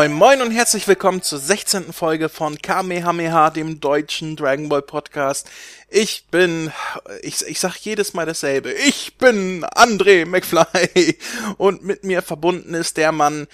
Moin 0.00 0.14
Moin 0.14 0.40
und 0.40 0.50
herzlich 0.50 0.88
willkommen 0.88 1.20
zur 1.20 1.38
16. 1.38 1.92
Folge 1.92 2.30
von 2.30 2.56
Kamehameha, 2.56 3.50
dem 3.50 3.80
deutschen 3.80 4.34
Dragon 4.34 4.70
Ball 4.70 4.80
Podcast. 4.80 5.46
Ich 5.90 6.24
bin, 6.30 6.72
ich, 7.20 7.46
ich 7.46 7.60
sag 7.60 7.76
jedes 7.76 8.14
Mal 8.14 8.24
dasselbe, 8.24 8.72
ich 8.72 9.18
bin 9.18 9.62
André 9.62 10.24
McFly 10.24 11.18
und 11.58 11.84
mit 11.84 12.02
mir 12.02 12.22
verbunden 12.22 12.72
ist 12.72 12.96
der 12.96 13.12
Mann, 13.12 13.46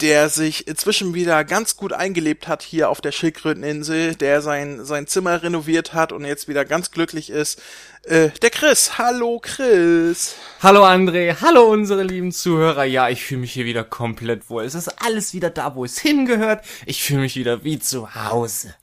der 0.00 0.28
sich 0.28 0.66
inzwischen 0.66 1.14
wieder 1.14 1.44
ganz 1.44 1.76
gut 1.76 1.92
eingelebt 1.92 2.48
hat 2.48 2.62
hier 2.62 2.90
auf 2.90 3.00
der 3.00 3.12
Schildkröteninsel, 3.12 4.16
der 4.16 4.42
sein, 4.42 4.84
sein 4.84 5.06
Zimmer 5.06 5.44
renoviert 5.44 5.94
hat 5.94 6.10
und 6.10 6.24
jetzt 6.24 6.48
wieder 6.48 6.64
ganz 6.64 6.90
glücklich 6.90 7.30
ist. 7.30 7.62
Äh, 8.04 8.30
der 8.42 8.50
Chris. 8.50 8.98
Hallo 8.98 9.38
Chris. 9.40 10.34
Hallo 10.60 10.84
André, 10.84 11.36
hallo 11.40 11.70
unsere 11.70 12.02
lieben 12.02 12.32
Zuhörer. 12.32 12.82
Ja, 12.84 13.08
ich 13.08 13.22
fühle 13.24 13.42
mich 13.42 13.52
hier 13.52 13.64
wieder 13.64 13.84
komplett 13.84 14.50
wohl. 14.50 14.64
Es 14.64 14.74
ist 14.74 14.88
alles 15.02 15.34
wieder 15.34 15.50
da, 15.50 15.76
wo 15.76 15.84
es 15.84 15.98
hingehört. 15.98 16.64
Ich 16.84 17.02
fühle 17.02 17.20
mich 17.20 17.36
wieder 17.36 17.62
wie 17.62 17.78
zu 17.78 18.14
Hause. 18.14 18.74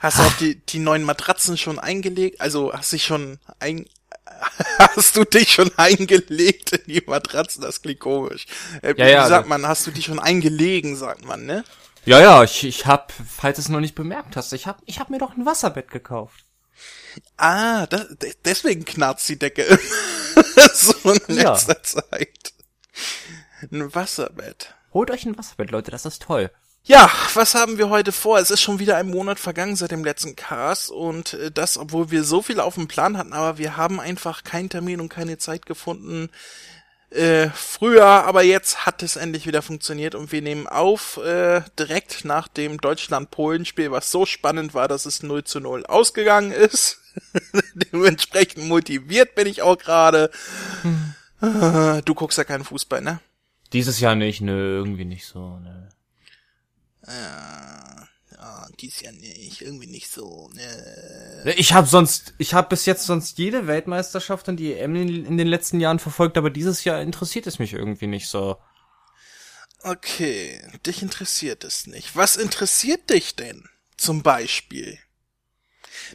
Hast 0.00 0.18
du 0.18 0.22
auch 0.24 0.32
die, 0.34 0.56
die 0.56 0.78
neuen 0.78 1.04
Matratzen 1.04 1.56
schon 1.56 1.78
eingelegt? 1.78 2.40
Also 2.42 2.72
hast 2.74 2.92
du 2.92 2.96
dich 2.96 3.04
schon 3.06 3.38
ein, 3.60 3.86
hast 4.78 5.16
du 5.16 5.24
dich 5.24 5.52
schon 5.52 5.70
eingelegt 5.78 6.72
in 6.72 6.92
die 6.92 7.02
Matratzen? 7.06 7.62
Das 7.62 7.80
klingt 7.80 8.00
komisch. 8.00 8.44
Äh, 8.82 8.92
Ja, 8.98 9.06
ja, 9.08 9.24
wie 9.24 9.28
sagt 9.30 9.44
da- 9.46 9.48
man, 9.48 9.66
hast 9.66 9.86
du 9.86 9.90
dich 9.90 10.04
schon 10.04 10.18
eingelegen, 10.20 10.96
sagt 10.96 11.24
man, 11.24 11.46
ne? 11.46 11.64
Ja, 12.04 12.20
ja, 12.20 12.44
ich, 12.44 12.62
ich 12.64 12.84
hab, 12.86 13.12
falls 13.12 13.56
du 13.56 13.62
es 13.62 13.68
noch 13.70 13.80
nicht 13.80 13.94
bemerkt 13.96 14.36
hast, 14.36 14.52
ich 14.52 14.66
hab, 14.66 14.80
ich 14.84 15.00
hab 15.00 15.08
mir 15.10 15.18
doch 15.18 15.34
ein 15.36 15.44
Wasserbett 15.46 15.90
gekauft. 15.90 16.44
Ah, 17.36 17.86
das, 17.86 18.06
de- 18.18 18.34
deswegen 18.44 18.84
knarzt 18.84 19.28
die 19.28 19.38
Decke 19.38 19.78
so 20.74 20.94
in 21.12 21.36
Ja. 21.36 21.52
letzter 21.52 21.82
Zeit. 21.82 22.52
Ein 23.70 23.94
Wasserbett. 23.94 24.74
Holt 24.92 25.10
euch 25.10 25.24
ein 25.26 25.36
Wasserbett, 25.36 25.70
Leute, 25.70 25.90
das 25.90 26.04
ist 26.06 26.22
toll. 26.22 26.50
Ja, 26.84 27.10
was 27.34 27.54
haben 27.54 27.78
wir 27.78 27.88
heute 27.90 28.12
vor? 28.12 28.38
Es 28.38 28.50
ist 28.50 28.60
schon 28.62 28.78
wieder 28.78 28.96
ein 28.96 29.10
Monat 29.10 29.40
vergangen 29.40 29.74
seit 29.74 29.90
dem 29.90 30.04
letzten 30.04 30.36
Cast 30.36 30.90
und 30.90 31.34
äh, 31.34 31.50
das, 31.50 31.78
obwohl 31.78 32.10
wir 32.12 32.22
so 32.22 32.42
viel 32.42 32.60
auf 32.60 32.74
dem 32.76 32.86
Plan 32.86 33.18
hatten, 33.18 33.32
aber 33.32 33.58
wir 33.58 33.76
haben 33.76 33.98
einfach 33.98 34.44
keinen 34.44 34.68
Termin 34.70 35.00
und 35.00 35.08
keine 35.08 35.36
Zeit 35.38 35.66
gefunden. 35.66 36.30
Äh, 37.10 37.48
früher, 37.50 38.04
aber 38.04 38.42
jetzt 38.42 38.84
hat 38.86 39.02
es 39.02 39.16
endlich 39.16 39.46
wieder 39.46 39.62
funktioniert 39.62 40.14
und 40.14 40.32
wir 40.32 40.42
nehmen 40.42 40.66
auf 40.66 41.16
äh, 41.18 41.62
direkt 41.78 42.24
nach 42.24 42.46
dem 42.48 42.80
Deutschland-Polen-Spiel, 42.80 43.90
was 43.90 44.10
so 44.10 44.26
spannend 44.26 44.74
war, 44.74 44.86
dass 44.88 45.06
es 45.06 45.22
0 45.22 45.44
zu 45.44 45.58
0 45.60 45.86
ausgegangen 45.86 46.52
ist. 46.52 46.98
Dementsprechend 47.74 48.66
motiviert 48.66 49.34
bin 49.34 49.46
ich 49.46 49.62
auch 49.62 49.78
gerade. 49.78 50.30
Äh, 51.40 52.02
Du 52.02 52.14
guckst 52.14 52.38
ja 52.38 52.44
keinen 52.44 52.64
Fußball, 52.64 53.00
ne? 53.00 53.20
Dieses 53.72 54.00
Jahr 54.00 54.14
nicht, 54.14 54.40
nö, 54.40 54.78
irgendwie 54.78 55.04
nicht 55.04 55.26
so, 55.26 55.58
nö. 55.58 55.88
Ja, 57.06 58.06
dies 58.80 59.00
Jahr 59.00 59.12
nicht, 59.12 59.60
irgendwie 59.62 59.86
nicht 59.86 60.10
so, 60.10 60.50
ne? 60.54 61.54
Ich 61.56 61.72
hab 61.72 61.86
sonst, 61.88 62.34
ich 62.38 62.54
hab 62.54 62.68
bis 62.70 62.86
jetzt 62.86 63.04
sonst 63.06 63.38
jede 63.38 63.66
Weltmeisterschaft 63.66 64.48
und 64.48 64.56
die 64.56 64.74
EM 64.74 64.96
in 64.96 65.38
den 65.38 65.48
letzten 65.48 65.80
Jahren 65.80 65.98
verfolgt, 65.98 66.36
aber 66.36 66.50
dieses 66.50 66.84
Jahr 66.84 67.00
interessiert 67.00 67.46
es 67.46 67.58
mich 67.58 67.72
irgendwie 67.72 68.06
nicht 68.06 68.28
so. 68.28 68.56
Okay, 69.82 70.60
dich 70.84 71.02
interessiert 71.02 71.64
es 71.64 71.86
nicht. 71.86 72.16
Was 72.16 72.36
interessiert 72.36 73.08
dich 73.10 73.36
denn? 73.36 73.68
Zum 73.96 74.22
Beispiel. 74.22 74.98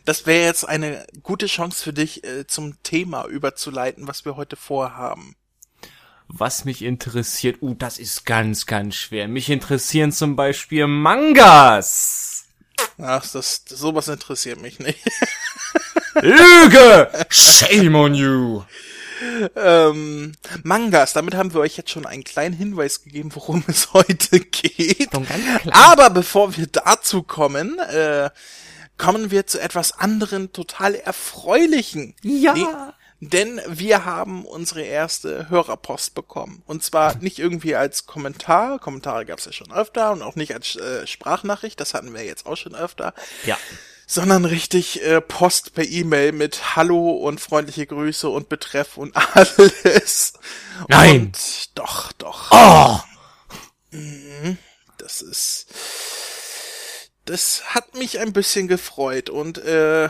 Das 0.06 0.26
wäre 0.26 0.46
jetzt 0.46 0.68
eine 0.68 1.06
gute 1.24 1.48
Chance 1.48 1.84
für 1.84 1.94
dich, 1.94 2.24
äh, 2.24 2.48
zum 2.48 2.82
Thema 2.84 3.26
überzuleiten, 3.26 4.08
was 4.08 4.26
wir 4.26 4.36
heute 4.36 4.56
vorhaben. 4.56 5.36
Was 6.28 6.64
mich 6.64 6.82
interessiert, 6.82 7.62
uh, 7.62 7.74
das 7.74 7.98
ist 7.98 8.26
ganz, 8.26 8.66
ganz 8.66 8.96
schwer. 8.96 9.28
Mich 9.28 9.50
interessieren 9.50 10.12
zum 10.12 10.36
Beispiel 10.36 10.88
Mangas. 10.88 12.46
Ach, 12.98 13.26
das, 13.32 13.64
sowas 13.68 14.08
interessiert 14.08 14.62
mich 14.62 14.80
nicht. 14.80 15.00
Lüge! 16.22 17.10
Shame 17.30 17.96
on 17.96 18.16
you! 18.16 18.64
ähm, 19.56 20.34
Mangas, 20.64 21.14
damit 21.14 21.36
haben 21.36 21.54
wir 21.54 21.62
euch 21.62 21.78
jetzt 21.78 21.92
schon 21.92 22.06
einen 22.06 22.24
kleinen 22.24 22.56
Hinweis 22.56 23.04
gegeben, 23.04 23.32
worum 23.34 23.64
es 23.68 23.94
heute 23.94 24.40
geht. 24.40 25.10
Aber 25.72 26.10
bevor 26.10 26.56
wir 26.58 26.68
dazu 26.68 27.24
kommen, 27.24 27.80
äh, 27.80 28.30
kommen 29.02 29.32
wir 29.32 29.48
zu 29.48 29.60
etwas 29.60 29.94
anderen, 29.98 30.54
total 30.54 30.94
erfreulichen. 30.96 32.16
Ja. 32.22 32.54
Nee, 32.54 32.66
denn 33.20 33.60
wir 33.68 34.06
haben 34.06 34.46
unsere 34.46 34.82
erste 34.82 35.50
Hörerpost 35.50 36.14
bekommen. 36.14 36.62
Und 36.68 36.84
zwar 36.84 37.16
nicht 37.18 37.40
irgendwie 37.40 37.76
als 37.76 38.06
Kommentar, 38.06 38.78
Kommentare 38.80 39.26
gab 39.26 39.40
es 39.40 39.46
ja 39.46 39.52
schon 39.52 39.72
öfter 39.72 40.12
und 40.12 40.22
auch 40.22 40.36
nicht 40.36 40.54
als 40.54 40.76
äh, 40.76 41.06
Sprachnachricht, 41.08 41.80
das 41.80 41.94
hatten 41.94 42.14
wir 42.14 42.24
jetzt 42.24 42.46
auch 42.46 42.56
schon 42.58 42.76
öfter, 42.76 43.14
Ja. 43.46 43.58
sondern 44.08 44.46
richtig 44.46 45.04
äh, 45.04 45.20
Post 45.22 45.74
per 45.74 45.84
E-Mail 45.86 46.32
mit 46.32 46.76
Hallo 46.76 47.12
und 47.12 47.40
freundliche 47.42 47.86
Grüße 47.88 48.28
und 48.30 48.50
Betreff 48.50 48.98
und 48.98 49.16
alles. 49.36 50.34
Nein. 50.88 51.22
Und 51.28 51.78
doch, 51.78 52.12
doch. 52.14 52.52
Oh! 52.52 53.00
Das 54.98 55.22
ist. 55.22 55.66
Das 57.26 57.76
hat 57.76 57.96
mich 57.96 58.20
ein 58.20 58.34
bisschen 58.34 58.68
gefreut 58.68 59.30
und 59.30 59.58
äh, 59.60 60.10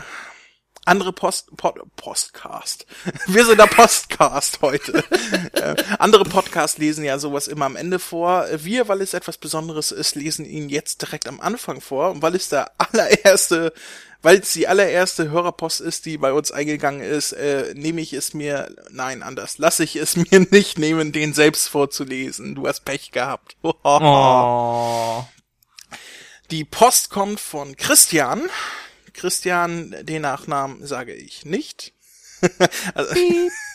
andere 0.84 1.12
Post, 1.12 1.56
Pod, 1.56 1.80
Postcast. 1.96 2.86
Wir 3.26 3.46
sind 3.46 3.58
der 3.58 3.66
Postcast 3.66 4.60
heute. 4.62 5.04
äh, 5.52 5.76
andere 5.98 6.24
Podcasts 6.24 6.78
lesen 6.78 7.04
ja 7.04 7.18
sowas 7.18 7.46
immer 7.46 7.66
am 7.66 7.76
Ende 7.76 7.98
vor. 7.98 8.46
Wir, 8.56 8.88
weil 8.88 9.00
es 9.00 9.14
etwas 9.14 9.38
Besonderes 9.38 9.92
ist, 9.92 10.16
lesen 10.16 10.44
ihn 10.44 10.68
jetzt 10.68 11.02
direkt 11.02 11.28
am 11.28 11.40
Anfang 11.40 11.80
vor. 11.80 12.10
Und 12.10 12.22
weil 12.22 12.34
es 12.34 12.48
der 12.48 12.72
allererste, 12.78 13.72
weil 14.22 14.38
es 14.38 14.52
die 14.54 14.66
allererste 14.66 15.30
Hörerpost 15.30 15.80
ist, 15.80 16.04
die 16.06 16.18
bei 16.18 16.32
uns 16.32 16.50
eingegangen 16.50 17.02
ist, 17.02 17.32
äh, 17.32 17.74
nehme 17.74 18.00
ich 18.00 18.12
es 18.12 18.34
mir, 18.34 18.74
nein, 18.90 19.22
anders, 19.22 19.58
lasse 19.58 19.84
ich 19.84 19.94
es 19.96 20.16
mir 20.16 20.46
nicht 20.50 20.78
nehmen, 20.78 21.12
den 21.12 21.32
selbst 21.32 21.68
vorzulesen. 21.68 22.56
Du 22.56 22.66
hast 22.66 22.84
Pech 22.84 23.12
gehabt. 23.12 23.56
Oh. 23.62 25.24
Die 26.52 26.66
Post 26.66 27.08
kommt 27.08 27.40
von 27.40 27.78
Christian. 27.78 28.50
Christian, 29.14 29.96
den 30.02 30.20
Nachnamen 30.20 30.86
sage 30.86 31.14
ich 31.14 31.46
nicht. 31.46 31.94
also, 32.94 33.14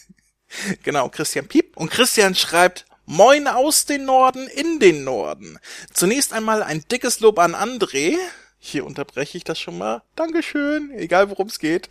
genau, 0.83 1.09
Christian 1.09 1.47
Piep. 1.47 1.75
Und 1.75 1.89
Christian 1.89 2.35
schreibt, 2.35 2.85
Moin 3.07 3.47
aus 3.47 3.85
den 3.85 4.05
Norden 4.05 4.47
in 4.47 4.79
den 4.79 5.03
Norden. 5.03 5.57
Zunächst 5.91 6.33
einmal 6.33 6.61
ein 6.61 6.85
dickes 6.91 7.19
Lob 7.19 7.39
an 7.39 7.55
André. 7.55 8.15
Hier 8.59 8.85
unterbreche 8.85 9.39
ich 9.39 9.43
das 9.43 9.57
schon 9.57 9.79
mal. 9.79 10.03
Dankeschön, 10.15 10.91
egal 10.91 11.31
worum 11.31 11.47
es 11.47 11.57
geht. 11.57 11.87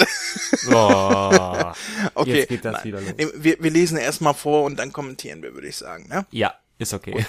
oh. 0.70 1.72
Okay, 2.14 2.38
Jetzt 2.38 2.48
geht 2.48 2.64
das 2.64 2.84
wieder 2.84 3.00
los. 3.00 3.14
Wir, 3.34 3.56
wir 3.58 3.70
lesen 3.72 3.98
erstmal 3.98 4.34
vor 4.34 4.62
und 4.62 4.76
dann 4.76 4.92
kommentieren 4.92 5.42
wir, 5.42 5.52
würde 5.52 5.66
ich 5.66 5.76
sagen. 5.76 6.06
Ne? 6.08 6.26
Ja, 6.30 6.54
ist 6.78 6.92
okay. 6.92 7.26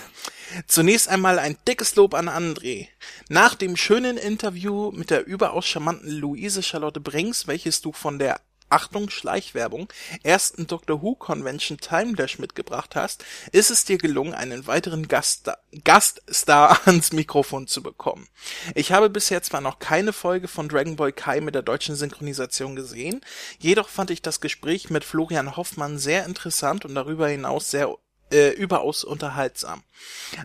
Zunächst 0.68 1.08
einmal 1.08 1.40
ein 1.40 1.58
dickes 1.68 1.96
Lob 1.96 2.14
an 2.14 2.30
André. 2.30 2.88
Nach 3.30 3.56
dem 3.56 3.76
schönen 3.76 4.18
Interview 4.18 4.92
mit 4.92 5.10
der 5.10 5.26
überaus 5.26 5.66
charmanten 5.66 6.10
Luise 6.12 6.64
Charlotte 6.64 7.00
Brings, 7.00 7.48
welches 7.48 7.82
du 7.82 7.92
von 7.92 8.20
der 8.20 8.42
Achtung, 8.70 9.10
Schleichwerbung, 9.10 9.88
ersten 10.24 10.68
Doctor 10.68 11.02
Who 11.02 11.16
Convention 11.16 11.78
Time 11.78 12.14
Dash 12.16 12.38
mitgebracht 12.38 12.96
hast, 12.96 13.24
ist 13.54 13.72
es 13.72 13.86
dir 13.86 13.98
gelungen, 13.98 14.34
einen 14.34 14.68
weiteren 14.68 15.08
Gaststar, 15.08 15.60
Gaststar 15.86 16.82
ans 16.86 17.14
Mikrofon 17.14 17.68
zu 17.68 17.82
bekommen. 17.82 18.28
Ich 18.76 18.92
habe 18.92 19.10
bisher 19.10 19.42
zwar 19.42 19.62
noch 19.62 19.80
keine 19.80 20.12
Folge 20.12 20.50
von 20.50 20.68
Dragon 20.68 20.98
Ball 20.98 21.14
Kai 21.14 21.40
mit 21.40 21.56
der 21.56 21.62
deutschen 21.62 21.96
Synchronisation 21.96 22.76
gesehen, 22.76 23.22
jedoch 23.58 23.88
fand 23.88 24.12
ich 24.12 24.22
das 24.22 24.42
Gespräch 24.42 24.90
mit 24.90 25.06
Florian 25.06 25.56
Hoffmann 25.56 25.98
sehr 25.98 26.26
interessant 26.26 26.84
und 26.84 26.94
darüber 26.94 27.30
hinaus 27.30 27.72
sehr 27.72 27.96
äh, 28.32 28.50
überaus 28.50 29.04
unterhaltsam. 29.04 29.84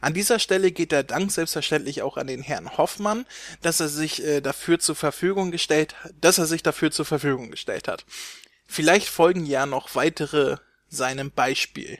An 0.01 0.15
dieser 0.15 0.39
Stelle 0.39 0.71
geht 0.73 0.93
der 0.93 1.03
Dank 1.03 1.33
selbstverständlich 1.33 2.03
auch 2.03 2.17
an 2.17 2.27
den 2.27 2.43
Herrn 2.43 2.77
Hoffmann, 2.77 3.27
dass 3.61 3.81
er 3.81 3.89
sich 3.89 4.23
äh, 4.25 4.41
dafür 4.41 4.79
zur 4.79 4.95
Verfügung 4.95 5.51
gestellt, 5.51 5.95
dass 6.21 6.39
er 6.39 6.47
sich 6.47 6.63
dafür 6.63 6.91
zur 6.91 7.05
Verfügung 7.05 7.51
gestellt 7.51 7.89
hat. 7.89 8.05
Vielleicht 8.67 9.09
folgen 9.09 9.45
ja 9.45 9.67
noch 9.67 9.95
weitere 9.95 10.57
seinem 10.89 11.31
Beispiel. 11.31 11.99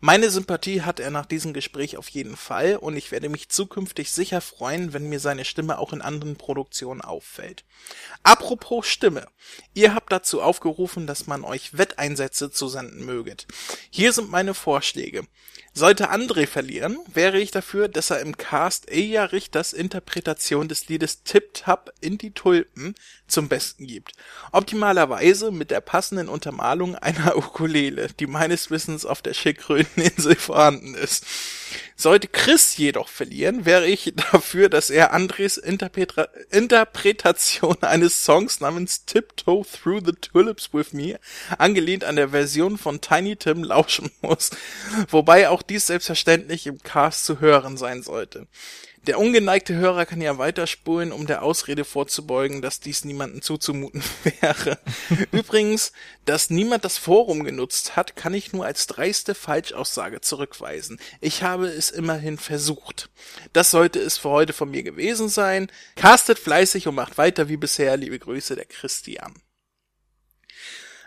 Meine 0.00 0.30
Sympathie 0.30 0.82
hat 0.82 1.00
er 1.00 1.10
nach 1.10 1.26
diesem 1.26 1.52
Gespräch 1.52 1.96
auf 1.96 2.08
jeden 2.08 2.36
Fall 2.36 2.76
und 2.76 2.96
ich 2.96 3.10
werde 3.10 3.28
mich 3.28 3.48
zukünftig 3.48 4.12
sicher 4.12 4.40
freuen, 4.40 4.92
wenn 4.92 5.08
mir 5.08 5.18
seine 5.18 5.44
Stimme 5.44 5.76
auch 5.78 5.92
in 5.92 6.02
anderen 6.02 6.36
Produktionen 6.36 7.00
auffällt. 7.00 7.64
Apropos 8.22 8.86
Stimme. 8.86 9.26
Ihr 9.74 9.96
habt 9.96 10.12
dazu 10.12 10.40
aufgerufen, 10.40 11.08
dass 11.08 11.26
man 11.26 11.42
euch 11.42 11.76
Wetteinsätze 11.76 12.52
zusenden 12.52 13.04
möget. 13.04 13.48
Hier 13.90 14.12
sind 14.12 14.30
meine 14.30 14.54
Vorschläge. 14.54 15.26
Sollte 15.78 16.10
André 16.10 16.48
verlieren, 16.48 16.98
wäre 17.06 17.38
ich 17.38 17.52
dafür, 17.52 17.86
dass 17.86 18.10
er 18.10 18.18
im 18.18 18.36
Cast 18.36 18.90
Eja 18.90 19.26
Richters 19.26 19.72
Interpretation 19.72 20.66
des 20.66 20.88
Liedes 20.88 21.22
Tip 21.22 21.54
Tap 21.54 21.92
in 22.00 22.18
die 22.18 22.32
Tulpen 22.32 22.96
zum 23.28 23.48
Besten 23.48 23.86
gibt. 23.86 24.14
Optimalerweise 24.50 25.52
mit 25.52 25.70
der 25.70 25.80
passenden 25.80 26.28
Untermalung 26.28 26.96
einer 26.96 27.36
Ukulele, 27.36 28.08
die 28.18 28.26
meines 28.26 28.72
Wissens 28.72 29.06
auf 29.06 29.22
der 29.22 29.34
Schildkröteninsel 29.34 30.34
vorhanden 30.34 30.96
ist. 30.96 31.24
Sollte 31.96 32.28
Chris 32.28 32.76
jedoch 32.76 33.08
verlieren, 33.08 33.66
wäre 33.66 33.86
ich 33.86 34.12
dafür, 34.32 34.68
dass 34.68 34.88
er 34.88 35.12
Andres 35.12 35.56
Interpretra 35.56 36.28
Interpretation 36.50 37.76
eines 37.82 38.24
Songs 38.24 38.60
namens 38.60 39.04
Tiptoe 39.04 39.64
Through 39.64 40.02
the 40.06 40.12
Tulips 40.12 40.72
with 40.72 40.92
Me, 40.92 41.18
angelehnt 41.58 42.04
an 42.04 42.16
der 42.16 42.30
Version 42.30 42.78
von 42.78 43.00
Tiny 43.00 43.36
Tim, 43.36 43.64
lauschen 43.64 44.10
muss, 44.22 44.50
wobei 45.10 45.48
auch 45.48 45.62
dies 45.70 45.86
selbstverständlich 45.86 46.66
im 46.66 46.82
Cast 46.82 47.24
zu 47.24 47.40
hören 47.40 47.76
sein 47.76 48.02
sollte. 48.02 48.46
Der 49.06 49.18
ungeneigte 49.18 49.74
Hörer 49.74 50.04
kann 50.04 50.20
ja 50.20 50.36
weiterspulen, 50.36 51.12
um 51.12 51.26
der 51.26 51.42
Ausrede 51.42 51.86
vorzubeugen, 51.86 52.60
dass 52.60 52.80
dies 52.80 53.04
niemandem 53.04 53.40
zuzumuten 53.40 54.02
wäre. 54.40 54.78
Übrigens, 55.32 55.92
dass 56.26 56.50
niemand 56.50 56.84
das 56.84 56.98
Forum 56.98 57.44
genutzt 57.44 57.96
hat, 57.96 58.16
kann 58.16 58.34
ich 58.34 58.52
nur 58.52 58.66
als 58.66 58.86
dreiste 58.86 59.34
Falschaussage 59.34 60.20
zurückweisen. 60.20 61.00
Ich 61.20 61.42
habe 61.42 61.68
es 61.68 61.90
immerhin 61.90 62.36
versucht. 62.36 63.08
Das 63.52 63.70
sollte 63.70 63.98
es 63.98 64.18
für 64.18 64.28
heute 64.28 64.52
von 64.52 64.70
mir 64.70 64.82
gewesen 64.82 65.30
sein. 65.30 65.70
Castet 65.96 66.38
fleißig 66.38 66.86
und 66.86 66.94
macht 66.94 67.16
weiter 67.16 67.48
wie 67.48 67.56
bisher. 67.56 67.96
Liebe 67.96 68.18
Grüße, 68.18 68.56
der 68.56 68.66
Christian. 68.66 69.32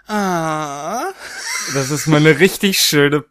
Ah. 0.08 1.14
Das 1.74 1.92
ist 1.92 2.08
mal 2.08 2.18
eine 2.18 2.40
richtig 2.40 2.82
schöne. 2.82 3.26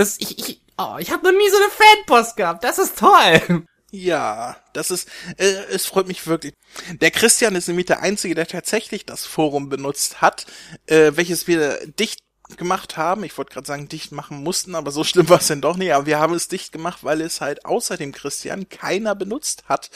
Das 0.00 0.16
ich 0.18 0.38
ich 0.38 0.60
oh, 0.78 0.96
ich 0.98 1.10
habe 1.10 1.24
noch 1.24 1.38
nie 1.38 1.50
so 1.50 1.56
eine 1.56 1.70
Fanpost 1.70 2.34
gehabt. 2.34 2.64
Das 2.64 2.78
ist 2.78 2.98
toll. 2.98 3.66
Ja, 3.92 4.56
das 4.72 4.92
ist, 4.92 5.08
äh, 5.36 5.64
es 5.72 5.84
freut 5.84 6.06
mich 6.06 6.26
wirklich. 6.28 6.54
Der 7.00 7.10
Christian 7.10 7.56
ist 7.56 7.66
nämlich 7.66 7.86
der 7.86 8.00
Einzige, 8.00 8.36
der 8.36 8.46
tatsächlich 8.46 9.04
das 9.04 9.26
Forum 9.26 9.68
benutzt 9.68 10.22
hat, 10.22 10.46
äh, 10.86 11.10
welches 11.16 11.48
wir 11.48 11.86
dicht 11.98 12.20
gemacht 12.56 12.96
haben. 12.96 13.24
Ich 13.24 13.36
wollte 13.36 13.52
gerade 13.52 13.66
sagen, 13.66 13.88
dicht 13.88 14.12
machen 14.12 14.42
mussten, 14.44 14.74
aber 14.76 14.90
so 14.92 15.02
schlimm 15.04 15.28
war 15.28 15.40
es 15.40 15.48
denn 15.48 15.60
doch 15.60 15.76
nicht. 15.76 15.92
Aber 15.92 16.06
wir 16.06 16.18
haben 16.18 16.34
es 16.34 16.48
dicht 16.48 16.72
gemacht, 16.72 17.00
weil 17.02 17.20
es 17.20 17.40
halt 17.40 17.64
außer 17.66 17.96
dem 17.96 18.12
Christian 18.12 18.68
keiner 18.68 19.14
benutzt 19.14 19.64
hat. 19.68 19.90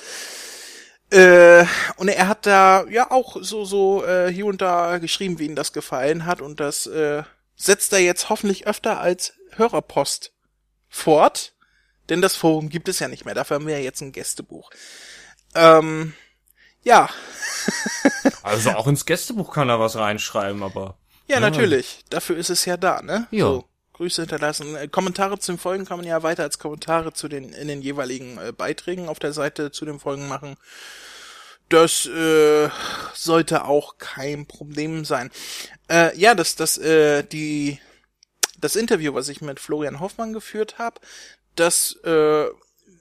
Äh, 1.11 1.65
und 1.97 2.09
er 2.09 2.29
hat 2.29 2.47
da 2.47 2.85
ja 2.91 3.11
auch 3.11 3.37
so 3.41 3.65
so 3.65 4.05
äh, 4.05 4.31
hier 4.33 4.47
und 4.47 4.61
da 4.61 4.99
geschrieben, 4.99 5.39
wie 5.39 5.47
ihm 5.47 5.55
das 5.55 5.73
gefallen 5.73 6.27
hat 6.27 6.41
und 6.41 6.61
das 6.61 6.89
äh, 6.89 7.23
setzt 7.57 7.93
er 7.93 8.01
jetzt 8.01 8.29
hoffentlich 8.29 8.67
öfter 8.67 9.01
als 9.01 9.35
Hörerpost 9.57 10.33
fort 10.89 11.55
denn 12.09 12.21
das 12.21 12.37
Forum 12.37 12.69
gibt 12.69 12.89
es 12.89 12.99
ja 12.99 13.09
nicht 13.09 13.25
mehr. 13.25 13.35
Dafür 13.35 13.57
haben 13.57 13.67
wir 13.67 13.79
ja 13.79 13.85
jetzt 13.85 14.01
ein 14.03 14.13
Gästebuch. 14.13 14.71
Ähm, 15.55 16.13
ja. 16.83 17.09
also 18.43 18.71
auch 18.71 18.87
ins 18.87 19.07
Gästebuch 19.07 19.53
kann 19.53 19.69
er 19.69 19.81
was 19.81 19.97
reinschreiben, 19.97 20.63
aber. 20.63 20.99
Ja, 21.27 21.37
ja, 21.37 21.41
natürlich. 21.41 22.05
Dafür 22.11 22.37
ist 22.37 22.51
es 22.51 22.65
ja 22.67 22.77
da, 22.77 23.01
ne? 23.01 23.27
Ja. 23.31 23.47
So, 23.47 23.65
Grüße 23.95 24.23
hinterlassen. 24.23 24.77
Äh, 24.77 24.89
Kommentare 24.89 25.39
zu 25.39 25.53
den 25.53 25.59
Folgen 25.59 25.87
kann 25.87 25.97
man 25.97 26.07
ja 26.07 26.23
weiter 26.23 26.43
als 26.43 26.59
Kommentare 26.59 27.15
zu 27.15 27.29
den 27.29 27.53
in 27.53 27.69
den 27.69 27.81
jeweiligen 27.81 28.37
äh, 28.39 28.53
Beiträgen 28.53 29.09
auf 29.09 29.19
der 29.19 29.33
Seite 29.33 29.71
zu 29.71 29.87
den 29.87 29.99
Folgen 29.99 30.29
machen. 30.29 30.57
Das 31.69 32.07
äh, 32.07 32.69
sollte 33.15 33.65
auch 33.65 33.99
kein 33.99 34.47
Problem 34.47 35.05
sein. 35.05 35.31
Äh, 35.89 36.17
ja, 36.19 36.35
das 36.35 36.57
das 36.57 36.79
äh, 36.79 37.23
die 37.25 37.81
das 38.59 38.77
Interview, 38.77 39.15
was 39.15 39.29
ich 39.29 39.41
mit 39.41 39.61
Florian 39.61 40.01
Hoffmann 40.01 40.33
geführt 40.33 40.79
habe, 40.79 41.01
dass 41.55 41.97
äh, 42.05 42.47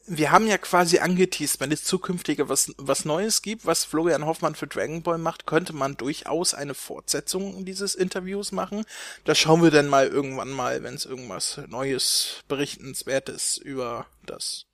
wir 0.06 0.32
haben 0.32 0.48
ja 0.48 0.58
quasi 0.58 1.00
angeteased, 1.00 1.62
wenn 1.62 1.72
es 1.72 1.84
zukünftige 1.86 2.50
was, 2.50 2.74
was 2.78 3.06
Neues 3.06 3.42
gibt, 3.42 3.66
was 3.66 3.86
Florian 3.86 4.26
Hoffmann 4.26 4.56
für 4.56 4.68
Dragon 4.68 5.02
Ball 5.02 5.18
macht, 5.18 5.46
könnte 5.46 5.72
man 5.74 5.96
durchaus 5.96 6.54
eine 6.54 6.74
Fortsetzung 6.74 7.64
dieses 7.64 7.96
Interviews 7.96 8.52
machen. 8.52 8.86
Das 9.24 9.38
schauen 9.38 9.64
wir 9.64 9.72
dann 9.72 9.88
mal 9.88 10.08
irgendwann 10.08 10.52
mal, 10.52 10.84
wenn 10.84 10.96
es 10.96 11.06
irgendwas 11.06 11.62
Neues, 11.68 12.44
Berichtenswertes 12.50 13.58
über 13.58 14.08
das 14.26 14.66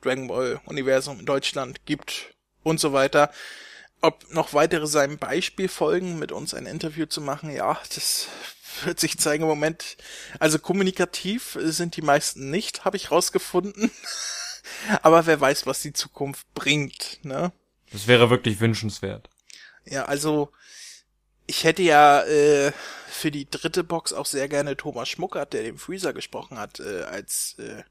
Dragon 0.00 0.28
Ball 0.28 0.60
Universum 0.64 1.20
in 1.20 1.26
Deutschland 1.26 1.84
gibt 1.84 2.35
und 2.66 2.80
so 2.80 2.92
weiter. 2.92 3.30
Ob 4.02 4.30
noch 4.32 4.52
weitere 4.52 4.86
seinem 4.86 5.18
Beispiel 5.18 5.68
folgen, 5.68 6.18
mit 6.18 6.32
uns 6.32 6.52
ein 6.52 6.66
Interview 6.66 7.06
zu 7.06 7.20
machen, 7.20 7.50
ja, 7.50 7.80
das 7.94 8.28
wird 8.84 9.00
sich 9.00 9.18
zeigen 9.18 9.44
im 9.44 9.48
Moment. 9.48 9.96
Also 10.38 10.58
kommunikativ 10.58 11.56
sind 11.60 11.96
die 11.96 12.02
meisten 12.02 12.50
nicht, 12.50 12.84
habe 12.84 12.96
ich 12.96 13.10
rausgefunden. 13.10 13.90
Aber 15.02 15.26
wer 15.26 15.40
weiß, 15.40 15.66
was 15.66 15.80
die 15.80 15.92
Zukunft 15.92 16.52
bringt, 16.54 17.20
ne? 17.22 17.52
Das 17.92 18.08
wäre 18.08 18.30
wirklich 18.30 18.60
wünschenswert. 18.60 19.30
Ja, 19.84 20.06
also 20.06 20.50
ich 21.46 21.62
hätte 21.62 21.82
ja 21.82 22.22
äh, 22.24 22.72
für 23.08 23.30
die 23.30 23.48
dritte 23.48 23.84
Box 23.84 24.12
auch 24.12 24.26
sehr 24.26 24.48
gerne 24.48 24.76
Thomas 24.76 25.08
Schmuckert, 25.08 25.52
der 25.52 25.62
den 25.62 25.78
Freezer 25.78 26.12
gesprochen 26.12 26.58
hat, 26.58 26.80
äh, 26.80 27.02
als 27.04 27.54
äh, 27.58 27.84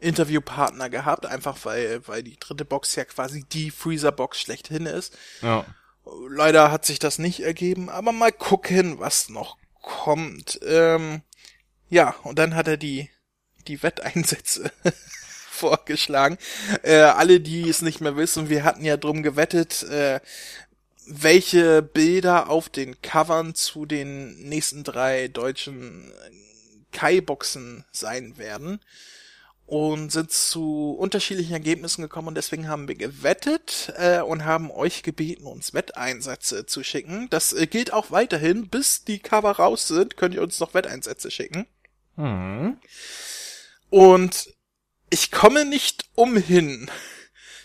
Interviewpartner 0.00 0.90
gehabt, 0.90 1.26
einfach 1.26 1.58
weil 1.64 2.06
weil 2.06 2.22
die 2.22 2.38
dritte 2.38 2.64
Box 2.64 2.94
ja 2.94 3.04
quasi 3.04 3.44
die 3.44 3.70
Freezer 3.70 4.12
Box 4.12 4.40
schlechthin 4.40 4.86
ist. 4.86 5.16
Ja. 5.42 5.64
Leider 6.28 6.70
hat 6.70 6.86
sich 6.86 6.98
das 6.98 7.18
nicht 7.18 7.40
ergeben, 7.40 7.90
aber 7.90 8.12
mal 8.12 8.32
gucken, 8.32 8.98
was 8.98 9.28
noch 9.28 9.58
kommt. 9.82 10.58
Ähm, 10.66 11.22
ja, 11.88 12.14
und 12.22 12.38
dann 12.38 12.54
hat 12.54 12.68
er 12.68 12.76
die, 12.76 13.10
die 13.66 13.82
Wetteinsätze 13.82 14.70
vorgeschlagen. 15.50 16.38
Äh, 16.82 17.00
alle, 17.00 17.40
die 17.40 17.68
es 17.68 17.82
nicht 17.82 18.00
mehr 18.00 18.16
wissen, 18.16 18.48
wir 18.48 18.64
hatten 18.64 18.84
ja 18.84 18.96
drum 18.96 19.22
gewettet, 19.22 19.82
äh, 19.84 20.20
welche 21.06 21.82
Bilder 21.82 22.48
auf 22.48 22.68
den 22.68 23.00
Covern 23.02 23.54
zu 23.54 23.86
den 23.86 24.48
nächsten 24.48 24.84
drei 24.84 25.28
deutschen 25.28 26.12
Kai-Boxen 26.92 27.84
sein 27.92 28.38
werden 28.38 28.80
und 29.68 30.10
sind 30.10 30.32
zu 30.32 30.96
unterschiedlichen 30.98 31.52
Ergebnissen 31.52 32.00
gekommen 32.00 32.28
und 32.28 32.36
deswegen 32.36 32.68
haben 32.68 32.88
wir 32.88 32.94
gewettet 32.94 33.92
äh, 33.98 34.20
und 34.20 34.46
haben 34.46 34.70
euch 34.70 35.02
gebeten, 35.02 35.44
uns 35.44 35.74
Wetteinsätze 35.74 36.64
zu 36.64 36.82
schicken. 36.82 37.28
Das 37.28 37.52
äh, 37.52 37.66
gilt 37.66 37.92
auch 37.92 38.10
weiterhin, 38.10 38.68
bis 38.68 39.04
die 39.04 39.18
Cover 39.18 39.52
raus 39.52 39.86
sind, 39.86 40.16
könnt 40.16 40.34
ihr 40.34 40.42
uns 40.42 40.58
noch 40.58 40.72
Wetteinsätze 40.72 41.30
schicken. 41.30 41.66
Hm. 42.16 42.78
Und 43.90 44.54
ich 45.10 45.30
komme 45.30 45.66
nicht 45.66 46.06
umhin, 46.14 46.90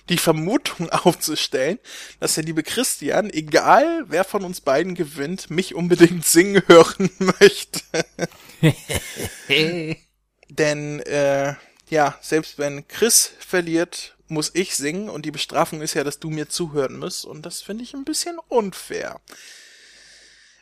die 0.09 0.17
Vermutung 0.17 0.89
aufzustellen, 0.91 1.79
dass 2.19 2.35
der 2.35 2.43
liebe 2.43 2.63
Christian, 2.63 3.29
egal 3.29 4.03
wer 4.09 4.25
von 4.25 4.43
uns 4.43 4.59
beiden 4.59 4.93
gewinnt, 4.93 5.49
mich 5.49 5.73
unbedingt 5.73 6.25
singen 6.25 6.63
hören 6.67 7.09
möchte. 7.19 7.79
Denn 10.49 10.99
äh, 10.99 11.55
ja, 11.89 12.17
selbst 12.21 12.57
wenn 12.57 12.87
Chris 12.87 13.31
verliert, 13.39 14.15
muss 14.27 14.51
ich 14.53 14.75
singen 14.75 15.09
und 15.09 15.25
die 15.25 15.31
Bestrafung 15.31 15.81
ist 15.81 15.93
ja, 15.93 16.03
dass 16.03 16.19
du 16.19 16.29
mir 16.29 16.49
zuhören 16.49 16.97
musst 16.97 17.25
und 17.25 17.45
das 17.45 17.61
finde 17.61 17.83
ich 17.83 17.93
ein 17.93 18.05
bisschen 18.05 18.39
unfair. 18.47 19.21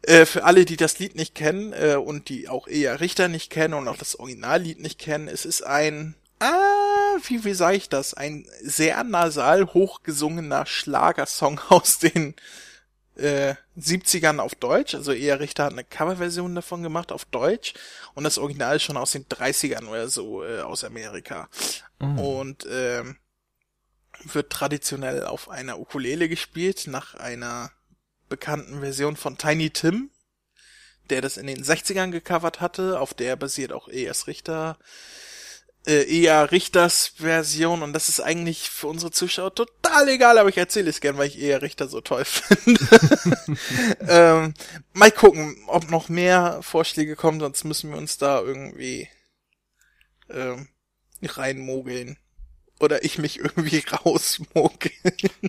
Äh, 0.03 0.25
für 0.25 0.43
alle, 0.43 0.65
die 0.65 0.77
das 0.77 0.99
Lied 0.99 1.15
nicht 1.15 1.35
kennen 1.35 1.73
äh, 1.73 1.95
und 1.95 2.29
die 2.29 2.49
auch 2.49 2.67
eher 2.67 2.99
Richter 2.99 3.27
nicht 3.27 3.51
kennen 3.51 3.75
und 3.75 3.87
auch 3.87 3.97
das 3.97 4.15
Originallied 4.15 4.79
nicht 4.79 4.99
kennen, 4.99 5.27
es 5.27 5.45
ist 5.45 5.61
ein, 5.61 6.15
ah, 6.39 7.17
wie, 7.27 7.43
wie 7.45 7.53
sage 7.53 7.77
ich 7.77 7.87
das, 7.87 8.13
ein 8.13 8.47
sehr 8.61 9.03
nasal 9.03 9.73
hochgesungener 9.73 10.65
Schlagersong 10.65 11.59
aus 11.69 11.99
den 11.99 12.35
äh, 13.21 13.55
70ern 13.77 14.39
auf 14.39 14.55
Deutsch, 14.55 14.95
also 14.95 15.11
eher 15.11 15.39
Richter 15.39 15.65
hat 15.65 15.73
eine 15.73 15.83
Coverversion 15.83 16.55
davon 16.55 16.83
gemacht 16.83 17.11
auf 17.11 17.25
Deutsch 17.25 17.73
und 18.13 18.23
das 18.23 18.37
Original 18.37 18.75
ist 18.75 18.83
schon 18.83 18.97
aus 18.97 19.11
den 19.11 19.25
30ern 19.25 19.87
oder 19.87 20.09
so 20.09 20.43
äh, 20.43 20.61
aus 20.61 20.83
Amerika. 20.83 21.49
Mhm. 21.99 22.19
Und 22.19 22.65
äh, 22.65 23.03
wird 24.23 24.51
traditionell 24.51 25.25
auf 25.25 25.49
einer 25.49 25.79
Ukulele 25.79 26.29
gespielt, 26.29 26.87
nach 26.87 27.15
einer 27.15 27.71
bekannten 28.29 28.79
Version 28.79 29.15
von 29.15 29.37
Tiny 29.37 29.71
Tim, 29.71 30.11
der 31.09 31.21
das 31.21 31.37
in 31.37 31.47
den 31.47 31.63
60ern 31.63 32.11
gecovert 32.11 32.61
hatte, 32.61 32.99
auf 32.99 33.13
der 33.13 33.35
basiert 33.35 33.73
auch 33.73 33.87
E.S. 33.87 34.27
Richter 34.27 34.77
äh, 35.87 36.03
eher 36.03 36.51
Richters 36.51 37.13
Version 37.17 37.81
und 37.81 37.93
das 37.93 38.09
ist 38.09 38.19
eigentlich 38.19 38.69
für 38.69 38.87
unsere 38.87 39.11
Zuschauer 39.11 39.55
total 39.55 40.09
egal, 40.09 40.37
aber 40.37 40.49
ich 40.49 40.57
erzähle 40.57 40.89
es 40.89 41.01
gern, 41.01 41.17
weil 41.17 41.27
ich 41.27 41.39
eher 41.39 41.61
Richter 41.61 41.87
so 41.87 42.01
toll 42.01 42.25
finde. 42.25 42.79
ähm, 44.07 44.53
mal 44.93 45.11
gucken, 45.11 45.57
ob 45.67 45.89
noch 45.89 46.07
mehr 46.09 46.59
Vorschläge 46.61 47.15
kommen, 47.15 47.39
sonst 47.39 47.63
müssen 47.63 47.89
wir 47.89 47.97
uns 47.97 48.17
da 48.17 48.41
irgendwie 48.41 49.09
ähm, 50.29 50.67
reinmogeln. 51.23 52.17
Oder 52.79 53.03
ich 53.03 53.19
mich 53.19 53.37
irgendwie 53.37 53.83
rausmogeln. 54.05 54.93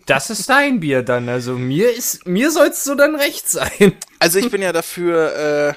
Das 0.06 0.28
ist 0.28 0.48
dein 0.50 0.80
Bier 0.80 1.02
dann, 1.02 1.28
also 1.28 1.56
mir 1.56 1.90
ist, 1.90 2.26
mir 2.26 2.50
soll's 2.50 2.84
so 2.84 2.94
dann 2.94 3.16
recht 3.16 3.48
sein. 3.48 3.96
Also 4.18 4.38
ich 4.38 4.50
bin 4.50 4.60
ja 4.60 4.72
dafür, 4.72 5.34
äh, 5.34 5.74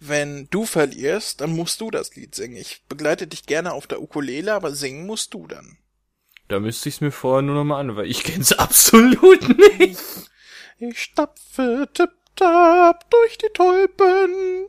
wenn 0.00 0.48
du 0.50 0.66
verlierst, 0.66 1.40
dann 1.40 1.54
musst 1.54 1.80
du 1.80 1.90
das 1.90 2.14
Lied 2.14 2.34
singen. 2.34 2.56
Ich 2.56 2.82
begleite 2.88 3.26
dich 3.26 3.46
gerne 3.46 3.72
auf 3.72 3.86
der 3.86 4.02
Ukulele, 4.02 4.54
aber 4.54 4.72
singen 4.72 5.06
musst 5.06 5.34
du 5.34 5.46
dann. 5.46 5.78
Da 6.48 6.60
müsste 6.60 6.88
ich's 6.88 7.00
mir 7.00 7.12
vorher 7.12 7.42
nur 7.42 7.54
noch 7.54 7.64
mal 7.64 7.80
an, 7.80 7.96
weil 7.96 8.10
ich 8.10 8.22
kenn's 8.22 8.52
absolut 8.58 9.48
nicht. 9.78 10.00
Ich 10.78 11.02
stapfe 11.02 11.88
tipptapp 11.94 13.08
durch 13.10 13.38
die 13.38 13.48
Tulpen. 13.54 14.66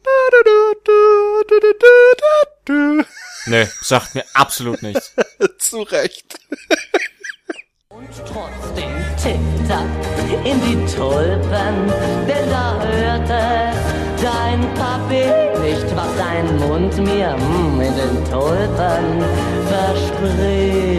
Nee, 3.47 3.67
sagt 3.81 4.15
mir 4.15 4.25
absolut 4.33 4.81
nichts. 4.81 5.13
Zu 5.59 5.81
Recht. 5.81 6.39
Und 7.97 8.09
trotzdem 8.27 8.91
tipp-tapp 9.15 9.87
in 10.43 10.59
die 10.59 10.75
Tulpen, 10.93 11.75
denn 12.27 12.49
da 12.49 12.77
hörte 12.81 13.39
dein 14.21 14.59
Papi 14.73 15.23
nicht, 15.63 15.95
was 15.95 16.09
dein 16.17 16.57
Mund 16.57 16.97
mir 16.97 17.37
mm, 17.37 17.79
in 17.79 17.95
den 17.95 18.21
Tulpen 18.29 19.23
verspricht. 19.69 20.95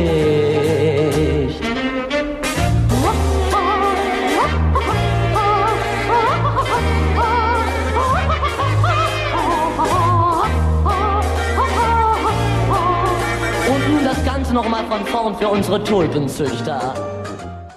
Nochmal 14.57 14.87
von 14.87 15.07
vorn 15.07 15.39
für 15.39 15.49
unsere 15.49 15.85
Tulpenzüchter. 15.85 17.71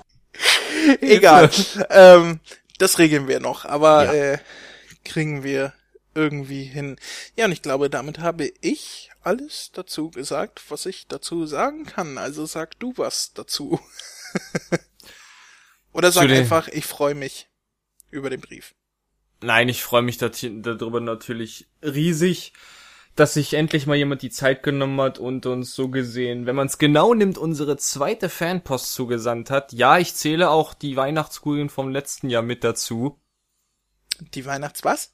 Egal. 1.02 1.50
ähm, 1.90 2.40
das 2.78 3.00
regeln 3.00 3.28
wir 3.28 3.42
noch, 3.42 3.66
aber 3.66 4.06
Ja. 4.06 4.14
äh, 4.14 4.38
kriegen 5.04 5.44
wir 5.44 5.74
irgendwie 6.16 6.64
hin. 6.64 6.96
Ja, 7.36 7.46
und 7.46 7.52
ich 7.52 7.62
glaube, 7.62 7.90
damit 7.90 8.20
habe 8.20 8.50
ich 8.62 9.12
alles 9.22 9.72
dazu 9.74 10.10
gesagt, 10.10 10.62
was 10.70 10.86
ich 10.86 11.06
dazu 11.08 11.46
sagen 11.46 11.86
kann. 11.86 12.18
Also 12.18 12.46
sag 12.46 12.80
du 12.80 12.94
was 12.96 13.34
dazu. 13.34 13.78
Oder 15.92 16.14
sag 16.14 16.30
einfach, 16.30 16.70
ich 16.70 16.86
freue 16.86 17.14
mich 17.16 17.50
über 18.10 18.30
den 18.30 18.40
Brief. 18.40 18.74
Nein, 19.42 19.68
ich 19.68 19.84
freue 19.84 20.02
mich 20.02 20.18
darüber 20.18 21.02
natürlich 21.02 21.68
riesig, 21.84 22.54
dass 23.20 23.34
sich 23.34 23.54
endlich 23.54 23.86
mal 23.86 23.98
jemand 23.98 24.22
die 24.22 24.30
Zeit 24.30 24.64
genommen 24.64 25.00
hat 25.02 25.20
und 25.20 25.46
uns 25.46 25.76
so 25.76 25.90
gesehen, 25.90 26.46
wenn 26.46 26.56
man 26.56 26.68
es 26.68 26.78
genau 26.78 27.14
nimmt, 27.14 27.38
unsere 27.38 27.76
zweite 27.76 28.30
Fanpost 28.30 28.94
zugesandt 28.94 29.50
hat. 29.50 29.74
Ja, 29.74 29.98
ich 29.98 30.16
zähle 30.16 30.50
auch 30.50 30.74
die 30.74 30.96
Weihnachtskugeln 30.96 31.70
vom 31.70 31.90
letzten 31.90 32.30
Jahr 32.30 32.44
mit 32.44 32.64
dazu. 32.64 33.20
Die 34.20 34.46
Weihnachts 34.46 34.86
was? 34.86 35.14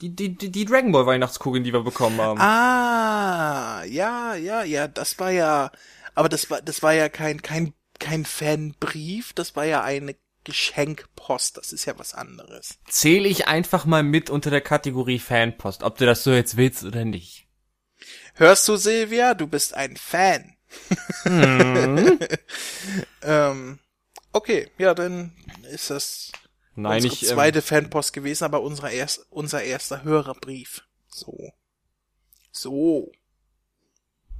Die, 0.00 0.14
die, 0.14 0.36
die, 0.38 0.50
die 0.50 0.64
Dragon 0.64 0.92
Ball 0.92 1.06
Weihnachtskugeln, 1.06 1.64
die 1.64 1.72
wir 1.72 1.82
bekommen 1.82 2.20
haben. 2.20 2.40
Ah, 2.40 3.84
ja, 3.84 4.34
ja, 4.34 4.62
ja, 4.62 4.88
das 4.88 5.18
war 5.18 5.30
ja, 5.30 5.70
aber 6.14 6.28
das 6.28 6.50
war, 6.50 6.62
das 6.62 6.82
war 6.82 6.94
ja 6.94 7.08
kein, 7.08 7.42
kein, 7.42 7.74
kein 7.98 8.24
Fanbrief, 8.24 9.34
das 9.34 9.54
war 9.54 9.64
ja 9.64 9.82
eine 9.82 10.14
Geschenkpost, 10.48 11.58
das 11.58 11.74
ist 11.74 11.84
ja 11.84 11.98
was 11.98 12.14
anderes. 12.14 12.78
Zähle 12.88 13.28
ich 13.28 13.48
einfach 13.48 13.84
mal 13.84 14.02
mit 14.02 14.30
unter 14.30 14.48
der 14.48 14.62
Kategorie 14.62 15.18
Fanpost, 15.18 15.82
ob 15.82 15.98
du 15.98 16.06
das 16.06 16.24
so 16.24 16.32
jetzt 16.32 16.56
willst 16.56 16.84
oder 16.84 17.04
nicht. 17.04 17.46
Hörst 18.32 18.66
du, 18.66 18.76
Silvia? 18.76 19.34
Du 19.34 19.46
bist 19.46 19.74
ein 19.74 19.98
Fan. 19.98 20.56
ähm, 23.22 23.78
okay, 24.32 24.70
ja, 24.78 24.94
dann 24.94 25.36
ist 25.70 25.90
das 25.90 26.32
Nein, 26.74 26.94
unsere 26.96 27.12
ich, 27.12 27.22
ähm, 27.24 27.28
zweite 27.28 27.60
Fanpost 27.60 28.14
gewesen, 28.14 28.44
aber 28.44 28.62
unser, 28.62 28.90
erst, 28.90 29.26
unser 29.28 29.62
erster 29.62 30.02
Hörerbrief. 30.02 30.82
So. 31.08 31.52
So. 32.52 33.12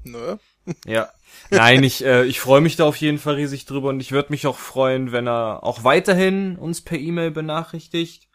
Ne? 0.04 0.40
Ja. 0.87 1.08
Nein, 1.50 1.82
ich, 1.82 2.04
äh, 2.04 2.25
ich 2.25 2.40
freue 2.40 2.60
mich 2.60 2.76
da 2.76 2.84
auf 2.84 2.96
jeden 2.96 3.18
Fall 3.18 3.34
riesig 3.34 3.64
drüber 3.64 3.88
und 3.88 4.00
ich 4.00 4.12
würde 4.12 4.30
mich 4.30 4.46
auch 4.46 4.56
freuen, 4.58 5.12
wenn 5.12 5.26
er 5.26 5.60
auch 5.62 5.84
weiterhin 5.84 6.56
uns 6.56 6.80
per 6.82 6.98
E-Mail 6.98 7.30
benachrichtigt 7.30 8.28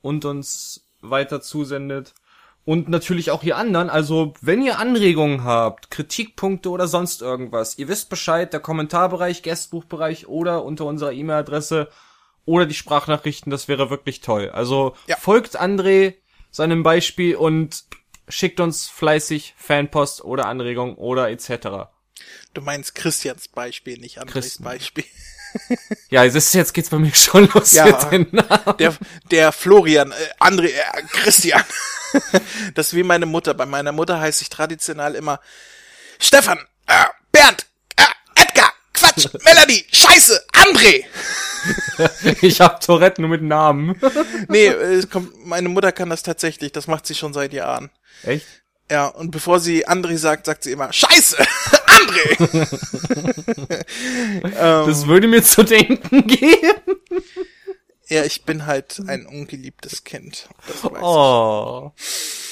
und 0.00 0.24
uns 0.24 0.86
weiter 1.00 1.40
zusendet. 1.40 2.14
Und 2.64 2.88
natürlich 2.88 3.30
auch 3.30 3.44
ihr 3.44 3.56
anderen, 3.56 3.90
also 3.90 4.34
wenn 4.40 4.60
ihr 4.62 4.80
Anregungen 4.80 5.44
habt, 5.44 5.90
Kritikpunkte 5.90 6.68
oder 6.70 6.88
sonst 6.88 7.22
irgendwas, 7.22 7.78
ihr 7.78 7.86
wisst 7.86 8.10
Bescheid, 8.10 8.52
der 8.52 8.58
Kommentarbereich, 8.60 9.42
Gästbuchbereich 9.42 10.26
oder 10.26 10.64
unter 10.64 10.84
unserer 10.86 11.12
E-Mail-Adresse 11.12 11.88
oder 12.44 12.66
die 12.66 12.74
Sprachnachrichten, 12.74 13.50
das 13.50 13.68
wäre 13.68 13.90
wirklich 13.90 14.20
toll. 14.20 14.50
Also 14.50 14.94
Ja. 15.06 15.16
folgt 15.16 15.60
André 15.60 16.14
seinem 16.50 16.82
Beispiel 16.82 17.36
und 17.36 17.84
schickt 18.28 18.60
uns 18.60 18.88
fleißig 18.88 19.54
Fanpost 19.56 20.22
oder 20.24 20.46
Anregungen 20.46 20.96
oder 20.96 21.30
etc. 21.30 21.88
Du 22.54 22.60
meinst 22.62 22.94
Christians 22.94 23.48
Beispiel, 23.48 23.98
nicht 23.98 24.18
Andres 24.18 24.44
Christen. 24.44 24.64
Beispiel. 24.64 25.04
Ja, 26.10 26.22
es 26.22 26.34
ist, 26.34 26.52
jetzt 26.52 26.74
geht's 26.74 26.90
bei 26.90 26.98
mir 26.98 27.14
schon 27.14 27.48
los 27.54 27.72
Ja. 27.72 27.86
mit 27.86 28.12
den 28.12 28.28
Namen. 28.30 28.76
Der, 28.78 28.94
der 29.30 29.52
Florian, 29.52 30.12
äh, 30.12 30.14
André, 30.38 30.66
äh, 30.66 31.02
Christian. 31.10 31.64
das 32.74 32.88
ist 32.88 32.94
wie 32.94 33.02
meine 33.02 33.24
Mutter. 33.24 33.54
Bei 33.54 33.64
meiner 33.64 33.92
Mutter 33.92 34.20
heißt 34.20 34.42
ich 34.42 34.50
traditionell 34.50 35.14
immer 35.14 35.40
Stefan, 36.18 36.58
äh, 36.86 37.04
Bernd, 37.32 37.64
äh, 37.96 38.02
Edgar, 38.42 38.70
Quatsch, 38.92 39.28
Melanie, 39.44 39.86
Scheiße, 39.90 40.44
André. 40.52 41.04
Ich 42.42 42.60
hab 42.60 42.80
Tourette 42.82 43.22
nur 43.22 43.30
mit 43.30 43.42
Namen. 43.42 43.98
Nee, 44.48 44.72
kommt, 45.10 45.46
meine 45.46 45.70
Mutter 45.70 45.90
kann 45.92 46.10
das 46.10 46.22
tatsächlich, 46.22 46.72
das 46.72 46.86
macht 46.86 47.06
sie 47.06 47.14
schon 47.14 47.32
seit 47.32 47.54
Jahren. 47.54 47.90
Echt? 48.22 48.46
Ja, 48.90 49.06
und 49.08 49.30
bevor 49.32 49.58
sie 49.58 49.86
André 49.88 50.16
sagt, 50.16 50.46
sagt 50.46 50.62
sie 50.62 50.72
immer 50.72 50.92
Scheiße, 50.92 51.36
André. 51.86 52.66
Das 54.86 55.06
würde 55.06 55.26
mir 55.28 55.42
zu 55.42 55.64
denken 55.64 56.26
geben. 56.26 57.00
Ja, 58.08 58.24
ich 58.24 58.44
bin 58.44 58.66
halt 58.66 59.02
ein 59.08 59.26
ungeliebtes 59.26 60.04
Kind. 60.04 60.48
Oh. 61.00 61.90
ich. 61.96 62.45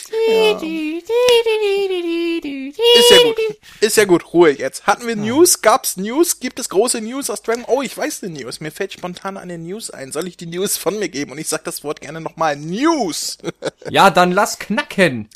Ist 2.74 3.10
ja 3.10 3.22
gut. 3.22 3.36
Ist 3.80 3.96
ja 3.96 4.04
gut, 4.04 4.32
Ruhe 4.32 4.50
jetzt. 4.50 4.86
Hatten 4.86 5.06
wir 5.06 5.16
News? 5.16 5.62
Gab's 5.62 5.96
News? 5.96 6.40
Gibt 6.40 6.58
es 6.58 6.68
große 6.68 7.00
News 7.00 7.30
aus 7.30 7.42
Dragon? 7.42 7.64
Oh, 7.66 7.82
ich 7.82 7.96
weiß 7.96 8.22
eine 8.22 8.34
News. 8.34 8.60
Mir 8.60 8.70
fällt 8.70 8.92
spontan 8.92 9.36
eine 9.36 9.58
News 9.58 9.90
ein. 9.90 10.12
Soll 10.12 10.28
ich 10.28 10.36
die 10.36 10.46
News 10.46 10.76
von 10.76 10.98
mir 10.98 11.08
geben? 11.08 11.32
Und 11.32 11.38
ich 11.38 11.48
sag 11.48 11.64
das 11.64 11.84
Wort 11.84 12.00
gerne 12.00 12.20
nochmal. 12.20 12.56
News! 12.56 13.38
Ja, 13.90 14.10
dann 14.10 14.32
lass 14.32 14.58
knacken. 14.58 15.28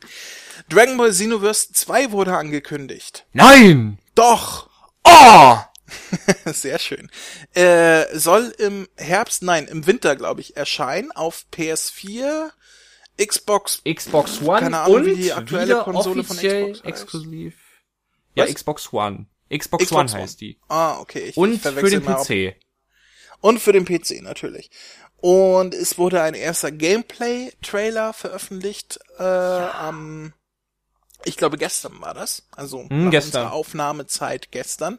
Dragon 0.70 0.96
Ball 0.96 1.10
Xenoverse 1.10 1.72
2 1.72 2.12
wurde 2.12 2.36
angekündigt. 2.36 3.26
Nein! 3.32 3.98
Doch! 4.14 4.68
Oh! 5.04 5.56
Sehr 6.46 6.78
schön. 6.78 7.10
Äh, 7.54 8.06
soll 8.16 8.54
im 8.58 8.88
Herbst, 8.96 9.42
nein, 9.42 9.66
im 9.66 9.86
Winter, 9.86 10.16
glaube 10.16 10.40
ich, 10.40 10.56
erscheinen 10.56 11.12
auf 11.12 11.44
PS4, 11.52 12.50
Xbox. 13.20 13.82
Xbox 13.88 14.40
One 14.42 14.60
Keine 14.60 14.78
Ahnung, 14.80 14.96
und 14.96 15.06
wie 15.06 15.16
die 15.16 15.32
aktuelle 15.32 15.82
Konsole 15.82 16.24
von 16.24 16.36
Xbox 16.36 16.52
heißt. 16.52 16.84
exklusiv. 16.84 17.54
Ja, 18.34 18.44
Was? 18.44 18.54
Xbox 18.54 18.92
One. 18.92 19.26
Xbox, 19.52 19.84
Xbox 19.84 20.12
One 20.12 20.22
heißt 20.22 20.40
die. 20.40 20.58
Ah, 20.68 20.98
okay. 21.00 21.28
Ich, 21.30 21.36
Und 21.36 21.54
ich 21.54 21.60
für 21.62 21.90
den 21.90 22.04
PC. 22.04 22.56
Und 23.40 23.60
für 23.60 23.72
den 23.72 23.84
PC 23.84 24.22
natürlich. 24.22 24.70
Und 25.20 25.74
es 25.74 25.98
wurde 25.98 26.22
ein 26.22 26.34
erster 26.34 26.70
Gameplay-Trailer 26.70 28.12
veröffentlicht 28.12 29.00
äh, 29.18 29.22
am, 29.22 30.32
ich 31.24 31.36
glaube 31.36 31.56
gestern 31.58 32.00
war 32.00 32.14
das, 32.14 32.44
also 32.52 32.82
nach 32.84 32.90
Hm, 32.90 33.10
gestern. 33.10 33.42
unserer 33.42 33.52
Aufnahmezeit 33.52 34.52
gestern. 34.52 34.98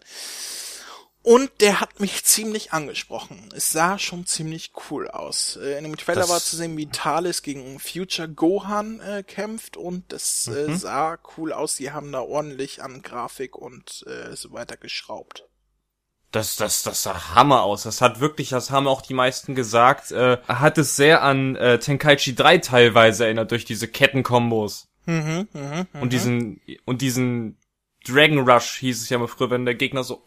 Und 1.22 1.52
der 1.60 1.82
hat 1.82 2.00
mich 2.00 2.24
ziemlich 2.24 2.72
angesprochen. 2.72 3.50
Es 3.54 3.72
sah 3.72 4.00
schon 4.00 4.26
ziemlich 4.26 4.72
cool 4.90 5.10
aus. 5.10 5.58
Äh, 5.62 5.78
in 5.78 5.84
dem 5.84 5.98
Trailer 5.98 6.22
Das- 6.22 6.30
war 6.30 6.40
zu 6.40 6.56
sehen, 6.56 6.78
wie 6.78 6.88
Thales 6.88 7.42
gegen 7.44 7.78
Future 7.80 8.30
Gohan 8.30 9.02
äh, 9.02 9.24
kämpft 9.24 9.76
und 9.76 10.12
das 10.14 10.48
Mhm. 10.48 10.56
äh, 10.56 10.78
sah 10.78 11.18
cool 11.38 11.52
aus. 11.52 11.76
Die 11.76 11.92
haben 11.92 12.12
da 12.14 12.22
ordentlich 12.22 12.82
an 12.82 13.02
Grafik 13.02 13.56
und 13.58 14.06
äh, 14.08 14.34
so 14.36 14.54
weiter 14.54 14.78
geschraubt. 14.78 15.46
Das, 16.32 16.56
das, 16.56 16.84
das 16.84 17.04
sah 17.04 17.34
Hammer 17.36 17.64
aus. 17.64 17.84
Das 17.84 18.02
hat 18.02 18.20
wirklich, 18.22 18.50
das 18.50 18.70
haben 18.72 18.88
auch 18.88 19.02
die 19.02 19.16
meisten 19.16 19.56
gesagt, 19.56 20.12
äh, 20.12 20.38
hat 20.48 20.78
es 20.78 20.96
sehr 20.96 21.22
an 21.24 21.56
äh, 21.58 21.80
Tenkaichi 21.80 22.34
3 22.36 22.60
teilweise 22.60 23.26
erinnert 23.26 23.52
durch 23.52 23.66
diese 23.66 23.88
Kettenkombos. 23.88 24.88
Mhm, 25.06 25.48
mhm, 25.54 25.88
mhm. 25.92 26.02
Und 26.02 26.14
diesen, 26.14 26.62
und 26.86 27.02
diesen 27.02 27.58
Dragon 28.06 28.48
Rush 28.50 28.78
hieß 28.78 29.02
es 29.02 29.10
ja 29.10 29.18
mal 29.18 29.28
früher, 29.28 29.50
wenn 29.50 29.66
der 29.66 29.76
Gegner 29.76 30.04
so 30.04 30.22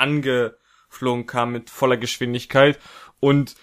angeflogen 0.93 1.27
kam 1.27 1.53
mit 1.53 1.71
voller 1.71 1.97
Geschwindigkeit. 1.97 2.79
Und 3.21 3.55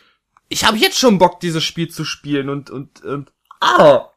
ich 0.48 0.66
habe 0.66 0.78
jetzt 0.78 0.98
schon 0.98 1.18
Bock, 1.18 1.40
dieses 1.40 1.64
Spiel 1.64 1.90
zu 1.90 2.06
spielen 2.06 2.50
und, 2.50 2.70
und, 2.70 3.04
und, 3.04 3.32
ah! 3.62 4.10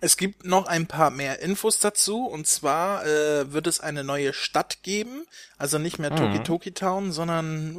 Es 0.00 0.16
gibt 0.16 0.44
noch 0.44 0.66
ein 0.66 0.86
paar 0.88 1.10
mehr 1.10 1.40
Infos 1.40 1.78
dazu 1.78 2.26
und 2.26 2.48
zwar 2.48 3.06
äh, 3.06 3.52
wird 3.52 3.68
es 3.68 3.80
eine 3.80 4.02
neue 4.02 4.32
Stadt 4.32 4.82
geben, 4.82 5.24
also 5.56 5.78
nicht 5.78 6.00
mehr 6.00 6.14
Toki 6.14 6.42
Toki 6.42 6.72
Town, 6.72 7.12
sondern 7.12 7.76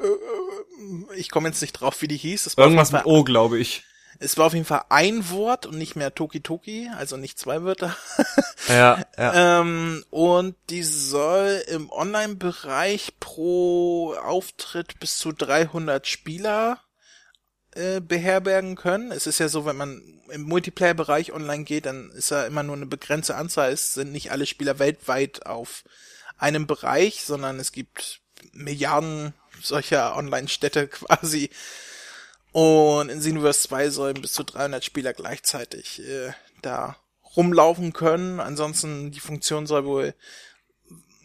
äh, 0.00 0.06
äh, 0.06 1.16
ich 1.16 1.30
komme 1.30 1.48
jetzt 1.48 1.60
nicht 1.60 1.74
drauf, 1.74 2.00
wie 2.00 2.08
die 2.08 2.16
hieß. 2.16 2.54
Irgendwas 2.56 2.92
mit 2.92 3.04
O, 3.04 3.22
glaube 3.22 3.58
ich. 3.58 3.84
Es 4.20 4.36
war 4.36 4.46
auf 4.46 4.54
jeden 4.54 4.66
Fall 4.66 4.84
ein 4.88 5.30
Wort 5.30 5.66
und 5.66 5.78
nicht 5.78 5.94
mehr 5.94 6.14
Toki 6.14 6.40
Toki, 6.40 6.90
also 6.96 7.16
nicht 7.16 7.38
zwei 7.38 7.62
Wörter. 7.62 7.96
Ja, 8.68 9.02
ja. 9.16 9.60
ähm, 9.60 10.04
und 10.10 10.54
die 10.68 10.82
soll 10.82 11.62
im 11.68 11.90
Online-Bereich 11.90 13.14
pro 13.18 14.12
Auftritt 14.12 15.00
bis 15.00 15.16
zu 15.16 15.32
300 15.32 16.06
Spieler 16.06 16.78
äh, 17.74 18.02
beherbergen 18.02 18.76
können. 18.76 19.10
Es 19.10 19.26
ist 19.26 19.38
ja 19.38 19.48
so, 19.48 19.64
wenn 19.64 19.76
man 19.76 20.02
im 20.30 20.42
Multiplayer-Bereich 20.42 21.32
online 21.32 21.64
geht, 21.64 21.86
dann 21.86 22.10
ist 22.10 22.30
ja 22.30 22.44
immer 22.44 22.62
nur 22.62 22.76
eine 22.76 22.84
begrenzte 22.84 23.36
Anzahl. 23.36 23.72
Es 23.72 23.94
sind 23.94 24.12
nicht 24.12 24.32
alle 24.32 24.44
Spieler 24.44 24.78
weltweit 24.78 25.46
auf 25.46 25.84
einem 26.36 26.66
Bereich, 26.66 27.22
sondern 27.24 27.58
es 27.58 27.72
gibt 27.72 28.20
Milliarden 28.52 29.32
solcher 29.62 30.16
Online-Städte 30.16 30.88
quasi. 30.88 31.50
Und 32.52 33.10
in 33.10 33.20
Xenoverse 33.20 33.68
2 33.68 33.90
sollen 33.90 34.22
bis 34.22 34.32
zu 34.32 34.42
300 34.42 34.84
Spieler 34.84 35.12
gleichzeitig 35.12 36.00
äh, 36.00 36.32
da 36.62 36.96
rumlaufen 37.36 37.92
können. 37.92 38.40
Ansonsten 38.40 39.10
die 39.10 39.20
Funktion 39.20 39.66
soll 39.66 39.84
wohl 39.84 40.14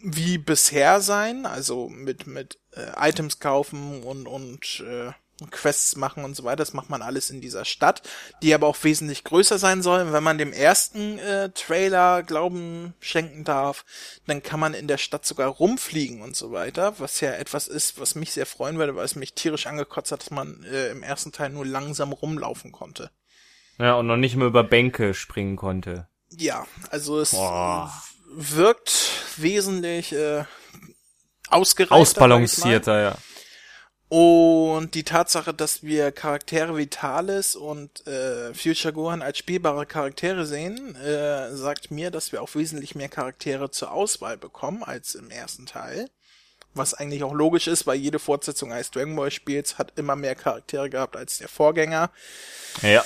wie 0.02 0.36
bisher 0.36 1.00
sein, 1.00 1.46
also 1.46 1.88
mit 1.88 2.26
mit 2.26 2.58
äh, 2.72 3.08
Items 3.08 3.38
kaufen 3.40 4.02
und 4.02 4.26
und 4.28 4.84
äh, 4.86 5.12
Quests 5.50 5.96
machen 5.96 6.24
und 6.24 6.36
so 6.36 6.44
weiter. 6.44 6.56
Das 6.56 6.74
macht 6.74 6.90
man 6.90 7.02
alles 7.02 7.30
in 7.30 7.40
dieser 7.40 7.64
Stadt, 7.64 8.02
die 8.42 8.54
aber 8.54 8.66
auch 8.68 8.82
wesentlich 8.82 9.24
größer 9.24 9.58
sein 9.58 9.82
soll. 9.82 10.12
wenn 10.12 10.22
man 10.22 10.38
dem 10.38 10.52
ersten 10.52 11.18
äh, 11.18 11.50
Trailer 11.50 12.22
Glauben 12.22 12.94
schenken 13.00 13.44
darf, 13.44 13.84
dann 14.26 14.42
kann 14.42 14.60
man 14.60 14.74
in 14.74 14.86
der 14.86 14.98
Stadt 14.98 15.26
sogar 15.26 15.48
rumfliegen 15.48 16.22
und 16.22 16.36
so 16.36 16.52
weiter, 16.52 16.94
was 16.98 17.20
ja 17.20 17.32
etwas 17.32 17.66
ist, 17.66 17.98
was 17.98 18.14
mich 18.14 18.32
sehr 18.32 18.46
freuen 18.46 18.78
würde, 18.78 18.94
weil 18.94 19.04
es 19.04 19.16
mich 19.16 19.34
tierisch 19.34 19.66
angekotzt 19.66 20.12
hat, 20.12 20.20
dass 20.22 20.30
man 20.30 20.62
äh, 20.64 20.90
im 20.90 21.02
ersten 21.02 21.32
Teil 21.32 21.50
nur 21.50 21.66
langsam 21.66 22.12
rumlaufen 22.12 22.70
konnte. 22.70 23.10
Ja, 23.78 23.94
und 23.94 24.06
noch 24.06 24.16
nicht 24.16 24.36
mal 24.36 24.46
über 24.46 24.62
Bänke 24.62 25.14
springen 25.14 25.56
konnte. 25.56 26.08
Ja, 26.30 26.66
also 26.90 27.20
es 27.20 27.32
Boah. 27.32 27.92
wirkt 28.32 29.10
wesentlich 29.36 30.12
äh, 30.12 30.44
ausgereifter. 31.48 31.94
Ausbalancierter, 31.96 33.02
ja. 33.02 33.18
Und 34.08 34.94
die 34.94 35.02
Tatsache, 35.02 35.54
dass 35.54 35.82
wir 35.82 36.12
Charaktere 36.12 36.76
wie 36.76 36.86
Thales 36.86 37.56
und 37.56 38.06
äh, 38.06 38.52
Future 38.54 38.92
Gohan 38.92 39.22
als 39.22 39.38
spielbare 39.38 39.86
Charaktere 39.86 40.46
sehen, 40.46 40.94
äh, 40.96 41.54
sagt 41.56 41.90
mir, 41.90 42.10
dass 42.10 42.30
wir 42.30 42.42
auch 42.42 42.54
wesentlich 42.54 42.94
mehr 42.94 43.08
Charaktere 43.08 43.70
zur 43.70 43.92
Auswahl 43.92 44.36
bekommen 44.36 44.84
als 44.84 45.14
im 45.14 45.30
ersten 45.30 45.66
Teil. 45.66 46.10
Was 46.74 46.92
eigentlich 46.92 47.24
auch 47.24 47.32
logisch 47.32 47.66
ist, 47.66 47.86
weil 47.86 47.96
jede 47.96 48.18
Fortsetzung 48.18 48.72
eines 48.72 48.90
Dragon 48.90 49.16
Ball 49.16 49.30
Spiels 49.30 49.78
hat 49.78 49.92
immer 49.96 50.16
mehr 50.16 50.34
Charaktere 50.34 50.90
gehabt 50.90 51.16
als 51.16 51.38
der 51.38 51.48
Vorgänger. 51.48 52.10
Ja. 52.82 53.04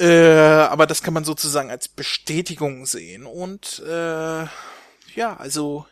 Äh, 0.00 0.66
aber 0.66 0.86
das 0.86 1.02
kann 1.02 1.14
man 1.14 1.24
sozusagen 1.24 1.70
als 1.70 1.88
Bestätigung 1.88 2.86
sehen. 2.86 3.26
Und 3.26 3.80
äh, 3.86 4.46
ja, 5.14 5.36
also 5.38 5.86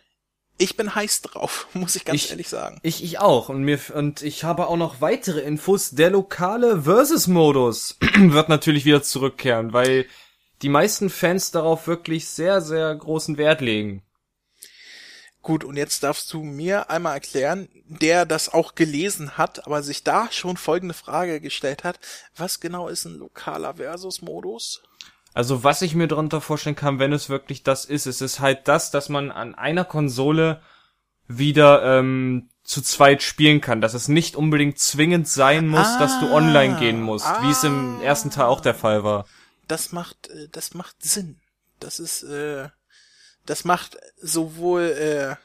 ich 0.60 0.76
bin 0.76 0.94
heiß 0.94 1.22
drauf, 1.22 1.66
muss 1.74 1.96
ich 1.96 2.04
ganz 2.04 2.24
ich, 2.24 2.30
ehrlich 2.30 2.48
sagen. 2.48 2.78
Ich, 2.82 3.02
ich 3.02 3.18
auch. 3.18 3.48
Und 3.48 3.62
mir, 3.64 3.80
und 3.94 4.22
ich 4.22 4.44
habe 4.44 4.66
auch 4.66 4.76
noch 4.76 5.00
weitere 5.00 5.40
Infos. 5.40 5.90
Der 5.90 6.10
lokale 6.10 6.82
Versus-Modus 6.82 7.96
wird 8.18 8.48
natürlich 8.48 8.84
wieder 8.84 9.02
zurückkehren, 9.02 9.72
weil 9.72 10.06
die 10.62 10.68
meisten 10.68 11.08
Fans 11.08 11.50
darauf 11.50 11.86
wirklich 11.86 12.28
sehr, 12.28 12.60
sehr 12.60 12.94
großen 12.94 13.38
Wert 13.38 13.60
legen. 13.62 14.02
Gut, 15.42 15.64
und 15.64 15.76
jetzt 15.76 16.02
darfst 16.02 16.30
du 16.34 16.42
mir 16.42 16.90
einmal 16.90 17.14
erklären, 17.14 17.68
der 17.86 18.26
das 18.26 18.50
auch 18.50 18.74
gelesen 18.74 19.38
hat, 19.38 19.66
aber 19.66 19.82
sich 19.82 20.04
da 20.04 20.30
schon 20.30 20.58
folgende 20.58 20.92
Frage 20.92 21.40
gestellt 21.40 21.82
hat. 21.82 21.98
Was 22.36 22.60
genau 22.60 22.88
ist 22.88 23.06
ein 23.06 23.14
lokaler 23.14 23.76
Versus-Modus? 23.76 24.82
Also 25.32 25.62
was 25.62 25.82
ich 25.82 25.94
mir 25.94 26.08
darunter 26.08 26.40
vorstellen 26.40 26.76
kann, 26.76 26.98
wenn 26.98 27.12
es 27.12 27.28
wirklich 27.28 27.62
das 27.62 27.84
ist, 27.84 28.06
es 28.06 28.20
ist 28.20 28.40
halt 28.40 28.66
das, 28.66 28.90
dass 28.90 29.08
man 29.08 29.30
an 29.30 29.54
einer 29.54 29.84
Konsole 29.84 30.60
wieder 31.28 31.98
ähm, 31.98 32.50
zu 32.64 32.82
zweit 32.82 33.22
spielen 33.22 33.60
kann, 33.60 33.80
dass 33.80 33.94
es 33.94 34.08
nicht 34.08 34.36
unbedingt 34.36 34.78
zwingend 34.78 35.28
sein 35.28 35.68
muss, 35.68 35.86
ah, 35.86 35.98
dass 35.98 36.18
du 36.20 36.26
ah. 36.26 36.34
online 36.34 36.78
gehen 36.78 37.00
musst, 37.00 37.26
ah, 37.26 37.42
wie 37.42 37.50
es 37.50 37.64
im 37.64 38.00
ersten 38.00 38.30
Teil 38.30 38.46
auch 38.46 38.60
der 38.60 38.74
Fall 38.74 39.04
war. 39.04 39.26
Das 39.68 39.92
macht, 39.92 40.28
äh, 40.28 40.48
das 40.50 40.74
macht 40.74 41.02
Sinn. 41.02 41.40
Das 41.78 41.98
ist, 42.00 42.24
äh, 42.24 42.68
das 43.46 43.64
macht 43.64 43.96
sowohl 44.20 44.82
äh, 44.82 45.36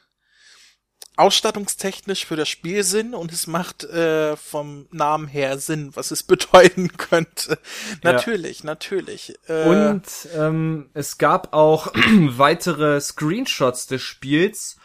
ausstattungstechnisch 1.18 2.26
für 2.26 2.36
das 2.36 2.50
Spiel 2.50 2.84
Sinn 2.84 3.14
und 3.14 3.32
es 3.32 3.48
macht 3.48 3.84
äh, 3.84 4.36
vom 4.36 4.88
Namen 4.92 5.28
her 5.28 5.58
Sinn, 5.58 5.92
was 5.96 6.12
es 6.12 6.24
bedeuten 6.24 6.98
könnte. 6.98 7.60
natürlich, 8.04 8.60
ja. 8.60 8.66
natürlich. 8.66 9.36
Äh, 9.48 9.64
und 9.64 10.04
ähm, 10.36 10.90
es 10.94 11.18
gab 11.18 11.54
auch 11.54 11.88
weitere 11.94 13.00
Screenshots 13.00 13.88
des 13.88 14.02
Spiels. 14.02 14.78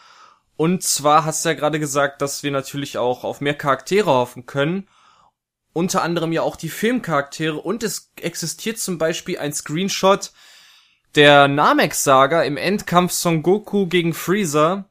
Und 0.57 0.83
zwar 0.83 1.25
hast 1.25 1.43
du 1.43 1.49
ja 1.49 1.55
gerade 1.55 1.79
gesagt, 1.79 2.21
dass 2.21 2.43
wir 2.43 2.51
natürlich 2.51 2.97
auch 2.97 3.23
auf 3.23 3.41
mehr 3.41 3.55
Charaktere 3.55 4.11
hoffen 4.11 4.45
können. 4.45 4.87
Unter 5.73 6.03
anderem 6.03 6.31
ja 6.31 6.41
auch 6.43 6.55
die 6.55 6.69
Filmcharaktere. 6.69 7.57
Und 7.57 7.83
es 7.83 8.11
existiert 8.17 8.77
zum 8.77 8.97
Beispiel 8.97 9.39
ein 9.39 9.53
Screenshot 9.53 10.31
der 11.15 11.47
Namek-Saga 11.47 12.43
im 12.43 12.57
Endkampf 12.57 13.11
Son 13.11 13.43
Goku 13.43 13.87
gegen 13.87 14.13
Freezer 14.13 14.90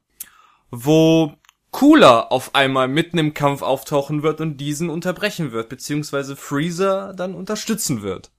wo 0.71 1.33
Cooler 1.71 2.31
auf 2.31 2.55
einmal 2.55 2.87
mitten 2.87 3.17
im 3.17 3.33
Kampf 3.33 3.61
auftauchen 3.61 4.23
wird 4.23 4.41
und 4.41 4.57
diesen 4.57 4.89
unterbrechen 4.89 5.51
wird, 5.51 5.69
beziehungsweise 5.69 6.35
Freezer 6.35 7.13
dann 7.13 7.33
unterstützen 7.33 8.01
wird. 8.01 8.31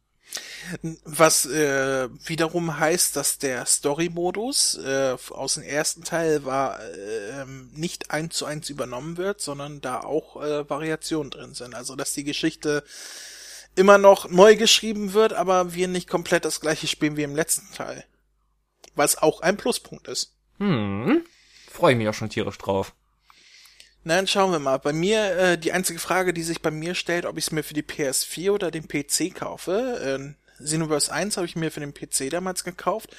Was 1.04 1.44
äh, 1.46 2.08
wiederum 2.24 2.78
heißt, 2.78 3.16
dass 3.16 3.38
der 3.38 3.66
Story-Modus 3.66 4.78
äh, 4.78 5.16
aus 5.30 5.54
dem 5.54 5.62
ersten 5.62 6.04
Teil 6.04 6.44
war 6.44 6.80
äh, 6.80 7.44
nicht 7.74 8.10
eins 8.10 8.36
zu 8.36 8.46
eins 8.46 8.70
übernommen 8.70 9.16
wird, 9.16 9.40
sondern 9.40 9.80
da 9.80 10.00
auch 10.00 10.42
äh, 10.42 10.68
Variationen 10.70 11.30
drin 11.30 11.54
sind. 11.54 11.74
Also 11.74 11.96
dass 11.96 12.14
die 12.14 12.24
Geschichte 12.24 12.84
immer 13.74 13.98
noch 13.98 14.30
neu 14.30 14.56
geschrieben 14.56 15.12
wird, 15.12 15.32
aber 15.32 15.74
wir 15.74 15.88
nicht 15.88 16.08
komplett 16.08 16.44
das 16.44 16.60
gleiche 16.60 16.86
spielen 16.86 17.16
wie 17.16 17.22
im 17.22 17.36
letzten 17.36 17.74
Teil. 17.74 18.04
Was 18.94 19.18
auch 19.18 19.40
ein 19.40 19.56
Pluspunkt 19.56 20.08
ist. 20.08 20.34
Hm. 20.58 21.24
Freue 21.72 21.92
ich 21.92 21.98
mich 21.98 22.08
auch 22.08 22.14
schon 22.14 22.28
tierisch 22.28 22.58
drauf. 22.58 22.94
Nein, 24.04 24.26
schauen 24.26 24.52
wir 24.52 24.58
mal. 24.58 24.78
Bei 24.78 24.92
mir, 24.92 25.37
äh, 25.37 25.58
die 25.58 25.72
einzige 25.72 25.98
Frage, 25.98 26.35
die 26.35 26.42
sich 26.42 26.61
bei 26.61 26.70
mir 26.70 26.94
stellt, 26.94 27.24
ob 27.24 27.38
ich 27.38 27.46
es 27.46 27.52
mir 27.52 27.62
für 27.62 27.72
die 27.72 27.82
PS4 27.82 28.50
oder 28.50 28.70
den 28.70 28.88
PC 28.88 29.35
kaufe. 29.35 30.37
Äh, 30.58 30.62
Xenoverse 30.62 31.11
1 31.11 31.37
habe 31.37 31.46
ich 31.46 31.56
mir 31.56 31.70
für 31.70 31.80
den 31.80 31.94
PC 31.94 32.30
damals 32.30 32.62
gekauft, 32.64 33.16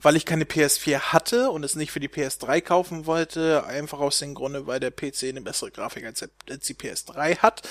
weil 0.00 0.16
ich 0.16 0.26
keine 0.26 0.44
PS4 0.44 1.12
hatte 1.12 1.50
und 1.50 1.64
es 1.64 1.76
nicht 1.76 1.92
für 1.92 2.00
die 2.00 2.08
PS3 2.08 2.60
kaufen 2.60 3.06
wollte. 3.06 3.64
Einfach 3.66 4.00
aus 4.00 4.18
dem 4.18 4.34
Grunde, 4.34 4.66
weil 4.66 4.80
der 4.80 4.90
PC 4.90 5.28
eine 5.28 5.42
bessere 5.42 5.70
Grafik 5.70 6.04
als, 6.04 6.22
als 6.22 6.66
die 6.66 6.74
PS3 6.74 7.38
hat. 7.38 7.62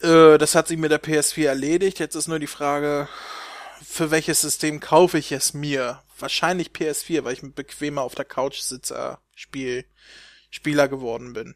Äh, 0.00 0.38
das 0.38 0.54
hat 0.54 0.68
sich 0.68 0.78
mit 0.78 0.90
der 0.90 1.02
PS4 1.02 1.48
erledigt. 1.48 1.98
Jetzt 1.98 2.14
ist 2.14 2.28
nur 2.28 2.38
die 2.38 2.46
Frage, 2.46 3.08
für 3.86 4.10
welches 4.10 4.40
System 4.40 4.80
kaufe 4.80 5.18
ich 5.18 5.32
es 5.32 5.52
mir? 5.52 6.02
Wahrscheinlich 6.18 6.70
PS4, 6.70 7.24
weil 7.24 7.34
ich 7.34 7.42
bequemer 7.42 8.02
auf 8.02 8.14
der 8.14 8.24
Couch 8.24 8.60
sitzer 8.60 9.20
Spiel 9.40 9.84
Spieler 10.50 10.88
geworden 10.88 11.32
bin. 11.32 11.54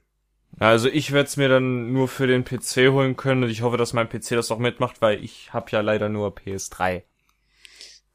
Also 0.58 0.88
ich 0.88 1.12
werde 1.12 1.28
es 1.28 1.36
mir 1.36 1.48
dann 1.48 1.92
nur 1.92 2.08
für 2.08 2.26
den 2.26 2.44
PC 2.44 2.92
holen 2.92 3.16
können 3.16 3.42
und 3.42 3.50
ich 3.50 3.62
hoffe, 3.62 3.76
dass 3.76 3.92
mein 3.92 4.08
PC 4.08 4.30
das 4.30 4.50
auch 4.50 4.58
mitmacht, 4.58 5.02
weil 5.02 5.22
ich 5.22 5.52
habe 5.52 5.70
ja 5.70 5.80
leider 5.80 6.08
nur 6.08 6.34
PS3. 6.34 7.02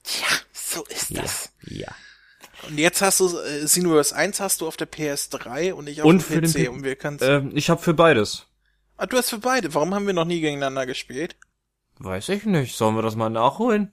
Tja, 0.04 0.28
so 0.54 0.84
ist 0.86 1.16
das. 1.16 1.54
Ja. 1.62 1.88
ja. 1.88 1.96
Und 2.68 2.78
jetzt 2.78 3.02
hast 3.02 3.20
du 3.20 3.38
äh, 3.38 3.66
Xenoverse 3.66 4.16
1 4.16 4.40
hast 4.40 4.62
du 4.62 4.68
auf 4.68 4.78
der 4.78 4.90
PS3 4.90 5.74
und 5.74 5.88
ich 5.88 6.02
auf 6.02 6.08
und 6.08 6.28
dem 6.30 6.42
PC 6.42 6.70
und 6.72 6.84
wir 6.84 6.96
können 6.96 7.20
äh, 7.20 7.44
ich 7.54 7.70
habe 7.70 7.82
für 7.82 7.94
beides. 7.94 8.48
Ah, 8.98 9.06
du 9.06 9.18
hast 9.18 9.30
für 9.30 9.40
beide. 9.40 9.74
Warum 9.74 9.94
haben 9.94 10.08
wir 10.08 10.14
noch 10.14 10.26
nie 10.26 10.42
gegeneinander 10.42 10.86
gespielt? 10.86 11.36
Weiß 12.00 12.30
ich 12.30 12.46
nicht. 12.46 12.76
Sollen 12.76 12.96
wir 12.96 13.02
das 13.02 13.16
mal 13.16 13.30
nachholen? 13.30 13.92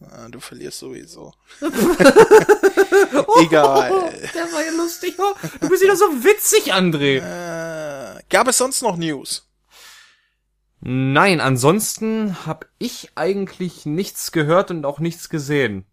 Ah, 0.00 0.28
du 0.28 0.38
verlierst 0.38 0.78
sowieso. 0.78 1.32
Oh, 1.60 3.40
Egal. 3.42 3.90
der 4.34 4.52
war 4.52 4.64
ja 4.64 4.70
lustig. 4.72 5.16
Oh, 5.18 5.34
du 5.60 5.68
bist 5.68 5.82
wieder 5.82 5.96
so 5.96 6.04
witzig, 6.24 6.72
André. 6.72 7.18
Äh, 7.18 8.22
gab 8.28 8.46
es 8.46 8.58
sonst 8.58 8.82
noch 8.82 8.96
News? 8.96 9.48
Nein, 10.80 11.40
ansonsten 11.40 12.46
habe 12.46 12.68
ich 12.78 13.10
eigentlich 13.16 13.84
nichts 13.86 14.30
gehört 14.30 14.70
und 14.70 14.86
auch 14.86 15.00
nichts 15.00 15.28
gesehen. 15.28 15.84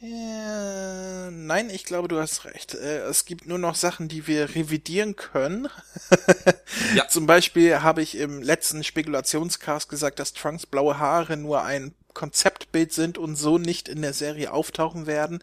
Äh, 0.00 1.30
nein, 1.30 1.70
ich 1.70 1.84
glaube, 1.84 2.06
du 2.06 2.20
hast 2.20 2.44
recht. 2.44 2.74
Äh, 2.74 3.00
es 3.00 3.24
gibt 3.24 3.46
nur 3.46 3.58
noch 3.58 3.74
Sachen, 3.74 4.08
die 4.08 4.28
wir 4.28 4.54
revidieren 4.54 5.16
können. 5.16 5.68
ja. 6.94 7.08
Zum 7.08 7.26
Beispiel 7.26 7.82
habe 7.82 8.02
ich 8.02 8.16
im 8.16 8.40
letzten 8.40 8.84
Spekulationscast 8.84 9.88
gesagt, 9.88 10.20
dass 10.20 10.34
Trunks 10.34 10.66
blaue 10.66 10.98
Haare 10.98 11.36
nur 11.36 11.62
ein 11.64 11.94
Konzeptbild 12.14 12.92
sind 12.92 13.18
und 13.18 13.34
so 13.34 13.58
nicht 13.58 13.88
in 13.88 14.02
der 14.02 14.12
Serie 14.12 14.52
auftauchen 14.52 15.06
werden. 15.06 15.42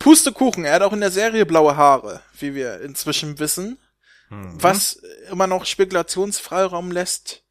Pustekuchen, 0.00 0.64
er 0.64 0.74
hat 0.74 0.82
auch 0.82 0.92
in 0.92 1.00
der 1.00 1.10
Serie 1.12 1.46
blaue 1.46 1.76
Haare, 1.76 2.20
wie 2.38 2.54
wir 2.54 2.80
inzwischen 2.80 3.38
wissen. 3.38 3.78
Mhm. 4.28 4.60
Was 4.60 5.00
immer 5.30 5.46
noch 5.46 5.66
Spekulationsfreiraum 5.66 6.90
lässt. 6.90 7.43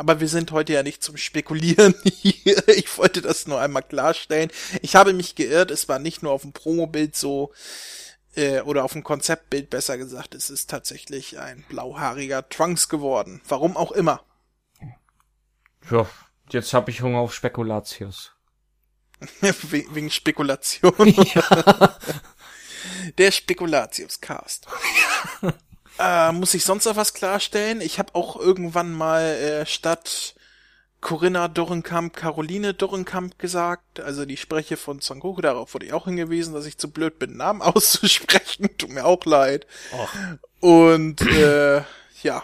Aber 0.00 0.18
wir 0.18 0.28
sind 0.28 0.50
heute 0.50 0.72
ja 0.72 0.82
nicht 0.82 1.04
zum 1.04 1.18
Spekulieren 1.18 1.94
hier. 2.04 2.66
Ich 2.68 2.96
wollte 2.96 3.20
das 3.20 3.46
nur 3.46 3.60
einmal 3.60 3.82
klarstellen. 3.82 4.50
Ich 4.80 4.96
habe 4.96 5.12
mich 5.12 5.34
geirrt. 5.34 5.70
Es 5.70 5.90
war 5.90 5.98
nicht 5.98 6.22
nur 6.22 6.32
auf 6.32 6.40
dem 6.40 6.54
Promobild 6.54 7.14
so, 7.14 7.52
äh, 8.34 8.62
oder 8.62 8.84
auf 8.84 8.94
dem 8.94 9.04
Konzeptbild 9.04 9.68
besser 9.68 9.98
gesagt. 9.98 10.34
Es 10.34 10.48
ist 10.48 10.70
tatsächlich 10.70 11.38
ein 11.38 11.66
blauhaariger 11.68 12.48
Trunks 12.48 12.88
geworden. 12.88 13.42
Warum 13.46 13.76
auch 13.76 13.92
immer. 13.92 14.24
Ja, 15.90 16.08
jetzt 16.48 16.72
hab 16.72 16.88
ich 16.88 17.02
Hunger 17.02 17.18
auf 17.18 17.34
Spekulatius. 17.34 18.32
We 19.42 19.84
wegen 19.90 20.10
Spekulation. 20.10 20.94
Der 23.18 23.32
Spekulatius-Cast. 23.32 24.66
Äh, 26.00 26.32
muss 26.32 26.54
ich 26.54 26.64
sonst 26.64 26.86
noch 26.86 26.96
was 26.96 27.14
klarstellen? 27.14 27.80
Ich 27.80 27.98
habe 27.98 28.14
auch 28.14 28.36
irgendwann 28.36 28.92
mal 28.92 29.22
äh, 29.22 29.66
statt 29.66 30.34
Corinna 31.00 31.48
Dorrenkamp 31.48 32.14
Caroline 32.14 32.74
Dorrenkamp 32.74 33.38
gesagt. 33.38 34.00
Also 34.00 34.24
die 34.24 34.36
Spreche 34.36 34.76
von 34.76 35.00
Sangoku. 35.00 35.40
Darauf 35.40 35.74
wurde 35.74 35.86
ich 35.86 35.92
auch 35.92 36.04
hingewiesen, 36.04 36.54
dass 36.54 36.66
ich 36.66 36.78
zu 36.78 36.90
blöd 36.90 37.18
bin, 37.18 37.36
Namen 37.36 37.62
auszusprechen. 37.62 38.68
Tut 38.78 38.90
mir 38.90 39.04
auch 39.04 39.24
leid. 39.24 39.66
Och. 39.92 40.08
Und 40.60 41.22
äh, 41.22 41.82
ja, 42.22 42.42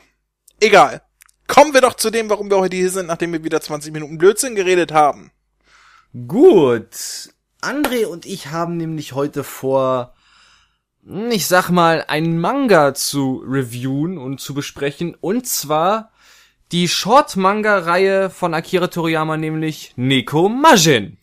egal. 0.60 1.02
Kommen 1.46 1.74
wir 1.74 1.80
doch 1.80 1.94
zu 1.94 2.10
dem, 2.10 2.28
warum 2.28 2.50
wir 2.50 2.58
heute 2.58 2.76
hier 2.76 2.90
sind, 2.90 3.06
nachdem 3.06 3.32
wir 3.32 3.44
wieder 3.44 3.60
20 3.60 3.92
Minuten 3.92 4.18
Blödsinn 4.18 4.56
geredet 4.56 4.90
haben. 4.90 5.30
Gut. 6.26 7.30
André 7.60 8.06
und 8.06 8.26
ich 8.26 8.48
haben 8.48 8.76
nämlich 8.76 9.12
heute 9.12 9.44
vor, 9.44 10.15
ich 11.30 11.46
sag 11.46 11.70
mal, 11.70 12.04
einen 12.08 12.38
Manga 12.38 12.94
zu 12.94 13.44
reviewen 13.46 14.18
und 14.18 14.40
zu 14.40 14.54
besprechen. 14.54 15.14
Und 15.14 15.46
zwar 15.46 16.10
die 16.72 16.88
Short-Manga-Reihe 16.88 18.30
von 18.30 18.54
Akira 18.54 18.88
Toriyama, 18.88 19.36
nämlich 19.36 19.92
Neko 19.96 20.48
Majin. 20.48 21.18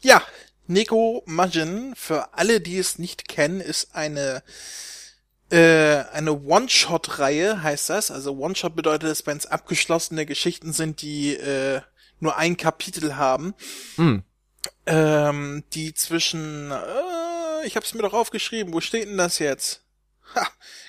Ja, 0.00 0.22
Neko 0.66 1.22
Majin, 1.26 1.94
für 1.96 2.34
alle, 2.34 2.60
die 2.60 2.76
es 2.76 2.98
nicht 2.98 3.26
kennen, 3.26 3.60
ist 3.60 3.94
eine 3.94 4.42
äh, 5.50 6.04
eine 6.12 6.32
One-Shot-Reihe, 6.42 7.62
heißt 7.62 7.88
das. 7.88 8.10
Also 8.10 8.36
One-Shot 8.36 8.76
bedeutet 8.76 9.10
es, 9.10 9.26
wenn 9.26 9.38
es 9.38 9.46
abgeschlossene 9.46 10.26
Geschichten 10.26 10.74
sind, 10.74 11.00
die 11.00 11.34
äh, 11.34 11.80
nur 12.20 12.36
ein 12.36 12.58
Kapitel 12.58 13.16
haben. 13.16 13.54
Hm. 13.96 14.24
Ähm, 14.86 15.64
die 15.74 15.94
zwischen, 15.94 16.70
äh, 16.70 17.66
ich 17.66 17.76
hab's 17.76 17.94
mir 17.94 18.02
doch 18.02 18.14
aufgeschrieben, 18.14 18.72
wo 18.72 18.80
steht 18.80 19.06
denn 19.08 19.18
das 19.18 19.38
jetzt? 19.38 19.82
Ha, 20.34 20.46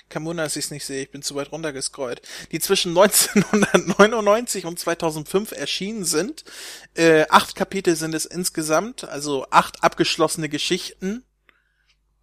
kein 0.08 0.24
Wunder, 0.24 0.42
dass 0.42 0.56
ich's 0.56 0.70
nicht 0.70 0.84
sehe, 0.84 1.02
ich 1.02 1.10
bin 1.10 1.22
zu 1.22 1.34
weit 1.34 1.52
runtergescrollt. 1.52 2.20
Die 2.52 2.60
zwischen 2.60 2.90
1999 2.98 4.66
und 4.66 4.78
2005 4.78 5.52
erschienen 5.52 6.04
sind. 6.04 6.44
Äh, 6.94 7.26
acht 7.30 7.54
Kapitel 7.54 7.96
sind 7.96 8.14
es 8.14 8.26
insgesamt, 8.26 9.04
also 9.04 9.46
acht 9.50 9.82
abgeschlossene 9.82 10.48
Geschichten. 10.48 11.24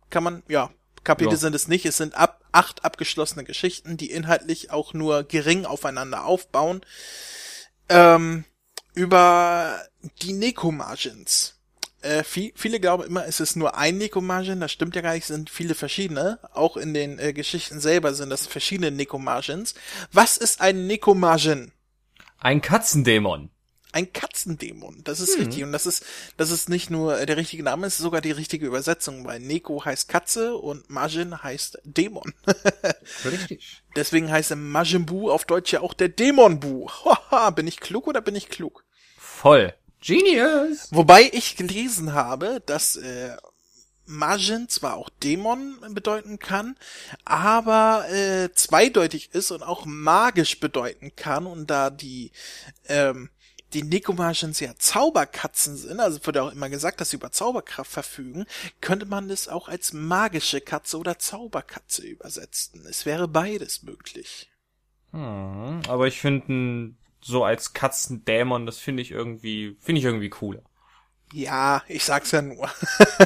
Kann 0.10 0.24
man, 0.24 0.44
ja, 0.48 0.72
Kapitel 1.04 1.34
Ja. 1.34 1.38
sind 1.38 1.56
es 1.56 1.68
nicht, 1.68 1.86
es 1.86 1.98
sind 1.98 2.16
ab, 2.16 2.44
acht 2.52 2.84
abgeschlossene 2.84 3.44
Geschichten, 3.44 3.98
die 3.98 4.12
inhaltlich 4.12 4.72
auch 4.72 4.94
nur 4.94 5.24
gering 5.24 5.66
aufeinander 5.66 6.26
aufbauen. 6.26 6.82
Ähm, 7.90 8.44
über 8.98 9.80
die 10.24 10.34
Nekomagins. 10.34 11.56
Äh, 12.02 12.24
viel, 12.24 12.52
viele 12.56 12.80
glauben 12.80 13.04
immer, 13.04 13.26
es 13.28 13.40
ist 13.40 13.56
nur 13.56 13.78
ein 13.78 13.98
Nekomagin, 13.98 14.60
das 14.60 14.72
stimmt 14.72 14.96
ja 14.96 15.02
gar 15.02 15.14
nicht, 15.14 15.24
es 15.24 15.28
sind 15.28 15.52
viele 15.52 15.76
verschiedene. 15.76 16.40
Auch 16.54 16.78
in 16.78 16.96
den 16.96 17.20
äh, 17.20 17.32
Geschichten 17.32 17.80
selber 17.80 18.14
sind 18.16 18.32
das 18.32 18.48
verschiedene 18.48 18.90
Nekomagins. 18.92 19.76
Was 20.12 20.38
ist 20.38 20.62
ein 20.62 20.88
Nekomagin? 20.88 21.72
Ein 22.40 22.62
Katzendämon. 22.62 23.52
Ein 23.94 24.12
Katzendämon, 24.14 25.02
das 25.04 25.20
ist 25.20 25.40
richtig. 25.40 25.64
Und 25.64 25.72
das 25.72 25.86
ist, 25.86 26.06
das 26.36 26.52
ist 26.52 26.70
nicht 26.70 26.90
nur 26.90 27.26
der 27.26 27.38
richtige 27.38 27.64
Name, 27.64 27.88
es 27.88 27.94
ist 27.94 28.04
sogar 28.04 28.22
die 28.22 28.32
richtige 28.32 28.66
Übersetzung, 28.66 29.26
weil 29.26 29.40
Neko 29.40 29.86
heißt 29.86 30.10
Katze 30.10 30.56
und 30.56 30.90
Majin 30.90 31.42
heißt 31.42 31.80
Dämon. 31.84 32.34
Richtig. 33.26 33.82
Deswegen 33.96 34.30
heißt 34.30 34.56
Majin 34.56 35.06
Buu 35.06 35.32
auf 35.32 35.46
Deutsch 35.46 35.72
ja 35.72 35.82
auch 35.82 35.94
der 35.94 36.10
Dämon 36.10 36.60
Bu. 36.60 36.90
Haha, 37.06 37.50
bin 37.52 37.66
ich 37.66 37.80
klug 37.80 38.08
oder 38.08 38.22
bin 38.22 38.36
ich 38.36 38.50
klug? 38.50 38.84
Voll. 39.38 39.72
Genius. 40.02 40.88
Wobei 40.90 41.30
ich 41.32 41.56
gelesen 41.58 42.14
habe, 42.14 42.60
dass 42.66 42.96
äh, 42.96 43.38
Majin 44.08 44.68
zwar 44.68 44.96
auch 44.96 45.12
Dämon 45.12 45.78
bedeuten 45.92 46.40
kann, 46.40 46.76
aber 47.24 48.10
äh, 48.10 48.52
zweideutig 48.56 49.36
ist 49.36 49.52
und 49.52 49.62
auch 49.62 49.86
magisch 49.86 50.60
bedeuten 50.60 51.16
kann 51.16 51.46
und 51.46 51.70
da 51.70 51.92
die 51.92 52.32
ähm, 52.88 53.30
die 53.74 53.84
Nekomagins 53.84 54.60
ja 54.60 54.74
Zauberkatzen 54.76 55.78
sind, 55.78 56.00
also 56.00 56.26
wird 56.26 56.36
ja 56.36 56.42
auch 56.42 56.52
immer 56.52 56.70
gesagt, 56.70 57.00
dass 57.00 57.12
sie 57.12 57.18
über 57.18 57.32
Zauberkraft 57.32 57.92
verfügen, 57.92 58.48
könnte 58.82 59.06
man 59.06 59.30
das 59.30 59.50
auch 59.50 59.68
als 59.68 59.94
magische 59.94 60.62
Katze 60.62 60.98
oder 60.98 61.20
Zauberkatze 61.20 62.08
übersetzen. 62.08 62.88
Es 62.90 63.06
wäre 63.06 63.28
beides 63.28 63.84
möglich. 63.84 64.50
Hm, 65.12 65.82
aber 65.88 66.08
ich 66.08 66.20
finde 66.20 66.96
so 67.28 67.44
als 67.44 67.74
Katzendämon, 67.74 68.66
das 68.66 68.78
finde 68.80 69.02
ich 69.02 69.12
irgendwie, 69.12 69.76
finde 69.82 70.00
ich 70.00 70.06
irgendwie 70.06 70.30
cooler. 70.30 70.62
Ja, 71.34 71.84
ich 71.90 72.06
sag's 72.06 72.32
ja 72.32 72.42
nur. 72.42 72.70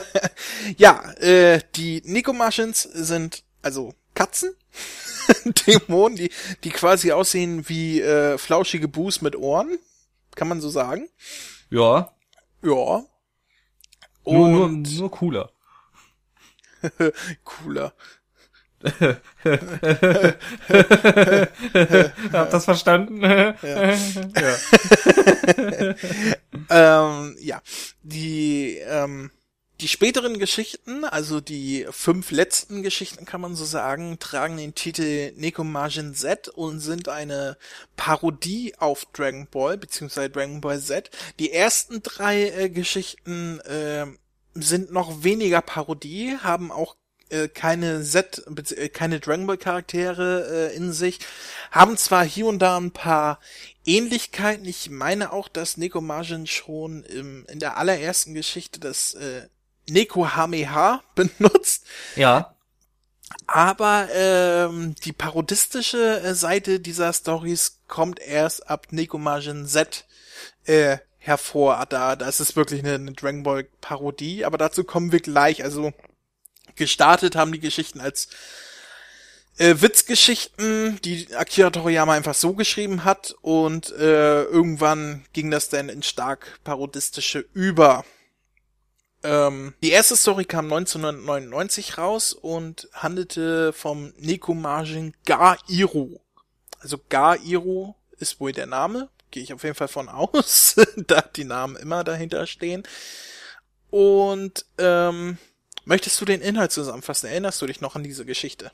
ja, 0.78 1.12
äh, 1.20 1.62
die 1.76 2.02
Nekomagins 2.04 2.82
sind 2.82 3.44
also 3.62 3.94
Katzen, 4.16 4.56
Dämonen, 5.68 6.16
die, 6.18 6.32
die 6.64 6.72
quasi 6.72 7.12
aussehen 7.12 7.70
wie 7.70 8.02
äh, 8.02 8.40
flauschige 8.40 8.88
Buß 8.88 9.22
mit 9.22 9.36
Ohren. 9.36 9.78
Kann 10.36 10.48
man 10.48 10.62
so 10.62 10.70
sagen. 10.70 11.08
Ja, 11.70 12.12
Ja. 12.64 13.04
nur, 14.26 14.50
nur, 14.50 14.66
Und 14.66 14.98
nur 14.98 15.12
cooler. 15.12 15.52
cooler. 17.44 17.94
Habt 22.34 22.54
das 22.54 22.66
verstanden? 22.66 23.24
ja. 23.24 23.56
Ähm, 26.70 27.36
ja, 27.40 27.62
die, 28.04 28.78
ähm, 28.88 29.32
die 29.82 29.88
späteren 29.88 30.40
Geschichten, 30.40 31.04
also 31.04 31.42
die 31.42 31.88
fünf 31.90 32.32
letzten 32.32 32.84
Geschichten 32.84 33.26
kann 33.26 33.42
man 33.42 33.56
so 33.56 33.66
sagen, 33.66 34.20
tragen 34.20 34.58
den 34.58 34.76
Titel 34.76 35.34
Nekomagin 35.36 36.14
Z 36.14 36.50
und 36.50 36.80
sind 36.80 37.10
eine 37.10 37.58
Parodie 37.98 38.76
auf 38.78 39.06
Dragon 39.12 39.48
Ball 39.50 39.78
beziehungsweise 39.78 40.30
Dragon 40.30 40.62
Ball 40.62 40.80
Z. 40.80 41.10
Die 41.40 41.52
ersten 41.52 42.04
drei 42.04 42.50
äh, 42.50 42.70
Geschichten 42.70 43.60
äh, 43.62 44.06
sind 44.54 44.92
noch 44.92 45.24
weniger 45.24 45.62
Parodie, 45.62 46.38
haben 46.42 46.72
auch 46.72 46.96
äh, 47.32 47.48
keine 47.48 48.04
Z, 48.04 48.44
äh, 48.76 48.90
keine 48.90 49.20
Dragon 49.20 49.48
Ball 49.48 49.58
Charaktere 49.58 50.70
äh, 50.72 50.76
in 50.76 50.94
sich, 50.94 51.20
haben 51.72 51.98
zwar 51.98 52.24
hier 52.26 52.48
und 52.48 52.60
da 52.60 52.78
ein 52.78 52.92
paar 52.92 53.40
Ähnlichkeiten. 53.86 54.66
Ich 54.66 54.90
meine 54.90 55.32
auch, 55.32 55.48
dass 55.48 55.78
Nekomagin 55.78 56.48
schon 56.48 57.04
im, 57.04 57.46
in 57.48 57.60
der 57.60 57.78
allerersten 57.78 58.34
Geschichte 58.34 58.80
das 58.80 59.14
äh, 59.14 59.48
Nekohameha 59.90 61.02
benutzt, 61.16 61.86
ja. 62.16 62.56
aber 63.48 64.08
ähm, 64.14 64.96
die 65.04 65.14
parodistische 65.14 66.22
äh, 66.22 66.36
Seite 66.36 66.80
dieser 66.80 67.12
Stories 67.14 67.80
kommt 67.88 68.20
erst 68.20 68.70
ab 68.70 68.88
Nekomagin 68.92 69.66
Z 69.66 70.06
äh, 70.66 70.98
hervor. 71.18 71.86
Da, 71.88 72.16
das 72.16 72.40
ist 72.40 72.56
wirklich 72.56 72.82
eine, 72.82 72.96
eine 72.96 73.14
Dragon 73.14 73.44
Ball 73.44 73.64
Parodie, 73.80 74.44
aber 74.44 74.58
dazu 74.58 74.84
kommen 74.84 75.12
wir 75.12 75.20
gleich. 75.20 75.64
Also 75.64 75.94
gestartet 76.76 77.36
haben 77.36 77.52
die 77.52 77.60
Geschichten 77.60 78.00
als 78.00 78.30
äh, 79.58 79.76
Witzgeschichten, 79.82 81.00
die 81.04 81.36
Akira 81.36 81.70
Toriyama 81.70 82.14
einfach 82.14 82.34
so 82.34 82.54
geschrieben 82.54 83.04
hat 83.04 83.36
und 83.42 83.92
äh, 83.92 84.44
irgendwann 84.44 85.26
ging 85.34 85.52
das 85.52 85.70
dann 85.70 85.90
in 85.90 86.04
stark 86.04 86.60
parodistische 86.64 87.46
über. 87.54 88.04
Ähm, 89.24 89.74
die 89.84 89.92
erste 89.92 90.18
Story 90.18 90.46
kam 90.46 90.66
1999 90.66 91.98
raus 91.98 92.34
und 92.34 92.90
handelte 92.94 93.72
vom 93.74 94.14
Nekomagin 94.18 95.14
Ga-Iro. 95.26 96.22
Also 96.80 97.00
Ga-Iro 97.10 97.96
ist 98.18 98.40
wohl 98.40 98.52
der 98.52 98.66
Name, 98.66 99.10
gehe 99.30 99.44
ich 99.44 99.54
auf 99.54 99.64
jeden 99.64 99.76
Fall 99.76 99.90
von 99.90 100.10
aus, 100.10 100.76
da 100.96 101.22
die 101.22 101.44
Namen 101.44 101.76
immer 101.76 102.04
dahinter 102.04 102.48
stehen. 102.48 102.84
Und 103.92 104.66
ähm, 104.78 105.38
möchtest 105.86 106.20
du 106.22 106.26
den 106.26 106.42
Inhalt 106.42 106.72
zusammenfassen? 106.72 107.30
Erinnerst 107.30 107.62
du 107.62 107.68
dich 107.68 107.82
noch 107.82 107.96
an 107.96 108.04
diese 108.04 108.26
Geschichte? 108.26 108.72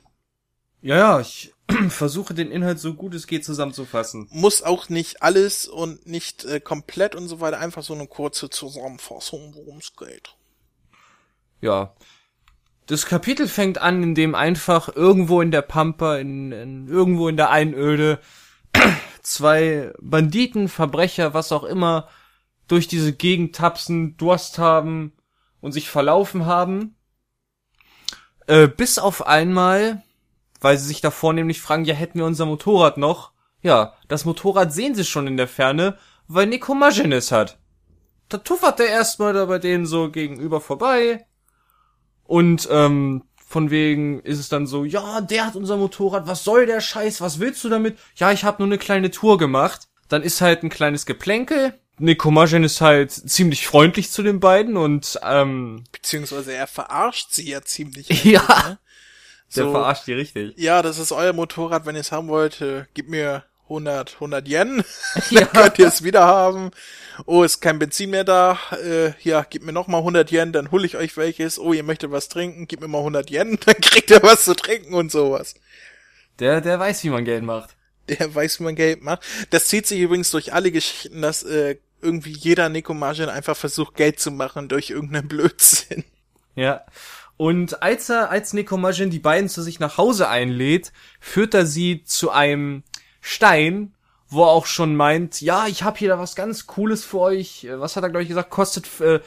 Ja, 0.81 0.95
ja, 0.95 1.19
ich 1.19 1.53
versuche 1.89 2.33
den 2.33 2.51
Inhalt 2.51 2.79
so 2.79 2.93
gut 2.93 3.13
es 3.13 3.27
geht 3.27 3.43
zusammenzufassen. 3.43 4.27
Muss 4.31 4.61
auch 4.61 4.89
nicht 4.89 5.23
alles 5.23 5.67
und 5.67 6.05
nicht 6.05 6.45
äh, 6.45 6.59
komplett 6.59 7.15
und 7.15 7.27
so 7.27 7.39
weiter, 7.39 7.59
einfach 7.59 7.83
so 7.83 7.93
eine 7.93 8.07
kurze 8.07 8.49
Zusammenfassung, 8.49 9.53
worum 9.55 9.77
es 9.77 9.95
geht. 9.95 10.35
Ja. 11.61 11.95
Das 12.85 13.05
Kapitel 13.05 13.49
fängt 13.49 13.79
an, 13.79 14.01
indem 14.01 14.33
einfach 14.33 14.95
irgendwo 14.95 15.41
in 15.41 15.51
der 15.51 15.61
Pampa, 15.61 16.17
in, 16.17 16.53
in 16.53 16.87
irgendwo 16.87 17.27
in 17.27 17.35
der 17.35 17.49
Einöde, 17.49 18.19
zwei 19.21 19.91
Banditen, 19.99 20.69
Verbrecher, 20.69 21.33
was 21.33 21.51
auch 21.51 21.63
immer, 21.63 22.07
durch 22.67 22.87
diese 22.87 23.13
Gegend 23.13 23.55
tapsen, 23.55 24.15
Durst 24.15 24.57
haben 24.57 25.11
und 25.59 25.73
sich 25.73 25.89
verlaufen 25.89 26.45
haben. 26.45 26.95
Äh, 28.47 28.67
bis 28.67 28.97
auf 28.97 29.27
einmal, 29.27 30.01
weil 30.61 30.77
sie 30.77 30.87
sich 30.87 31.01
davor 31.01 31.33
nämlich 31.33 31.61
fragen, 31.61 31.85
ja, 31.85 31.93
hätten 31.93 32.19
wir 32.19 32.25
unser 32.25 32.45
Motorrad 32.45 32.97
noch? 32.97 33.31
Ja, 33.61 33.93
das 34.07 34.25
Motorrad 34.25 34.73
sehen 34.73 34.95
sie 34.95 35.03
schon 35.03 35.27
in 35.27 35.37
der 35.37 35.47
Ferne, 35.47 35.97
weil 36.27 36.47
Nico 36.47 36.73
Magenes 36.73 37.31
hat. 37.31 37.59
Da 38.29 38.37
tuffert 38.37 38.79
er 38.79 38.87
erstmal 38.87 39.33
da 39.33 39.45
bei 39.45 39.59
denen 39.59 39.85
so 39.85 40.09
gegenüber 40.09 40.61
vorbei. 40.61 41.25
Und 42.23 42.67
ähm, 42.71 43.23
von 43.45 43.69
wegen 43.69 44.21
ist 44.21 44.39
es 44.39 44.49
dann 44.49 44.67
so, 44.67 44.83
ja, 44.83 45.21
der 45.21 45.45
hat 45.45 45.55
unser 45.55 45.77
Motorrad, 45.77 46.27
was 46.27 46.43
soll 46.43 46.65
der 46.65 46.81
Scheiß, 46.81 47.21
was 47.21 47.39
willst 47.39 47.63
du 47.63 47.69
damit? 47.69 47.97
Ja, 48.15 48.31
ich 48.31 48.43
habe 48.43 48.61
nur 48.61 48.67
eine 48.67 48.77
kleine 48.77 49.11
Tour 49.11 49.37
gemacht. 49.37 49.87
Dann 50.09 50.23
ist 50.23 50.41
halt 50.41 50.63
ein 50.63 50.69
kleines 50.69 51.05
Geplänkel. 51.05 51.73
Nico 51.99 52.29
Magen 52.31 52.63
ist 52.63 52.81
halt 52.81 53.11
ziemlich 53.11 53.65
freundlich 53.67 54.11
zu 54.11 54.21
den 54.23 54.39
beiden 54.39 54.77
und 54.77 55.19
ähm, 55.23 55.83
Beziehungsweise 55.91 56.53
er 56.53 56.67
verarscht 56.67 57.31
sie 57.31 57.49
ja 57.49 57.61
ziemlich. 57.61 58.07
ja, 58.23 58.41
ne? 58.41 58.77
der 59.55 59.63
So, 59.63 59.71
verarscht 59.71 60.05
die 60.07 60.13
richtig. 60.13 60.53
ja, 60.57 60.81
das 60.81 60.99
ist 60.99 61.11
euer 61.11 61.33
Motorrad, 61.33 61.85
wenn 61.85 61.95
ihr 61.95 62.01
es 62.01 62.11
haben 62.11 62.27
wollt, 62.27 62.61
äh, 62.61 62.85
gib 62.93 63.09
mir 63.09 63.43
100, 63.63 64.13
100 64.15 64.47
Yen, 64.47 64.83
Ja. 65.29 65.41
dann 65.41 65.51
könnt 65.51 65.79
ihr 65.79 65.87
es 65.87 66.03
wieder 66.03 66.25
haben. 66.25 66.71
Oh, 67.25 67.43
ist 67.43 67.61
kein 67.61 67.79
Benzin 67.79 68.11
mehr 68.11 68.23
da, 68.23 68.59
äh, 68.83 69.11
ja, 69.23 69.43
gib 69.49 69.63
mir 69.63 69.73
noch 69.73 69.87
mal 69.87 69.97
100 69.97 70.31
Yen, 70.31 70.53
dann 70.53 70.71
hol 70.71 70.85
ich 70.85 70.95
euch 70.97 71.17
welches. 71.17 71.57
Oh, 71.57 71.73
ihr 71.73 71.83
möchtet 71.83 72.11
was 72.11 72.29
trinken, 72.29 72.67
gib 72.67 72.79
mir 72.81 72.87
mal 72.87 72.99
100 72.99 73.29
Yen, 73.31 73.57
dann 73.65 73.75
kriegt 73.81 74.11
ihr 74.11 74.21
was 74.21 74.45
zu 74.45 74.55
trinken 74.55 74.93
und 74.93 75.11
sowas. 75.11 75.55
Der, 76.39 76.61
der 76.61 76.79
weiß, 76.79 77.03
wie 77.03 77.09
man 77.09 77.25
Geld 77.25 77.43
macht. 77.43 77.71
Der 78.07 78.33
weiß, 78.33 78.59
wie 78.59 78.63
man 78.65 78.75
Geld 78.75 79.01
macht. 79.01 79.23
Das 79.49 79.67
zieht 79.67 79.87
sich 79.87 79.99
übrigens 79.99 80.31
durch 80.31 80.53
alle 80.53 80.71
Geschichten, 80.71 81.21
dass 81.21 81.43
äh, 81.43 81.77
irgendwie 82.01 82.31
jeder 82.31 82.69
Nekomagin 82.69 83.29
einfach 83.29 83.57
versucht, 83.57 83.95
Geld 83.95 84.19
zu 84.19 84.31
machen 84.31 84.69
durch 84.69 84.89
irgendeinen 84.89 85.27
Blödsinn. 85.27 86.03
Ja. 86.55 86.81
Und 87.37 87.83
als 87.83 88.09
er, 88.09 88.31
als 88.31 88.53
Nekomajin 88.53 89.11
die 89.11 89.19
beiden 89.19 89.47
zu 89.47 89.61
sich 89.61 89.79
nach 89.79 89.97
Hause 89.97 90.27
einlädt, 90.27 90.91
führt 91.19 91.53
er 91.53 91.65
sie 91.67 92.03
zu 92.03 92.31
einem 92.31 92.83
Stein, 93.21 93.93
wo 94.29 94.43
er 94.43 94.49
auch 94.49 94.65
schon 94.65 94.95
meint, 94.95 95.39
ja, 95.41 95.67
ich 95.67 95.83
habe 95.83 95.99
hier 95.99 96.09
da 96.09 96.19
was 96.19 96.35
ganz 96.35 96.67
Cooles 96.67 97.05
für 97.05 97.19
euch. 97.19 97.67
Was 97.75 97.95
hat 97.95 98.03
er, 98.03 98.09
glaube 98.09 98.23
ich, 98.23 98.29
gesagt? 98.29 98.49
Kostet, 98.49 98.99
äh, 98.99 99.19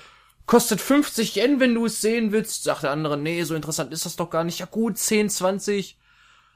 kostet 0.44 0.80
50 0.80 1.36
Yen, 1.36 1.60
wenn 1.60 1.74
du 1.74 1.86
es 1.86 2.00
sehen 2.00 2.32
willst. 2.32 2.64
Sagt 2.64 2.82
der 2.82 2.90
andere, 2.90 3.16
nee, 3.16 3.42
so 3.44 3.54
interessant 3.54 3.92
ist 3.92 4.04
das 4.04 4.16
doch 4.16 4.28
gar 4.28 4.44
nicht. 4.44 4.58
Ja 4.58 4.66
gut, 4.66 4.98
10, 4.98 5.30
20. 5.30 5.96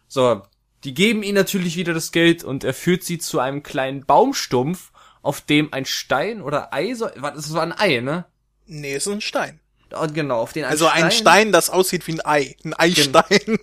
So, 0.08 0.42
die 0.84 0.92
geben 0.92 1.22
ihm 1.22 1.34
natürlich 1.34 1.76
wieder 1.76 1.94
das 1.94 2.12
Geld 2.12 2.44
und 2.44 2.64
er 2.64 2.74
führt 2.74 3.04
sie 3.04 3.18
zu 3.18 3.38
einem 3.38 3.62
kleinen 3.62 4.04
Baumstumpf, 4.04 4.92
auf 5.24 5.40
dem 5.40 5.72
ein 5.72 5.86
Stein 5.86 6.42
oder 6.42 6.72
Ei, 6.72 6.94
so, 6.94 7.08
warte, 7.16 7.36
das 7.36 7.52
war 7.54 7.62
ein 7.62 7.76
Ei, 7.76 8.00
ne? 8.00 8.26
Nee, 8.66 8.94
es 8.94 9.06
ist 9.06 9.12
ein 9.12 9.20
Stein. 9.20 9.58
Und 9.90 10.14
genau, 10.14 10.40
auf 10.40 10.52
den 10.52 10.64
Also 10.64 10.86
ein 10.86 11.10
Stein, 11.10 11.50
das 11.50 11.70
aussieht 11.70 12.06
wie 12.06 12.12
ein 12.12 12.24
Ei. 12.24 12.56
Ein 12.64 12.74
Eistein. 12.74 13.58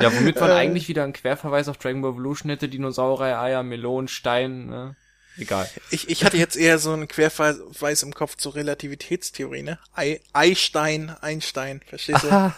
Ja, 0.00 0.12
womit 0.14 0.40
man 0.40 0.50
eigentlich 0.50 0.88
wieder 0.88 1.04
einen 1.04 1.12
Querverweis 1.12 1.68
auf 1.68 1.76
Dragon 1.76 2.02
Ball 2.02 2.12
Evolution 2.12 2.50
hätte, 2.50 2.68
Dinosaurier, 2.68 3.38
Eier, 3.38 3.62
Melonen, 3.62 4.08
Stein, 4.08 4.66
ne? 4.66 4.96
Egal. 5.36 5.68
Ich, 5.90 6.08
ich 6.08 6.24
hatte 6.24 6.36
jetzt 6.36 6.56
eher 6.56 6.78
so 6.78 6.92
einen 6.92 7.06
Querverweis 7.06 8.02
im 8.02 8.12
Kopf 8.12 8.36
zur 8.36 8.56
Relativitätstheorie, 8.56 9.62
ne? 9.62 9.78
Ei, 9.94 10.20
Eistein, 10.32 11.14
Einstein, 11.20 11.80
verstehst 11.86 12.24
du? 12.24 12.52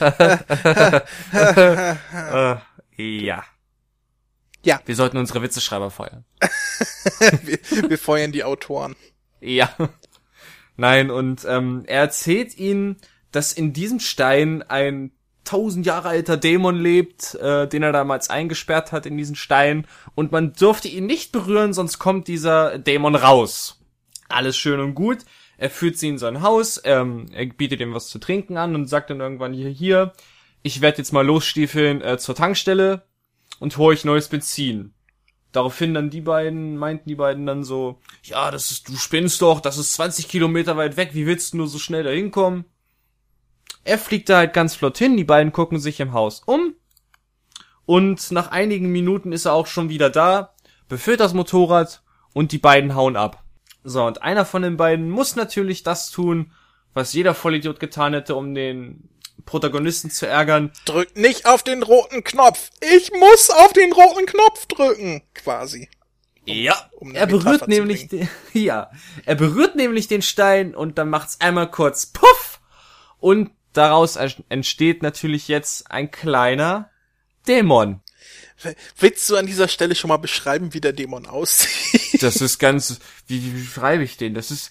Äh, 0.00 2.56
ja. 2.96 3.44
Ja. 4.64 4.80
Wir 4.86 4.96
sollten 4.96 5.18
unsere 5.18 5.42
Witzeschreiber 5.42 5.90
feuern. 5.90 6.24
wir, 7.42 7.58
wir 7.88 7.98
feuern 7.98 8.32
die 8.32 8.44
Autoren. 8.44 8.96
Ja. 9.40 9.74
Nein, 10.76 11.10
und 11.10 11.44
ähm, 11.46 11.84
er 11.86 12.00
erzählt 12.00 12.56
ihnen, 12.56 12.96
dass 13.30 13.52
in 13.52 13.72
diesem 13.72 14.00
Stein 14.00 14.62
ein 14.62 15.12
tausend 15.44 15.84
Jahre 15.84 16.08
alter 16.08 16.38
Dämon 16.38 16.76
lebt, 16.76 17.34
äh, 17.34 17.68
den 17.68 17.82
er 17.82 17.92
damals 17.92 18.30
eingesperrt 18.30 18.92
hat 18.92 19.04
in 19.06 19.16
diesen 19.16 19.36
Stein, 19.36 19.86
und 20.14 20.32
man 20.32 20.54
dürfte 20.54 20.88
ihn 20.88 21.06
nicht 21.06 21.32
berühren, 21.32 21.74
sonst 21.74 21.98
kommt 21.98 22.26
dieser 22.28 22.78
Dämon 22.78 23.14
raus. 23.14 23.80
Alles 24.28 24.56
schön 24.56 24.80
und 24.80 24.94
gut. 24.94 25.18
Er 25.58 25.70
führt 25.70 25.98
sie 25.98 26.08
in 26.08 26.18
sein 26.18 26.42
Haus, 26.42 26.80
ähm, 26.84 27.26
er 27.32 27.46
bietet 27.46 27.80
ihm 27.80 27.94
was 27.94 28.08
zu 28.08 28.18
trinken 28.18 28.56
an 28.56 28.74
und 28.74 28.88
sagt 28.88 29.10
dann 29.10 29.20
irgendwann 29.20 29.52
hier, 29.52 29.68
hier, 29.68 30.12
ich 30.62 30.80
werde 30.80 30.98
jetzt 30.98 31.12
mal 31.12 31.24
losstiefeln 31.24 32.00
äh, 32.00 32.18
zur 32.18 32.34
Tankstelle 32.34 33.02
und 33.60 33.76
hole 33.76 33.94
euch 33.94 34.04
neues 34.04 34.28
Benzin. 34.28 34.94
Daraufhin 35.52 35.94
dann 35.94 36.10
die 36.10 36.20
beiden, 36.20 36.76
meinten 36.76 37.08
die 37.08 37.14
beiden 37.14 37.46
dann 37.46 37.62
so, 37.62 38.00
ja, 38.24 38.50
das 38.50 38.70
ist, 38.70 38.88
du 38.88 38.96
spinnst 38.96 39.40
doch, 39.40 39.60
das 39.60 39.78
ist 39.78 39.92
20 39.94 40.28
Kilometer 40.28 40.76
weit 40.76 40.96
weg, 40.96 41.10
wie 41.12 41.26
willst 41.26 41.52
du 41.52 41.58
nur 41.58 41.68
so 41.68 41.78
schnell 41.78 42.02
da 42.02 42.10
hinkommen? 42.10 42.64
Er 43.84 43.98
fliegt 43.98 44.28
da 44.28 44.38
halt 44.38 44.52
ganz 44.52 44.74
flott 44.74 44.98
hin, 44.98 45.16
die 45.16 45.24
beiden 45.24 45.52
gucken 45.52 45.78
sich 45.78 46.00
im 46.00 46.12
Haus 46.12 46.42
um. 46.44 46.74
Und 47.86 48.30
nach 48.32 48.50
einigen 48.50 48.90
Minuten 48.90 49.32
ist 49.32 49.44
er 49.44 49.52
auch 49.52 49.66
schon 49.66 49.90
wieder 49.90 50.10
da, 50.10 50.54
befüllt 50.88 51.20
das 51.20 51.34
Motorrad 51.34 52.02
und 52.32 52.50
die 52.50 52.58
beiden 52.58 52.94
hauen 52.94 53.16
ab. 53.16 53.44
So, 53.84 54.04
und 54.04 54.22
einer 54.22 54.46
von 54.46 54.62
den 54.62 54.76
beiden 54.76 55.10
muss 55.10 55.36
natürlich 55.36 55.82
das 55.82 56.10
tun, 56.10 56.50
was 56.94 57.12
jeder 57.12 57.34
Vollidiot 57.34 57.78
getan 57.78 58.14
hätte, 58.14 58.34
um 58.34 58.54
den 58.54 59.10
Protagonisten 59.44 60.10
zu 60.10 60.26
ärgern. 60.26 60.72
Drückt 60.84 61.16
nicht 61.16 61.46
auf 61.46 61.62
den 61.62 61.82
roten 61.82 62.24
Knopf. 62.24 62.70
Ich 62.80 63.10
muss 63.12 63.50
auf 63.50 63.72
den 63.72 63.92
roten 63.92 64.26
Knopf 64.26 64.66
drücken, 64.66 65.22
quasi. 65.34 65.88
Ja, 66.46 66.90
um 66.92 67.14
er 67.14 67.26
berührt 67.26 67.68
nämlich 67.68 68.08
den, 68.08 68.28
ja, 68.52 68.90
er 69.24 69.34
berührt 69.34 69.76
nämlich 69.76 70.08
den 70.08 70.22
Stein 70.22 70.74
und 70.74 70.98
dann 70.98 71.08
macht's 71.08 71.40
einmal 71.40 71.70
kurz 71.70 72.06
puff 72.06 72.60
und 73.18 73.50
daraus 73.72 74.16
entsteht 74.16 75.02
natürlich 75.02 75.48
jetzt 75.48 75.90
ein 75.90 76.10
kleiner 76.10 76.90
Dämon. 77.48 78.00
Willst 78.98 79.28
du 79.28 79.36
an 79.36 79.46
dieser 79.46 79.68
Stelle 79.68 79.94
schon 79.94 80.08
mal 80.08 80.18
beschreiben, 80.18 80.74
wie 80.74 80.80
der 80.80 80.92
Dämon 80.92 81.26
aussieht? 81.26 82.22
Das 82.22 82.36
ist 82.36 82.58
ganz, 82.58 83.00
wie, 83.26 83.42
wie 83.42 83.62
beschreibe 83.62 84.04
ich 84.04 84.16
den? 84.16 84.34
Das 84.34 84.50
ist, 84.50 84.70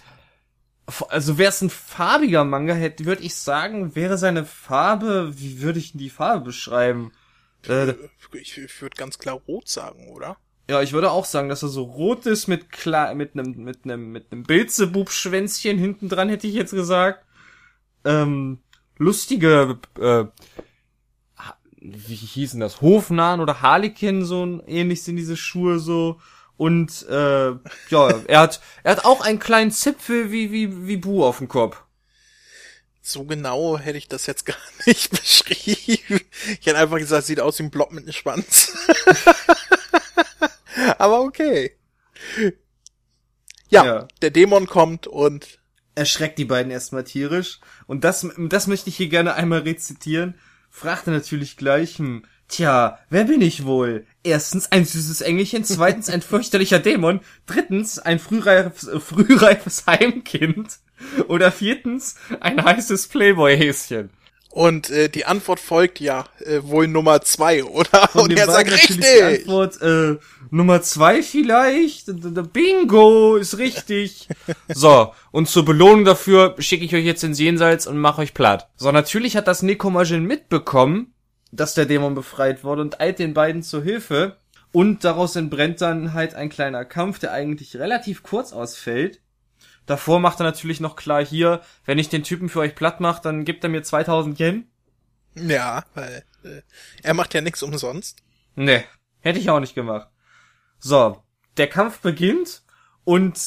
also 0.86 1.38
wäre 1.38 1.50
es 1.50 1.62
ein 1.62 1.70
farbiger 1.70 2.44
Manga, 2.44 2.74
hätte, 2.74 3.06
würde 3.06 3.24
ich 3.24 3.36
sagen, 3.36 3.96
wäre 3.96 4.18
seine 4.18 4.46
Farbe, 4.46 5.32
wie 5.36 5.62
würde 5.62 5.80
ich 5.80 5.94
denn 5.94 6.00
die 6.00 6.10
Farbe 6.10 6.46
beschreiben? 6.46 7.12
Äh, 7.68 7.94
Ich, 8.34 8.58
ich 8.58 8.82
würde 8.82 8.96
ganz 8.98 9.20
klar 9.20 9.42
rot 9.48 9.70
sagen, 9.70 10.10
oder? 10.10 10.38
Ja, 10.70 10.82
ich 10.82 10.94
würde 10.94 11.12
auch 11.12 11.26
sagen, 11.26 11.50
dass 11.50 11.64
er 11.64 11.70
so 11.70 11.84
rot 11.84 12.26
ist 12.26 12.48
mit 12.48 12.72
klar, 12.72 13.14
mit 13.16 13.34
einem, 13.34 13.64
mit 13.64 13.84
einem, 13.84 14.12
mit 14.12 14.32
einem 14.32 14.44
Bilzebub-Schwänzchen 14.44 15.78
hinten 15.78 16.10
dran, 16.10 16.30
hätte 16.30 16.48
ich 16.48 16.54
jetzt 16.54 16.72
gesagt. 16.72 17.26
Ähm, 18.06 18.60
lustige, 18.98 19.78
äh, 20.00 20.26
wie 21.80 22.16
hießen 22.16 22.60
das? 22.60 22.82
Hofnahen 22.82 23.42
oder 23.42 23.62
Harlekin, 23.62 24.24
so 24.24 24.62
ähnlich 24.66 25.04
sind 25.04 25.18
diese 25.18 25.38
Schuhe 25.38 25.80
so. 25.80 26.20
Und, 26.58 27.06
äh, 27.10 27.52
ja, 27.90 28.10
er 28.28 28.40
hat, 28.40 28.62
er 28.84 28.92
hat 28.92 29.06
auch 29.06 29.22
einen 29.22 29.40
kleinen 29.40 29.72
Zipfel 29.72 30.32
wie, 30.32 30.52
wie, 30.52 30.88
wie 30.88 30.98
Bu 30.98 31.26
auf 31.26 31.40
dem 31.40 31.48
Kopf. 31.48 31.82
So 33.02 33.26
genau 33.26 33.78
hätte 33.78 33.98
ich 33.98 34.08
das 34.08 34.28
jetzt 34.28 34.46
gar 34.46 34.56
nicht 34.86 35.10
beschrieben. 35.12 36.22
Ich 36.60 36.66
hätte 36.66 36.78
einfach 36.78 37.00
gesagt, 37.00 37.26
sieht 37.26 37.40
aus 37.40 37.60
wie 37.60 37.64
ein 37.64 37.72
Blob 37.72 37.92
mit 37.92 38.04
einem 38.04 38.14
Schwanz. 38.14 38.78
Aber 40.98 41.22
okay. 41.22 41.76
Ja, 43.70 43.86
Ja. 43.86 44.08
der 44.22 44.32
Dämon 44.32 44.68
kommt 44.68 45.08
und 45.08 45.60
erschreckt 45.96 46.40
die 46.40 46.46
beiden 46.46 46.72
erstmal 46.72 47.04
tierisch. 47.04 47.60
Und 47.88 48.04
das, 48.04 48.28
das 48.38 48.68
möchte 48.68 48.90
ich 48.90 48.98
hier 48.98 49.10
gerne 49.10 49.36
einmal 49.36 49.60
rezitieren. 49.60 50.36
Fragt 50.70 51.08
er 51.08 51.14
natürlich 51.14 51.58
gleich, 51.58 52.00
hm, 52.00 52.26
tja, 52.54 53.00
wer 53.10 53.26
bin 53.26 53.42
ich 53.42 53.66
wohl? 53.66 54.06
Erstens 54.24 54.72
ein 54.72 54.86
süßes 54.86 55.22
Engelchen, 55.22 55.64
zweitens 55.64 56.10
ein 56.10 56.22
fürchterlicher 56.22 56.80
Dämon, 56.80 57.22
drittens 57.46 58.00
ein 58.00 58.20
frühreifes, 58.20 58.88
äh, 58.88 59.00
frühreifes 59.00 59.86
Heimkind 59.88 60.78
oder 61.28 61.52
viertens 61.52 62.16
ein 62.40 62.64
heißes 62.64 63.08
Playboy-Häschen. 63.08 64.12
und 64.52 64.92
äh, 64.92 65.10
die 65.10 65.26
Antwort 65.26 65.60
folgt 65.60 66.00
ja 66.00 66.26
äh, 66.46 66.60
wohl 66.62 66.88
Nummer 66.88 67.22
zwei, 67.22 67.64
oder? 67.64 68.16
Und, 68.16 68.30
den 68.30 68.38
er 68.38 68.46
sagt 68.46 68.70
natürlich 68.70 68.88
die 68.88 69.04
richtig. 69.04 69.40
Antwort, 69.40 69.82
äh, 69.82 70.18
Nummer 70.52 70.84
zwei 70.84 71.24
vielleicht. 71.24 72.06
Bingo, 72.54 73.38
ist 73.38 73.58
richtig. 73.58 74.28
so, 74.70 75.14
und 75.32 75.50
zur 75.50 75.66
Belohnung 75.66 76.06
dafür 76.06 76.56
schicke 76.60 76.86
ich 76.86 76.94
euch 76.94 77.04
jetzt 77.04 77.24
ins 77.24 77.40
Jenseits 77.40 77.88
und 77.88 77.98
mache 77.98 78.22
euch 78.22 78.36
platt. 78.36 78.70
So, 78.76 78.92
natürlich 78.92 79.36
hat 79.36 79.48
das 79.48 79.64
Nekomajin 79.64 80.24
mitbekommen, 80.24 81.14
dass 81.56 81.74
der 81.76 81.86
Dämon 81.86 82.16
befreit 82.16 82.64
wurde 82.64 82.82
und 82.82 83.00
eilt 83.00 83.20
den 83.20 83.34
beiden 83.34 83.64
zur 83.64 83.84
Hilfe. 83.84 84.38
Und 84.72 85.04
daraus 85.04 85.36
entbrennt 85.36 85.82
dann 85.82 86.14
halt 86.14 86.34
ein 86.34 86.50
kleiner 86.50 86.84
Kampf, 86.84 87.20
der 87.20 87.32
eigentlich 87.32 87.76
relativ 87.76 88.24
kurz 88.24 88.54
ausfällt. 88.54 89.22
Davor 89.86 90.20
macht 90.20 90.40
er 90.40 90.46
natürlich 90.46 90.80
noch 90.80 90.96
klar 90.96 91.24
hier, 91.24 91.62
wenn 91.86 92.00
ich 92.00 92.10
den 92.10 92.24
Typen 92.24 92.50
für 92.50 92.62
euch 92.62 92.74
platt 92.74 93.00
mache, 93.00 93.22
dann 93.22 93.46
gibt 93.46 93.64
er 93.64 93.70
mir 93.70 93.84
2000 93.84 94.40
Yen. 94.40 94.68
Ja, 95.36 95.84
weil 95.94 96.24
äh, 96.44 96.62
er 97.04 97.14
macht 97.14 97.34
ja 97.34 97.42
nichts 97.42 97.62
umsonst. 97.62 98.24
Nee, 98.56 98.84
hätte 99.20 99.40
ich 99.40 99.50
auch 99.50 99.60
nicht 99.60 99.76
gemacht. 99.76 100.08
So, 100.80 101.22
der 101.58 101.68
Kampf 101.68 102.00
beginnt 102.00 102.64
und 103.04 103.40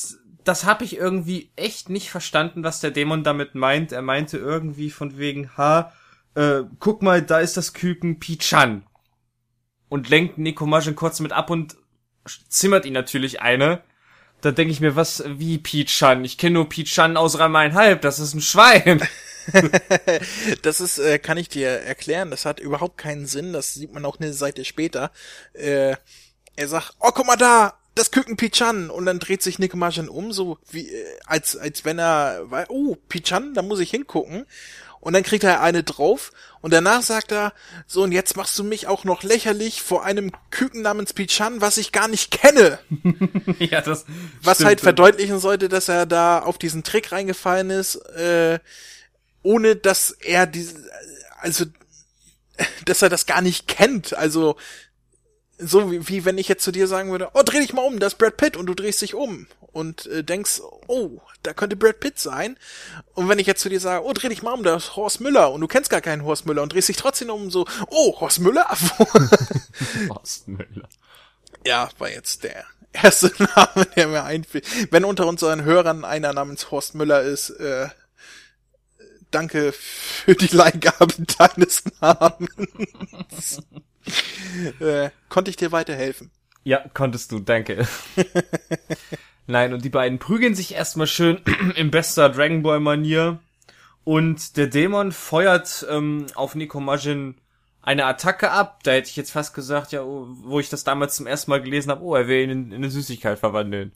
das 0.44 0.64
habe 0.64 0.84
ich 0.84 0.96
irgendwie 0.96 1.50
echt 1.56 1.88
nicht 1.88 2.10
verstanden, 2.10 2.62
was 2.62 2.80
der 2.80 2.92
Dämon 2.92 3.24
damit 3.24 3.54
meint. 3.54 3.90
Er 3.90 4.02
meinte 4.02 4.38
irgendwie 4.38 4.90
von 4.90 5.18
wegen, 5.18 5.56
ha, 5.56 5.92
äh, 6.36 6.64
guck 6.78 7.02
mal, 7.02 7.22
da 7.22 7.40
ist 7.40 7.56
das 7.56 7.72
Küken 7.72 8.20
Pichan. 8.20 8.84
und 9.88 10.08
lenkt 10.08 10.38
Nekomajin 10.38 10.94
kurz 10.94 11.20
mit 11.20 11.32
ab 11.32 11.50
und 11.50 11.76
zimmert 12.48 12.84
ihn 12.84 12.92
natürlich 12.92 13.40
eine. 13.40 13.82
Da 14.40 14.50
denke 14.50 14.72
ich 14.72 14.80
mir, 14.80 14.96
was, 14.96 15.24
wie 15.26 15.58
Pichan? 15.58 16.24
Ich 16.24 16.38
kenne 16.38 16.54
nur 16.54 16.68
Pichan 16.68 17.16
aus 17.16 17.38
Rhein-Main-Halb, 17.38 18.02
das 18.02 18.18
ist 18.18 18.34
ein 18.34 18.42
Schwein. 18.42 19.00
das 20.62 20.80
ist, 20.80 20.98
äh, 20.98 21.18
kann 21.18 21.38
ich 21.38 21.48
dir 21.48 21.68
erklären, 21.68 22.30
das 22.30 22.44
hat 22.44 22.60
überhaupt 22.60 22.98
keinen 22.98 23.26
Sinn, 23.26 23.52
das 23.52 23.74
sieht 23.74 23.92
man 23.92 24.04
auch 24.04 24.18
eine 24.18 24.32
Seite 24.32 24.64
später. 24.64 25.10
Äh, 25.52 25.96
er 26.56 26.68
sagt, 26.68 26.96
oh, 27.00 27.10
guck 27.14 27.26
mal 27.26 27.36
da, 27.36 27.78
das 27.94 28.10
Küken 28.10 28.36
Pichan 28.36 28.90
und 28.90 29.06
dann 29.06 29.18
dreht 29.18 29.42
sich 29.42 29.58
Nikomajin 29.58 30.08
um, 30.08 30.32
so 30.32 30.58
wie, 30.70 30.88
äh, 30.88 31.04
als, 31.26 31.56
als 31.56 31.84
wenn 31.84 31.98
er, 31.98 32.46
oh, 32.68 32.96
Pichan, 33.08 33.54
da 33.54 33.62
muss 33.62 33.80
ich 33.80 33.90
hingucken. 33.90 34.46
Und 35.06 35.12
dann 35.12 35.22
kriegt 35.22 35.44
er 35.44 35.60
eine 35.60 35.84
drauf 35.84 36.32
und 36.62 36.72
danach 36.72 37.00
sagt 37.00 37.30
er, 37.30 37.52
so 37.86 38.02
und 38.02 38.10
jetzt 38.10 38.36
machst 38.36 38.58
du 38.58 38.64
mich 38.64 38.88
auch 38.88 39.04
noch 39.04 39.22
lächerlich 39.22 39.80
vor 39.80 40.04
einem 40.04 40.32
Küken 40.50 40.82
namens 40.82 41.12
Pichan, 41.12 41.60
was 41.60 41.76
ich 41.76 41.92
gar 41.92 42.08
nicht 42.08 42.32
kenne. 42.32 42.80
ja, 43.60 43.82
das 43.82 44.04
was 44.42 44.64
halt 44.64 44.80
verdeutlichen 44.80 45.38
sollte, 45.38 45.68
dass 45.68 45.88
er 45.88 46.06
da 46.06 46.40
auf 46.40 46.58
diesen 46.58 46.82
Trick 46.82 47.12
reingefallen 47.12 47.70
ist, 47.70 47.94
äh, 48.16 48.58
ohne 49.44 49.76
dass 49.76 50.10
er 50.10 50.48
diese, 50.48 50.74
also, 51.38 51.66
dass 52.84 53.00
er 53.00 53.08
das 53.08 53.26
gar 53.26 53.42
nicht 53.42 53.68
kennt. 53.68 54.12
Also, 54.12 54.56
so 55.58 55.90
wie, 55.90 56.08
wie 56.08 56.24
wenn 56.24 56.38
ich 56.38 56.48
jetzt 56.48 56.64
zu 56.64 56.72
dir 56.72 56.86
sagen 56.86 57.10
würde, 57.10 57.30
oh, 57.34 57.42
dreh 57.44 57.60
dich 57.60 57.72
mal 57.72 57.82
um, 57.82 57.98
das 57.98 58.14
ist 58.14 58.18
Brad 58.18 58.36
Pitt 58.36 58.56
und 58.56 58.66
du 58.66 58.74
drehst 58.74 59.00
dich 59.02 59.14
um 59.14 59.46
und 59.72 60.06
äh, 60.06 60.22
denkst, 60.22 60.60
oh, 60.86 61.20
da 61.42 61.52
könnte 61.52 61.76
Brad 61.76 62.00
Pitt 62.00 62.18
sein. 62.18 62.56
Und 63.14 63.28
wenn 63.28 63.38
ich 63.38 63.46
jetzt 63.46 63.62
zu 63.62 63.68
dir 63.68 63.80
sage, 63.80 64.04
oh, 64.04 64.12
dreh 64.12 64.28
dich 64.28 64.42
mal 64.42 64.52
um, 64.52 64.62
das 64.62 64.84
ist 64.84 64.96
Horst 64.96 65.20
Müller 65.20 65.52
und 65.52 65.60
du 65.60 65.66
kennst 65.66 65.90
gar 65.90 66.00
keinen 66.00 66.24
Horst 66.24 66.46
Müller 66.46 66.62
und 66.62 66.72
drehst 66.72 66.88
dich 66.88 66.96
trotzdem 66.96 67.30
um, 67.30 67.50
so, 67.50 67.66
oh, 67.88 68.20
Horst 68.20 68.40
Müller? 68.40 68.66
Horst 70.08 70.48
Müller. 70.48 70.88
Ja, 71.64 71.88
war 71.98 72.10
jetzt 72.10 72.44
der 72.44 72.64
erste 72.92 73.32
Name, 73.56 73.86
der 73.96 74.08
mir 74.08 74.24
einfällt. 74.24 74.66
Wenn 74.90 75.04
unter 75.04 75.26
unseren 75.26 75.64
Hörern 75.64 76.04
einer 76.04 76.32
namens 76.32 76.70
Horst 76.70 76.94
Müller 76.94 77.22
ist, 77.22 77.50
äh, 77.50 77.88
danke 79.36 79.72
für 79.72 80.34
die 80.34 80.54
Leihgabe 80.54 81.14
deines 81.38 81.84
Namens. 82.00 83.62
äh, 84.80 85.10
konnte 85.28 85.50
ich 85.50 85.56
dir 85.56 85.72
weiterhelfen? 85.72 86.30
Ja, 86.64 86.84
konntest 86.94 87.32
du, 87.32 87.38
danke. 87.38 87.86
Nein, 89.46 89.74
und 89.74 89.84
die 89.84 89.90
beiden 89.90 90.18
prügeln 90.18 90.54
sich 90.54 90.74
erstmal 90.74 91.06
schön 91.06 91.42
in 91.76 91.90
bester 91.90 92.30
Dragon 92.30 92.62
Ball 92.62 92.80
Manier. 92.80 93.38
Und 94.04 94.56
der 94.56 94.68
Dämon 94.68 95.12
feuert 95.12 95.86
ähm, 95.90 96.26
auf 96.34 96.54
Nekomajin 96.54 97.36
eine 97.82 98.06
Attacke 98.06 98.50
ab. 98.50 98.80
Da 98.84 98.92
hätte 98.92 99.10
ich 99.10 99.16
jetzt 99.16 99.32
fast 99.32 99.54
gesagt, 99.54 99.92
ja, 99.92 100.02
wo 100.04 100.58
ich 100.60 100.70
das 100.70 100.84
damals 100.84 101.16
zum 101.16 101.26
ersten 101.26 101.50
Mal 101.50 101.62
gelesen 101.62 101.90
habe, 101.90 102.02
oh, 102.02 102.14
er 102.14 102.26
will 102.26 102.42
ihn 102.42 102.50
in, 102.50 102.66
in 102.70 102.76
eine 102.76 102.90
Süßigkeit 102.90 103.38
verwandeln. 103.38 103.92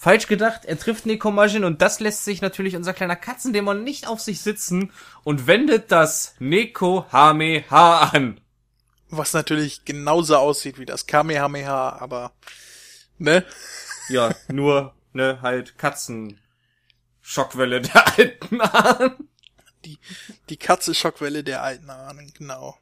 Falsch 0.00 0.28
gedacht, 0.28 0.64
er 0.64 0.78
trifft 0.78 1.06
Nekomajin 1.06 1.64
und 1.64 1.82
das 1.82 1.98
lässt 1.98 2.24
sich 2.24 2.40
natürlich 2.40 2.76
unser 2.76 2.94
kleiner 2.94 3.16
Katzendämon 3.16 3.82
nicht 3.82 4.06
auf 4.06 4.20
sich 4.20 4.40
sitzen 4.40 4.92
und 5.24 5.48
wendet 5.48 5.90
das 5.90 6.36
Neko 6.38 7.04
Hameha 7.10 8.10
an. 8.12 8.40
Was 9.10 9.32
natürlich 9.32 9.84
genauso 9.84 10.36
aussieht 10.36 10.78
wie 10.78 10.86
das 10.86 11.08
Kamehameha, 11.08 11.98
aber, 11.98 12.32
ne? 13.18 13.44
Ja, 14.08 14.32
nur, 14.48 14.94
ne, 15.12 15.40
halt 15.42 15.76
Katzen. 15.78 16.40
Schockwelle 17.20 17.80
der 17.80 18.18
alten 18.18 18.60
Ahnen. 18.60 19.28
Die, 19.84 19.98
die 20.48 20.56
Katze-Schockwelle 20.56 21.42
der 21.42 21.62
alten 21.62 21.90
Ahnen, 21.90 22.32
genau. 22.38 22.78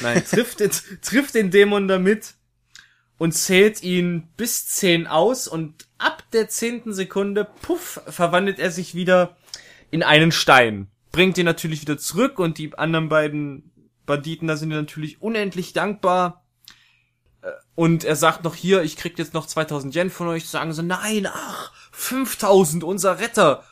Nein, 0.00 0.24
trifft, 0.24 0.60
den, 0.60 0.70
trifft 1.00 1.34
den 1.34 1.50
Dämon 1.50 1.88
damit 1.88 2.34
und 3.20 3.32
zählt 3.32 3.82
ihn 3.82 4.28
bis 4.38 4.66
zehn 4.66 5.06
aus 5.06 5.46
und 5.46 5.86
ab 5.98 6.24
der 6.32 6.48
zehnten 6.48 6.94
Sekunde, 6.94 7.46
puff, 7.60 8.00
verwandelt 8.06 8.58
er 8.58 8.70
sich 8.70 8.94
wieder 8.94 9.36
in 9.90 10.02
einen 10.02 10.32
Stein. 10.32 10.88
Bringt 11.12 11.36
ihn 11.36 11.44
natürlich 11.44 11.82
wieder 11.82 11.98
zurück 11.98 12.38
und 12.38 12.56
die 12.56 12.78
anderen 12.78 13.10
beiden 13.10 13.70
Banditen, 14.06 14.48
da 14.48 14.56
sind 14.56 14.70
natürlich 14.70 15.20
unendlich 15.20 15.74
dankbar. 15.74 16.46
Äh, 17.42 17.50
und 17.74 18.04
er 18.04 18.16
sagt 18.16 18.42
noch 18.42 18.54
hier, 18.54 18.84
ich 18.84 18.96
krieg 18.96 19.18
jetzt 19.18 19.34
noch 19.34 19.44
2000 19.44 19.94
Yen 19.94 20.08
von 20.08 20.28
euch. 20.28 20.48
Sagen 20.48 20.72
sie, 20.72 20.82
nein, 20.82 21.28
ach, 21.30 21.74
5000, 21.92 22.84
unser 22.84 23.18
Retter. 23.18 23.64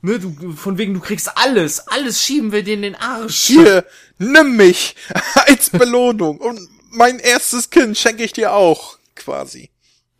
Ne, 0.00 0.18
du, 0.18 0.52
von 0.52 0.78
wegen, 0.78 0.94
du 0.94 1.00
kriegst 1.00 1.36
alles. 1.36 1.88
Alles 1.88 2.22
schieben 2.22 2.52
wir 2.52 2.62
dir 2.62 2.72
in 2.72 2.80
den 2.80 2.94
Arsch. 2.94 3.48
Hier, 3.48 3.84
nimm 4.16 4.56
mich 4.56 4.96
als 5.46 5.68
Belohnung. 5.68 6.38
Und 6.38 6.58
mein 6.94 7.18
erstes 7.18 7.70
Kind 7.70 7.98
schenke 7.98 8.24
ich 8.24 8.32
dir 8.32 8.52
auch, 8.52 8.98
quasi. 9.14 9.70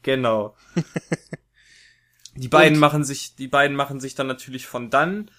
Genau. 0.02 0.54
die 2.34 2.48
beiden 2.48 2.74
und? 2.74 2.80
machen 2.80 3.04
sich, 3.04 3.36
die 3.36 3.48
beiden 3.48 3.76
machen 3.76 4.00
sich 4.00 4.14
dann 4.14 4.26
natürlich 4.26 4.66
von 4.66 4.90
dann 4.90 5.30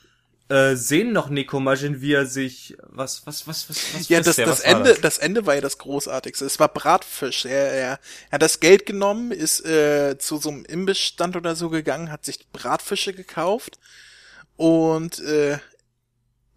äh, 0.48 0.76
sehen 0.76 1.12
noch 1.12 1.30
Nekomajin, 1.30 2.02
wie 2.02 2.14
er 2.14 2.28
sich 2.28 2.78
was 2.84 3.26
was 3.26 3.48
was 3.48 3.68
was 3.68 3.96
was 3.96 4.10
Ja, 4.10 4.22
das, 4.22 4.36
das 4.36 4.60
Ende 4.60 4.92
das? 4.92 5.02
das? 5.02 5.18
Ende 5.18 5.46
war 5.48 5.56
ja 5.56 5.62
das 5.62 5.80
großartigste. 5.80 6.46
Es 6.46 6.60
war 6.60 6.68
Bratfisch. 6.70 7.46
Er, 7.46 7.72
er, 7.72 8.00
er 8.30 8.32
hat 8.32 8.42
das 8.44 8.60
Geld 8.60 8.86
genommen, 8.86 9.32
ist 9.32 9.66
äh, 9.66 10.18
zu 10.20 10.38
so 10.38 10.50
einem 10.50 10.66
Imbissstand 10.66 11.36
oder 11.36 11.56
so 11.56 11.70
gegangen, 11.70 12.12
hat 12.12 12.26
sich 12.26 12.48
Bratfische 12.52 13.14
gekauft 13.14 13.80
und 14.56 15.20
äh, 15.20 15.58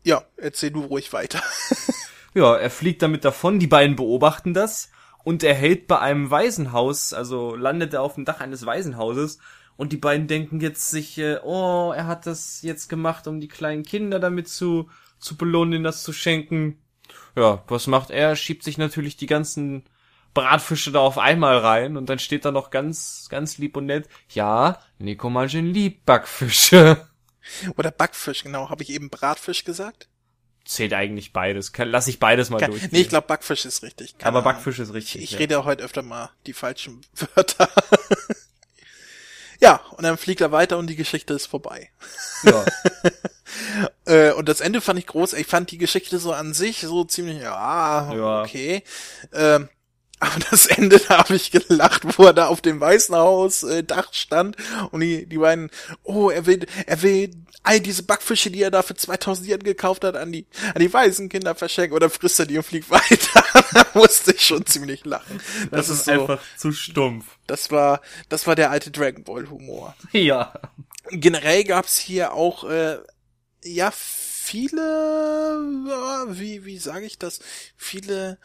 ja, 0.04 0.24
erzähl 0.36 0.70
du 0.70 0.82
ruhig 0.82 1.12
weiter. 1.12 1.42
ja, 2.38 2.56
er 2.56 2.70
fliegt 2.70 3.02
damit 3.02 3.24
davon, 3.24 3.58
die 3.58 3.66
beiden 3.66 3.96
beobachten 3.96 4.54
das 4.54 4.90
und 5.24 5.42
er 5.42 5.54
hält 5.54 5.86
bei 5.88 5.98
einem 5.98 6.30
Waisenhaus, 6.30 7.12
also 7.12 7.54
landet 7.54 7.92
er 7.92 8.02
auf 8.02 8.14
dem 8.14 8.24
Dach 8.24 8.40
eines 8.40 8.64
Waisenhauses 8.64 9.38
und 9.76 9.92
die 9.92 9.96
beiden 9.96 10.28
denken 10.28 10.60
jetzt 10.60 10.90
sich, 10.90 11.18
äh, 11.18 11.38
oh, 11.42 11.92
er 11.94 12.06
hat 12.06 12.26
das 12.26 12.62
jetzt 12.62 12.88
gemacht, 12.88 13.26
um 13.26 13.40
die 13.40 13.48
kleinen 13.48 13.82
Kinder 13.82 14.20
damit 14.20 14.48
zu, 14.48 14.88
zu 15.18 15.36
belohnen, 15.36 15.74
ihnen 15.74 15.84
das 15.84 16.02
zu 16.02 16.12
schenken. 16.12 16.78
Ja, 17.36 17.62
was 17.68 17.86
macht 17.86 18.10
er? 18.10 18.36
Schiebt 18.36 18.62
sich 18.62 18.78
natürlich 18.78 19.16
die 19.16 19.26
ganzen 19.26 19.84
Bratfische 20.34 20.92
da 20.92 21.00
auf 21.00 21.18
einmal 21.18 21.58
rein 21.58 21.96
und 21.96 22.08
dann 22.08 22.18
steht 22.18 22.44
da 22.44 22.52
noch 22.52 22.70
ganz, 22.70 23.26
ganz 23.30 23.58
lieb 23.58 23.76
und 23.76 23.86
nett, 23.86 24.08
ja, 24.28 24.80
Nekomajin 24.98 25.66
liebt 25.66 26.06
Backfische. 26.06 27.08
Oder 27.76 27.90
Backfisch, 27.90 28.44
genau. 28.44 28.70
Habe 28.70 28.82
ich 28.82 28.90
eben 28.90 29.10
Bratfisch 29.10 29.64
gesagt? 29.64 30.08
Zählt 30.68 30.92
eigentlich 30.92 31.32
beides. 31.32 31.72
Lass 31.78 32.08
ich 32.08 32.20
beides 32.20 32.50
mal 32.50 32.58
durch. 32.58 32.92
Nee, 32.92 33.00
ich 33.00 33.08
glaube 33.08 33.26
Backfisch 33.26 33.64
ist 33.64 33.82
richtig. 33.82 34.18
Keine 34.18 34.36
Aber 34.36 34.42
Backfisch 34.42 34.78
ist 34.78 34.92
richtig. 34.92 35.16
Ich, 35.16 35.22
ich 35.22 35.30
ja. 35.32 35.38
rede 35.38 35.64
heute 35.64 35.82
öfter 35.82 36.02
mal 36.02 36.30
die 36.44 36.52
falschen 36.52 37.00
Wörter. 37.34 37.70
Ja, 39.60 39.80
und 39.96 40.04
dann 40.04 40.18
fliegt 40.18 40.42
er 40.42 40.52
weiter 40.52 40.76
und 40.76 40.88
die 40.88 40.96
Geschichte 40.96 41.32
ist 41.32 41.46
vorbei. 41.46 41.90
Ja. 42.42 42.66
äh, 44.04 44.32
und 44.32 44.46
das 44.46 44.60
Ende 44.60 44.82
fand 44.82 44.98
ich 44.98 45.06
groß. 45.06 45.32
Ich 45.32 45.46
fand 45.46 45.70
die 45.70 45.78
Geschichte 45.78 46.18
so 46.18 46.32
an 46.32 46.52
sich 46.52 46.80
so 46.80 47.04
ziemlich, 47.04 47.40
ja, 47.40 48.12
ja. 48.14 48.42
okay. 48.42 48.82
Ähm, 49.32 49.70
aber 50.20 50.38
das 50.50 50.66
Ende, 50.66 50.98
da 50.98 51.18
habe 51.18 51.36
ich 51.36 51.50
gelacht, 51.50 52.18
wo 52.18 52.24
er 52.24 52.32
da 52.32 52.46
auf 52.46 52.60
dem 52.60 52.80
Weißen 52.80 53.14
Haus 53.14 53.62
äh, 53.62 53.84
Dach 53.84 54.12
stand 54.12 54.56
und 54.90 55.00
die, 55.00 55.26
die 55.26 55.38
beiden, 55.38 55.70
oh, 56.02 56.30
er 56.30 56.46
will, 56.46 56.66
er 56.86 57.02
will 57.02 57.30
all 57.62 57.80
diese 57.80 58.02
Backfische, 58.02 58.50
die 58.50 58.62
er 58.62 58.70
da 58.70 58.82
für 58.82 58.94
2000 58.94 59.48
Yen 59.48 59.62
gekauft 59.62 60.04
hat, 60.04 60.16
an 60.16 60.32
die, 60.32 60.46
an 60.74 60.80
die 60.80 60.92
weißen 60.92 61.28
Kinder 61.28 61.54
verschenken 61.54 61.94
oder 61.94 62.08
frisst 62.08 62.38
er 62.40 62.46
die 62.46 62.56
und 62.56 62.64
fliegt 62.64 62.90
weiter. 62.90 63.44
da 63.72 63.86
musste 63.94 64.32
ich 64.32 64.44
schon 64.44 64.64
ziemlich 64.66 65.04
lachen. 65.04 65.40
Das, 65.70 65.88
das 65.88 65.98
ist, 65.98 66.04
so, 66.06 66.12
einfach 66.12 66.40
zu 66.56 66.72
stumpf. 66.72 67.26
Das 67.46 67.70
war, 67.70 68.00
das 68.28 68.46
war 68.46 68.54
der 68.54 68.70
alte 68.70 68.90
Dragon 68.90 69.24
Ball 69.24 69.48
Humor. 69.50 69.94
Ja. 70.12 70.52
Generell 71.10 71.64
gab's 71.64 71.98
hier 71.98 72.32
auch, 72.32 72.64
äh, 72.64 72.98
ja, 73.64 73.92
viele, 74.48 74.80
wie, 76.28 76.64
wie 76.64 76.78
sage 76.78 77.04
ich 77.04 77.18
das, 77.18 77.40
viele 77.76 78.38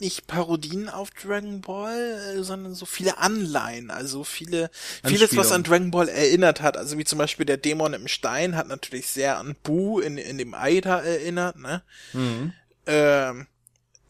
nicht 0.00 0.26
Parodien 0.26 0.88
auf 0.88 1.10
Dragon 1.10 1.60
Ball, 1.60 2.36
äh, 2.36 2.42
sondern 2.42 2.74
so 2.74 2.86
viele 2.86 3.18
Anleihen, 3.18 3.90
also 3.90 4.24
viele, 4.24 4.70
vieles, 5.04 5.36
was 5.36 5.52
an 5.52 5.64
Dragon 5.64 5.90
Ball 5.90 6.08
erinnert 6.08 6.60
hat, 6.60 6.76
also 6.76 6.98
wie 6.98 7.04
zum 7.04 7.18
Beispiel 7.18 7.46
der 7.46 7.56
Dämon 7.56 7.94
im 7.94 8.08
Stein 8.08 8.56
hat 8.56 8.68
natürlich 8.68 9.08
sehr 9.08 9.38
an 9.38 9.56
Bu 9.62 10.00
in, 10.00 10.18
in 10.18 10.38
dem 10.38 10.54
Aida 10.54 11.00
erinnert, 11.00 11.56
ne? 11.56 11.82
Mhm. 12.12 12.52
Ähm, 12.86 13.46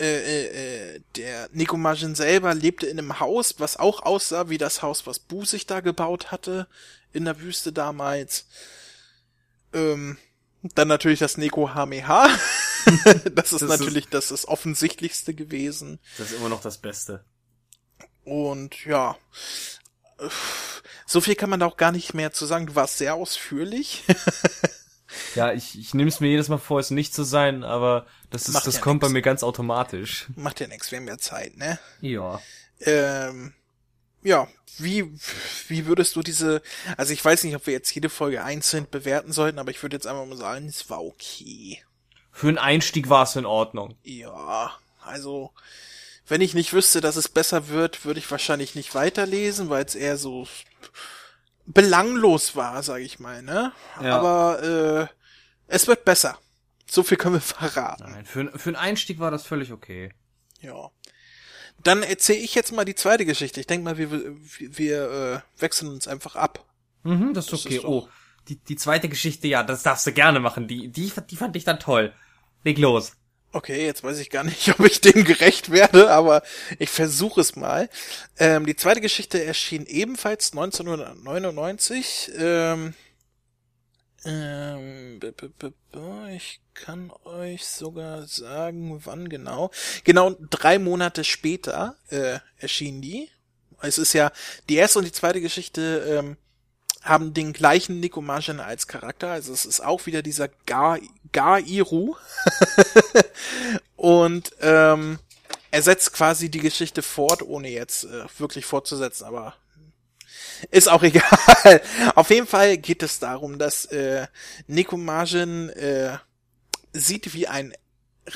äh, 0.01 0.05
äh, 0.05 0.95
äh, 0.95 1.01
der 1.17 1.49
Nekomajin 1.53 2.15
selber 2.15 2.55
lebte 2.55 2.87
in 2.87 2.99
einem 2.99 3.19
Haus, 3.19 3.57
was 3.59 3.77
auch 3.77 4.03
aussah 4.03 4.49
wie 4.49 4.59
das 4.59 4.81
Haus, 4.81 5.09
was 5.09 5.19
Bu 5.19 5.45
sich 5.45 5.67
da 5.67 5.81
gebaut 5.81 6.31
hatte 6.31 6.69
in 7.13 7.25
der 7.25 7.41
Wüste 7.41 7.73
damals. 7.73 8.47
Ähm, 9.73 10.17
dann 10.63 10.87
natürlich 10.87 11.19
das 11.19 11.37
Neko 11.37 11.75
Hameha. 11.75 12.29
das 13.35 13.53
ist 13.53 13.63
das 13.63 13.69
natürlich 13.69 14.07
ist, 14.07 14.15
das, 14.15 14.31
ist 14.31 14.47
offensichtlichste 14.47 15.35
gewesen. 15.35 15.99
Das 16.17 16.31
ist 16.31 16.39
immer 16.39 16.49
noch 16.49 16.61
das 16.61 16.79
Beste. 16.79 17.25
Und 18.25 18.85
ja, 18.85 19.17
so 21.07 21.21
viel 21.21 21.35
kann 21.35 21.51
man 21.51 21.61
da 21.61 21.67
auch 21.67 21.77
gar 21.77 21.93
nicht 21.93 22.15
mehr 22.15 22.33
zu 22.33 22.47
sagen. 22.47 22.67
Du 22.67 22.75
warst 22.75 22.99
sehr 22.99 23.15
ausführlich. 23.15 24.05
Ja, 25.35 25.53
ich, 25.53 25.79
ich 25.79 25.95
nehme 25.95 26.09
es 26.09 26.21
mir 26.21 26.29
jedes 26.29 26.49
Mal 26.49 26.59
vor, 26.59 26.81
es 26.81 26.91
nicht 26.91 27.15
zu 27.15 27.23
sein, 27.23 27.65
aber 27.65 28.07
das 28.31 28.49
ist, 28.49 28.55
Macht 28.55 28.67
das 28.67 28.77
ja 28.77 28.81
kommt 28.81 29.03
nix. 29.03 29.09
bei 29.09 29.13
mir 29.13 29.23
ganz 29.23 29.43
automatisch. 29.43 30.27
Macht 30.37 30.61
ja 30.61 30.67
nichts, 30.67 30.91
wir 30.91 30.99
haben 30.99 31.09
ja 31.09 31.19
Zeit, 31.19 31.57
ne? 31.57 31.79
Ja. 32.01 32.41
Ähm, 32.81 33.55
ja, 34.23 34.49
wie, 34.79 35.11
wie 35.69 35.87
würdest 35.87 36.15
du 36.17 36.23
diese, 36.23 36.63
also 36.97 37.13
ich 37.13 37.25
weiß 37.25 37.45
nicht, 37.45 37.57
ob 37.57 37.67
wir 37.67 37.73
jetzt 37.73 37.95
jede 37.95 38.11
Folge 38.11 38.45
einzeln 38.45 38.87
bewerten 38.91 39.33
sollten, 39.33 39.59
aber 39.59 39.71
ich 39.71 39.83
würde 39.83 39.97
jetzt 39.97 40.07
einfach 40.07 40.27
mal 40.27 40.37
sagen, 40.37 40.67
es 40.67 40.91
war 40.91 41.03
okay. 41.03 41.83
Für 42.39 42.47
einen 42.47 42.59
Einstieg 42.59 43.09
war 43.09 43.25
es 43.25 43.35
in 43.35 43.47
Ordnung. 43.47 43.97
Ja, 44.05 44.71
also, 45.05 45.51
wenn 46.29 46.41
ich 46.41 46.55
nicht 46.55 46.73
wüsste, 46.73 47.01
dass 47.01 47.17
es 47.17 47.29
besser 47.29 47.67
wird, 47.67 48.05
würde 48.05 48.21
ich 48.21 48.31
wahrscheinlich 48.31 48.77
nicht 48.77 48.95
weiterlesen, 48.95 49.71
weil 49.71 49.85
es 49.85 49.97
eher 49.97 50.17
so 50.17 50.47
belanglos 51.67 52.55
war, 52.55 52.85
sage 52.85 53.03
ich 53.03 53.19
mal, 53.19 53.43
ne? 53.43 53.73
Ja. 54.01 54.17
Aber 54.17 54.63
äh, 54.63 55.15
es 55.67 55.89
wird 55.89 56.05
besser. 56.05 56.39
So 56.89 57.03
viel 57.03 57.17
können 57.17 57.35
wir 57.35 57.41
verraten. 57.41 58.13
Nein, 58.13 58.25
für, 58.25 58.57
für 58.57 58.69
einen 58.69 58.77
Einstieg 58.77 59.19
war 59.19 59.33
das 59.33 59.45
völlig 59.45 59.73
okay. 59.73 60.13
Ja. 60.61 60.91
Dann 61.83 62.05
erzähle 62.05 62.39
ich 62.39 62.55
jetzt 62.55 62.71
mal 62.71 62.85
die 62.85 62.95
zweite 62.95 63.25
Geschichte. 63.25 63.59
Ich 63.59 63.67
denke 63.67 63.83
mal, 63.83 63.99
wir, 63.99 64.13
wir, 64.13 64.37
wir 64.79 65.11
äh, 65.11 65.61
wechseln 65.61 65.91
uns 65.91 66.07
einfach 66.07 66.37
ab. 66.37 66.65
Mhm, 67.03 67.35
das 67.35 67.47
ist 67.47 67.53
Das 67.53 67.67
okay. 67.67 67.77
ist 67.79 67.85
oh, 67.85 68.09
die, 68.49 68.61
die 68.61 68.77
zweite 68.77 69.09
Geschichte, 69.09 69.49
ja, 69.49 69.65
das 69.65 69.83
darfst 69.83 70.07
du 70.07 70.13
gerne 70.13 70.39
machen. 70.39 70.69
Die, 70.69 70.87
die, 70.87 71.13
die 71.29 71.37
fand 71.37 71.57
ich 71.57 71.65
dann 71.65 71.81
toll. 71.81 72.15
Leg 72.65 72.79
los. 72.79 73.13
Okay, 73.51 73.87
jetzt 73.87 74.05
weiß 74.05 74.19
ich 74.19 74.31
gar 74.31 74.45
nicht, 74.45 74.69
ob 74.79 74.85
ich 74.85 75.01
dem 75.01 75.25
gerecht 75.25 75.71
werde, 75.71 76.11
aber 76.11 76.43
ich 76.79 76.91
versuche 76.91 77.41
es 77.41 77.57
mal. 77.57 77.89
Ähm, 78.39 78.67
die 78.67 78.77
zweite 78.77 79.01
Geschichte 79.01 79.43
erschien 79.43 79.87
ebenfalls 79.87 80.53
1999. 80.53 82.33
Ähm, 82.37 82.95
ähm, 84.25 85.21
ich 86.35 86.61
kann 86.75 87.11
euch 87.25 87.67
sogar 87.67 88.27
sagen, 88.27 89.01
wann 89.05 89.29
genau. 89.29 89.71
Genau 90.05 90.37
drei 90.51 90.79
Monate 90.79 91.25
später 91.25 91.97
äh, 92.11 92.39
erschien 92.59 93.01
die. 93.01 93.31
Es 93.81 93.97
ist 93.97 94.13
ja 94.13 94.33
die 94.69 94.77
erste 94.77 94.99
und 94.99 95.05
die 95.05 95.13
zweite 95.13 95.41
Geschichte 95.41 96.05
ähm, 96.09 96.37
haben 97.03 97.33
den 97.33 97.53
gleichen 97.53 98.01
Nico 98.01 98.21
Marjan 98.21 98.61
als 98.61 98.89
Charakter. 98.89 99.31
Also 99.31 99.53
es 99.53 99.65
ist 99.65 99.81
auch 99.81 100.07
wieder 100.07 100.23
dieser 100.23 100.49
Gar 100.67 100.99
Gairu. 101.33 102.17
und 103.97 104.53
ähm, 104.61 105.19
er 105.71 105.83
setzt 105.83 106.13
quasi 106.13 106.51
die 106.51 106.61
Geschichte 106.61 107.03
fort, 107.03 107.43
ohne 107.43 107.69
jetzt 107.69 108.05
äh, 108.05 108.25
wirklich 108.39 108.65
fortzusetzen, 108.65 109.25
aber 109.25 109.55
ist 110.71 110.89
auch 110.89 111.03
egal. 111.05 111.83
Auf 112.15 112.31
jeden 112.31 112.47
Fall 112.47 112.79
geht 112.79 113.03
es 113.03 113.19
darum, 113.19 113.59
dass 113.59 113.85
äh, 113.87 114.27
Nico 114.67 114.97
Marjan 114.97 115.69
äh, 115.71 116.19
sieht, 116.93 117.35
wie 117.35 117.47
ein 117.47 117.75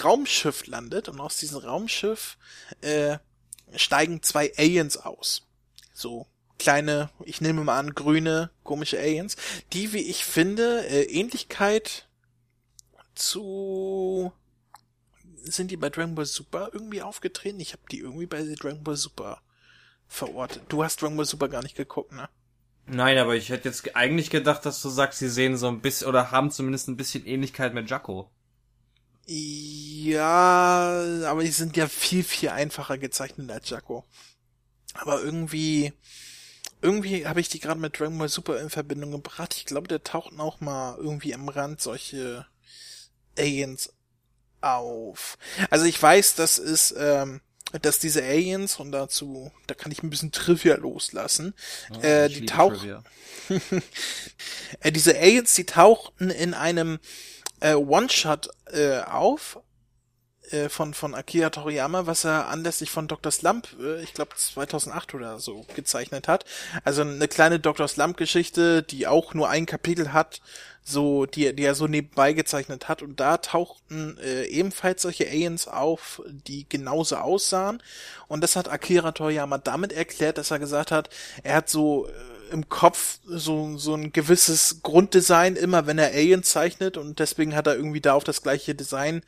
Raumschiff 0.02 0.66
landet 0.66 1.08
und 1.08 1.20
aus 1.20 1.36
diesem 1.36 1.58
Raumschiff 1.58 2.38
äh, 2.80 3.18
steigen 3.74 4.22
zwei 4.22 4.52
Aliens 4.56 4.96
aus. 4.96 5.42
So 5.92 6.26
kleine, 6.58 7.10
ich 7.24 7.40
nehme 7.40 7.64
mal 7.64 7.78
an, 7.78 7.94
grüne, 7.94 8.50
komische 8.62 8.98
Aliens, 8.98 9.36
die, 9.72 9.92
wie 9.92 10.02
ich 10.02 10.24
finde, 10.24 10.86
äh, 10.86 11.02
Ähnlichkeit 11.02 12.06
zu 13.14 14.32
sind 15.44 15.70
die 15.70 15.76
bei 15.76 15.90
Dragon 15.90 16.14
Ball 16.14 16.26
Super 16.26 16.70
irgendwie 16.72 17.02
aufgetreten? 17.02 17.60
Ich 17.60 17.72
habe 17.72 17.82
die 17.90 17.98
irgendwie 17.98 18.26
bei 18.26 18.42
Dragon 18.42 18.82
Ball 18.82 18.96
Super 18.96 19.42
verortet. 20.08 20.62
Du 20.68 20.84
hast 20.84 21.00
Dragon 21.00 21.16
Ball 21.16 21.26
Super 21.26 21.48
gar 21.48 21.62
nicht 21.62 21.76
geguckt, 21.76 22.12
ne? 22.12 22.28
Nein, 22.86 23.18
aber 23.18 23.36
ich 23.36 23.48
hätte 23.48 23.68
jetzt 23.68 23.94
eigentlich 23.94 24.30
gedacht, 24.30 24.66
dass 24.66 24.82
du 24.82 24.88
sagst, 24.88 25.18
sie 25.18 25.28
sehen 25.28 25.56
so 25.56 25.68
ein 25.68 25.80
bisschen 25.80 26.08
oder 26.08 26.30
haben 26.30 26.50
zumindest 26.50 26.88
ein 26.88 26.96
bisschen 26.96 27.26
Ähnlichkeit 27.26 27.74
mit 27.74 27.88
Jaco. 27.88 28.30
Ja, 29.24 31.00
aber 31.26 31.44
die 31.44 31.50
sind 31.50 31.76
ja 31.76 31.86
viel, 31.86 32.24
viel 32.24 32.48
einfacher 32.48 32.98
gezeichnet 32.98 33.50
als 33.50 33.70
Jaco. 33.70 34.04
Aber 34.94 35.22
irgendwie, 35.22 35.92
irgendwie 36.82 37.26
habe 37.26 37.40
ich 37.40 37.48
die 37.48 37.60
gerade 37.60 37.80
mit 37.80 37.98
Dragon 37.98 38.18
Ball 38.18 38.28
Super 38.28 38.60
in 38.60 38.68
Verbindung 38.68 39.12
gebracht. 39.12 39.54
Ich 39.56 39.64
glaube, 39.64 39.88
da 39.88 39.98
tauchten 39.98 40.40
auch 40.40 40.60
mal 40.60 40.96
irgendwie 40.98 41.34
am 41.34 41.48
Rand 41.48 41.80
solche 41.80 42.46
Aliens 43.38 43.92
auf. 44.60 45.38
Also 45.70 45.86
ich 45.86 46.00
weiß, 46.00 46.34
dass 46.36 46.58
es, 46.58 46.94
ähm, 46.96 47.40
dass 47.80 47.98
diese 47.98 48.22
Aliens, 48.22 48.78
und 48.78 48.92
dazu, 48.92 49.50
da 49.66 49.74
kann 49.74 49.92
ich 49.92 50.02
ein 50.02 50.10
bisschen 50.10 50.32
Trivia 50.32 50.76
loslassen, 50.76 51.54
äh, 52.02 52.26
Ich 52.26 52.40
die 52.40 52.46
tauchen, 52.46 53.04
äh, 54.80 54.92
diese 54.92 55.16
Aliens, 55.18 55.54
die 55.54 55.64
tauchten 55.64 56.30
in 56.30 56.54
einem 56.54 56.98
äh, 57.60 57.74
One-Shot 57.74 58.50
äh, 58.72 59.00
auf 59.00 59.60
äh, 60.52 60.68
von 60.68 60.94
von 60.94 61.14
Akira 61.14 61.50
Toriyama, 61.50 62.06
was 62.06 62.24
er 62.24 62.48
anlässlich 62.48 62.90
von 62.90 63.08
Dr. 63.08 63.32
Slump, 63.32 63.68
äh, 63.80 64.02
ich 64.02 64.14
glaube 64.14 64.36
2008 64.36 65.14
oder 65.14 65.38
so 65.38 65.66
gezeichnet 65.74 66.28
hat. 66.28 66.44
Also 66.84 67.02
eine 67.02 67.28
kleine 67.28 67.60
Dr. 67.60 67.88
Slump 67.88 68.16
Geschichte, 68.16 68.82
die 68.82 69.06
auch 69.06 69.34
nur 69.34 69.48
ein 69.48 69.66
Kapitel 69.66 70.12
hat, 70.12 70.40
so 70.84 71.26
die 71.26 71.54
die 71.54 71.64
er 71.64 71.74
so 71.74 71.86
nebenbei 71.86 72.32
gezeichnet 72.32 72.88
hat 72.88 73.02
und 73.02 73.20
da 73.20 73.38
tauchten 73.38 74.18
äh, 74.18 74.44
ebenfalls 74.44 75.02
solche 75.02 75.26
Aliens 75.28 75.68
auf, 75.68 76.22
die 76.26 76.68
genauso 76.68 77.16
aussahen 77.16 77.82
und 78.28 78.42
das 78.42 78.56
hat 78.56 78.70
Akira 78.70 79.12
Toriyama 79.12 79.58
damit 79.58 79.92
erklärt, 79.92 80.38
dass 80.38 80.50
er 80.50 80.58
gesagt 80.58 80.90
hat, 80.90 81.08
er 81.42 81.56
hat 81.56 81.68
so 81.68 82.06
äh, 82.06 82.10
im 82.52 82.68
Kopf 82.68 83.18
so, 83.24 83.76
so 83.78 83.94
ein 83.94 84.12
gewisses 84.12 84.80
Grunddesign 84.82 85.56
immer, 85.56 85.86
wenn 85.86 85.98
er 85.98 86.12
Alien 86.12 86.42
zeichnet 86.42 86.96
und 86.96 87.18
deswegen 87.18 87.56
hat 87.56 87.66
er 87.66 87.76
irgendwie 87.76 88.00
da 88.00 88.14
auf 88.14 88.24
das 88.24 88.42
gleiche 88.42 88.74
Design 88.74 89.22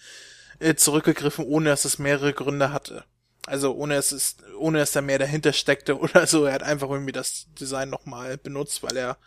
äh, 0.64 0.76
zurückgegriffen, 0.76 1.44
ohne 1.44 1.68
dass 1.68 1.84
es 1.84 1.98
mehrere 1.98 2.32
Gründe 2.32 2.72
hatte. 2.72 3.04
Also 3.46 3.74
ohne 3.74 3.96
dass 3.96 4.12
es, 4.12 4.36
ohne 4.58 4.78
dass 4.78 4.92
da 4.92 5.02
mehr 5.02 5.18
dahinter 5.18 5.52
steckte 5.52 5.98
oder 6.00 6.26
so. 6.26 6.44
Er 6.46 6.54
hat 6.54 6.62
einfach 6.62 6.88
irgendwie 6.90 7.12
das 7.12 7.46
Design 7.60 7.90
nochmal 7.90 8.38
benutzt, 8.38 8.82
weil 8.82 8.96
er 8.96 9.18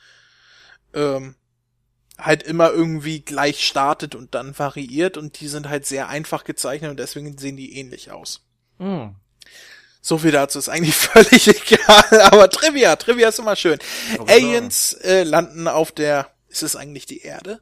ähm, 0.93 1.35
halt 2.17 2.41
immer 2.41 2.71
irgendwie 2.71 3.19
gleich 3.19 3.65
startet 3.65 4.15
und 4.15 4.33
dann 4.33 4.57
variiert 4.57 5.17
und 5.17 5.39
die 5.39 5.47
sind 5.47 5.69
halt 5.69 5.85
sehr 5.85 6.09
einfach 6.09 6.43
gezeichnet 6.43 6.89
und 6.89 6.97
deswegen 6.97 7.38
sehen 7.38 7.57
die 7.57 7.77
ähnlich 7.77 8.11
aus. 8.11 8.41
Hm. 8.79 9.15
So 10.01 10.17
viel 10.17 10.31
dazu 10.31 10.57
ist 10.57 10.69
eigentlich 10.69 10.95
völlig 10.95 11.47
egal, 11.47 12.21
aber 12.21 12.49
Trivia, 12.49 12.95
Trivia 12.95 13.29
ist 13.29 13.39
immer 13.39 13.55
schön. 13.55 13.77
Aliens 14.25 14.93
äh, 14.93 15.23
landen 15.23 15.67
auf 15.67 15.91
der, 15.91 16.31
ist 16.47 16.63
es 16.63 16.75
eigentlich 16.75 17.05
die 17.05 17.21
Erde? 17.21 17.61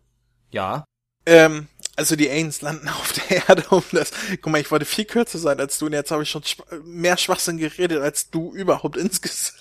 Ja. 0.52 0.86
Ähm, 1.26 1.68
also 1.96 2.16
die 2.16 2.30
Aliens 2.30 2.62
landen 2.62 2.90
auf 3.02 3.14
der 3.14 3.48
Erde, 3.48 3.66
um 3.70 3.84
das, 3.92 4.12
guck 4.42 4.52
mal, 4.52 4.62
ich 4.62 4.72
wollte 4.72 4.86
viel 4.86 5.06
kürzer 5.06 5.40
sein 5.40 5.60
als 5.60 5.78
du 5.78 5.88
und 5.88 5.94
jetzt 5.94 6.12
habe 6.12 6.24
ich 6.24 6.30
schon 6.30 6.44
mehr 6.84 7.18
Schwachsinn 7.18 7.58
geredet 7.58 8.02
als 8.02 8.30
du 8.30 8.54
überhaupt 8.54 8.98
insgesamt. 8.98 9.56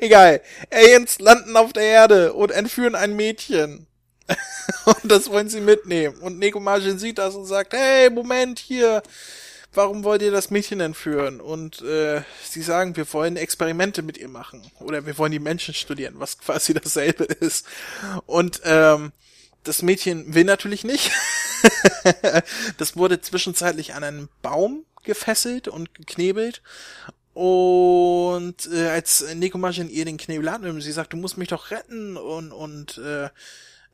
Egal. 0.00 0.40
Aliens 0.70 1.18
landen 1.18 1.56
auf 1.56 1.72
der 1.72 1.82
Erde 1.82 2.32
und 2.32 2.50
entführen 2.50 2.94
ein 2.94 3.14
Mädchen. 3.14 3.86
und 4.84 5.04
das 5.04 5.30
wollen 5.30 5.48
sie 5.48 5.60
mitnehmen. 5.60 6.16
Und 6.18 6.38
Nekomagin 6.38 6.98
sieht 6.98 7.18
das 7.18 7.34
und 7.34 7.46
sagt, 7.46 7.72
hey, 7.72 8.10
Moment 8.10 8.58
hier, 8.58 9.02
warum 9.72 10.02
wollt 10.02 10.22
ihr 10.22 10.32
das 10.32 10.50
Mädchen 10.50 10.80
entführen? 10.80 11.40
Und 11.40 11.82
äh, 11.82 12.22
sie 12.42 12.62
sagen, 12.62 12.96
wir 12.96 13.12
wollen 13.12 13.36
Experimente 13.36 14.02
mit 14.02 14.18
ihr 14.18 14.28
machen. 14.28 14.68
Oder 14.80 15.06
wir 15.06 15.16
wollen 15.18 15.32
die 15.32 15.38
Menschen 15.38 15.74
studieren, 15.74 16.14
was 16.16 16.38
quasi 16.38 16.74
dasselbe 16.74 17.24
ist. 17.24 17.66
Und 18.26 18.60
ähm, 18.64 19.12
das 19.66 19.82
Mädchen 19.82 20.34
will 20.34 20.44
natürlich 20.44 20.84
nicht. 20.84 21.12
das 22.78 22.96
wurde 22.96 23.20
zwischenzeitlich 23.20 23.94
an 23.94 24.04
einen 24.04 24.28
Baum 24.42 24.84
gefesselt 25.02 25.68
und 25.68 25.94
geknebelt. 25.94 26.62
Und 27.34 28.68
äh, 28.72 28.88
als 28.88 29.34
Nekomagin 29.34 29.90
ihr 29.90 30.04
den 30.04 30.16
Knebel 30.16 30.48
abnimmt, 30.48 30.82
sie 30.82 30.92
sagt, 30.92 31.12
du 31.12 31.18
musst 31.18 31.36
mich 31.36 31.48
doch 31.48 31.70
retten 31.70 32.16
und 32.16 32.50
und 32.50 32.98
äh, 32.98 33.28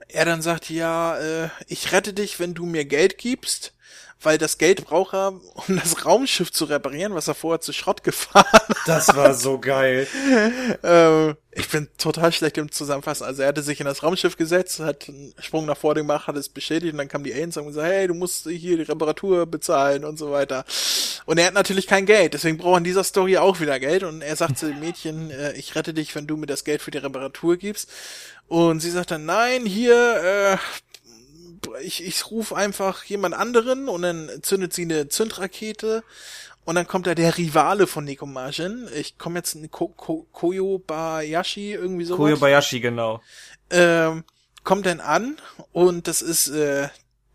er 0.09 0.25
dann 0.25 0.43
sagt, 0.43 0.71
ja, 0.71 1.19
äh, 1.19 1.49
ich 1.67 1.93
rette 1.93 2.13
dich, 2.13 2.39
wenn 2.39 2.55
du 2.55 2.67
mir 2.67 2.85
Geld 2.85 3.19
gibst, 3.19 3.73
weil 4.23 4.39
das 4.39 4.59
Geld 4.59 4.85
braucht 4.85 5.15
er, 5.15 5.29
um 5.29 5.77
das 5.77 6.05
Raumschiff 6.05 6.53
zu 6.53 6.65
reparieren, 6.65 7.15
was 7.15 7.29
er 7.29 7.35
vorher 7.35 7.61
zu 7.61 7.73
Schrott 7.73 8.03
gefahren 8.05 8.47
hat. 8.53 8.77
Das 8.87 9.15
war 9.17 9.35
so 9.35 9.59
geil. 9.59 10.07
Ähm, 10.85 11.37
ich 11.53 11.69
bin 11.69 11.89
total 11.99 12.33
schlecht 12.33 12.57
im 12.57 12.73
Zusammenfassen. 12.73 13.25
Also 13.25 13.43
er 13.43 13.49
hatte 13.49 13.63
sich 13.63 13.79
in 13.79 13.87
das 13.87 14.03
Raumschiff 14.03 14.37
gesetzt, 14.37 14.81
hat 14.81 15.09
einen 15.09 15.35
Sprung 15.39 15.67
nach 15.67 15.77
vorne 15.77 16.01
gemacht, 16.01 16.27
hat 16.27 16.37
es 16.37 16.49
beschädigt 16.49 16.93
und 16.93 16.99
dann 16.99 17.09
kamen 17.09 17.25
die 17.25 17.33
Aliens 17.33 17.57
und 17.57 17.65
haben 17.65 17.69
gesagt, 17.69 17.89
hey, 17.89 18.07
du 18.09 18.15
musst 18.15 18.49
hier 18.49 18.79
die 18.79 18.83
Reparatur 18.83 19.47
bezahlen 19.47 20.05
und 20.05 20.19
so 20.19 20.31
weiter. 20.31 20.65
Und 21.27 21.39
er 21.39 21.47
hat 21.47 21.55
natürlich 21.55 21.87
kein 21.87 22.07
Geld, 22.07 22.35
deswegen 22.35 22.57
braucht 22.57 22.75
er 22.75 22.79
in 22.79 22.85
dieser 22.85 23.05
Story 23.05 23.37
auch 23.37 23.61
wieder 23.61 23.79
Geld 23.79 24.03
und 24.03 24.23
er 24.23 24.35
sagt 24.35 24.59
zu 24.59 24.67
dem 24.67 24.81
Mädchen, 24.81 25.31
äh, 25.31 25.53
ich 25.53 25.75
rette 25.75 25.93
dich, 25.95 26.15
wenn 26.15 26.27
du 26.27 26.37
mir 26.37 26.47
das 26.47 26.65
Geld 26.65 26.81
für 26.81 26.91
die 26.91 26.99
Reparatur 26.99 27.57
gibst. 27.57 27.91
Und 28.49 28.81
sie 28.81 28.91
sagt 28.91 29.11
dann, 29.11 29.27
nein, 29.27 29.67
hier, 29.67 30.59
äh, 30.59 30.83
ich, 31.83 32.05
ich 32.05 32.31
rufe 32.31 32.57
einfach 32.57 33.05
jemand 33.05 33.35
anderen 33.35 33.89
und 33.89 34.03
dann 34.03 34.31
zündet 34.43 34.73
sie 34.73 34.83
eine 34.83 35.09
Zündrakete 35.09 36.03
und 36.65 36.75
dann 36.77 36.87
kommt 36.87 37.07
da 37.07 37.15
der 37.15 37.37
Rivale 37.37 37.87
von 37.87 38.05
Nekomajin. 38.05 38.89
Ich 38.95 39.19
komme 39.19 39.39
jetzt 39.39 39.55
in 39.55 39.71
Ko 39.71 39.89
Ko 39.89 40.27
Koyobayashi, 40.33 41.73
irgendwie 41.73 42.05
so. 42.05 42.17
Koyobayashi, 42.17 42.81
genau. 42.81 43.21
Ähm, 43.71 44.25
kommt 44.65 44.87
dann 44.87 45.01
an 45.01 45.39
und 45.73 46.07
das 46.07 46.23
ist 46.23 46.49
äh, 46.49 46.89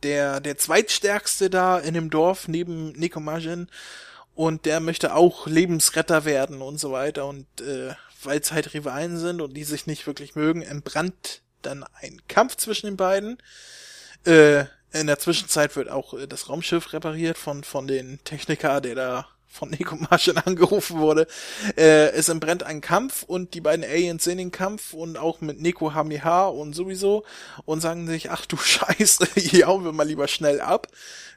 der 0.03 0.39
der 0.39 0.57
zweitstärkste 0.57 1.49
da 1.49 1.77
in 1.77 1.93
dem 1.93 2.09
Dorf 2.09 2.47
neben 2.47 2.91
Nekomajin 2.93 3.67
und 4.33 4.65
der 4.65 4.79
möchte 4.79 5.13
auch 5.15 5.47
Lebensretter 5.47 6.23
werden 6.23 6.61
und 6.61 6.79
so 6.79 6.91
weiter 6.91 7.25
und 7.25 7.47
äh, 7.59 7.93
weil 8.23 8.39
es 8.39 8.51
halt 8.51 8.73
Rivalen 8.73 9.17
sind 9.17 9.41
und 9.41 9.55
die 9.55 9.63
sich 9.63 9.87
nicht 9.87 10.07
wirklich 10.07 10.35
mögen, 10.35 10.61
entbrannt 10.61 11.41
dann 11.61 11.83
ein 12.01 12.21
Kampf 12.27 12.55
zwischen 12.55 12.87
den 12.87 12.97
beiden. 12.97 13.37
Äh, 14.27 14.65
in 14.91 15.07
der 15.07 15.19
Zwischenzeit 15.19 15.75
wird 15.77 15.89
auch 15.89 16.13
äh, 16.13 16.27
das 16.27 16.49
Raumschiff 16.49 16.91
repariert 16.91 17.37
von 17.37 17.63
von 17.63 17.87
den 17.87 18.19
Techniker, 18.25 18.81
der 18.81 18.95
da 18.95 19.27
von 19.47 19.69
Nico 19.69 19.95
Martian 19.95 20.37
angerufen 20.45 20.99
wurde. 20.99 21.27
Äh, 21.75 22.11
es 22.11 22.29
entbrennt 22.29 22.63
ein 22.63 22.81
Kampf 22.81 23.23
und 23.23 23.53
die 23.53 23.61
beiden 23.61 23.83
Aliens 23.83 24.23
sehen 24.23 24.37
den 24.37 24.51
Kampf 24.51 24.93
und 24.93 25.17
auch 25.17 25.41
mit 25.41 25.61
Nico 25.61 25.93
HMH 25.93 26.47
und 26.47 26.73
sowieso 26.73 27.25
und 27.65 27.81
sagen 27.81 28.07
sich, 28.07 28.29
ach 28.29 28.45
du 28.45 28.57
Scheiße, 28.57 29.27
hier 29.35 29.67
hauen 29.67 29.83
wir 29.83 29.91
mal 29.91 30.07
lieber 30.07 30.27
schnell 30.27 30.61
ab. 30.61 30.87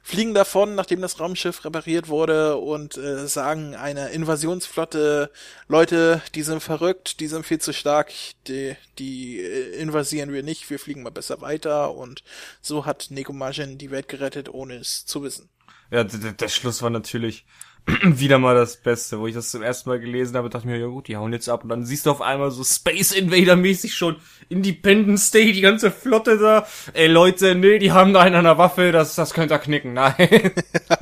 Fliegen 0.03 0.33
davon, 0.33 0.73
nachdem 0.73 1.01
das 1.01 1.19
Raumschiff 1.19 1.63
repariert 1.63 2.07
wurde 2.07 2.57
und 2.57 2.97
äh, 2.97 3.27
sagen 3.27 3.75
eine 3.75 4.09
Invasionsflotte, 4.09 5.31
Leute, 5.67 6.23
die 6.33 6.41
sind 6.41 6.61
verrückt, 6.61 7.19
die 7.19 7.27
sind 7.27 7.45
viel 7.45 7.59
zu 7.59 7.71
stark, 7.71 8.11
die, 8.47 8.75
die 8.97 9.39
äh, 9.39 9.79
invasieren 9.79 10.33
wir 10.33 10.41
nicht, 10.41 10.69
wir 10.71 10.79
fliegen 10.79 11.03
mal 11.03 11.11
besser 11.11 11.41
weiter 11.41 11.93
und 11.93 12.23
so 12.61 12.85
hat 12.85 13.07
Nico 13.11 13.31
Martian 13.31 13.77
die 13.77 13.91
Welt 13.91 14.07
gerettet, 14.07 14.49
ohne 14.49 14.75
es 14.77 15.05
zu 15.05 15.21
wissen. 15.21 15.49
Ja, 15.91 16.03
der, 16.03 16.31
der 16.31 16.49
Schluss 16.49 16.81
war 16.81 16.89
natürlich 16.89 17.45
wieder 18.03 18.37
mal 18.37 18.55
das 18.55 18.77
Beste, 18.77 19.19
wo 19.19 19.27
ich 19.27 19.33
das 19.33 19.49
zum 19.49 19.63
ersten 19.63 19.89
Mal 19.89 19.99
gelesen 19.99 20.35
habe, 20.37 20.49
dachte 20.49 20.67
ich 20.67 20.71
mir, 20.71 20.79
ja 20.79 20.87
gut, 20.87 21.07
die 21.07 21.17
hauen 21.17 21.33
jetzt 21.33 21.49
ab 21.49 21.63
und 21.63 21.69
dann 21.69 21.85
siehst 21.85 22.05
du 22.05 22.11
auf 22.11 22.21
einmal 22.21 22.51
so 22.51 22.63
Space 22.63 23.11
Invader 23.11 23.55
mäßig 23.55 23.95
schon 23.95 24.17
Independence 24.49 25.31
Day, 25.31 25.51
die 25.51 25.61
ganze 25.61 25.91
Flotte 25.91 26.37
da. 26.37 26.67
Ey 26.93 27.07
Leute, 27.07 27.55
nee, 27.55 27.79
die 27.79 27.91
haben 27.91 28.13
da 28.13 28.21
einen 28.21 28.35
an 28.35 28.43
der 28.43 28.57
Waffe, 28.57 28.91
das, 28.91 29.15
das 29.15 29.33
könnt 29.33 29.51
ihr 29.51 29.59
knicken, 29.59 29.93
nein. 29.93 30.51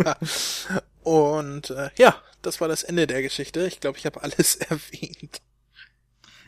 und 1.04 1.70
äh, 1.72 1.90
ja, 1.98 2.16
das 2.42 2.62
war 2.62 2.68
das 2.68 2.84
Ende 2.84 3.08
der 3.08 3.22
Geschichte. 3.22 3.66
Ich 3.68 3.80
glaube, 3.80 3.98
ich 3.98 4.06
habe 4.06 4.24
alles 4.24 4.56
erwähnt. 4.70 5.42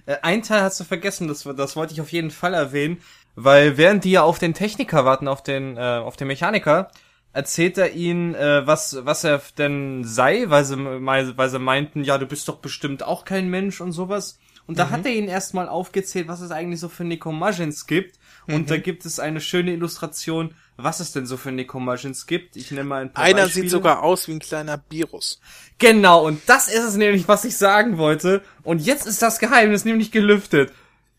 Äh, 0.05 0.17
ein 0.21 0.43
Teil 0.43 0.61
hast 0.61 0.79
du 0.79 0.83
vergessen, 0.83 1.27
das, 1.27 1.43
das 1.43 1.75
wollte 1.75 1.93
ich 1.93 2.01
auf 2.01 2.11
jeden 2.11 2.31
Fall 2.31 2.53
erwähnen, 2.53 3.01
weil 3.35 3.77
während 3.77 4.03
die 4.03 4.11
ja 4.11 4.23
auf 4.23 4.39
den 4.39 4.53
Techniker 4.53 5.05
warten, 5.05 5.27
auf 5.27 5.43
den, 5.43 5.77
äh, 5.77 6.01
auf 6.03 6.15
den 6.15 6.27
Mechaniker, 6.27 6.91
erzählt 7.33 7.77
er 7.77 7.93
ihnen, 7.93 8.35
äh, 8.35 8.65
was, 8.65 8.97
was 9.01 9.23
er 9.23 9.41
denn 9.57 10.03
sei, 10.03 10.45
weil 10.47 10.65
sie, 10.65 10.77
weil 10.77 11.49
sie 11.49 11.59
meinten, 11.59 12.03
ja, 12.03 12.17
du 12.17 12.25
bist 12.25 12.47
doch 12.47 12.57
bestimmt 12.57 13.03
auch 13.03 13.25
kein 13.25 13.49
Mensch 13.49 13.81
und 13.81 13.91
sowas. 13.91 14.39
Und 14.67 14.79
da 14.79 14.85
mhm. 14.85 14.91
hat 14.91 15.05
er 15.05 15.13
ihnen 15.13 15.27
erstmal 15.27 15.67
aufgezählt, 15.67 16.27
was 16.27 16.41
es 16.41 16.51
eigentlich 16.51 16.79
so 16.79 16.89
für 16.89 17.03
Nekomagins 17.03 17.87
gibt. 17.87 18.19
Und 18.47 18.61
mhm. 18.61 18.65
da 18.67 18.77
gibt 18.77 19.05
es 19.05 19.19
eine 19.19 19.41
schöne 19.41 19.73
Illustration, 19.73 20.55
was 20.77 20.99
es 20.99 21.11
denn 21.11 21.25
so 21.25 21.37
für 21.37 21.51
Nekomagins 21.51 22.25
gibt. 22.25 22.55
Ich 22.55 22.71
nenne 22.71 22.85
mal 22.85 23.01
ein 23.03 23.13
paar 23.13 23.23
Einer 23.23 23.43
Beispiele. 23.43 23.63
sieht 23.63 23.71
sogar 23.71 24.03
aus 24.03 24.27
wie 24.27 24.33
ein 24.33 24.39
kleiner 24.39 24.83
Virus. 24.89 25.39
Genau, 25.77 26.25
und 26.25 26.41
das 26.47 26.67
ist 26.67 26.83
es 26.83 26.95
nämlich, 26.95 27.27
was 27.27 27.45
ich 27.45 27.57
sagen 27.57 27.97
wollte. 27.97 28.41
Und 28.63 28.81
jetzt 28.81 29.07
ist 29.07 29.21
das 29.21 29.39
Geheimnis 29.39 29.85
nämlich 29.85 30.11
gelüftet. 30.11 30.71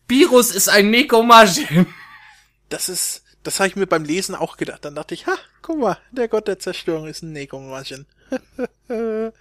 Virus 0.07 0.53
ist 0.53 0.69
ein 0.69 0.89
Nekomagin. 0.89 1.87
Das 2.69 2.89
ist 2.89 3.22
das 3.43 3.59
habe 3.59 3.67
ich 3.67 3.75
mir 3.75 3.87
beim 3.87 4.03
Lesen 4.03 4.35
auch 4.35 4.57
gedacht. 4.57 4.85
Dann 4.85 4.95
dachte 4.95 5.13
ich, 5.13 5.27
ha, 5.27 5.35
guck 5.61 5.79
mal, 5.79 5.97
der 6.11 6.27
Gott 6.27 6.47
der 6.47 6.59
Zerstörung 6.59 7.07
ist 7.07 7.21
ein 7.21 7.33
Nekomaschen. 7.33 8.05
ähm, 8.89 9.31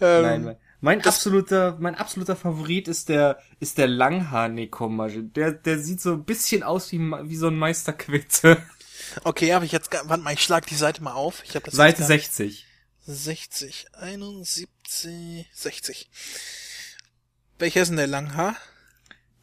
Nein, 0.00 0.56
mein 0.80 1.04
absoluter, 1.04 1.76
mein 1.80 1.94
absoluter 1.94 2.36
Favorit 2.36 2.88
ist 2.88 3.08
der, 3.08 3.38
ist 3.60 3.78
der 3.78 3.88
Langhaar 3.88 4.48
Nekomaschen. 4.48 5.32
Der, 5.32 5.52
der 5.52 5.78
sieht 5.78 6.00
so 6.00 6.12
ein 6.12 6.24
bisschen 6.24 6.62
aus 6.62 6.92
wie, 6.92 6.98
wie 6.98 7.36
so 7.36 7.48
ein 7.48 7.56
Meisterquitte. 7.56 8.62
Okay, 9.24 9.54
habe 9.54 9.64
ich 9.64 9.72
jetzt, 9.72 9.92
warte 9.92 10.22
mal, 10.22 10.32
ich 10.32 10.42
schlag 10.42 10.66
die 10.66 10.74
Seite 10.74 11.02
mal 11.02 11.12
auf. 11.12 11.42
Ich 11.44 11.54
hab 11.54 11.62
das 11.62 11.74
Seite 11.74 12.02
60. 12.02 12.66
60, 13.06 13.86
71, 13.92 15.48
60. 15.52 16.10
Welcher 17.58 17.82
ist 17.82 17.88
denn 17.88 17.98
der 17.98 18.08
Langhaar? 18.08 18.56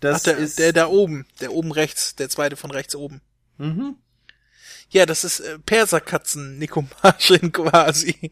Das 0.01 0.17
Ach, 0.17 0.23
der, 0.23 0.37
ist 0.37 0.59
der 0.59 0.73
da 0.73 0.87
oben, 0.87 1.25
der 1.39 1.53
oben 1.53 1.71
rechts, 1.71 2.15
der 2.15 2.29
zweite 2.29 2.57
von 2.57 2.71
rechts 2.71 2.93
oben. 2.93 3.21
Mhm. 3.57 3.95
Ja, 4.89 5.05
das 5.05 5.23
ist 5.23 5.39
äh, 5.39 5.59
Perserkatzen 5.59 6.59
Nikomaschen 6.59 7.51
quasi. 7.51 8.31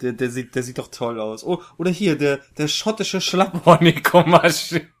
Der, 0.00 0.12
der 0.12 0.30
sieht, 0.30 0.54
der 0.54 0.62
sieht 0.62 0.78
doch 0.78 0.88
toll 0.88 1.20
aus. 1.20 1.44
Oh, 1.44 1.62
oder 1.78 1.90
hier, 1.90 2.16
der, 2.16 2.38
der 2.58 2.68
schottische 2.68 3.20
Schlappohr 3.20 3.78
Nikomaschen. 3.82 4.92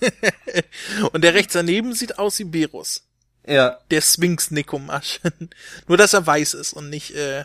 Und 1.12 1.22
der 1.22 1.34
rechts 1.34 1.52
daneben 1.52 1.94
sieht 1.94 2.18
aus 2.18 2.38
wie 2.38 2.44
Berus. 2.44 3.08
Ja. 3.46 3.78
Der 3.90 4.00
Sphinx 4.00 4.50
Nikomaschen. 4.50 5.50
Nur, 5.88 5.96
dass 5.96 6.12
er 6.12 6.26
weiß 6.26 6.54
ist 6.54 6.72
und 6.72 6.90
nicht, 6.90 7.14
äh, 7.14 7.44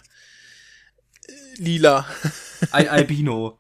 lila. 1.58 2.08
Ein 2.72 2.90
Albino. 2.90 3.60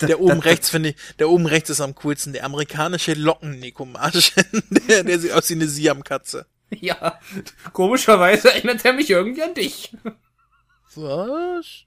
Der 0.00 0.20
oben 0.20 0.40
rechts 0.40 0.70
finde 0.70 0.90
ich, 0.90 0.96
der 1.18 1.28
oben 1.28 1.46
rechts 1.46 1.70
ist 1.70 1.80
am 1.80 1.94
coolsten, 1.94 2.32
der 2.32 2.44
amerikanische 2.44 3.14
Locken-Nekomarsch. 3.14 4.32
der, 4.88 5.04
der 5.04 5.18
sieht 5.18 5.32
aus 5.32 5.48
wie 5.50 5.54
eine 5.54 5.68
Siam-Katze. 5.68 6.46
Ja, 6.70 7.20
komischerweise 7.72 8.52
erinnert 8.52 8.84
er 8.84 8.92
mich 8.92 9.10
irgendwie 9.10 9.42
an 9.42 9.54
dich. 9.54 9.96
Was? 10.94 11.84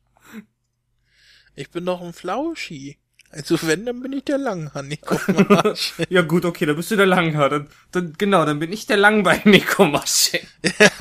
Ich 1.56 1.70
bin 1.72 1.86
doch 1.86 2.02
ein 2.02 2.14
Flauschi. 2.14 2.98
Also 3.30 3.58
wenn, 3.64 3.86
dann 3.86 4.02
bin 4.02 4.14
ich 4.14 4.24
der 4.24 4.38
Langhaar 4.38 4.84
Nikomarsch. 4.84 5.96
ja 6.10 6.22
gut, 6.22 6.46
okay, 6.46 6.66
dann 6.66 6.78
bist 6.78 6.92
du 6.92 6.96
der 6.96 7.06
Langhaar. 7.06 7.50
Dann, 7.50 7.68
dann, 7.92 8.14
genau, 8.18 8.46
dann 8.46 8.60
bin 8.60 8.72
ich 8.72 8.86
der 8.86 8.98
Langbein 8.98 9.42
Nikomarsch. 9.44 10.32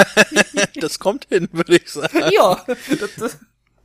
das 0.80 0.98
kommt 0.98 1.26
hin, 1.28 1.48
würde 1.52 1.76
ich 1.76 1.88
sagen. 1.88 2.30
Ja, 2.32 2.64
das, 2.66 3.14
das, 3.16 3.38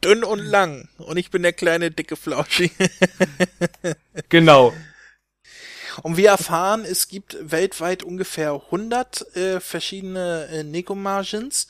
dünn 0.03 0.23
und 0.23 0.39
lang. 0.39 0.89
Und 0.97 1.17
ich 1.17 1.31
bin 1.31 1.43
der 1.43 1.53
kleine, 1.53 1.91
dicke 1.91 2.15
Flauschi. 2.15 2.71
genau. 4.29 4.73
Und 6.03 6.17
wir 6.17 6.29
erfahren, 6.29 6.85
es 6.85 7.07
gibt 7.07 7.37
weltweit 7.41 8.03
ungefähr 8.03 8.53
100 8.53 9.35
äh, 9.35 9.59
verschiedene 9.59 10.47
äh, 10.47 10.63
Nekomargens. 10.63 11.67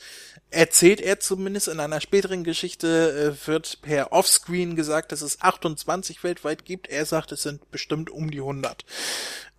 Erzählt 0.51 1.01
er 1.01 1.19
zumindest 1.19 1.69
in 1.69 1.79
einer 1.79 2.01
späteren 2.01 2.43
Geschichte, 2.43 3.35
äh, 3.41 3.47
wird 3.47 3.81
per 3.81 4.11
Offscreen 4.11 4.75
gesagt, 4.75 5.11
dass 5.11 5.21
es 5.21 5.41
28 5.41 6.23
weltweit 6.23 6.65
gibt. 6.65 6.87
Er 6.87 7.05
sagt, 7.05 7.31
es 7.31 7.43
sind 7.43 7.71
bestimmt 7.71 8.09
um 8.09 8.29
die 8.29 8.39
100. 8.39 8.85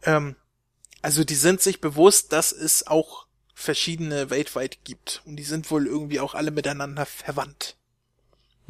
Ähm, 0.05 0.37
also 1.01 1.25
die 1.25 1.35
sind 1.35 1.61
sich 1.61 1.81
bewusst, 1.81 2.33
dass 2.33 2.53
es 2.53 2.87
auch 2.87 3.27
verschiedene 3.55 4.31
weltweit 4.31 4.85
gibt. 4.85 5.23
Und 5.25 5.37
die 5.37 5.45
sind 5.45 5.71
wohl 5.71 5.87
irgendwie 5.87 6.21
auch 6.21 6.35
alle 6.35 6.51
miteinander 6.51 7.07
verwandt. 7.07 7.77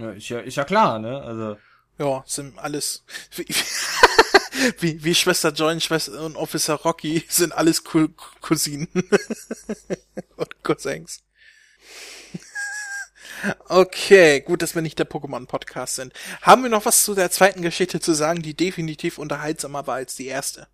Ja, 0.02 0.10
ist 0.10 0.28
ja, 0.28 0.40
ist 0.40 0.56
ja 0.56 0.64
klar, 0.64 0.98
ne? 0.98 1.22
Also. 1.22 1.56
Ja, 1.98 2.24
sind 2.26 2.58
alles. 2.58 3.04
Wie, 3.36 3.46
wie, 4.80 5.02
wie 5.02 5.14
Schwester 5.14 5.50
Joy 5.50 5.80
Schwester 5.80 6.20
und 6.22 6.36
Officer 6.36 6.74
Rocky 6.74 7.24
sind 7.28 7.52
alles 7.52 7.84
Cousinen. 7.84 8.88
und 10.36 10.62
Cousins. 10.62 11.22
Okay, 13.68 14.40
gut, 14.40 14.62
dass 14.62 14.76
wir 14.76 14.82
nicht 14.82 15.00
der 15.00 15.10
Pokémon-Podcast 15.10 15.96
sind. 15.96 16.12
Haben 16.42 16.62
wir 16.62 16.70
noch 16.70 16.84
was 16.84 17.04
zu 17.04 17.12
der 17.16 17.32
zweiten 17.32 17.60
Geschichte 17.60 17.98
zu 17.98 18.12
sagen, 18.12 18.40
die 18.40 18.54
definitiv 18.54 19.18
unterhaltsamer 19.18 19.84
war 19.88 19.96
als 19.96 20.14
die 20.14 20.26
erste? 20.26 20.68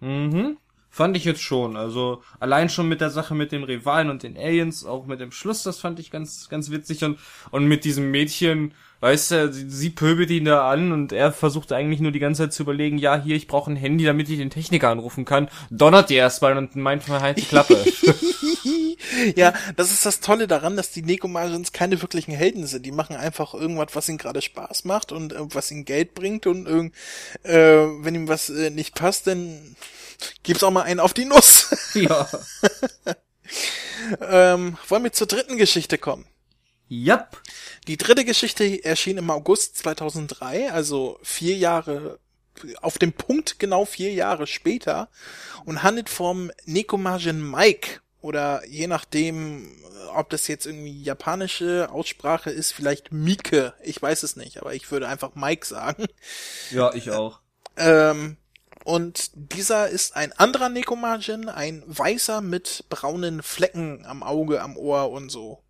Mhm. 0.00 0.58
Fand 0.90 1.16
ich 1.16 1.24
jetzt 1.24 1.42
schon. 1.42 1.76
Also 1.76 2.22
allein 2.40 2.70
schon 2.70 2.88
mit 2.88 3.00
der 3.00 3.10
Sache 3.10 3.34
mit 3.34 3.52
den 3.52 3.62
Rivalen 3.62 4.10
und 4.10 4.22
den 4.22 4.36
Aliens, 4.36 4.84
auch 4.84 5.06
mit 5.06 5.20
dem 5.20 5.32
Schluss, 5.32 5.62
das 5.62 5.78
fand 5.78 6.00
ich 6.00 6.10
ganz, 6.10 6.48
ganz 6.48 6.70
witzig. 6.70 7.04
Und, 7.04 7.18
und 7.50 7.66
mit 7.66 7.84
diesem 7.84 8.10
Mädchen, 8.10 8.72
weißt 9.00 9.30
du, 9.30 9.52
sie 9.52 9.90
pöbelt 9.90 10.30
ihn 10.30 10.46
da 10.46 10.70
an 10.70 10.92
und 10.92 11.12
er 11.12 11.30
versucht 11.30 11.72
eigentlich 11.72 12.00
nur 12.00 12.10
die 12.10 12.18
ganze 12.18 12.44
Zeit 12.44 12.52
zu 12.52 12.62
überlegen, 12.62 12.98
ja, 12.98 13.22
hier, 13.22 13.36
ich 13.36 13.46
brauche 13.46 13.70
ein 13.70 13.76
Handy, 13.76 14.04
damit 14.04 14.28
ich 14.28 14.38
den 14.38 14.50
Techniker 14.50 14.88
anrufen 14.88 15.24
kann. 15.24 15.48
Donnert 15.70 16.10
die 16.10 16.14
erstmal 16.14 16.56
und 16.56 16.74
meint 16.74 17.06
mal 17.06 17.20
halt 17.20 17.36
die 17.36 17.42
Klappe. 17.42 17.84
ja, 19.36 19.52
das 19.76 19.92
ist 19.92 20.06
das 20.06 20.20
Tolle 20.20 20.48
daran, 20.48 20.76
dass 20.76 20.90
die 20.90 21.02
Nekomagins 21.02 21.72
keine 21.72 22.00
wirklichen 22.02 22.32
Helden 22.32 22.66
sind. 22.66 22.84
Die 22.84 22.92
machen 22.92 23.14
einfach 23.14 23.54
irgendwas, 23.54 23.94
was 23.94 24.08
ihnen 24.08 24.18
gerade 24.18 24.42
Spaß 24.42 24.84
macht 24.84 25.12
und 25.12 25.32
äh, 25.32 25.54
was 25.54 25.70
ihnen 25.70 25.84
Geld 25.84 26.14
bringt 26.14 26.46
und 26.46 26.66
äh, 27.44 27.52
wenn 27.52 28.14
ihm 28.14 28.28
was 28.28 28.50
äh, 28.50 28.70
nicht 28.70 28.94
passt, 28.94 29.26
dann 29.26 29.76
gibt's 30.42 30.62
auch 30.62 30.70
mal 30.70 30.82
einen 30.82 31.00
auf 31.00 31.14
die 31.14 31.24
Nuss. 31.24 31.74
Ja. 31.94 32.28
ähm, 34.20 34.76
wollen 34.88 35.02
wir 35.02 35.12
zur 35.12 35.26
dritten 35.26 35.56
Geschichte 35.56 35.96
kommen? 35.98 36.26
Yep. 36.90 37.42
Die 37.86 37.96
dritte 37.96 38.24
Geschichte 38.24 38.84
erschien 38.84 39.18
im 39.18 39.30
August 39.30 39.76
2003, 39.78 40.70
also 40.70 41.18
vier 41.22 41.56
Jahre, 41.56 42.18
auf 42.80 42.98
dem 42.98 43.12
Punkt 43.12 43.58
genau 43.58 43.84
vier 43.84 44.12
Jahre 44.12 44.46
später 44.46 45.08
und 45.64 45.82
handelt 45.82 46.08
vom 46.08 46.50
Nekomagen 46.66 47.50
Mike 47.50 48.00
oder 48.20 48.66
je 48.66 48.86
nachdem, 48.86 49.70
ob 50.14 50.30
das 50.30 50.48
jetzt 50.48 50.66
irgendwie 50.66 51.02
japanische 51.02 51.88
Aussprache 51.90 52.50
ist, 52.50 52.72
vielleicht 52.72 53.12
Mike, 53.12 53.74
ich 53.82 54.00
weiß 54.00 54.22
es 54.22 54.36
nicht, 54.36 54.60
aber 54.60 54.74
ich 54.74 54.90
würde 54.90 55.08
einfach 55.08 55.34
Mike 55.34 55.66
sagen. 55.66 56.06
Ja, 56.70 56.92
ich 56.94 57.10
auch. 57.10 57.40
Ähm, 57.76 58.36
Und 58.88 59.32
dieser 59.34 59.90
ist 59.90 60.16
ein 60.16 60.32
anderer 60.32 60.70
Nekomagin, 60.70 61.50
ein 61.50 61.82
weißer 61.86 62.40
mit 62.40 62.86
braunen 62.88 63.42
Flecken 63.42 64.06
am 64.06 64.22
Auge, 64.22 64.62
am 64.62 64.78
Ohr 64.78 65.10
und 65.10 65.28
so. 65.28 65.62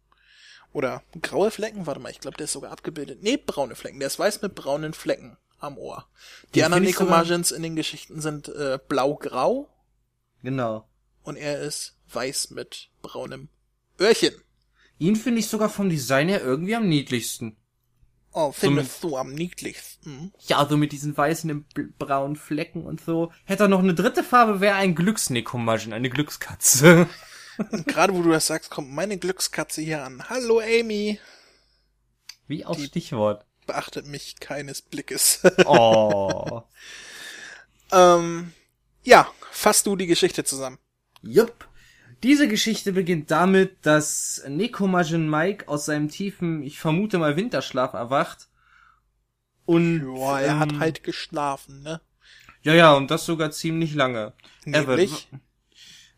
Oder 0.73 1.03
graue 1.21 1.51
Flecken? 1.51 1.85
Warte 1.89 1.99
mal, 1.99 2.13
ich 2.13 2.21
glaube, 2.21 2.37
der 2.37 2.45
ist 2.45 2.53
sogar 2.53 2.71
abgebildet. 2.71 3.21
Nee, 3.21 3.37
braune 3.37 3.75
Flecken. 3.75 3.99
Der 3.99 4.07
ist 4.07 4.21
weiß 4.21 4.41
mit 4.43 4.55
braunen 4.55 4.93
Flecken 4.93 5.37
am 5.59 5.79
Ohr. 5.79 6.07
Die 6.51 6.61
Den 6.61 6.67
anderen 6.67 6.85
Nekomagins 6.85 7.51
in 7.51 7.65
den 7.65 7.75
Geschichten 7.75 8.21
sind 8.21 8.51
äh, 8.51 8.79
blau-grau 8.87 9.69
Genau. 10.45 10.89
und 11.25 11.35
er 11.35 11.61
ist 11.61 11.97
weiß 12.13 12.51
mit 12.51 12.89
braunem 13.03 13.49
Öhrchen. 13.99 14.35
Ihn 14.99 15.17
finde 15.17 15.41
ich 15.41 15.49
sogar 15.49 15.71
vom 15.71 15.89
Design 15.91 16.29
her 16.29 16.41
irgendwie 16.41 16.77
am 16.77 16.89
niedlichsten. 16.89 17.57
Oh, 18.33 18.53
findest 18.53 19.03
du 19.03 19.17
am 19.17 19.33
niedlichsten. 19.33 20.33
Ja, 20.47 20.67
so 20.69 20.77
mit 20.77 20.93
diesen 20.93 21.17
weißen 21.17 21.67
braunen 21.99 22.37
Flecken 22.37 22.85
und 22.85 23.01
so. 23.01 23.33
Hätte 23.45 23.65
er 23.65 23.69
noch 23.69 23.79
eine 23.81 23.95
dritte 23.95 24.23
Farbe, 24.23 24.61
wäre 24.61 24.77
ein 24.77 24.95
Glücksnekomagin, 24.95 25.93
eine 25.93 26.11
Glückskatze. 26.11 27.09
Gerade 27.87 28.15
wo 28.15 28.23
du 28.23 28.31
das 28.31 28.47
sagst, 28.47 28.71
kommt 28.71 28.91
meine 28.91 29.19
Glückskatze 29.19 29.81
hier 29.81 30.05
an. 30.05 30.29
Hallo 30.29 30.61
Amy. 30.61 31.19
Wie 32.47 32.65
auf 32.65 32.81
Stichwort. 32.81 33.45
Beachtet 33.67 34.07
mich 34.07 34.41
keines 34.41 34.83
Blickes. 34.83 35.41
Oh. 35.67 36.63
ähm, 37.93 38.53
ja, 39.03 39.31
fass 39.51 39.83
du 39.83 39.97
die 39.97 40.07
Geschichte 40.07 40.45
zusammen. 40.45 40.79
Jupp. 41.23 41.69
Diese 42.23 42.49
Geschichte 42.49 42.93
beginnt 42.93 43.31
damit, 43.31 43.77
dass 43.83 44.43
Nekomagin 44.49 45.29
Mike 45.31 45.69
aus 45.69 45.85
seinem 45.87 46.09
tiefen, 46.09 46.63
ich 46.63 46.79
vermute 46.81 47.19
mal 47.19 47.37
Winterschlaf 47.37 47.93
erwacht. 47.95 48.49
Und 49.65 50.03
Ja, 50.17 50.41
er 50.41 50.59
hat 50.59 50.73
ähm, 50.73 50.81
halt 50.81 51.05
geschlafen, 51.05 51.83
ne? 51.83 52.01
Ja, 52.63 52.75
ja, 52.75 52.93
und 52.95 53.11
das 53.11 53.25
sogar 53.25 53.51
ziemlich 53.53 53.95
lange. 53.95 54.33
Wird- 54.65 54.89
Nämlich 54.89 55.29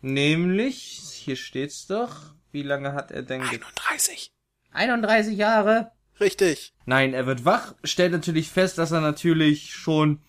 Nämlich, 0.03 0.79
hier 1.25 1.37
steht's 1.37 1.87
doch. 1.87 2.33
Wie 2.53 2.63
lange 2.63 2.95
hat 2.95 3.11
er 3.11 3.23
denn? 3.23 3.43
ge- 3.43 3.61
31. 3.61 4.33
31 4.73 5.37
Jahre. 5.37 5.93
Richtig. 6.19 6.73
Nein, 6.87 7.13
er 7.15 7.27
wird 7.27 7.45
wach, 7.45 7.75
stellt 7.85 8.13
natürlich 8.13 8.49
fest, 8.49 8.79
dass 8.79 8.91
er 8.91 9.01
natürlich 9.01 9.75
schon 9.75 10.21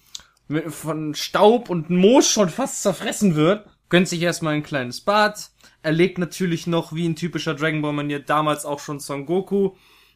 von 0.67 1.15
Staub 1.15 1.69
und 1.69 1.89
Moos 1.89 2.29
schon 2.29 2.49
fast 2.49 2.81
zerfressen 2.81 3.35
wird. 3.35 3.67
Gönnt 3.89 4.07
sich 4.09 4.21
erstmal 4.21 4.53
ein 4.55 4.63
kleines 4.63 5.01
Bad. 5.01 5.49
Er 5.83 5.91
legt 5.91 6.17
natürlich 6.17 6.67
noch, 6.67 6.93
wie 6.93 7.07
ein 7.07 7.15
typischer 7.15 7.55
Dragon 7.55 7.81
Ball 7.81 7.93
Manier, 7.93 8.19
damals 8.19 8.65
auch 8.65 8.79
schon 8.79 8.99
Son 8.99 9.25
Goku, 9.25 9.75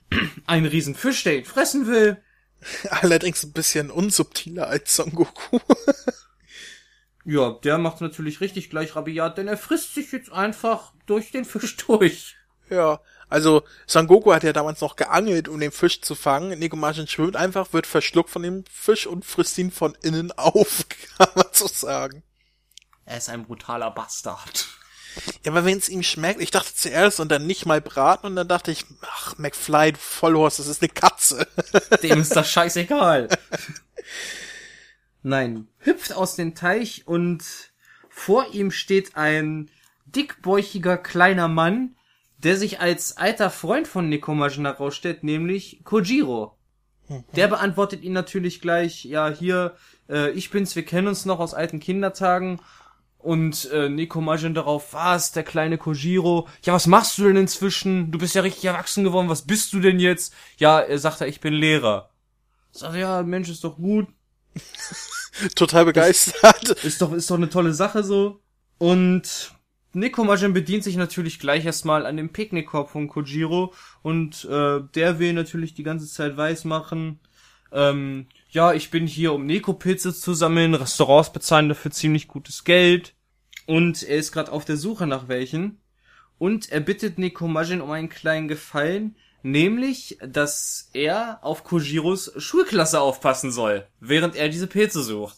einen 0.45 0.66
riesen 0.66 0.95
Fisch, 0.95 1.24
der 1.24 1.38
ihn 1.38 1.45
fressen 1.45 1.88
will. 1.88 2.22
Allerdings 2.89 3.43
ein 3.43 3.53
bisschen 3.53 3.91
unsubtiler 3.91 4.68
als 4.68 4.95
Son 4.95 5.11
Goku. 5.11 5.59
Ja, 7.28 7.53
der 7.63 7.80
macht 7.80 8.01
natürlich 8.01 8.39
richtig 8.39 8.70
gleich 8.70 8.95
rabiat, 8.95 9.39
denn 9.39 9.47
er 9.47 9.57
frisst 9.57 9.95
sich 9.95 10.11
jetzt 10.11 10.32
einfach 10.32 10.93
durch 11.07 11.32
den 11.32 11.43
Fisch 11.43 11.76
durch. 11.88 12.36
ja, 12.70 12.99
also 13.30 13.63
Son 13.88 14.05
Goku 14.05 14.32
hat 14.32 14.43
ja 14.43 14.53
damals 14.53 14.80
noch 14.82 14.95
geangelt, 14.95 15.47
um 15.47 15.59
den 15.59 15.72
Fisch 15.72 16.01
zu 16.01 16.13
fangen. 16.13 16.59
Nekomajin 16.59 17.07
schwimmt 17.07 17.36
einfach, 17.36 17.74
wird 17.74 17.88
verschluckt 17.88 18.30
von 18.30 18.43
dem 18.43 18.63
Fisch 18.72 19.07
und 19.07 19.26
frisst 19.26 19.57
ihn 19.57 19.72
von 19.72 19.97
innen 20.03 20.32
auf, 20.34 20.86
kann 21.18 21.30
man 21.36 21.47
so 21.51 21.68
sagen. 21.68 22.22
Er 23.05 23.18
ist 23.18 23.30
ein 23.30 23.45
brutaler 23.45 23.89
Bastard. 23.89 24.68
Ja, 25.43 25.51
aber 25.51 25.66
wenn 25.66 25.78
es 25.78 25.89
ihm 25.89 26.03
schmeckt, 26.03 26.41
ich 26.41 26.51
dachte 26.51 26.74
zuerst 26.74 27.20
und 27.20 27.32
dann 27.32 27.47
nicht 27.47 27.66
mal 27.66 27.82
braten 27.82 28.28
und 28.28 28.36
dann 28.36 28.47
dachte 28.47 28.72
ich, 28.72 28.86
ach, 29.01 29.38
McFly, 29.38 29.93
du 29.93 29.99
Vollhorst, 29.99 30.59
das 30.59 30.68
ist 30.68 30.82
eine 30.82 30.89
Katze. 30.89 31.47
Dem 32.03 32.22
ist 32.22 32.36
das 32.36 32.49
scheißegal. 32.49 33.30
Nein, 35.24 35.68
hüpft 35.80 36.13
aus 36.13 36.36
dem 36.36 36.55
Teich 36.55 37.07
und 37.07 37.43
vor 38.09 38.53
ihm 38.53 38.72
steht 38.72 39.16
ein 39.16 39.70
dickbäuchiger 40.05 40.97
kleiner 40.97 41.47
Mann, 41.47 41.95
der 42.38 42.57
sich 42.57 42.80
als 42.80 43.18
alter 43.18 43.49
Freund 43.49 43.88
von 43.88 44.07
Nekomajin 44.07 44.66
herausstellt, 44.66 45.24
nämlich 45.24 45.82
Kojiro. 45.84 46.57
Der 47.36 47.47
beantwortet 47.47 48.03
ihn 48.03 48.13
natürlich 48.13 48.61
gleich, 48.61 49.05
ja, 49.05 49.30
hier, 49.30 49.76
äh, 50.09 50.32
ich 50.32 50.49
bin's, 50.49 50.76
wir 50.76 50.86
kennen 50.86 51.07
uns 51.07 51.26
noch 51.26 51.39
aus 51.39 51.53
alten 51.53 51.80
Kindertagen. 51.80 52.59
Und 53.26 53.71
äh, 53.71 53.89
Nekomajin 53.89 54.53
darauf, 54.53 54.93
was, 54.93 55.32
der 55.32 55.41
kleine 55.41 55.80
Kojiro, 55.80 56.47
ja, 56.63 56.73
was 56.73 56.86
machst 56.86 57.17
du 57.17 57.23
denn 57.23 57.38
inzwischen? 57.38 58.11
Du 58.11 58.19
bist 58.19 58.36
ja 58.36 58.43
richtig 58.43 58.65
erwachsen 58.65 59.03
geworden, 59.03 59.30
was 59.30 59.47
bist 59.47 59.73
du 59.73 59.80
denn 59.80 59.99
jetzt? 59.99 60.32
Ja, 60.57 60.80
er 60.80 60.99
sagt 60.99 61.21
er, 61.21 61.28
ich 61.28 61.39
bin 61.39 61.53
Lehrer. 61.55 62.11
Sag 62.71 62.95
ja, 62.95 63.23
Mensch, 63.23 63.49
ist 63.49 63.63
doch 63.63 63.78
gut, 63.78 64.07
Total 65.55 65.86
begeistert. 65.86 66.69
ist 66.84 67.01
doch, 67.01 67.11
ist 67.13 67.30
doch 67.30 67.38
eine 67.38 67.49
tolle 67.49 67.73
Sache 67.73 68.03
so. 68.03 68.41
Und 68.78 69.53
Nekomajin 69.93 70.53
bedient 70.53 70.84
sich 70.84 70.95
natürlich 70.95 71.39
gleich 71.39 71.65
erstmal 71.65 72.05
an 72.05 72.17
dem 72.17 72.30
Picknickkorb 72.30 72.89
von 72.91 73.07
Kojiro 73.07 73.73
und 74.01 74.45
äh, 74.45 74.82
der 74.93 75.19
will 75.19 75.34
natürlich 75.34 75.73
die 75.73 75.84
ganze 75.84 76.07
Zeit 76.07 76.38
weismachen, 76.38 77.19
ähm, 77.71 78.28
ja, 78.51 78.73
ich 78.73 78.89
bin 78.89 79.07
hier, 79.07 79.34
um 79.34 79.45
Neko-Pilze 79.45 80.13
zu 80.13 80.34
sammeln, 80.34 80.76
Restaurants 80.76 81.34
bezahlen 81.34 81.67
dafür 81.67 81.91
ziemlich 81.91 82.28
gutes 82.28 82.63
Geld 82.63 83.14
und 83.66 84.03
er 84.03 84.18
ist 84.18 84.32
gerade 84.32 84.51
auf 84.51 84.66
der 84.66 84.78
Suche 84.78 85.07
nach 85.07 85.28
welchen 85.28 85.80
und 86.38 86.72
er 86.72 86.80
bittet 86.80 87.18
Nekomajin 87.18 87.82
um 87.82 87.91
einen 87.91 88.09
kleinen 88.09 88.47
Gefallen, 88.47 89.16
nämlich, 89.43 90.18
dass 90.26 90.89
er 90.93 91.39
auf 91.41 91.63
Kojiros 91.63 92.34
Schulklasse 92.38 92.99
aufpassen 92.99 93.51
soll, 93.51 93.88
während 93.99 94.36
er 94.36 94.49
diese 94.49 94.68
Pilze 94.68 95.03
sucht. 95.03 95.38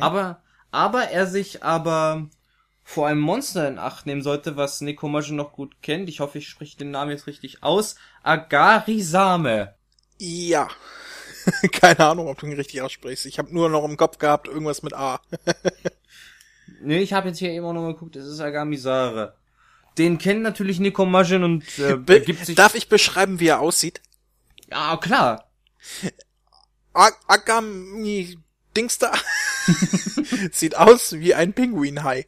Aber, 0.00 0.42
aber 0.70 1.04
er 1.04 1.26
sich 1.26 1.62
aber 1.62 2.28
vor 2.82 3.06
einem 3.06 3.20
Monster 3.20 3.68
in 3.68 3.78
Acht 3.78 4.06
nehmen 4.06 4.22
sollte, 4.22 4.56
was 4.56 4.80
Nekomajin 4.80 5.36
noch 5.36 5.52
gut 5.52 5.82
kennt. 5.82 6.08
Ich 6.08 6.20
hoffe, 6.20 6.38
ich 6.38 6.48
spreche 6.48 6.78
den 6.78 6.90
Namen 6.90 7.10
jetzt 7.10 7.26
richtig 7.26 7.62
aus. 7.62 7.96
Agarisame. 8.22 9.74
Ja. 10.18 10.68
Keine 11.72 12.00
Ahnung, 12.00 12.28
ob 12.28 12.38
du 12.38 12.46
ihn 12.46 12.54
richtig 12.54 12.80
aussprichst. 12.80 13.26
Ich 13.26 13.38
habe 13.38 13.52
nur 13.52 13.68
noch 13.68 13.84
im 13.84 13.98
Kopf 13.98 14.18
gehabt, 14.18 14.48
irgendwas 14.48 14.82
mit 14.82 14.94
A. 14.94 15.20
Nee, 16.80 16.98
ich 17.00 17.12
habe 17.12 17.28
jetzt 17.28 17.38
hier 17.38 17.50
eben 17.50 17.64
auch 17.66 17.72
noch 17.72 17.82
mal 17.82 17.92
geguckt, 17.94 18.16
es 18.16 18.26
ist 18.26 18.40
Agamisare. 18.40 19.34
Den 19.96 20.18
kennt 20.18 20.42
natürlich 20.42 20.78
Nekomajin 20.78 21.42
und 21.42 21.78
äh, 21.78 21.96
Be 21.96 22.20
gibt 22.20 22.46
sich... 22.46 22.54
Darf 22.54 22.74
ich 22.74 22.88
beschreiben, 22.88 23.40
wie 23.40 23.48
er 23.48 23.60
aussieht? 23.60 24.00
ja, 24.70 24.96
klar. 24.98 25.50
A 26.92 27.10
Agami 27.26 28.38
Dingster 28.76 29.12
sieht 30.52 30.76
aus 30.76 31.12
wie 31.14 31.34
ein 31.34 31.52
Pinguinhai. 31.52 32.26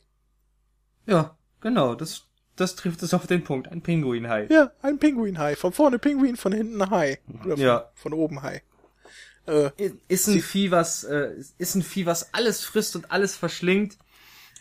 Ja, 1.06 1.36
genau, 1.60 1.94
das, 1.94 2.22
das 2.56 2.76
trifft 2.76 3.02
es 3.02 3.14
auf 3.14 3.26
den 3.26 3.44
Punkt. 3.44 3.68
Ein 3.68 3.82
Pinguinhai. 3.82 4.46
Ja, 4.50 4.70
ein 4.82 4.98
Pinguinhai. 4.98 5.56
Von 5.56 5.72
vorne 5.72 5.98
Pinguin, 5.98 6.36
von 6.36 6.52
hinten 6.52 6.88
Hai. 6.90 7.18
Oder 7.44 7.56
von, 7.56 7.60
Ja. 7.60 7.90
von 7.94 8.12
oben 8.12 8.42
Hai. 8.42 8.62
Äh, 9.46 9.70
ist 10.08 10.26
ein 10.28 10.40
Vieh, 10.40 10.70
was 10.70 11.04
äh, 11.04 11.32
ist 11.58 11.74
ein 11.74 11.82
Vieh, 11.82 12.06
was 12.06 12.32
alles 12.34 12.62
frisst 12.64 12.94
und 12.96 13.10
alles 13.10 13.36
verschlingt. 13.36 13.96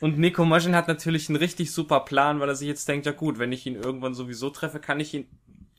Und 0.01 0.17
Nekomajin 0.17 0.75
hat 0.75 0.87
natürlich 0.87 1.29
einen 1.29 1.35
richtig 1.35 1.71
super 1.71 2.01
Plan, 2.01 2.39
weil 2.39 2.49
er 2.49 2.55
sich 2.55 2.67
jetzt 2.67 2.87
denkt, 2.87 3.05
ja 3.05 3.11
gut, 3.11 3.37
wenn 3.37 3.51
ich 3.51 3.65
ihn 3.65 3.75
irgendwann 3.75 4.13
sowieso 4.13 4.49
treffe, 4.49 4.79
kann 4.79 4.99
ich 4.99 5.13
ihn 5.13 5.27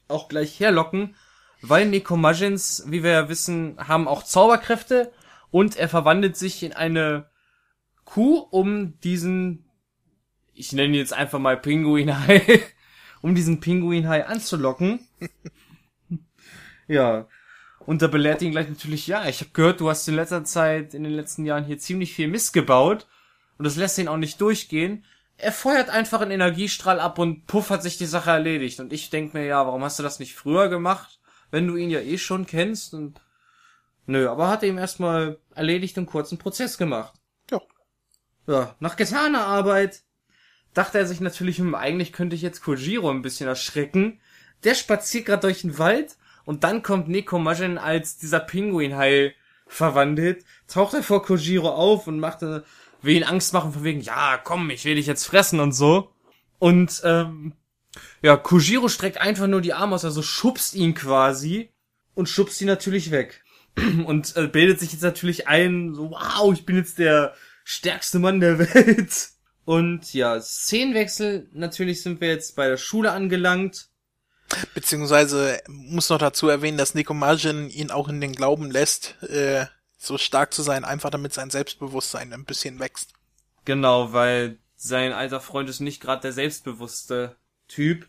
auch 0.08 0.28
gleich 0.28 0.60
herlocken, 0.60 1.14
weil 1.62 1.86
Nekomajins, 1.86 2.84
wie 2.88 3.02
wir 3.02 3.10
ja 3.10 3.28
wissen, 3.28 3.76
haben 3.78 4.08
auch 4.08 4.22
Zauberkräfte 4.22 5.12
und 5.50 5.76
er 5.76 5.88
verwandelt 5.88 6.36
sich 6.36 6.62
in 6.62 6.72
eine 6.72 7.30
Kuh, 8.04 8.38
um 8.38 8.98
diesen, 9.00 9.64
ich 10.52 10.72
nenne 10.72 10.88
ihn 10.88 10.94
jetzt 10.94 11.12
einfach 11.12 11.38
mal 11.38 11.56
Pinguinhai, 11.56 12.62
um 13.22 13.34
diesen 13.34 13.60
Pinguinhai 13.60 14.26
anzulocken. 14.26 15.06
ja, 16.88 17.28
und 17.86 18.02
da 18.02 18.08
belehrt 18.08 18.42
ihn 18.42 18.52
gleich 18.52 18.68
natürlich, 18.68 19.06
ja, 19.06 19.26
ich 19.28 19.40
habe 19.40 19.50
gehört, 19.52 19.80
du 19.80 19.88
hast 19.88 20.06
in 20.08 20.14
letzter 20.14 20.44
Zeit, 20.44 20.92
in 20.92 21.04
den 21.04 21.12
letzten 21.12 21.44
Jahren 21.44 21.64
hier 21.64 21.78
ziemlich 21.78 22.12
viel 22.12 22.28
Mist 22.28 22.52
gebaut. 22.52 23.06
Und 23.60 23.64
das 23.64 23.76
lässt 23.76 23.98
ihn 23.98 24.08
auch 24.08 24.16
nicht 24.16 24.40
durchgehen. 24.40 25.04
Er 25.36 25.52
feuert 25.52 25.90
einfach 25.90 26.22
einen 26.22 26.30
Energiestrahl 26.30 26.98
ab 26.98 27.18
und 27.18 27.46
puff 27.46 27.68
hat 27.68 27.82
sich 27.82 27.98
die 27.98 28.06
Sache 28.06 28.30
erledigt. 28.30 28.80
Und 28.80 28.90
ich 28.90 29.10
denk 29.10 29.34
mir, 29.34 29.44
ja, 29.44 29.66
warum 29.66 29.84
hast 29.84 29.98
du 29.98 30.02
das 30.02 30.18
nicht 30.18 30.34
früher 30.34 30.70
gemacht, 30.70 31.20
wenn 31.50 31.66
du 31.66 31.76
ihn 31.76 31.90
ja 31.90 32.00
eh 32.00 32.16
schon 32.16 32.46
kennst? 32.46 32.94
Und 32.94 33.20
nö, 34.06 34.30
aber 34.30 34.48
hat 34.48 34.62
er 34.62 34.70
ihm 34.70 34.78
erstmal 34.78 35.36
erledigt 35.54 35.98
und 35.98 36.06
kurzen 36.06 36.38
Prozess 36.38 36.78
gemacht. 36.78 37.12
ja. 37.50 37.60
Ja, 38.46 38.76
nach 38.80 38.96
getaner 38.96 39.44
Arbeit 39.44 40.04
dachte 40.72 40.96
er 40.96 41.04
sich 41.04 41.20
natürlich, 41.20 41.58
hm, 41.58 41.74
eigentlich 41.74 42.14
könnte 42.14 42.36
ich 42.36 42.40
jetzt 42.40 42.62
Kojiro 42.62 43.10
ein 43.10 43.20
bisschen 43.20 43.46
erschrecken. 43.46 44.22
Der 44.64 44.74
spaziert 44.74 45.26
gerade 45.26 45.42
durch 45.42 45.60
den 45.60 45.76
Wald 45.76 46.16
und 46.46 46.64
dann 46.64 46.82
kommt 46.82 47.08
Nekomajin 47.08 47.76
als 47.76 48.16
dieser 48.16 48.40
Pinguinhai 48.40 49.34
verwandelt, 49.66 50.46
taucht 50.66 50.94
er 50.94 51.02
vor 51.02 51.22
Kojiro 51.22 51.68
auf 51.68 52.06
und 52.06 52.20
machte, 52.20 52.64
will 53.02 53.16
ihn 53.16 53.24
Angst 53.24 53.52
machen 53.52 53.72
von 53.72 53.84
wegen, 53.84 54.00
ja, 54.00 54.38
komm, 54.38 54.70
ich 54.70 54.84
will 54.84 54.96
dich 54.96 55.06
jetzt 55.06 55.24
fressen 55.24 55.60
und 55.60 55.72
so. 55.72 56.12
Und, 56.58 57.00
ähm, 57.04 57.54
ja, 58.22 58.36
Kojiro 58.36 58.88
streckt 58.88 59.18
einfach 59.18 59.46
nur 59.46 59.60
die 59.60 59.72
Arme 59.72 59.94
aus, 59.94 60.04
also 60.04 60.22
schubst 60.22 60.74
ihn 60.74 60.94
quasi 60.94 61.70
und 62.14 62.28
schubst 62.28 62.60
ihn 62.60 62.66
natürlich 62.66 63.10
weg. 63.10 63.42
Und 64.04 64.36
äh, 64.36 64.48
bildet 64.48 64.80
sich 64.80 64.92
jetzt 64.92 65.02
natürlich 65.02 65.46
ein, 65.46 65.94
so, 65.94 66.10
wow, 66.10 66.52
ich 66.52 66.66
bin 66.66 66.76
jetzt 66.76 66.98
der 66.98 67.34
stärkste 67.62 68.18
Mann 68.18 68.40
der 68.40 68.58
Welt. 68.74 69.30
Und 69.64 70.12
ja, 70.12 70.40
Szenenwechsel. 70.40 71.48
Natürlich 71.52 72.02
sind 72.02 72.20
wir 72.20 72.28
jetzt 72.28 72.56
bei 72.56 72.66
der 72.66 72.76
Schule 72.76 73.12
angelangt. 73.12 73.88
Beziehungsweise 74.74 75.60
muss 75.68 76.08
noch 76.08 76.18
dazu 76.18 76.48
erwähnen, 76.48 76.78
dass 76.78 76.94
Nikomajin 76.94 77.70
ihn 77.70 77.92
auch 77.92 78.08
in 78.08 78.20
den 78.20 78.32
Glauben 78.32 78.72
lässt, 78.72 79.22
äh, 79.22 79.66
so 80.00 80.16
stark 80.16 80.54
zu 80.54 80.62
sein, 80.62 80.84
einfach 80.84 81.10
damit 81.10 81.34
sein 81.34 81.50
Selbstbewusstsein 81.50 82.32
ein 82.32 82.46
bisschen 82.46 82.80
wächst. 82.80 83.12
Genau, 83.66 84.12
weil 84.14 84.58
sein 84.74 85.12
alter 85.12 85.40
Freund 85.40 85.68
ist 85.68 85.80
nicht 85.80 86.00
gerade 86.00 86.22
der 86.22 86.32
selbstbewusste 86.32 87.36
Typ. 87.68 88.08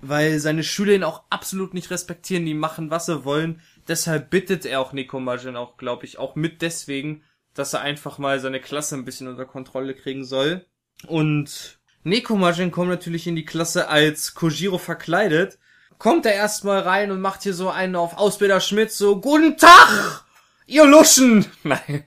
Weil 0.00 0.38
seine 0.40 0.64
Schüler 0.64 0.92
ihn 0.92 1.04
auch 1.04 1.22
absolut 1.30 1.72
nicht 1.72 1.90
respektieren, 1.90 2.44
die 2.44 2.54
machen, 2.54 2.90
was 2.90 3.06
sie 3.06 3.24
wollen. 3.24 3.62
Deshalb 3.86 4.30
bittet 4.30 4.66
er 4.66 4.80
auch 4.80 4.92
Nikomajin 4.92 5.56
auch, 5.56 5.76
glaube 5.76 6.04
ich, 6.04 6.18
auch 6.18 6.34
mit 6.34 6.62
deswegen, 6.62 7.22
dass 7.54 7.74
er 7.74 7.80
einfach 7.80 8.18
mal 8.18 8.40
seine 8.40 8.60
Klasse 8.60 8.96
ein 8.96 9.04
bisschen 9.04 9.28
unter 9.28 9.46
Kontrolle 9.46 9.94
kriegen 9.94 10.24
soll. 10.24 10.66
Und 11.06 11.78
Nekomajin 12.02 12.70
kommt 12.72 12.90
natürlich 12.90 13.26
in 13.26 13.36
die 13.36 13.44
Klasse 13.44 13.88
als 13.88 14.34
Kojiro 14.34 14.78
verkleidet. 14.78 15.58
Kommt 15.98 16.26
er 16.26 16.34
erstmal 16.34 16.80
rein 16.80 17.10
und 17.10 17.20
macht 17.20 17.42
hier 17.42 17.54
so 17.54 17.70
einen 17.70 17.96
auf 17.96 18.18
Ausbilder 18.18 18.60
Schmidt, 18.60 18.92
so, 18.92 19.20
Guten 19.20 19.56
Tag, 19.56 20.24
ihr 20.68 20.86
Luschen! 20.86 21.46
Nein. 21.64 22.04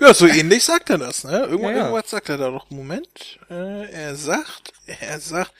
Ja, 0.00 0.14
so 0.14 0.26
ähnlich 0.26 0.64
sagt 0.64 0.90
er 0.90 0.98
das, 0.98 1.24
ne? 1.24 1.40
Irgendwann, 1.40 1.72
Ja, 1.72 1.78
ja. 1.78 1.84
Irgendwas 1.86 2.10
sagt 2.10 2.28
er 2.28 2.36
da 2.36 2.50
doch. 2.50 2.70
Moment. 2.70 3.38
Äh, 3.50 3.90
er 3.90 4.14
sagt, 4.14 4.72
er 4.86 5.18
sagt, 5.18 5.52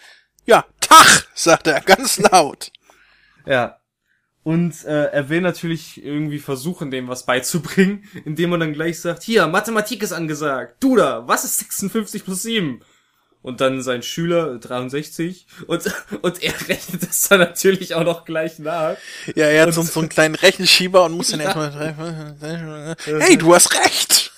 ja, 0.45 0.64
Tag, 0.81 1.26
sagt 1.35 1.66
er 1.66 1.81
ganz 1.81 2.18
laut. 2.31 2.70
Ja. 3.47 3.81
Und 4.45 4.85
äh, 4.85 5.07
er 5.07 5.29
will 5.29 5.41
natürlich 5.41 6.03
irgendwie 6.03 6.39
versuchen, 6.39 6.91
dem 6.91 7.09
was 7.09 7.26
beizubringen, 7.26 8.09
indem 8.24 8.53
er 8.53 8.59
dann 8.59 8.72
gleich 8.72 9.01
sagt, 9.01 9.22
hier, 9.22 9.47
Mathematik 9.47 10.03
ist 10.03 10.12
angesagt. 10.12 10.76
Du 10.81 10.97
da, 10.97 11.26
was 11.26 11.45
ist 11.45 11.59
56 11.59 12.24
plus 12.24 12.43
7? 12.43 12.81
Und 13.41 13.61
dann 13.61 13.82
sein 13.82 14.03
Schüler, 14.03 14.55
äh, 14.55 14.59
63. 14.59 15.47
Und, 15.66 15.84
und 16.22 16.43
er 16.43 16.53
rechnet 16.68 17.03
das 17.09 17.28
dann 17.28 17.39
natürlich 17.41 17.95
auch 17.95 18.05
noch 18.05 18.24
gleich 18.24 18.59
nach. 18.59 18.97
Ja, 19.34 19.47
er 19.47 19.62
hat 19.62 19.68
Und- 19.68 19.74
so, 19.74 19.82
so 19.82 20.01
einen 20.01 20.09
kleinen 20.09 20.34
Rechenschieber 20.34 21.05
und 21.05 21.12
muss 21.12 21.28
dann 21.30 21.41
Ja. 21.41 21.47
erstmal, 21.47 22.97
hey, 23.20 23.36
du 23.39 23.55
hast 23.55 23.72
recht. 23.74 24.32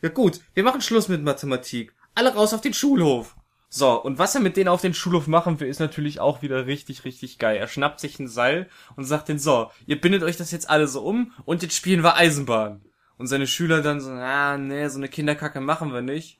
Ja 0.00 0.08
gut, 0.10 0.40
wir 0.54 0.62
machen 0.62 0.80
Schluss 0.80 1.08
mit 1.08 1.22
Mathematik. 1.22 1.92
Alle 2.14 2.32
raus 2.34 2.54
auf 2.54 2.60
den 2.60 2.74
Schulhof. 2.74 3.34
So, 3.70 4.00
und 4.02 4.18
was 4.18 4.34
er 4.34 4.40
mit 4.40 4.56
denen 4.56 4.68
auf 4.68 4.80
den 4.80 4.94
Schulhof 4.94 5.26
machen 5.26 5.60
will, 5.60 5.68
ist 5.68 5.80
natürlich 5.80 6.20
auch 6.20 6.40
wieder 6.40 6.66
richtig, 6.66 7.04
richtig 7.04 7.38
geil. 7.38 7.56
Er 7.58 7.68
schnappt 7.68 8.00
sich 8.00 8.18
ein 8.18 8.28
Seil 8.28 8.68
und 8.96 9.04
sagt 9.04 9.28
denen, 9.28 9.38
so, 9.38 9.70
ihr 9.86 10.00
bindet 10.00 10.22
euch 10.22 10.36
das 10.36 10.52
jetzt 10.52 10.70
alle 10.70 10.86
so 10.88 11.02
um 11.02 11.32
und 11.44 11.62
jetzt 11.62 11.74
spielen 11.76 12.02
wir 12.02 12.14
Eisenbahn. 12.16 12.80
Und 13.18 13.26
seine 13.26 13.46
Schüler 13.46 13.82
dann 13.82 14.00
so, 14.00 14.10
ah, 14.10 14.56
nee, 14.56 14.88
so 14.88 14.96
eine 14.98 15.08
Kinderkacke 15.08 15.60
machen 15.60 15.92
wir 15.92 16.00
nicht. 16.00 16.38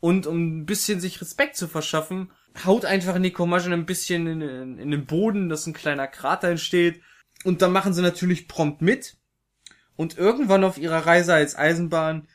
Und 0.00 0.26
um 0.26 0.60
ein 0.60 0.66
bisschen 0.66 0.98
sich 1.00 1.20
Respekt 1.20 1.56
zu 1.56 1.68
verschaffen, 1.68 2.30
haut 2.64 2.84
einfach 2.84 3.18
Nikomajin 3.18 3.72
ein 3.72 3.86
bisschen 3.86 4.26
in, 4.26 4.40
in, 4.40 4.78
in 4.78 4.90
den 4.90 5.06
Boden, 5.06 5.48
dass 5.48 5.66
ein 5.66 5.74
kleiner 5.74 6.06
Krater 6.06 6.48
entsteht. 6.48 7.00
Und 7.44 7.62
dann 7.62 7.72
machen 7.72 7.92
sie 7.92 8.02
natürlich 8.02 8.48
prompt 8.48 8.82
mit. 8.82 9.16
Und 9.96 10.16
irgendwann 10.16 10.64
auf 10.64 10.78
ihrer 10.78 11.06
Reise 11.06 11.34
als 11.34 11.56
Eisenbahn 11.56 12.26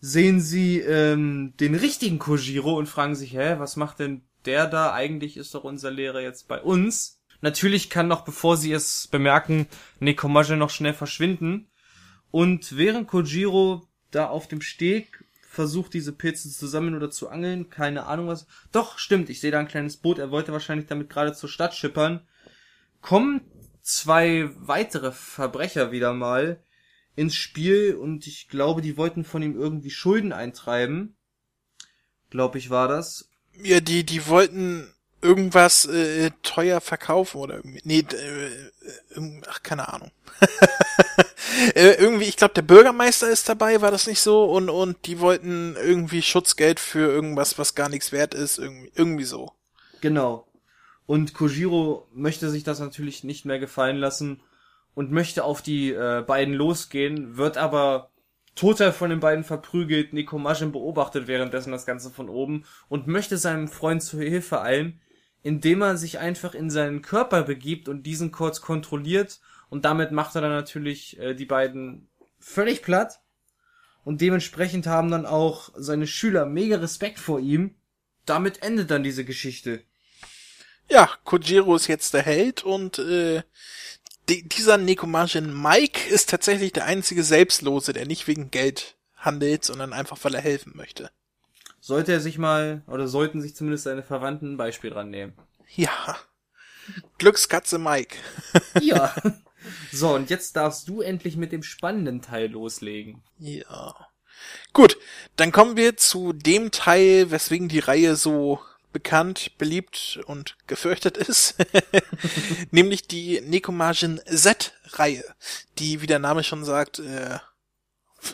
sehen 0.00 0.40
sie 0.40 0.80
ähm, 0.80 1.54
den 1.58 1.74
richtigen 1.74 2.18
Kojiro 2.18 2.76
und 2.76 2.86
fragen 2.86 3.14
sich, 3.14 3.32
hä, 3.32 3.54
was 3.58 3.76
macht 3.76 4.00
denn 4.00 4.22
der 4.44 4.66
da? 4.66 4.92
Eigentlich 4.92 5.38
ist 5.38 5.54
doch 5.54 5.64
unser 5.64 5.90
Lehrer 5.90 6.20
jetzt 6.20 6.46
bei 6.46 6.60
uns. 6.60 7.22
Natürlich 7.40 7.88
kann 7.88 8.08
noch, 8.08 8.24
bevor 8.24 8.58
sie 8.58 8.72
es 8.72 9.08
bemerken, 9.08 9.66
Nekomaji 10.00 10.56
noch 10.56 10.70
schnell 10.70 10.92
verschwinden. 10.92 11.70
Und 12.30 12.76
während 12.76 13.08
Kojiro 13.08 13.88
da 14.10 14.26
auf 14.26 14.48
dem 14.48 14.60
Steg 14.60 15.23
versucht, 15.54 15.94
diese 15.94 16.12
Pilze 16.12 16.50
zu 16.50 16.66
sammeln 16.66 16.94
oder 16.94 17.10
zu 17.10 17.28
angeln, 17.28 17.70
keine 17.70 18.06
Ahnung 18.06 18.28
was. 18.28 18.46
Doch, 18.72 18.98
stimmt, 18.98 19.30
ich 19.30 19.40
sehe 19.40 19.50
da 19.50 19.60
ein 19.60 19.68
kleines 19.68 19.96
Boot, 19.96 20.18
er 20.18 20.30
wollte 20.30 20.52
wahrscheinlich 20.52 20.86
damit 20.86 21.08
gerade 21.08 21.32
zur 21.32 21.48
Stadt 21.48 21.74
schippern. 21.74 22.20
Kommen 23.00 23.40
zwei 23.82 24.50
weitere 24.56 25.12
Verbrecher 25.12 25.92
wieder 25.92 26.12
mal 26.12 26.62
ins 27.16 27.36
Spiel 27.36 27.94
und 27.94 28.26
ich 28.26 28.48
glaube, 28.48 28.82
die 28.82 28.96
wollten 28.96 29.24
von 29.24 29.42
ihm 29.42 29.58
irgendwie 29.58 29.90
Schulden 29.90 30.32
eintreiben. 30.32 31.16
Glaube 32.30 32.58
ich, 32.58 32.70
war 32.70 32.88
das. 32.88 33.28
Ja, 33.62 33.80
die, 33.80 34.04
die 34.04 34.26
wollten 34.26 34.92
irgendwas 35.22 35.86
äh, 35.86 36.30
teuer 36.42 36.80
verkaufen 36.80 37.38
oder 37.38 37.56
irgendwie. 37.56 37.80
Nee, 37.84 38.04
äh, 38.12 38.46
äh, 39.16 39.40
ach, 39.48 39.62
keine 39.62 39.88
Ahnung. 39.88 40.10
äh, 41.74 41.94
irgendwie, 41.94 42.24
ich 42.24 42.36
glaube, 42.36 42.54
der 42.54 42.62
Bürgermeister 42.62 43.28
ist 43.28 43.48
dabei, 43.48 43.80
war 43.80 43.90
das 43.90 44.06
nicht 44.06 44.20
so? 44.20 44.44
Und, 44.44 44.68
und 44.68 45.06
die 45.06 45.20
wollten 45.20 45.76
irgendwie 45.76 46.22
Schutzgeld 46.22 46.80
für 46.80 47.10
irgendwas, 47.10 47.58
was 47.58 47.74
gar 47.74 47.88
nichts 47.88 48.12
wert 48.12 48.34
ist, 48.34 48.58
irgendwie, 48.58 48.92
irgendwie 48.94 49.24
so. 49.24 49.52
Genau. 50.00 50.46
Und 51.06 51.34
Kojiro 51.34 52.08
möchte 52.12 52.50
sich 52.50 52.64
das 52.64 52.80
natürlich 52.80 53.24
nicht 53.24 53.44
mehr 53.44 53.58
gefallen 53.58 53.96
lassen 53.96 54.40
und 54.94 55.10
möchte 55.10 55.44
auf 55.44 55.60
die 55.60 55.92
äh, 55.92 56.22
beiden 56.26 56.54
losgehen, 56.54 57.36
wird 57.36 57.56
aber 57.58 58.10
total 58.54 58.92
von 58.92 59.10
den 59.10 59.20
beiden 59.20 59.44
verprügelt. 59.44 60.12
Nikomajin 60.12 60.72
beobachtet 60.72 61.26
währenddessen 61.26 61.72
das 61.72 61.86
Ganze 61.86 62.10
von 62.10 62.28
oben 62.28 62.64
und 62.88 63.06
möchte 63.06 63.36
seinem 63.36 63.68
Freund 63.68 64.02
zur 64.02 64.20
Hilfe 64.20 64.62
eilen, 64.62 65.00
indem 65.42 65.82
er 65.82 65.96
sich 65.96 66.18
einfach 66.18 66.54
in 66.54 66.70
seinen 66.70 67.02
Körper 67.02 67.42
begibt 67.42 67.88
und 67.88 68.04
diesen 68.04 68.32
kurz 68.32 68.60
kontrolliert 68.60 69.40
und 69.74 69.84
damit 69.84 70.12
macht 70.12 70.36
er 70.36 70.40
dann 70.40 70.52
natürlich 70.52 71.18
äh, 71.18 71.34
die 71.34 71.46
beiden 71.46 72.08
völlig 72.38 72.80
platt 72.80 73.20
und 74.04 74.20
dementsprechend 74.20 74.86
haben 74.86 75.10
dann 75.10 75.26
auch 75.26 75.72
seine 75.74 76.06
Schüler 76.06 76.46
mega 76.46 76.76
Respekt 76.76 77.18
vor 77.18 77.40
ihm. 77.40 77.74
Damit 78.24 78.62
endet 78.62 78.92
dann 78.92 79.02
diese 79.02 79.24
Geschichte. 79.24 79.82
Ja, 80.88 81.10
Kojiro 81.24 81.74
ist 81.74 81.88
jetzt 81.88 82.14
der 82.14 82.22
Held 82.22 82.62
und 82.62 83.00
äh, 83.00 83.42
die, 84.28 84.48
dieser 84.48 84.78
Nekomajin 84.78 85.52
Mike 85.52 86.08
ist 86.08 86.30
tatsächlich 86.30 86.72
der 86.72 86.84
einzige 86.84 87.24
Selbstlose, 87.24 87.92
der 87.92 88.06
nicht 88.06 88.28
wegen 88.28 88.52
Geld 88.52 88.96
handelt, 89.16 89.64
sondern 89.64 89.92
einfach, 89.92 90.18
weil 90.22 90.36
er 90.36 90.40
helfen 90.40 90.76
möchte. 90.76 91.10
Sollte 91.80 92.12
er 92.12 92.20
sich 92.20 92.38
mal, 92.38 92.84
oder 92.86 93.08
sollten 93.08 93.42
sich 93.42 93.56
zumindest 93.56 93.82
seine 93.82 94.04
Verwandten 94.04 94.52
ein 94.52 94.56
Beispiel 94.56 94.90
dran 94.90 95.10
nehmen. 95.10 95.32
Ja. 95.74 96.16
Glückskatze 97.18 97.78
Mike. 97.78 98.16
Ja. 98.80 99.12
So, 99.92 100.14
und 100.14 100.30
jetzt 100.30 100.56
darfst 100.56 100.88
du 100.88 101.00
endlich 101.00 101.36
mit 101.36 101.52
dem 101.52 101.62
spannenden 101.62 102.22
Teil 102.22 102.50
loslegen. 102.50 103.22
Ja. 103.38 103.94
Gut, 104.72 104.98
dann 105.36 105.52
kommen 105.52 105.76
wir 105.76 105.96
zu 105.96 106.32
dem 106.32 106.70
Teil, 106.70 107.30
weswegen 107.30 107.68
die 107.68 107.78
Reihe 107.78 108.16
so 108.16 108.60
bekannt, 108.92 109.58
beliebt 109.58 110.20
und 110.26 110.56
gefürchtet 110.66 111.16
ist, 111.16 111.56
nämlich 112.70 113.06
die 113.06 113.40
Nekomajin 113.40 114.20
Z-Reihe, 114.24 115.24
die, 115.78 116.00
wie 116.00 116.06
der 116.06 116.20
Name 116.20 116.44
schon 116.44 116.64
sagt, 116.64 117.00
äh, 117.00 117.38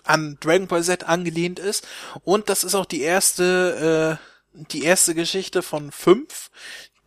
an 0.05 0.39
Dragon 0.41 0.69
Ball 0.69 0.85
Z 0.85 1.05
angelehnt 1.05 1.59
ist. 1.59 1.87
Und 2.23 2.49
das 2.49 2.63
ist 2.63 2.75
auch 2.75 2.87
die 2.87 3.01
erste, 3.01 4.19
äh, 4.21 4.63
die 4.71 4.85
erste 4.85 5.15
Geschichte 5.15 5.63
von 5.63 5.91
fünf, 5.91 6.51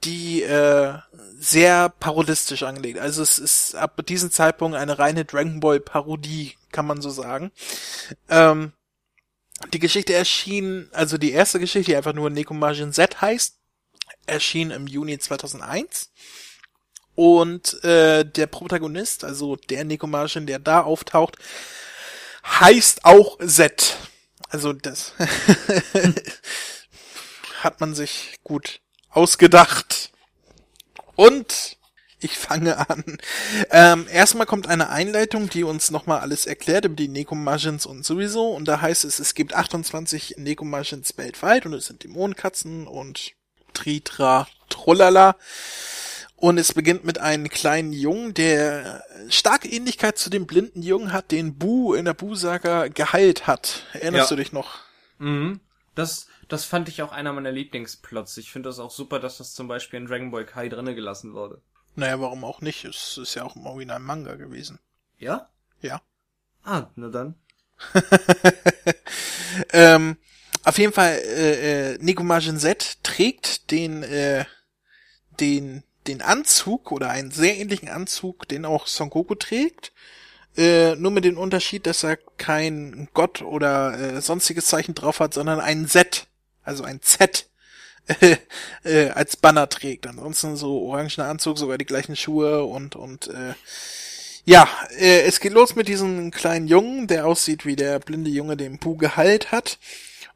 die 0.03 0.41
äh, 0.41 0.97
sehr 1.43 1.89
parodistisch 1.89 2.63
angelegt. 2.63 2.99
Also 2.99 3.21
es 3.21 3.37
ist 3.37 3.75
ab 3.75 4.05
diesem 4.05 4.31
Zeitpunkt 4.31 4.77
eine 4.77 4.97
reine 4.97 5.25
Dragon 5.25 5.59
Ball 5.59 5.79
Parodie, 5.79 6.55
kann 6.71 6.87
man 6.87 7.01
so 7.01 7.09
sagen. 7.09 7.51
Ähm, 8.29 8.71
die 9.73 9.79
Geschichte 9.79 10.13
erschien, 10.13 10.89
also 10.93 11.17
die 11.17 11.31
erste 11.31 11.59
Geschichte, 11.59 11.91
die 11.91 11.97
einfach 11.97 12.13
nur 12.13 12.29
Nekomajin 12.29 12.93
Z 12.93 13.21
heißt, 13.21 13.57
erschien 14.25 14.71
im 14.71 14.87
Juni 14.87 15.19
2001. 15.19 16.11
Und 17.15 17.83
äh, 17.83 18.23
der 18.23 18.47
Protagonist, 18.47 19.23
also 19.23 19.55
der 19.55 19.83
Nekomajin, 19.83 20.47
der 20.47 20.59
da 20.59 20.81
auftaucht, 20.81 21.37
heißt 22.45 23.05
auch 23.05 23.37
Z. 23.45 23.97
Also 24.49 24.71
das 24.71 25.13
hat 27.61 27.81
man 27.81 27.93
sich 27.93 28.39
gut 28.43 28.79
ausgedacht. 29.09 30.12
Und 31.15 31.77
ich 32.19 32.37
fange 32.37 32.89
an. 32.89 33.03
Ähm, 33.69 34.07
erstmal 34.09 34.45
kommt 34.45 34.67
eine 34.67 34.89
Einleitung, 34.89 35.49
die 35.49 35.63
uns 35.63 35.91
nochmal 35.91 36.21
alles 36.21 36.45
erklärt 36.45 36.85
über 36.85 36.95
die 36.95 37.09
Nekomajins 37.09 37.85
und 37.85 38.05
sowieso. 38.05 38.51
Und 38.51 38.67
da 38.67 38.79
heißt 38.81 39.03
es, 39.03 39.19
es 39.19 39.33
gibt 39.35 39.53
28 39.53 40.35
Nekomajins 40.37 41.17
weltweit 41.17 41.65
und 41.65 41.73
es 41.73 41.85
sind 41.87 42.03
Dämonenkatzen 42.03 42.87
und 42.87 43.33
Tritra, 43.73 44.47
Trollala. 44.69 45.35
Und 46.37 46.57
es 46.57 46.73
beginnt 46.73 47.05
mit 47.05 47.19
einem 47.19 47.47
kleinen 47.49 47.93
Jungen, 47.93 48.33
der 48.33 49.03
starke 49.29 49.69
Ähnlichkeit 49.69 50.17
zu 50.17 50.29
dem 50.29 50.45
blinden 50.45 50.81
Jungen 50.81 51.13
hat, 51.13 51.31
den 51.31 51.57
Bu 51.57 51.93
in 51.93 52.05
der 52.05 52.13
Bu-Saga 52.13 52.87
geheilt 52.89 53.47
hat. 53.47 53.83
Erinnerst 53.93 54.29
Ja. 54.31 54.35
du 54.35 54.41
dich 54.43 54.51
noch? 54.51 54.79
Mhm. 55.19 55.59
Das, 55.95 56.27
das 56.53 56.65
fand 56.65 56.87
ich 56.87 57.01
auch 57.01 57.11
einer 57.11 57.33
meiner 57.33 57.51
Lieblingsplots. 57.51 58.37
Ich 58.37 58.51
finde 58.51 58.69
das 58.69 58.79
auch 58.79 58.91
super, 58.91 59.19
dass 59.19 59.37
das 59.37 59.53
zum 59.53 59.67
Beispiel 59.67 59.99
in 59.99 60.05
Dragon 60.05 60.31
Ball 60.31 60.45
Kai 60.45 60.69
drinne 60.69 60.95
gelassen 60.95 61.33
wurde. 61.33 61.61
Naja, 61.95 62.19
warum 62.19 62.43
auch 62.43 62.61
nicht? 62.61 62.85
Es 62.85 63.17
ist 63.17 63.35
ja 63.35 63.43
auch 63.43 63.55
im 63.55 63.65
Original 63.65 63.99
Manga 63.99 64.35
gewesen. 64.35 64.79
Ja? 65.17 65.49
Ja. 65.81 66.01
Ah, 66.63 66.87
na 66.95 67.09
dann. 67.09 67.35
Auf 70.65 70.77
jeden 70.77 70.93
Fall, 70.93 71.15
äh, 71.15 71.93
äh, 71.93 71.97
Nekomajin 71.99 72.57
Z 72.57 73.03
trägt 73.03 73.69
den, 73.71 74.03
äh, 74.03 74.45
den, 75.39 75.83
den 76.07 76.21
Anzug 76.21 76.91
oder 76.91 77.09
einen 77.09 77.31
sehr 77.31 77.57
ähnlichen 77.57 77.89
Anzug, 77.89 78.47
den 78.47 78.65
auch 78.65 78.87
Son 78.87 79.09
Goku 79.09 79.35
trägt. 79.35 79.91
Äh, 80.55 80.95
nur 80.95 81.11
mit 81.11 81.25
dem 81.25 81.37
Unterschied, 81.37 81.85
dass 81.85 82.03
er 82.03 82.17
kein 82.37 83.09
Gott 83.13 83.41
oder 83.41 83.99
äh, 83.99 84.21
sonstiges 84.21 84.67
Zeichen 84.67 84.95
drauf 84.95 85.19
hat, 85.19 85.33
sondern 85.33 85.59
ein 85.59 85.87
Z, 85.87 86.27
also 86.63 86.83
ein 86.83 87.01
Z 87.01 87.47
äh, 88.07 88.37
äh, 88.83 89.09
als 89.09 89.37
Banner 89.37 89.69
trägt. 89.69 90.07
Ansonsten 90.07 90.55
so 90.55 90.81
orangener 90.83 91.27
Anzug, 91.27 91.57
sogar 91.57 91.77
die 91.77 91.85
gleichen 91.85 92.15
Schuhe 92.15 92.63
und 92.63 92.95
und 92.95 93.27
äh, 93.27 93.53
ja, 94.45 94.67
äh, 94.99 95.21
es 95.21 95.39
geht 95.39 95.53
los 95.53 95.75
mit 95.75 95.87
diesem 95.87 96.31
kleinen 96.31 96.67
Jungen, 96.67 97.07
der 97.07 97.25
aussieht 97.25 97.65
wie 97.65 97.77
der 97.77 97.99
blinde 97.99 98.29
Junge, 98.29 98.57
den 98.57 98.77
Pu 98.77 98.97
geheilt 98.97 99.51
hat. 99.51 99.79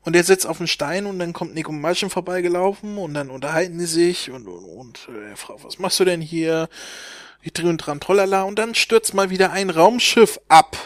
Und 0.08 0.14
der 0.14 0.24
sitzt 0.24 0.48
auf 0.48 0.58
dem 0.58 0.68
Stein 0.68 1.06
und 1.06 1.20
dann 1.20 1.34
kommt 1.34 1.54
Nico 1.54 1.74
Maschen 1.74 2.10
vorbeigelaufen 2.10 2.98
und 2.98 3.14
dann 3.14 3.30
unterhalten 3.30 3.78
die 3.78 3.86
sich 3.86 4.32
und, 4.32 4.48
und, 4.48 4.64
und 4.64 5.10
äh, 5.10 5.36
fragt, 5.36 5.66
was 5.66 5.80
machst 5.80 6.00
du 6.00 6.06
denn 6.06 6.22
hier? 6.22 6.70
Die 7.44 7.52
drehen 7.52 7.78
dran, 7.78 8.00
trollala, 8.00 8.44
und 8.44 8.58
dann 8.58 8.74
stürzt 8.74 9.14
mal 9.14 9.30
wieder 9.30 9.52
ein 9.52 9.70
Raumschiff 9.70 10.40
ab. 10.48 10.78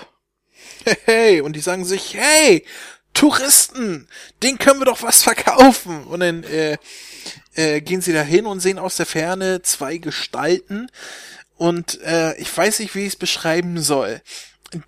Hey, 1.06 1.42
und 1.42 1.56
die 1.56 1.60
sagen 1.60 1.86
sich, 1.86 2.16
hey, 2.16 2.66
Touristen, 3.14 4.08
den 4.42 4.58
können 4.58 4.80
wir 4.80 4.86
doch 4.86 5.04
was 5.04 5.24
verkaufen. 5.24 6.04
Und 6.06 6.22
dann 6.22 6.44
äh, 6.44 6.78
äh, 7.56 7.82
gehen 7.82 8.02
sie 8.02 8.14
da 8.14 8.22
hin 8.22 8.46
und 8.46 8.60
sehen 8.60 8.80
aus 8.80 8.98
der 8.98 9.06
Ferne 9.06 9.62
zwei 9.62 9.98
Gestalten. 9.98 10.90
Und 11.58 12.02
äh, 12.02 12.36
ich 12.38 12.56
weiß 12.56 12.80
nicht, 12.80 12.96
wie 12.96 13.02
ich 13.02 13.14
es 13.14 13.16
beschreiben 13.16 13.82
soll. 13.82 14.22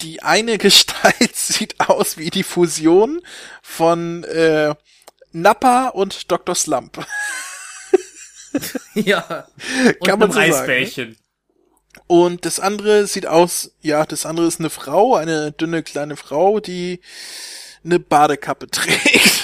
Die 0.01 0.23
eine 0.23 0.57
Gestalt 0.59 1.35
sieht 1.35 1.79
aus 1.79 2.17
wie 2.17 2.29
die 2.29 2.43
Fusion 2.43 3.21
von 3.61 4.23
äh, 4.23 4.73
Nappa 5.31 5.89
und 5.89 6.31
Dr. 6.31 6.55
Slump. 6.55 7.05
ja. 8.93 9.47
Und 9.99 10.07
Kann 10.07 10.19
man 10.19 10.31
so 10.31 10.39
sagen, 10.39 10.51
Eisbärchen. 10.51 11.17
Und 12.07 12.45
das 12.45 12.59
andere 12.59 13.07
sieht 13.07 13.25
aus, 13.25 13.71
ja, 13.81 14.05
das 14.05 14.25
andere 14.25 14.47
ist 14.47 14.59
eine 14.59 14.69
Frau, 14.69 15.15
eine 15.15 15.51
dünne 15.51 15.83
kleine 15.83 16.15
Frau, 16.15 16.59
die 16.59 17.01
eine 17.83 17.99
Badekappe 17.99 18.67
trägt. 18.67 19.43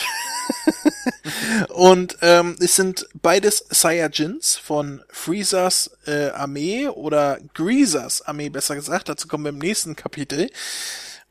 und 1.70 2.18
ähm, 2.22 2.56
es 2.60 2.76
sind 2.76 3.08
beides 3.22 3.66
Saiyajins 3.70 4.56
von 4.56 5.04
Freezers 5.10 5.92
äh, 6.06 6.30
Armee 6.30 6.88
oder 6.88 7.40
Greasers 7.54 8.22
Armee, 8.22 8.50
besser 8.50 8.76
gesagt. 8.76 9.10
Dazu 9.10 9.28
kommen 9.28 9.44
wir 9.46 9.50
im 9.50 9.58
nächsten 9.58 9.96
Kapitel. 9.96 10.50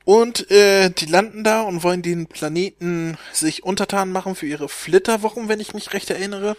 Und 0.05 0.51
äh, 0.51 0.89
die 0.89 1.05
landen 1.05 1.45
da 1.45 1.61
und 1.61 1.83
wollen 1.83 2.01
den 2.01 2.29
Planeten 2.29 3.19
sich 3.31 3.63
untertan 3.63 4.11
machen 4.11 4.35
für 4.35 4.47
ihre 4.47 4.71
Flitterwochen, 4.71 5.49
wenn 5.49 5.61
ich 5.61 5.75
mich 5.75 5.93
recht 5.93 6.09
erinnere. 6.09 6.57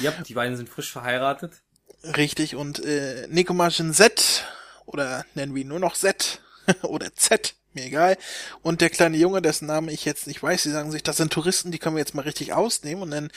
Ja, 0.00 0.10
die 0.10 0.34
beiden 0.34 0.58
sind 0.58 0.68
frisch 0.68 0.92
verheiratet. 0.92 1.62
Richtig, 2.04 2.56
und 2.56 2.84
äh, 2.84 3.26
Nekomajin 3.28 3.94
Z, 3.94 4.44
oder 4.84 5.24
nennen 5.34 5.54
wir 5.54 5.62
ihn 5.62 5.68
nur 5.68 5.80
noch 5.80 5.94
Z, 5.94 6.42
oder 6.82 7.14
Z, 7.14 7.54
mir 7.74 7.84
egal. 7.84 8.16
Und 8.62 8.80
der 8.80 8.90
kleine 8.90 9.16
Junge, 9.16 9.42
dessen 9.42 9.66
Namen 9.66 9.88
ich 9.88 10.04
jetzt 10.04 10.26
nicht 10.26 10.42
weiß, 10.42 10.62
die 10.62 10.70
sagen 10.70 10.90
sich, 10.90 11.02
das 11.02 11.16
sind 11.16 11.32
Touristen, 11.32 11.70
die 11.70 11.78
können 11.78 11.96
wir 11.96 12.00
jetzt 12.00 12.14
mal 12.14 12.22
richtig 12.22 12.52
ausnehmen. 12.52 13.02
Und 13.02 13.10
dann 13.10 13.30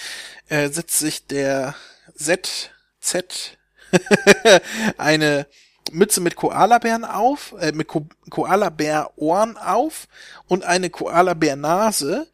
äh, 0.50 0.70
setzt 0.70 1.00
sich 1.00 1.28
der 1.28 1.76
Z, 2.16 2.72
Z, 3.00 3.58
eine 4.98 5.48
Mütze 5.92 6.22
mit 6.22 6.36
Koalabären 6.36 7.06
auf, 7.06 7.54
äh, 7.60 7.72
mit 7.72 7.88
Ko 7.88 8.08
Koalabär-Ohren 8.30 9.58
auf 9.58 10.08
und 10.48 10.64
eine 10.64 10.90
Koalabär-Nase. 10.90 12.28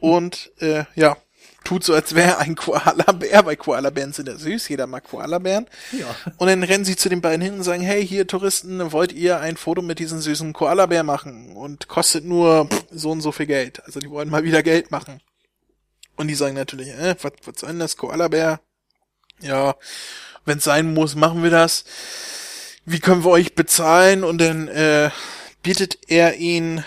Und 0.00 0.52
äh, 0.60 0.84
ja, 0.94 1.16
tut 1.64 1.82
so, 1.82 1.94
als 1.94 2.14
wäre 2.14 2.38
ein 2.38 2.54
Koalabär, 2.54 3.44
weil 3.46 3.56
Koalabären 3.56 4.12
sind 4.12 4.28
ja 4.28 4.36
süß, 4.36 4.68
jeder 4.68 4.86
mag 4.86 5.04
Koalabären. 5.04 5.66
Ja. 5.92 6.14
Und 6.36 6.48
dann 6.48 6.62
rennen 6.62 6.84
sie 6.84 6.96
zu 6.96 7.08
den 7.08 7.20
beiden 7.20 7.40
hin 7.40 7.54
und 7.54 7.62
sagen, 7.62 7.82
hey, 7.82 8.06
hier 8.06 8.26
Touristen, 8.26 8.92
wollt 8.92 9.12
ihr 9.12 9.40
ein 9.40 9.56
Foto 9.56 9.82
mit 9.82 9.98
diesem 9.98 10.20
süßen 10.20 10.52
Koalabär 10.52 11.02
machen? 11.02 11.56
Und 11.56 11.88
kostet 11.88 12.24
nur 12.24 12.68
so 12.90 13.10
und 13.10 13.22
so 13.22 13.32
viel 13.32 13.46
Geld. 13.46 13.82
Also 13.84 14.00
die 14.00 14.10
wollen 14.10 14.30
mal 14.30 14.44
wieder 14.44 14.62
Geld 14.62 14.90
machen. 14.90 15.20
Und 16.16 16.28
die 16.28 16.34
sagen 16.34 16.54
natürlich, 16.54 16.88
äh, 16.88 17.16
was, 17.22 17.32
was 17.44 17.60
soll 17.60 17.70
denn 17.70 17.78
das, 17.80 17.96
Koalabär? 17.96 18.60
Ja, 19.40 19.74
wenn 20.44 20.58
es 20.58 20.64
sein 20.64 20.94
muss, 20.94 21.14
machen 21.14 21.42
wir 21.42 21.50
das. 21.50 21.84
Wie 22.84 23.00
können 23.00 23.24
wir 23.24 23.30
euch 23.30 23.54
bezahlen? 23.54 24.22
Und 24.22 24.38
dann 24.38 24.68
äh, 24.68 25.10
bietet 25.62 25.98
er 26.08 26.36
ihn 26.36 26.84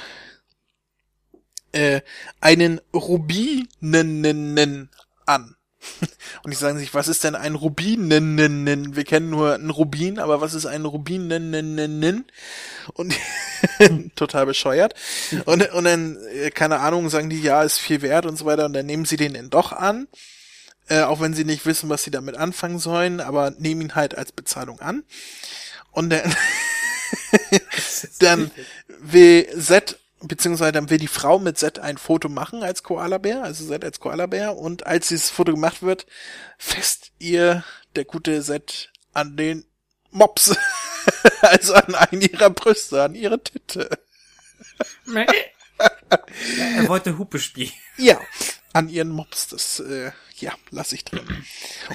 äh, 1.78 2.02
einen 2.42 2.82
Rubinen 2.94 4.90
an. 5.26 5.56
Und 6.44 6.52
die 6.52 6.58
sagen 6.58 6.80
sich, 6.80 6.94
was 6.94 7.08
ist 7.08 7.24
denn 7.24 7.36
ein 7.36 7.56
Rubinen? 7.56 8.96
Wir 8.96 9.04
kennen 9.04 9.30
nur 9.30 9.54
einen 9.54 9.70
Rubin, 9.70 10.20
aber 10.20 10.42
was 10.42 10.54
ist 10.54 10.66
ein 10.66 10.86
Rubinen? 10.86 12.26
Und 12.94 13.16
total 14.16 14.46
bescheuert. 14.48 14.96
Und, 15.46 15.72
und 15.72 15.84
dann, 15.84 16.18
äh, 16.34 16.50
keine 16.50 16.80
Ahnung, 16.80 17.10
sagen 17.10 17.30
die, 17.30 17.42
ja, 17.42 17.64
ist 17.64 17.78
viel 17.78 18.02
wert 18.02 18.26
und 18.26 18.38
so 18.38 18.46
weiter. 18.46 18.66
Und 18.66 18.74
dann 18.74 18.88
nehmen 18.88 19.06
sie 19.06 19.18
den 19.18 19.36
dann 19.36 19.50
doch 19.50 19.72
an. 19.72 20.08
Äh, 20.90 21.02
auch 21.02 21.20
wenn 21.20 21.34
sie 21.34 21.46
nicht 21.46 21.66
wissen, 21.66 21.90
was 21.90 22.04
sie 22.04 22.12
damit 22.12 22.38
anfangen 22.38 22.80
sollen, 22.80 23.20
aber 23.20 23.52
nehmen 23.52 23.82
ihn 23.82 23.96
halt 23.96 24.18
als 24.18 24.32
Bezahlung 24.32 24.80
an. 24.80 25.04
Und 25.92 26.10
dann, 26.10 26.36
dann 28.20 28.52
will 29.00 29.48
Z 29.60 30.00
beziehungsweise 30.22 30.72
dann 30.72 30.90
will 30.90 30.98
die 30.98 31.08
Frau 31.08 31.40
mit 31.40 31.58
Z 31.58 31.80
ein 31.80 31.98
Foto 31.98 32.30
machen 32.30 32.64
als 32.64 32.84
Koalabär, 32.84 33.44
also 33.44 33.68
Z 33.68 33.84
als 33.84 34.00
Koalabär, 34.00 34.58
und 34.58 34.86
als 34.86 35.10
dieses 35.10 35.30
Foto 35.30 35.54
gemacht 35.54 35.82
wird, 35.82 36.06
fest 36.58 37.12
ihr 37.20 37.64
der 37.96 38.06
gute 38.06 38.42
Z 38.42 38.92
an 39.14 39.38
den 39.38 39.66
Mops, 40.12 40.56
also 41.42 41.74
an 41.74 41.96
einen 41.96 42.22
ihrer 42.22 42.50
Brüste, 42.50 43.04
an 43.04 43.16
ihre 43.16 43.42
Titte. 43.44 43.90
er 45.16 46.88
wollte 46.88 47.18
Hupe 47.18 47.40
spielen. 47.40 47.72
Ja, 47.98 48.20
an 48.74 48.90
ihren 48.90 49.10
Mops, 49.10 49.48
das, 49.50 49.80
äh, 49.80 50.12
ja, 50.42 50.54
lass 50.72 50.92
ich 50.92 51.04
drin. 51.04 51.26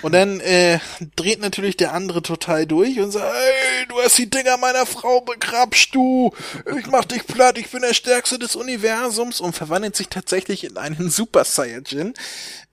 Und 0.02 0.12
dann 0.12 0.40
äh, 0.40 0.78
dreht 1.16 1.40
natürlich 1.40 1.76
der 1.76 1.92
andere 1.92 2.22
total 2.22 2.66
durch 2.66 2.98
und 3.00 3.10
sagt, 3.10 3.34
ey, 3.34 3.86
du 3.88 4.00
hast 4.00 4.18
die 4.18 4.30
Dinger 4.30 4.56
meiner 4.56 4.86
Frau 4.86 5.20
begrapscht, 5.20 5.94
du. 5.94 6.32
Ich 6.78 6.86
mach 6.86 7.04
dich 7.04 7.26
platt, 7.26 7.58
ich 7.58 7.70
bin 7.70 7.82
der 7.82 7.94
Stärkste 7.94 8.38
des 8.38 8.56
Universums 8.56 9.40
und 9.40 9.54
verwandelt 9.54 9.96
sich 9.96 10.08
tatsächlich 10.08 10.64
in 10.64 10.76
einen 10.76 11.10
Super 11.10 11.44
Saiyajin. 11.44 12.14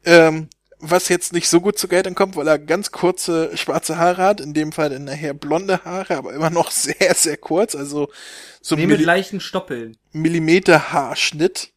Ähm, 0.05 0.49
was 0.79 1.09
jetzt 1.09 1.33
nicht 1.33 1.49
so 1.49 1.59
gut 1.59 1.77
zu 1.77 1.87
Geltung 1.87 2.15
kommt, 2.15 2.35
weil 2.35 2.47
er 2.47 2.57
ganz 2.57 2.91
kurze 2.91 3.55
schwarze 3.57 3.97
Haare 3.97 4.23
hat, 4.23 4.41
in 4.41 4.53
dem 4.53 4.71
Fall 4.71 4.89
dann 4.89 5.03
nachher 5.03 5.33
blonde 5.33 5.83
Haare, 5.83 6.15
aber 6.15 6.33
immer 6.33 6.49
noch 6.49 6.71
sehr, 6.71 7.13
sehr 7.15 7.37
kurz, 7.37 7.75
also 7.75 8.09
so 8.61 8.75
Nee, 8.75 8.87
mit 8.87 9.01
leichten 9.01 9.39
Stoppeln. 9.39 9.97
Millimeter 10.11 10.91
Haarschnitt. 10.91 11.71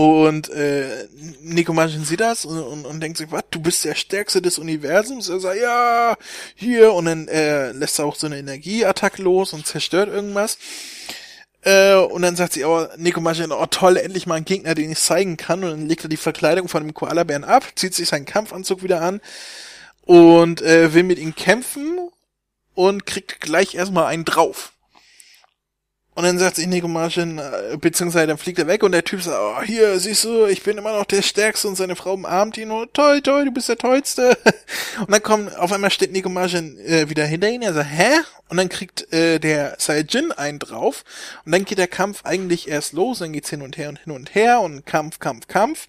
Und 0.00 0.48
äh, 0.48 1.08
Nico 1.42 1.74
Martin 1.74 2.06
sieht 2.06 2.20
das 2.20 2.46
und, 2.46 2.58
und, 2.58 2.86
und 2.86 3.00
denkt 3.00 3.18
sich, 3.18 3.30
was, 3.30 3.42
du 3.50 3.60
bist 3.60 3.84
der 3.84 3.94
Stärkste 3.94 4.40
des 4.40 4.58
Universums? 4.58 5.28
Er 5.28 5.40
sagt, 5.40 5.60
ja, 5.60 6.16
hier. 6.54 6.94
Und 6.94 7.04
dann 7.04 7.28
äh, 7.28 7.72
lässt 7.72 7.98
er 7.98 8.06
auch 8.06 8.14
so 8.14 8.26
eine 8.26 8.38
Energieattacke 8.38 9.20
los 9.20 9.52
und 9.52 9.66
zerstört 9.66 10.08
irgendwas. 10.08 10.56
Äh, 11.60 11.96
und 11.96 12.22
dann 12.22 12.34
sagt 12.34 12.54
sie, 12.54 12.64
oh, 12.64 12.86
Nico 12.96 13.20
Martin, 13.20 13.52
oh 13.52 13.66
toll, 13.66 13.98
endlich 13.98 14.26
mal 14.26 14.36
ein 14.36 14.46
Gegner, 14.46 14.74
den 14.74 14.90
ich 14.90 15.00
zeigen 15.00 15.36
kann. 15.36 15.62
Und 15.64 15.70
dann 15.70 15.86
legt 15.86 16.02
er 16.02 16.08
die 16.08 16.16
Verkleidung 16.16 16.68
von 16.68 16.82
dem 16.82 16.94
Koalabären 16.94 17.44
ab, 17.44 17.64
zieht 17.74 17.94
sich 17.94 18.08
seinen 18.08 18.24
Kampfanzug 18.24 18.82
wieder 18.82 19.02
an 19.02 19.20
und 20.06 20.62
äh, 20.62 20.94
will 20.94 21.02
mit 21.02 21.18
ihm 21.18 21.34
kämpfen 21.34 22.08
und 22.74 23.04
kriegt 23.04 23.42
gleich 23.42 23.74
erstmal 23.74 24.06
einen 24.06 24.24
drauf. 24.24 24.72
Und 26.20 26.26
dann 26.26 26.38
sagt 26.38 26.56
sich 26.56 26.66
Nico 26.66 26.86
Martin, 26.86 27.38
äh, 27.38 27.78
beziehungsweise 27.78 28.26
dann 28.26 28.36
fliegt 28.36 28.58
er 28.58 28.66
weg 28.66 28.82
und 28.82 28.92
der 28.92 29.04
Typ 29.04 29.22
sagt, 29.22 29.38
oh, 29.40 29.62
hier, 29.62 29.98
siehst 29.98 30.24
du, 30.24 30.44
ich 30.44 30.62
bin 30.62 30.76
immer 30.76 30.92
noch 30.92 31.06
der 31.06 31.22
Stärkste 31.22 31.66
und 31.66 31.76
seine 31.76 31.96
Frau 31.96 32.12
umarmt 32.12 32.58
ihn 32.58 32.70
und 32.70 32.92
toll, 32.92 33.22
toll, 33.22 33.46
du 33.46 33.52
bist 33.52 33.70
der 33.70 33.78
Tollste. 33.78 34.36
Und 35.00 35.10
dann 35.10 35.22
kommt, 35.22 35.56
auf 35.56 35.72
einmal 35.72 35.90
steht 35.90 36.12
Nico 36.12 36.28
Martin 36.28 36.78
äh, 36.80 37.08
wieder 37.08 37.24
hinter 37.24 37.48
ihn, 37.48 37.62
er 37.62 37.72
sagt, 37.72 37.88
hä? 37.90 38.18
Und 38.50 38.56
dann 38.56 38.68
kriegt 38.68 39.10
äh, 39.12 39.38
der 39.38 39.76
Saiyajin 39.78 40.32
einen 40.32 40.58
drauf 40.58 41.04
und 41.44 41.52
dann 41.52 41.64
geht 41.64 41.78
der 41.78 41.86
Kampf 41.86 42.24
eigentlich 42.24 42.66
erst 42.66 42.92
los, 42.92 43.20
dann 43.20 43.32
geht's 43.32 43.48
hin 43.48 43.62
und 43.62 43.78
her 43.78 43.88
und 43.88 44.00
hin 44.00 44.12
und 44.12 44.34
her 44.34 44.60
und 44.60 44.84
Kampf, 44.84 45.20
Kampf, 45.20 45.46
Kampf. 45.46 45.86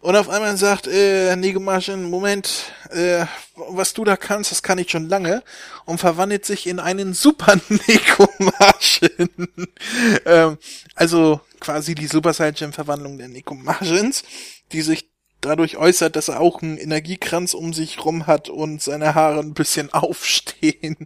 Und 0.00 0.14
auf 0.14 0.28
einmal 0.28 0.56
sagt 0.58 0.86
äh, 0.86 1.34
Nico 1.36 1.60
Martin, 1.60 2.10
Moment, 2.10 2.72
äh, 2.90 3.24
was 3.56 3.94
du 3.94 4.04
da 4.04 4.16
kannst, 4.18 4.52
das 4.52 4.62
kann 4.62 4.78
ich 4.78 4.90
schon 4.90 5.08
lange 5.08 5.42
und 5.86 5.98
verwandelt 5.98 6.44
sich 6.44 6.66
in 6.66 6.78
einen 6.78 7.14
Super 7.14 7.56
Nico 7.68 8.28
Martin. 8.38 9.47
ähm, 10.26 10.58
also 10.94 11.40
quasi 11.60 11.94
die 11.94 12.06
Super 12.06 12.32
Saiyan 12.32 12.72
Verwandlung 12.72 13.18
der 13.18 13.28
Nico 13.28 13.54
Martins, 13.54 14.24
die 14.72 14.82
sich 14.82 15.10
dadurch 15.40 15.76
äußert, 15.76 16.16
dass 16.16 16.28
er 16.28 16.40
auch 16.40 16.62
einen 16.62 16.78
Energiekranz 16.78 17.54
um 17.54 17.72
sich 17.72 18.04
rum 18.04 18.26
hat 18.26 18.48
und 18.48 18.82
seine 18.82 19.14
Haare 19.14 19.40
ein 19.40 19.54
bisschen 19.54 19.92
aufstehen. 19.92 20.96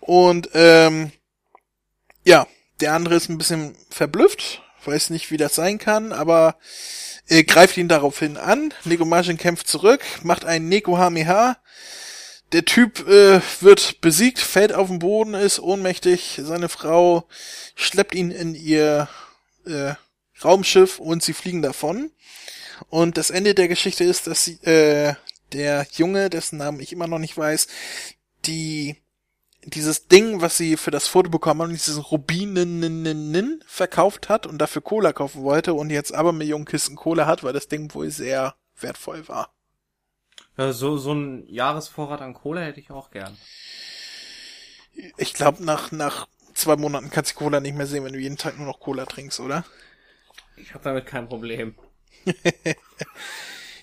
Und 0.00 0.50
ähm, 0.54 1.12
ja, 2.24 2.46
der 2.80 2.94
andere 2.94 3.14
ist 3.14 3.28
ein 3.28 3.38
bisschen 3.38 3.76
verblüfft, 3.90 4.62
weiß 4.84 5.10
nicht, 5.10 5.30
wie 5.30 5.36
das 5.36 5.54
sein 5.54 5.78
kann, 5.78 6.12
aber 6.12 6.56
äh, 7.28 7.44
greift 7.44 7.76
ihn 7.76 7.88
daraufhin 7.88 8.36
an. 8.36 8.74
Neko 8.84 9.04
Majin 9.04 9.38
kämpft 9.38 9.68
zurück, 9.68 10.02
macht 10.22 10.44
einen 10.44 10.68
Neko 10.68 10.98
Hameha. 10.98 11.56
Der 12.52 12.64
Typ 12.66 13.08
äh, 13.08 13.40
wird 13.60 14.00
besiegt, 14.02 14.38
fällt 14.38 14.74
auf 14.74 14.88
den 14.88 14.98
Boden, 14.98 15.34
ist 15.34 15.58
ohnmächtig. 15.58 16.40
Seine 16.42 16.68
Frau 16.68 17.26
schleppt 17.74 18.14
ihn 18.14 18.30
in 18.30 18.54
ihr 18.54 19.08
äh, 19.64 19.94
Raumschiff 20.44 20.98
und 20.98 21.22
sie 21.22 21.32
fliegen 21.32 21.62
davon. 21.62 22.10
Und 22.90 23.16
das 23.16 23.30
Ende 23.30 23.54
der 23.54 23.68
Geschichte 23.68 24.04
ist, 24.04 24.26
dass 24.26 24.44
sie, 24.44 24.62
äh, 24.64 25.14
der 25.52 25.86
Junge, 25.92 26.30
dessen 26.30 26.58
Namen 26.58 26.80
ich 26.80 26.92
immer 26.92 27.06
noch 27.06 27.18
nicht 27.18 27.36
weiß, 27.36 27.68
die 28.44 28.96
dieses 29.64 30.08
Ding, 30.08 30.40
was 30.40 30.56
sie 30.56 30.76
für 30.76 30.90
das 30.90 31.06
Foto 31.06 31.30
bekommen 31.30 31.62
haben, 31.62 31.72
dieses 31.72 32.10
Rubinen 32.10 33.62
verkauft 33.66 34.28
hat 34.28 34.46
und 34.46 34.58
dafür 34.58 34.82
Cola 34.82 35.12
kaufen 35.12 35.42
wollte 35.42 35.74
und 35.74 35.90
jetzt 35.90 36.12
aber 36.12 36.32
Millionen 36.32 36.64
Kisten 36.64 36.96
Cola 36.96 37.26
hat, 37.26 37.44
weil 37.44 37.52
das 37.52 37.68
Ding 37.68 37.94
wohl 37.94 38.10
sehr 38.10 38.56
wertvoll 38.80 39.28
war. 39.28 39.54
So, 40.56 40.98
so 40.98 41.12
ein 41.12 41.46
Jahresvorrat 41.48 42.20
an 42.20 42.34
Cola 42.34 42.60
hätte 42.60 42.80
ich 42.80 42.90
auch 42.90 43.10
gern. 43.10 43.36
Ich 45.16 45.32
glaube, 45.32 45.64
nach, 45.64 45.90
nach 45.92 46.28
zwei 46.54 46.76
Monaten 46.76 47.10
kannst 47.10 47.32
du 47.32 47.36
Cola 47.36 47.60
nicht 47.60 47.76
mehr 47.76 47.86
sehen, 47.86 48.04
wenn 48.04 48.12
du 48.12 48.18
jeden 48.18 48.36
Tag 48.36 48.58
nur 48.58 48.66
noch 48.66 48.80
Cola 48.80 49.06
trinkst, 49.06 49.40
oder? 49.40 49.64
Ich 50.56 50.74
habe 50.74 50.84
damit 50.84 51.06
kein 51.06 51.28
Problem. 51.28 51.74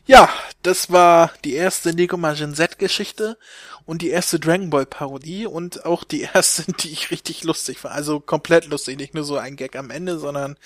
ja, 0.05 0.29
das 0.61 0.91
war 0.91 1.33
die 1.43 1.53
erste 1.53 1.89
Lego 1.89 2.17
Majin 2.17 2.53
Z-Geschichte 2.53 3.37
und 3.85 4.01
die 4.03 4.09
erste 4.09 4.39
Dragon 4.39 4.69
Ball 4.69 4.85
Parodie 4.85 5.47
und 5.47 5.85
auch 5.85 6.03
die 6.03 6.21
erste, 6.21 6.71
die 6.79 6.91
ich 6.91 7.09
richtig 7.09 7.43
lustig 7.43 7.83
war. 7.83 7.91
Also 7.91 8.19
komplett 8.19 8.67
lustig, 8.67 8.97
nicht 8.97 9.15
nur 9.15 9.23
so 9.23 9.37
ein 9.37 9.55
Gag 9.55 9.75
am 9.75 9.89
Ende, 9.89 10.19
sondern 10.19 10.57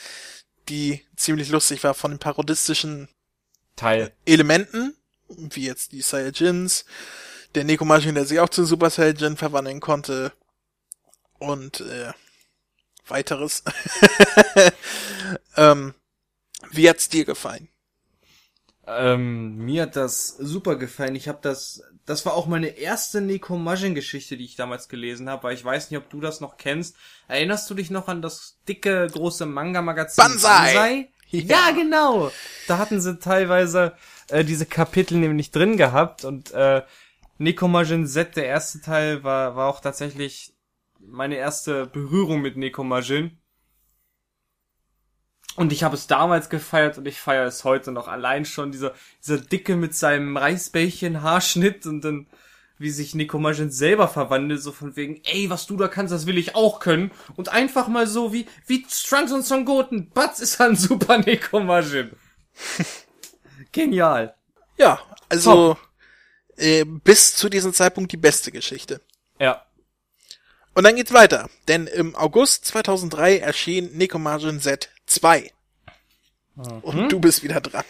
die 0.69 1.05
ziemlich 1.15 1.49
lustig 1.49 1.83
war 1.83 1.93
von 1.93 2.11
den 2.11 2.19
parodistischen 2.19 3.07
Teil 3.75 4.13
Elementen, 4.25 4.95
wie 5.37 5.65
jetzt 5.65 5.91
die 5.91 6.01
Saiyajins, 6.01 6.85
der 7.55 7.63
Neko 7.63 7.85
Majin, 7.85 8.15
der 8.15 8.25
sich 8.25 8.39
auch 8.39 8.49
zum 8.49 8.65
Super 8.65 8.89
Saiyajin 8.89 9.37
verwandeln 9.37 9.79
konnte 9.79 10.31
und 11.39 11.81
äh, 11.81 12.11
weiteres. 13.07 13.63
ähm, 15.57 15.93
wie 16.71 16.89
hat's 16.89 17.09
dir 17.09 17.25
gefallen? 17.25 17.69
Ähm, 18.85 19.57
mir 19.57 19.83
hat 19.83 19.95
das 19.95 20.27
super 20.27 20.75
gefallen. 20.75 21.15
Ich 21.15 21.27
habe 21.27 21.39
das, 21.41 21.81
das 22.05 22.25
war 22.25 22.33
auch 22.33 22.47
meine 22.47 22.67
erste 22.67 23.21
Neko 23.21 23.57
Majin 23.57 23.95
Geschichte, 23.95 24.35
die 24.35 24.43
ich 24.43 24.57
damals 24.57 24.89
gelesen 24.89 25.29
habe, 25.29 25.43
weil 25.43 25.55
ich 25.55 25.63
weiß 25.63 25.89
nicht, 25.89 25.97
ob 25.97 26.09
du 26.09 26.19
das 26.19 26.41
noch 26.41 26.57
kennst. 26.57 26.95
Erinnerst 27.27 27.69
du 27.69 27.75
dich 27.75 27.91
noch 27.91 28.09
an 28.09 28.21
das 28.21 28.57
dicke 28.67 29.07
große 29.07 29.45
Manga 29.45 29.81
Magazin 29.81 30.23
Banzai? 30.23 30.63
Banzai? 30.63 31.09
Ja. 31.33 31.69
ja. 31.69 31.71
genau. 31.71 32.31
Da 32.67 32.77
hatten 32.77 33.01
sie 33.01 33.17
teilweise 33.17 33.93
äh, 34.29 34.43
diese 34.43 34.65
Kapitel 34.65 35.17
nämlich 35.17 35.51
drin 35.51 35.77
gehabt 35.77 36.25
und 36.25 36.51
äh, 36.51 36.83
Neko 37.37 37.67
Majin 37.67 38.07
Z, 38.07 38.35
der 38.35 38.45
erste 38.45 38.81
Teil, 38.81 39.23
war 39.23 39.55
war 39.55 39.67
auch 39.67 39.79
tatsächlich 39.79 40.53
meine 40.99 41.35
erste 41.35 41.87
Berührung 41.87 42.41
mit 42.41 42.57
Neko 42.57 42.83
Majin. 42.83 43.37
Und 45.55 45.71
ich 45.71 45.83
habe 45.83 45.95
es 45.95 46.07
damals 46.07 46.49
gefeiert 46.49 46.97
und 46.97 47.07
ich 47.07 47.19
feiere 47.19 47.45
es 47.45 47.63
heute 47.63 47.91
noch. 47.91 48.07
Allein 48.07 48.45
schon 48.45 48.71
dieser, 48.71 48.93
dieser 49.21 49.37
Dicke 49.37 49.75
mit 49.75 49.93
seinem 49.93 50.35
Reisbällchen 50.35 51.21
Haarschnitt 51.21 51.85
und 51.85 52.01
dann 52.01 52.27
wie 52.79 52.89
sich 52.89 53.15
Nico 53.15 53.39
Majin 53.39 53.71
selber 53.71 54.07
verwandelt, 54.07 54.61
so 54.61 54.71
von 54.71 54.95
wegen, 54.95 55.21
ey, 55.23 55.49
was 55.49 55.67
du 55.67 55.77
da 55.77 55.87
kannst, 55.87 56.11
das 56.11 56.25
will 56.25 56.37
ich 56.37 56.55
auch 56.55 56.79
können. 56.79 57.11
Und 57.35 57.49
einfach 57.49 57.87
mal 57.87 58.07
so 58.07 58.33
wie, 58.33 58.45
wie 58.65 58.83
Trunks 58.83 59.31
und 59.31 59.45
Son 59.45 59.65
Goten. 59.65 60.09
Batz 60.09 60.39
ist 60.39 60.59
ein 60.59 60.75
super 60.75 61.17
Nico 61.19 61.59
Majin. 61.59 62.11
Genial. 63.73 64.35
Ja, 64.77 64.99
also 65.27 65.77
äh, 66.55 66.85
bis 66.85 67.35
zu 67.35 67.49
diesem 67.49 67.73
Zeitpunkt 67.73 68.11
die 68.11 68.17
beste 68.17 68.51
Geschichte. 68.51 69.01
Ja. 69.39 69.65
Und 70.73 70.85
dann 70.85 70.95
geht's 70.95 71.13
weiter, 71.13 71.49
denn 71.67 71.87
im 71.87 72.15
August 72.15 72.65
2003 72.65 73.39
erschien 73.39 73.95
Nekomajin 73.97 74.59
Z2. 74.59 75.51
Mhm. 76.55 76.63
Und 76.81 77.11
du 77.11 77.19
bist 77.19 77.43
wieder 77.43 77.61
dran. 77.61 77.85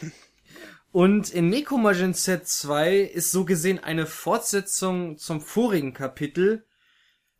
Und 0.92 1.32
in 1.32 1.50
Nekomajin 1.50 2.14
Z2 2.14 3.02
ist 3.02 3.32
so 3.32 3.46
gesehen 3.46 3.84
eine 3.84 4.06
Fortsetzung 4.06 5.18
zum 5.18 5.42
vorigen 5.42 5.94
Kapitel. 5.94 6.66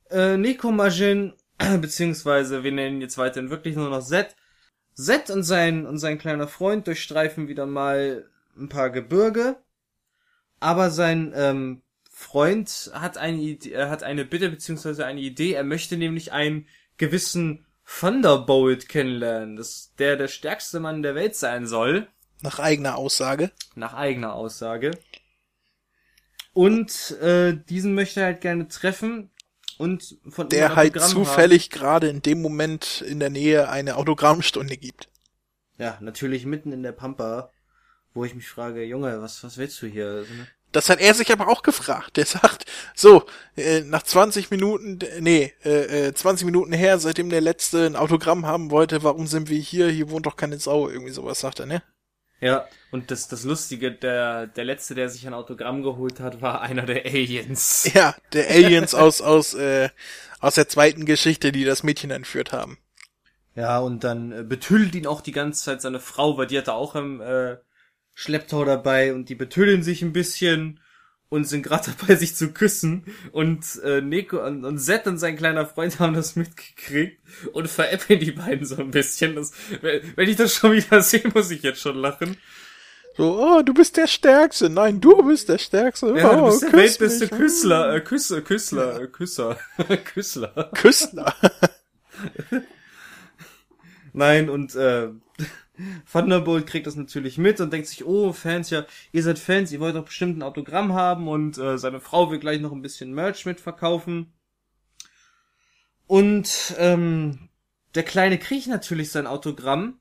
Äh, 0.10 0.38
Nekomajin, 0.38 1.34
beziehungsweise 1.80 2.64
wir 2.64 2.72
nennen 2.72 3.02
jetzt 3.02 3.18
weiterhin 3.18 3.50
wirklich 3.50 3.76
nur 3.76 3.90
noch 3.90 4.04
Z. 4.04 4.36
Z 4.96 5.30
und 5.30 5.44
sein, 5.44 5.86
und 5.86 5.98
sein 5.98 6.18
kleiner 6.18 6.48
Freund 6.48 6.88
durchstreifen 6.88 7.48
wieder 7.48 7.66
mal 7.66 8.30
ein 8.58 8.70
paar 8.70 8.90
Gebirge. 8.90 9.58
Aber 10.60 10.92
sein 10.92 11.34
ähm, 11.36 11.82
Freund 12.10 12.92
hat 12.94 13.18
eine 13.18 13.38
Idee, 13.38 13.72
er 13.72 13.90
hat 13.90 14.04
eine 14.04 14.24
Bitte 14.26 14.50
beziehungsweise 14.50 15.06
eine 15.06 15.22
Idee. 15.22 15.54
Er 15.54 15.64
möchte 15.64 15.98
nämlich 15.98 16.32
einen 16.32 16.68
gewissen 16.98 17.66
Thunderbolt 17.86 18.88
kennenlernen, 18.88 19.56
dass 19.56 19.94
der 19.98 20.16
der 20.16 20.28
stärkste 20.28 20.80
Mann 20.80 21.04
der 21.04 21.16
Welt 21.16 21.36
sein 21.36 21.68
soll. 21.68 22.08
Nach 22.42 22.60
eigener 22.60 22.98
Aussage. 22.98 23.52
Nach 23.76 23.94
eigener 23.94 24.34
Aussage. 24.34 24.92
Und 26.54 27.12
äh, 27.20 27.58
diesen 27.70 27.96
möchte 27.96 28.22
er 28.22 28.28
halt 28.28 28.42
gerne 28.42 28.68
treffen 28.68 29.32
und 29.78 30.18
von 30.30 30.50
der 30.50 30.76
halt 30.76 31.00
zufällig 31.02 31.70
gerade 31.70 32.08
in 32.08 32.22
dem 32.22 32.42
Moment 32.42 33.02
in 33.02 33.20
der 33.20 33.30
Nähe 33.30 33.70
eine 33.70 33.96
Autogrammstunde 33.96 34.78
gibt. 34.78 35.10
Ja, 35.78 35.98
natürlich 36.00 36.46
mitten 36.46 36.72
in 36.72 36.84
der 36.84 36.92
Pampa, 36.92 37.52
wo 38.14 38.26
ich 38.26 38.36
mich 38.36 38.48
frage, 38.48 38.84
Junge, 38.84 39.22
was 39.22 39.44
was 39.44 39.58
willst 39.58 39.82
du 39.82 39.88
hier? 39.88 40.08
Also, 40.08 40.34
ne? 40.34 40.48
Das 40.74 40.90
hat 40.90 41.00
er 41.00 41.14
sich 41.14 41.32
aber 41.32 41.48
auch 41.50 41.62
gefragt. 41.62 42.18
Der 42.18 42.26
sagt, 42.26 42.66
so, 42.96 43.24
äh, 43.56 43.82
nach 43.82 44.02
20 44.02 44.50
Minuten, 44.50 45.00
nee, 45.20 45.54
äh, 45.64 46.12
20 46.12 46.44
äh, 46.44 46.46
Minuten 46.46 46.74
her, 46.74 46.98
seitdem 46.98 47.30
der 47.30 47.42
letzte 47.42 47.86
ein 47.86 47.96
Autogramm 47.96 48.48
haben 48.48 48.72
wollte, 48.72 49.04
warum 49.04 49.28
sind 49.28 49.50
wir 49.50 49.60
hier? 49.60 49.88
Hier 49.90 50.10
wohnt 50.10 50.26
doch 50.26 50.36
keine 50.36 50.58
Sau, 50.58 50.90
irgendwie 50.90 51.12
sowas 51.12 51.40
sagt 51.40 51.60
er, 51.60 51.68
ne? 51.68 51.84
Ja, 52.42 52.68
und 52.92 53.10
das, 53.10 53.30
das 53.30 53.44
Lustige, 53.44 53.92
der, 53.92 54.48
der 54.48 54.66
letzte, 54.66 54.96
der 54.96 55.08
sich 55.08 55.26
ein 55.26 55.34
Autogramm 55.34 55.82
geholt 55.82 56.20
hat, 56.20 56.42
war 56.42 56.62
einer 56.62 56.86
der 56.86 57.06
Aliens. 57.06 57.90
Ja, 57.94 58.16
der 58.34 58.50
Aliens 58.50 58.96
aus, 58.96 59.22
aus, 59.22 59.54
äh, 59.54 59.90
aus 60.40 60.56
der 60.56 60.68
zweiten 60.68 61.06
Geschichte, 61.06 61.52
die 61.52 61.64
das 61.64 61.84
Mädchen 61.84 62.12
entführt 62.12 62.52
haben. 62.52 62.80
Ja, 63.56 63.80
und 63.80 64.04
dann 64.04 64.32
äh, 64.32 64.44
betüllt 64.44 64.96
ihn 64.96 65.08
auch 65.08 65.22
die 65.22 65.32
ganze 65.32 65.64
Zeit 65.64 65.82
seine 65.82 66.00
Frau, 66.00 66.38
weil 66.38 66.48
die 66.48 66.58
hatte 66.58 66.74
auch 66.74 66.96
im, 66.96 67.22
äh, 67.22 67.58
Schlepptau 68.14 68.66
dabei 68.66 69.14
und 69.14 69.30
die 69.30 69.36
betüllen 69.36 69.84
sich 69.84 70.02
ein 70.02 70.14
bisschen 70.14 70.80
und 71.30 71.46
sind 71.46 71.64
gerade 71.64 71.92
dabei, 72.00 72.16
sich 72.16 72.36
zu 72.36 72.52
küssen. 72.52 73.06
Und 73.32 73.66
äh, 73.84 74.02
Neko 74.02 74.46
und, 74.46 74.66
und 74.66 74.80
Zed 74.80 75.08
und 75.08 75.18
sein 75.18 75.36
kleiner 75.36 75.66
Freund 75.66 76.00
haben 76.00 76.14
das 76.14 76.36
mitgekriegt 76.36 77.20
und 77.54 77.68
veräppeln 77.68 78.20
die 78.20 78.32
beiden 78.32 78.66
so 78.66 78.78
ein 78.78 78.92
bisschen. 78.92 79.36
Das, 79.36 79.52
wenn 79.82 80.30
ich 80.30 80.36
das 80.36 80.54
schon 80.54 80.74
wieder 80.74 81.02
sehe, 81.02 81.24
muss 81.34 81.52
ich 81.52 81.64
jetzt 81.64 81.82
schon 81.82 81.98
lachen. 81.98 82.38
So, 83.16 83.40
oh, 83.40 83.62
du 83.62 83.74
bist 83.74 83.98
der 83.98 84.08
Stärkste. 84.08 84.70
Nein, 84.70 85.00
du 85.00 85.24
bist 85.24 85.48
der 85.48 85.60
Stärkste. 85.60 86.16
Ja, 86.18 86.32
oh, 86.32 86.36
du 86.36 86.46
bist 86.46 86.64
der 86.64 86.74
weltbeste 86.74 87.28
Küssler, 87.28 87.96
äh, 87.96 88.02
Küsser, 88.02 88.42
Küssler, 88.42 89.02
ja. 89.02 89.08
Küsser, 89.08 89.58
Küssler. 90.04 90.72
Küssler. 90.74 91.36
Nein, 94.14 94.50
und 94.50 94.76
äh, 94.76 95.10
Thunderbolt 96.12 96.68
kriegt 96.68 96.86
das 96.86 96.96
natürlich 96.96 97.38
mit 97.38 97.60
und 97.60 97.74
denkt 97.74 97.88
sich, 97.88 98.06
oh, 98.06 98.32
Fans, 98.32 98.70
ja, 98.70 98.86
ihr 99.12 99.24
seid 99.24 99.40
Fans, 99.40 99.72
ihr 99.72 99.80
wollt 99.80 99.96
doch 99.96 100.06
bestimmt 100.06 100.38
ein 100.38 100.44
Autogramm 100.44 100.94
haben 100.94 101.28
und 101.28 101.58
äh, 101.58 101.78
seine 101.78 102.00
Frau 102.00 102.30
will 102.30 102.40
gleich 102.40 102.62
noch 102.62 102.72
ein 102.72 102.82
bisschen 102.82 103.14
Merch 103.14 103.46
mitverkaufen. 103.46 104.32
Und 106.06 106.76
ähm, 106.78 107.50
der 107.96 108.04
Kleine 108.04 108.38
kriegt 108.38 108.68
natürlich 108.68 109.12
sein 109.12 109.28
Autogramm. 109.28 110.00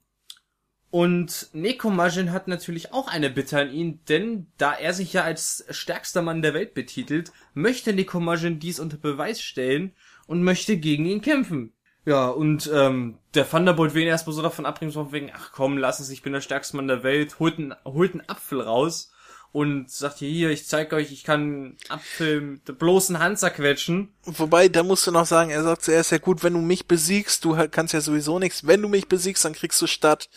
Und 0.91 1.49
Nekomajin 1.55 2.33
hat 2.33 2.49
natürlich 2.49 2.93
auch 2.93 3.09
eine 3.09 3.31
Bitte 3.31 3.59
an 3.59 3.73
ihn, 3.73 4.01
denn 4.11 4.49
da 4.59 4.75
er 4.75 4.93
sich 4.93 5.15
ja 5.15 5.23
als 5.23 5.65
stärkster 5.71 6.21
Mann 6.21 6.43
der 6.43 6.53
Welt 6.53 6.75
betitelt, 6.75 7.33
möchte 7.55 7.95
Nekomajin 7.95 8.59
dies 8.59 8.79
unter 8.79 8.99
Beweis 8.99 9.41
stellen 9.41 9.93
und 10.27 10.43
möchte 10.43 10.77
gegen 10.77 11.07
ihn 11.07 11.23
kämpfen. 11.23 11.73
Ja, 12.05 12.29
und 12.29 12.69
ähm, 12.73 13.19
der 13.35 13.49
Thunderbolt 13.49 13.95
will 13.95 14.03
ihn 14.03 14.09
erstmal 14.09 14.35
so 14.35 14.43
davon 14.43 14.67
abbringen, 14.67 14.93
so 14.93 15.13
wegen, 15.13 15.31
ach 15.35 15.53
komm, 15.53 15.79
lass 15.79 16.01
es, 16.01 16.11
ich 16.11 16.23
bin 16.23 16.33
der 16.33 16.41
stärkste 16.41 16.77
Mann 16.77 16.89
der 16.89 17.05
Welt, 17.05 17.39
holt 17.39 17.59
einen, 17.59 17.75
holt 17.85 18.13
einen 18.13 18.29
Apfel 18.29 18.61
raus 18.61 19.13
und 19.53 19.91
sagt 19.91 20.19
hier, 20.19 20.31
hier, 20.31 20.51
ich 20.51 20.67
zeig 20.67 20.93
euch, 20.93 21.13
ich 21.13 21.23
kann 21.23 21.77
Apfel 21.89 22.41
mit 22.41 22.67
der 22.67 22.73
bloßen 22.73 23.21
Hand 23.21 23.39
zerquetschen. 23.39 24.13
Wobei, 24.25 24.69
da 24.69 24.83
musst 24.83 25.07
du 25.07 25.13
noch 25.13 25.27
sagen, 25.27 25.51
er 25.51 25.63
sagt 25.63 25.83
zuerst, 25.83 26.11
ja 26.11 26.19
gut, 26.19 26.43
wenn 26.43 26.55
du 26.55 26.61
mich 26.61 26.89
besiegst, 26.89 27.45
du 27.45 27.57
kannst 27.71 27.95
ja 27.95 28.01
sowieso 28.01 28.39
nichts, 28.39 28.67
wenn 28.67 28.83
du 28.83 28.89
mich 28.89 29.09
besiegst, 29.09 29.45
dann 29.45 29.53
kriegst 29.53 29.81
du 29.81 29.87
statt 29.87 30.29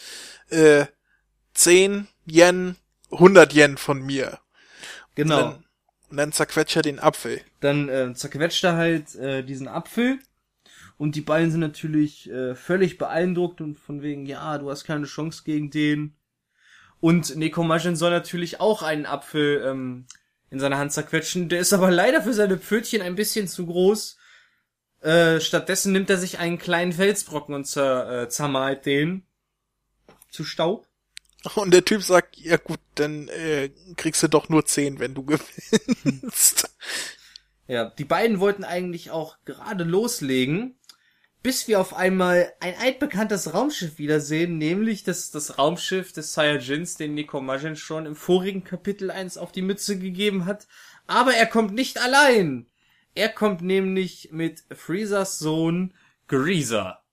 äh, 0.50 0.86
10 1.56 2.08
Yen 2.28 2.76
100 3.12 3.54
Yen 3.54 3.78
von 3.78 4.02
mir. 4.02 4.40
Genau. 5.16 5.36
Und 5.36 5.44
dann, 5.44 5.66
und 6.12 6.18
dann 6.18 6.32
zerquetscht 6.32 6.76
er 6.76 6.82
den 6.84 7.00
Apfel. 7.00 7.42
Dann 7.62 7.90
äh, 7.90 8.14
zerquetscht 8.14 8.64
er 8.66 8.76
halt 8.76 9.16
äh, 9.16 9.44
diesen 9.44 9.68
Apfel 9.68 10.20
und 10.98 11.16
die 11.16 11.22
beiden 11.22 11.52
sind 11.52 11.60
natürlich 11.60 12.30
äh, 12.30 12.56
völlig 12.56 12.98
beeindruckt 12.98 13.62
und 13.62 13.78
von 13.78 14.02
wegen, 14.02 14.26
ja, 14.26 14.58
du 14.58 14.70
hast 14.70 14.86
keine 14.86 15.06
Chance 15.06 15.44
gegen 15.44 15.70
den. 15.70 16.16
Und 17.02 17.36
Nekomajin 17.36 17.96
soll 17.96 18.12
natürlich 18.12 18.62
auch 18.62 18.82
einen 18.82 19.06
Apfel 19.06 19.64
ähm, 19.66 20.08
in 20.50 20.60
seiner 20.60 20.78
Hand 20.78 20.94
zerquetschen. 20.94 21.50
Der 21.50 21.60
ist 21.60 21.74
aber 21.74 21.92
leider 21.92 22.22
für 22.22 22.34
seine 22.34 22.58
Pfötchen 22.58 23.02
ein 23.02 23.16
bisschen 23.16 23.48
zu 23.48 23.66
groß. 23.66 24.18
Äh, 25.02 25.42
stattdessen 25.42 25.92
nimmt 25.92 26.10
er 26.10 26.18
sich 26.18 26.40
einen 26.40 26.58
kleinen 26.58 26.94
Felsbrocken 26.94 27.54
und 27.54 27.66
zer, 27.66 28.24
äh, 28.24 28.30
zermalt 28.30 28.86
den 28.86 29.28
zu 30.32 30.44
Staub. 30.44 30.88
Und 31.56 31.72
der 31.72 31.86
Typ 31.86 32.02
sagt, 32.02 32.38
ja 32.38 32.58
gut, 32.58 32.80
dann 32.96 33.28
äh, 33.28 33.70
kriegst 33.98 34.24
du 34.24 34.28
doch 34.28 34.50
nur 34.50 34.66
zehn, 34.66 34.98
wenn 35.00 35.14
du 35.14 35.24
gewinnst. 35.26 36.76
Ja, 37.68 37.86
die 37.86 38.06
beiden 38.06 38.40
wollten 38.40 38.64
eigentlich 38.64 39.12
auch 39.12 39.38
gerade 39.46 39.84
loslegen, 39.84 40.80
bis 41.46 41.68
wir 41.68 41.80
auf 41.80 41.94
einmal 41.94 42.52
ein 42.60 42.74
altbekanntes 42.82 43.54
Raumschiff 43.54 44.00
wiedersehen, 44.00 44.58
nämlich 44.58 45.04
das, 45.04 45.30
das 45.30 45.60
Raumschiff 45.60 46.12
des 46.12 46.34
Saiyajins, 46.34 46.96
den 46.96 47.14
Nekomajin 47.14 47.76
schon 47.76 48.08
im 48.08 48.16
vorigen 48.16 48.64
Kapitel 48.64 49.12
1 49.12 49.38
auf 49.38 49.52
die 49.52 49.62
Mütze 49.62 50.00
gegeben 50.00 50.48
hat. 50.48 50.66
Aber 51.06 51.36
er 51.36 51.46
kommt 51.46 51.76
nicht 51.76 52.02
allein. 52.02 52.66
Er 53.14 53.30
kommt 53.30 53.62
nämlich 53.62 54.30
mit 54.32 54.64
Freezers 54.76 55.38
Sohn 55.38 55.94
Greaser. 56.28 57.04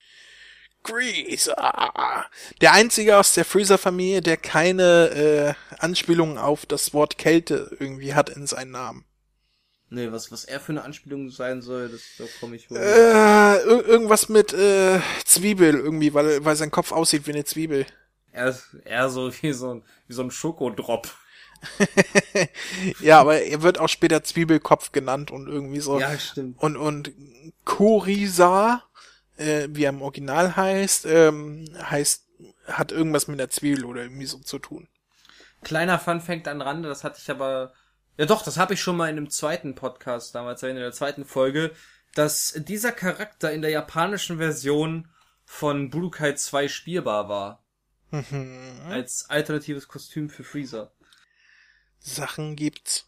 Greaser. 0.82 2.24
Der 2.62 2.72
einzige 2.72 3.18
aus 3.18 3.34
der 3.34 3.44
Freezer-Familie, 3.44 4.22
der 4.22 4.38
keine 4.38 5.56
äh, 5.70 5.76
Anspielung 5.78 6.38
auf 6.38 6.64
das 6.64 6.94
Wort 6.94 7.18
Kälte 7.18 7.76
irgendwie 7.78 8.14
hat 8.14 8.30
in 8.30 8.46
seinen 8.46 8.70
Namen. 8.70 9.04
Nee, 9.94 10.10
was, 10.10 10.32
was 10.32 10.46
er 10.46 10.58
für 10.58 10.72
eine 10.72 10.84
Anspielung 10.84 11.28
sein 11.28 11.60
soll, 11.60 11.90
das, 11.90 12.00
da 12.16 12.24
komme 12.40 12.56
ich 12.56 12.70
wohl. 12.70 12.78
Äh, 12.78 13.56
ir 13.62 13.86
irgendwas 13.86 14.30
mit 14.30 14.54
äh, 14.54 15.00
Zwiebel 15.26 15.74
irgendwie, 15.74 16.14
weil, 16.14 16.42
weil 16.42 16.56
sein 16.56 16.70
Kopf 16.70 16.92
aussieht 16.92 17.26
wie 17.26 17.32
eine 17.32 17.44
Zwiebel. 17.44 17.84
Er 18.30 18.48
ist 18.48 18.74
eher 18.86 19.10
so 19.10 19.30
wie 19.42 19.52
so 19.52 19.74
ein, 19.74 19.82
wie 20.06 20.14
so 20.14 20.22
ein 20.22 20.30
Schokodrop. 20.30 21.14
ja, 23.00 23.20
aber 23.20 23.42
er 23.42 23.60
wird 23.60 23.78
auch 23.78 23.90
später 23.90 24.24
Zwiebelkopf 24.24 24.92
genannt 24.92 25.30
und 25.30 25.46
irgendwie 25.46 25.80
so. 25.80 26.00
Ja, 26.00 26.18
stimmt. 26.18 26.58
Und, 26.62 26.78
und 26.78 27.12
Kurisa, 27.66 28.84
äh, 29.36 29.68
wie 29.72 29.84
er 29.84 29.90
im 29.90 30.00
Original 30.00 30.56
heißt, 30.56 31.04
ähm, 31.04 31.66
heißt, 31.78 32.24
hat 32.66 32.92
irgendwas 32.92 33.28
mit 33.28 33.38
der 33.38 33.50
Zwiebel 33.50 33.84
oder 33.84 34.04
irgendwie 34.04 34.26
so 34.26 34.38
zu 34.38 34.58
tun. 34.58 34.88
Kleiner 35.62 35.98
Fun 35.98 36.22
fängt 36.22 36.48
an 36.48 36.62
Rande, 36.62 36.88
das 36.88 37.04
hatte 37.04 37.18
ich 37.20 37.30
aber 37.30 37.74
ja 38.16 38.26
doch, 38.26 38.42
das 38.42 38.58
habe 38.58 38.74
ich 38.74 38.80
schon 38.80 38.96
mal 38.96 39.08
in 39.08 39.16
einem 39.16 39.30
zweiten 39.30 39.74
Podcast 39.74 40.34
damals, 40.34 40.62
in 40.62 40.76
der 40.76 40.92
zweiten 40.92 41.24
Folge, 41.24 41.72
dass 42.14 42.54
dieser 42.56 42.92
Charakter 42.92 43.52
in 43.52 43.62
der 43.62 43.70
japanischen 43.70 44.38
Version 44.38 45.08
von 45.44 45.90
Budokai 45.90 46.32
2 46.32 46.68
spielbar 46.68 47.28
war. 47.28 47.64
Mhm. 48.10 48.80
Als 48.88 49.30
alternatives 49.30 49.88
Kostüm 49.88 50.28
für 50.28 50.44
Freezer. 50.44 50.92
Sachen 51.98 52.56
gibt's. 52.56 53.06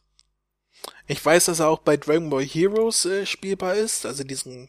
Ich 1.06 1.24
weiß, 1.24 1.46
dass 1.46 1.60
er 1.60 1.68
auch 1.68 1.80
bei 1.80 1.96
Dragon 1.96 2.30
Ball 2.30 2.44
Heroes 2.44 3.04
äh, 3.04 3.26
spielbar 3.26 3.74
ist, 3.74 4.06
also 4.06 4.24
diesem 4.24 4.68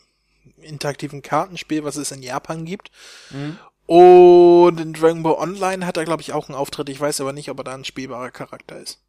interaktiven 0.58 1.22
Kartenspiel, 1.22 1.84
was 1.84 1.96
es 1.96 2.12
in 2.12 2.22
Japan 2.22 2.66
gibt. 2.66 2.92
Mhm. 3.32 3.58
Und 3.88 4.80
in 4.80 4.94
Dragon 4.94 5.24
Ball 5.24 5.36
Online 5.36 5.86
hat 5.86 5.98
er, 5.98 6.06
glaube 6.06 6.22
ich, 6.22 6.34
auch 6.34 6.50
einen 6.50 6.58
Auftritt. 6.58 6.90
Ich 6.90 7.00
weiß 7.00 7.22
aber 7.22 7.34
nicht, 7.34 7.50
ob 7.50 7.60
er 7.60 7.64
da 7.64 7.74
ein 7.74 7.86
spielbarer 7.86 8.32
Charakter 8.32 8.80
ist. 8.80 9.00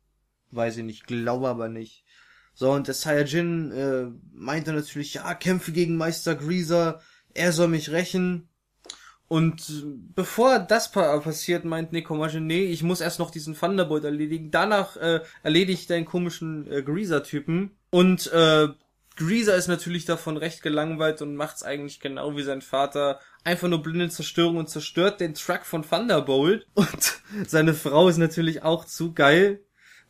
Weiß 0.51 0.77
ich 0.77 0.85
nicht, 0.85 1.07
glaube 1.07 1.49
aber 1.49 1.69
nicht. 1.69 2.05
So, 2.55 2.73
und 2.73 2.87
der 2.87 2.95
Saiyajin 2.95 3.71
äh, 3.73 4.07
meinte 4.33 4.73
natürlich, 4.73 5.15
ja, 5.15 5.35
kämpfe 5.35 5.73
gegen 5.73 5.97
Meister 5.97 6.35
Greaser, 6.35 7.01
er 7.35 7.53
soll 7.53 7.69
mich 7.69 7.91
rächen. 7.91 8.49
Und 9.29 9.85
bevor 10.15 10.61
das 10.61 10.91
pa 10.91 11.19
passiert, 11.19 11.65
meint 11.65 11.93
Nekomajin, 11.93 12.47
nee, 12.47 12.65
ich 12.65 12.83
muss 12.83 13.01
erst 13.01 13.19
noch 13.19 13.31
diesen 13.31 13.59
Thunderbolt 13.59 14.05
erledigen. 14.05 14.51
Danach 14.51 14.97
äh, 14.97 15.21
erledigt 15.43 15.91
den 15.91 16.05
komischen 16.05 16.71
äh, 16.71 16.83
Greaser-Typen. 16.83 17.77
Und 17.91 18.33
äh, 18.33 18.69
Greaser 19.17 19.57
ist 19.57 19.69
natürlich 19.69 20.05
davon 20.05 20.37
recht 20.37 20.63
gelangweilt 20.63 21.23
und 21.23 21.37
macht's 21.37 21.63
eigentlich 21.63 22.01
genau 22.01 22.37
wie 22.37 22.43
sein 22.43 22.63
Vater. 22.63 23.21
Einfach 23.45 23.69
nur 23.69 23.83
blinde 23.83 24.09
Zerstörung 24.09 24.59
und 24.59 24.71
zerstört 24.71 25.21
den 25.21 25.35
Truck 25.35 25.67
von 25.67 25.83
Thunderbolt. 25.83 26.67
Und 26.75 27.21
seine 27.47 27.75
Frau 27.75 28.09
ist 28.09 28.19
natürlich 28.19 28.63
auch 28.63 28.85
zu 28.85 29.13
geil 29.13 29.61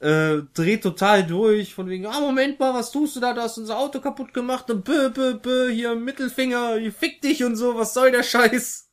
äh, 0.01 0.43
dreht 0.53 0.83
total 0.83 1.27
durch, 1.27 1.75
von 1.75 1.89
wegen, 1.89 2.07
ah, 2.07 2.21
Moment 2.21 2.61
mal, 2.61 2.75
was 2.75 2.91
tust 2.91 3.17
du 3.17 3.21
da, 3.21 3.33
du 3.33 3.41
hast 3.41 3.59
unser 3.59 3.79
Auto 3.79 4.01
kaputt 4.01 4.35
gemacht 4.35 4.71
und 4.71 4.85
bö, 4.85 5.11
bö, 5.11 5.35
bö, 5.35 5.71
hier 5.71 5.95
Mittelfinger, 5.95 6.77
hier 6.77 6.93
fick 6.93 7.23
dich 7.23 7.45
und 7.45 7.57
so, 7.57 7.77
was 7.77 7.95
soll 7.95 8.11
der 8.11 8.23
Scheiß? 8.23 8.91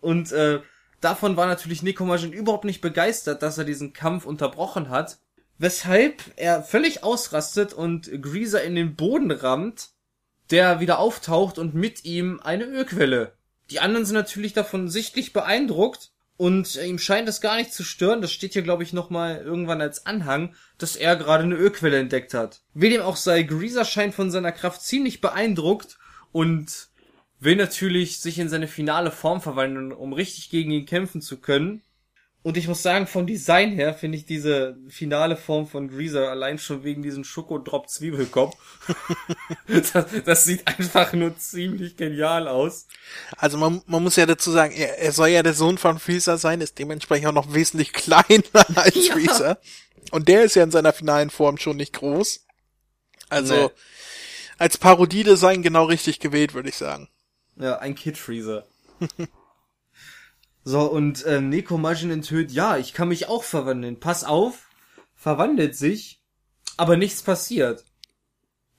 Und 0.00 0.32
äh, 0.32 0.60
davon 1.00 1.36
war 1.36 1.46
natürlich 1.46 1.82
Nekomajin 1.82 2.32
überhaupt 2.32 2.64
nicht 2.64 2.80
begeistert, 2.80 3.42
dass 3.42 3.58
er 3.58 3.64
diesen 3.64 3.92
Kampf 3.92 4.24
unterbrochen 4.24 4.88
hat, 4.88 5.18
weshalb 5.58 6.22
er 6.36 6.62
völlig 6.62 7.04
ausrastet 7.04 7.72
und 7.74 8.10
Greaser 8.22 8.62
in 8.62 8.74
den 8.74 8.96
Boden 8.96 9.30
rammt, 9.30 9.90
der 10.50 10.80
wieder 10.80 10.98
auftaucht 10.98 11.58
und 11.58 11.74
mit 11.74 12.04
ihm 12.04 12.40
eine 12.42 12.64
Ölquelle. 12.64 13.32
Die 13.70 13.80
anderen 13.80 14.04
sind 14.04 14.14
natürlich 14.14 14.52
davon 14.52 14.88
sichtlich 14.88 15.32
beeindruckt 15.32 16.13
und 16.36 16.76
ihm 16.76 16.98
scheint 16.98 17.28
es 17.28 17.40
gar 17.40 17.56
nicht 17.56 17.72
zu 17.72 17.84
stören, 17.84 18.20
das 18.20 18.32
steht 18.32 18.54
hier 18.54 18.62
glaube 18.62 18.82
ich 18.82 18.92
nochmal 18.92 19.42
irgendwann 19.44 19.80
als 19.80 20.06
Anhang, 20.06 20.54
dass 20.78 20.96
er 20.96 21.16
gerade 21.16 21.44
eine 21.44 21.54
Ölquelle 21.54 21.98
entdeckt 21.98 22.34
hat. 22.34 22.60
Wie 22.74 22.90
dem 22.90 23.02
auch 23.02 23.16
sei, 23.16 23.42
Greaser 23.42 23.84
scheint 23.84 24.14
von 24.14 24.30
seiner 24.30 24.52
Kraft 24.52 24.82
ziemlich 24.82 25.20
beeindruckt 25.20 25.96
und 26.32 26.88
will 27.38 27.56
natürlich 27.56 28.20
sich 28.20 28.38
in 28.38 28.48
seine 28.48 28.66
finale 28.66 29.12
Form 29.12 29.40
verwandeln, 29.40 29.92
um 29.92 30.12
richtig 30.12 30.50
gegen 30.50 30.72
ihn 30.72 30.86
kämpfen 30.86 31.20
zu 31.20 31.40
können. 31.40 31.82
Und 32.44 32.58
ich 32.58 32.68
muss 32.68 32.82
sagen, 32.82 33.06
vom 33.06 33.26
Design 33.26 33.72
her 33.72 33.94
finde 33.94 34.18
ich 34.18 34.26
diese 34.26 34.76
finale 34.90 35.34
Form 35.34 35.66
von 35.66 35.88
Greaser 35.88 36.28
allein 36.28 36.58
schon 36.58 36.84
wegen 36.84 37.02
diesem 37.02 37.24
Schokodrop 37.24 37.88
Zwiebelkopf. 37.88 38.54
das, 39.66 39.92
das, 40.26 40.44
sieht 40.44 40.68
einfach 40.68 41.14
nur 41.14 41.38
ziemlich 41.38 41.96
genial 41.96 42.46
aus. 42.46 42.86
Also 43.38 43.56
man, 43.56 43.80
man 43.86 44.02
muss 44.02 44.16
ja 44.16 44.26
dazu 44.26 44.50
sagen, 44.50 44.74
er, 44.74 44.98
er 44.98 45.12
soll 45.12 45.28
ja 45.28 45.42
der 45.42 45.54
Sohn 45.54 45.78
von 45.78 45.98
Freezer 45.98 46.36
sein, 46.36 46.60
ist 46.60 46.78
dementsprechend 46.78 47.28
auch 47.28 47.32
noch 47.32 47.54
wesentlich 47.54 47.92
kleiner 47.94 48.44
als 48.74 48.94
ja. 49.08 49.14
Freezer. 49.14 49.58
Und 50.10 50.28
der 50.28 50.44
ist 50.44 50.54
ja 50.54 50.64
in 50.64 50.70
seiner 50.70 50.92
finalen 50.92 51.30
Form 51.30 51.56
schon 51.56 51.78
nicht 51.78 51.94
groß. 51.94 52.44
Also 53.30 53.54
nee. 53.54 53.70
als 54.58 54.76
Parodiedesign 54.76 55.62
genau 55.62 55.84
richtig 55.84 56.20
gewählt, 56.20 56.52
würde 56.52 56.68
ich 56.68 56.76
sagen. 56.76 57.08
Ja, 57.56 57.78
ein 57.78 57.94
Kid 57.94 58.18
Freezer. 58.18 58.66
So, 60.64 60.82
und 60.82 61.24
äh, 61.24 61.40
Nekomajin 61.40 62.10
enthüllt, 62.10 62.50
ja, 62.50 62.78
ich 62.78 62.94
kann 62.94 63.08
mich 63.08 63.28
auch 63.28 63.44
verwandeln. 63.44 64.00
Pass 64.00 64.24
auf, 64.24 64.70
verwandelt 65.14 65.76
sich, 65.76 66.22
aber 66.78 66.96
nichts 66.96 67.22
passiert. 67.22 67.84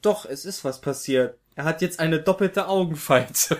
Doch, 0.01 0.25
es 0.25 0.45
ist 0.45 0.63
was 0.63 0.81
passiert. 0.81 1.37
Er 1.55 1.63
hat 1.63 1.81
jetzt 1.81 1.99
eine 1.99 2.19
doppelte 2.19 2.67
Augenfalte. 2.67 3.57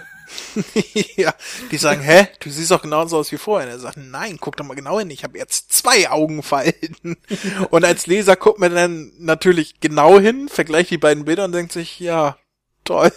ja, 1.16 1.34
die 1.72 1.78
sagen, 1.78 2.02
hä, 2.02 2.28
du 2.40 2.50
siehst 2.50 2.72
doch 2.72 2.82
genauso 2.82 3.18
aus 3.18 3.32
wie 3.32 3.38
vorher. 3.38 3.68
Und 3.68 3.74
er 3.74 3.80
sagt, 3.80 3.98
nein, 3.98 4.38
guck 4.42 4.58
doch 4.58 4.66
mal 4.66 4.74
genau 4.74 5.00
hin, 5.00 5.12
ich 5.12 5.24
habe 5.24 5.38
jetzt 5.38 5.72
zwei 5.72 6.10
Augenfalten. 6.10 7.18
und 7.70 7.86
als 7.86 8.08
Leser 8.08 8.36
guckt 8.36 8.60
man 8.60 8.74
dann 8.74 9.12
natürlich 9.20 9.80
genau 9.80 10.20
hin, 10.20 10.50
vergleicht 10.50 10.90
die 10.90 10.98
beiden 10.98 11.26
Bilder 11.26 11.46
und 11.46 11.52
denkt 11.52 11.72
sich, 11.72 12.00
ja, 12.00 12.38
toll. 12.84 13.12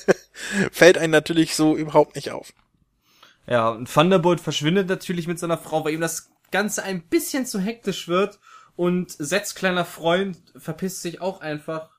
Fällt 0.72 0.98
einem 0.98 1.12
natürlich 1.12 1.54
so 1.54 1.76
überhaupt 1.76 2.16
nicht 2.16 2.32
auf. 2.32 2.52
Ja, 3.46 3.68
und 3.68 3.92
Thunderbolt 3.92 4.40
verschwindet 4.40 4.88
natürlich 4.88 5.26
mit 5.26 5.38
seiner 5.38 5.58
Frau, 5.58 5.84
weil 5.84 5.94
ihm 5.94 6.00
das 6.00 6.30
Ganze 6.50 6.82
ein 6.82 7.02
bisschen 7.02 7.46
zu 7.46 7.60
hektisch 7.60 8.08
wird 8.08 8.38
und 8.76 9.10
Sets 9.10 9.54
kleiner 9.54 9.84
Freund 9.84 10.38
verpisst 10.56 11.02
sich 11.02 11.20
auch 11.20 11.40
einfach, 11.40 11.90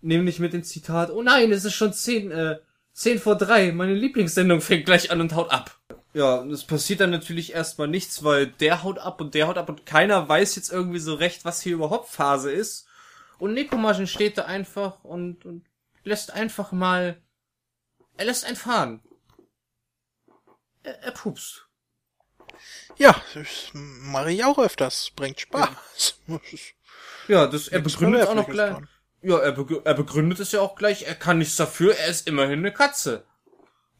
nämlich 0.00 0.38
mit 0.38 0.52
dem 0.52 0.64
Zitat, 0.64 1.10
oh 1.10 1.22
nein, 1.22 1.52
es 1.52 1.64
ist 1.64 1.74
schon 1.74 1.92
zehn, 1.92 2.30
äh, 2.30 2.58
zehn 2.92 3.18
vor 3.18 3.36
drei, 3.36 3.72
meine 3.72 3.94
Lieblingssendung 3.94 4.60
fängt 4.60 4.86
gleich 4.86 5.10
an 5.10 5.20
und 5.20 5.34
haut 5.34 5.50
ab. 5.50 5.76
Ja, 6.12 6.44
es 6.46 6.64
passiert 6.64 7.00
dann 7.00 7.10
natürlich 7.10 7.52
erstmal 7.52 7.86
nichts, 7.86 8.24
weil 8.24 8.48
der 8.48 8.82
haut 8.82 8.98
ab 8.98 9.20
und 9.20 9.34
der 9.34 9.46
haut 9.46 9.58
ab 9.58 9.68
und 9.68 9.86
keiner 9.86 10.28
weiß 10.28 10.56
jetzt 10.56 10.72
irgendwie 10.72 10.98
so 10.98 11.14
recht, 11.14 11.44
was 11.44 11.60
hier 11.60 11.74
überhaupt 11.74 12.08
Phase 12.08 12.50
ist. 12.50 12.86
Und 13.38 13.54
Nekomajin 13.54 14.06
steht 14.06 14.36
da 14.36 14.44
einfach 14.44 15.04
und, 15.04 15.44
und 15.44 15.64
lässt 16.02 16.32
einfach 16.32 16.72
mal, 16.72 17.20
er 18.16 18.24
lässt 18.24 18.44
einen 18.44 18.56
fahren 18.56 19.00
er, 20.82 21.02
er 21.02 21.12
pupst. 21.12 21.66
Ja, 22.96 23.20
das 23.34 23.70
mache 23.72 24.32
ich 24.32 24.44
auch 24.44 24.58
öfters. 24.58 25.10
Bringt 25.14 25.40
Spaß. 25.40 26.20
Ja, 27.28 27.46
das, 27.46 27.68
er 27.68 27.80
begründet 27.80 28.26
auch 28.26 28.34
noch 28.34 28.48
gleich. 28.48 28.76
Ja, 29.22 29.38
er, 29.38 29.52
be 29.52 29.82
er 29.84 29.94
begründet 29.94 30.40
es 30.40 30.52
ja 30.52 30.60
auch 30.60 30.74
gleich. 30.74 31.02
Er 31.02 31.14
kann 31.14 31.38
nichts 31.38 31.56
dafür. 31.56 31.96
Er 31.96 32.08
ist 32.08 32.26
immerhin 32.26 32.60
eine 32.60 32.72
Katze. 32.72 33.24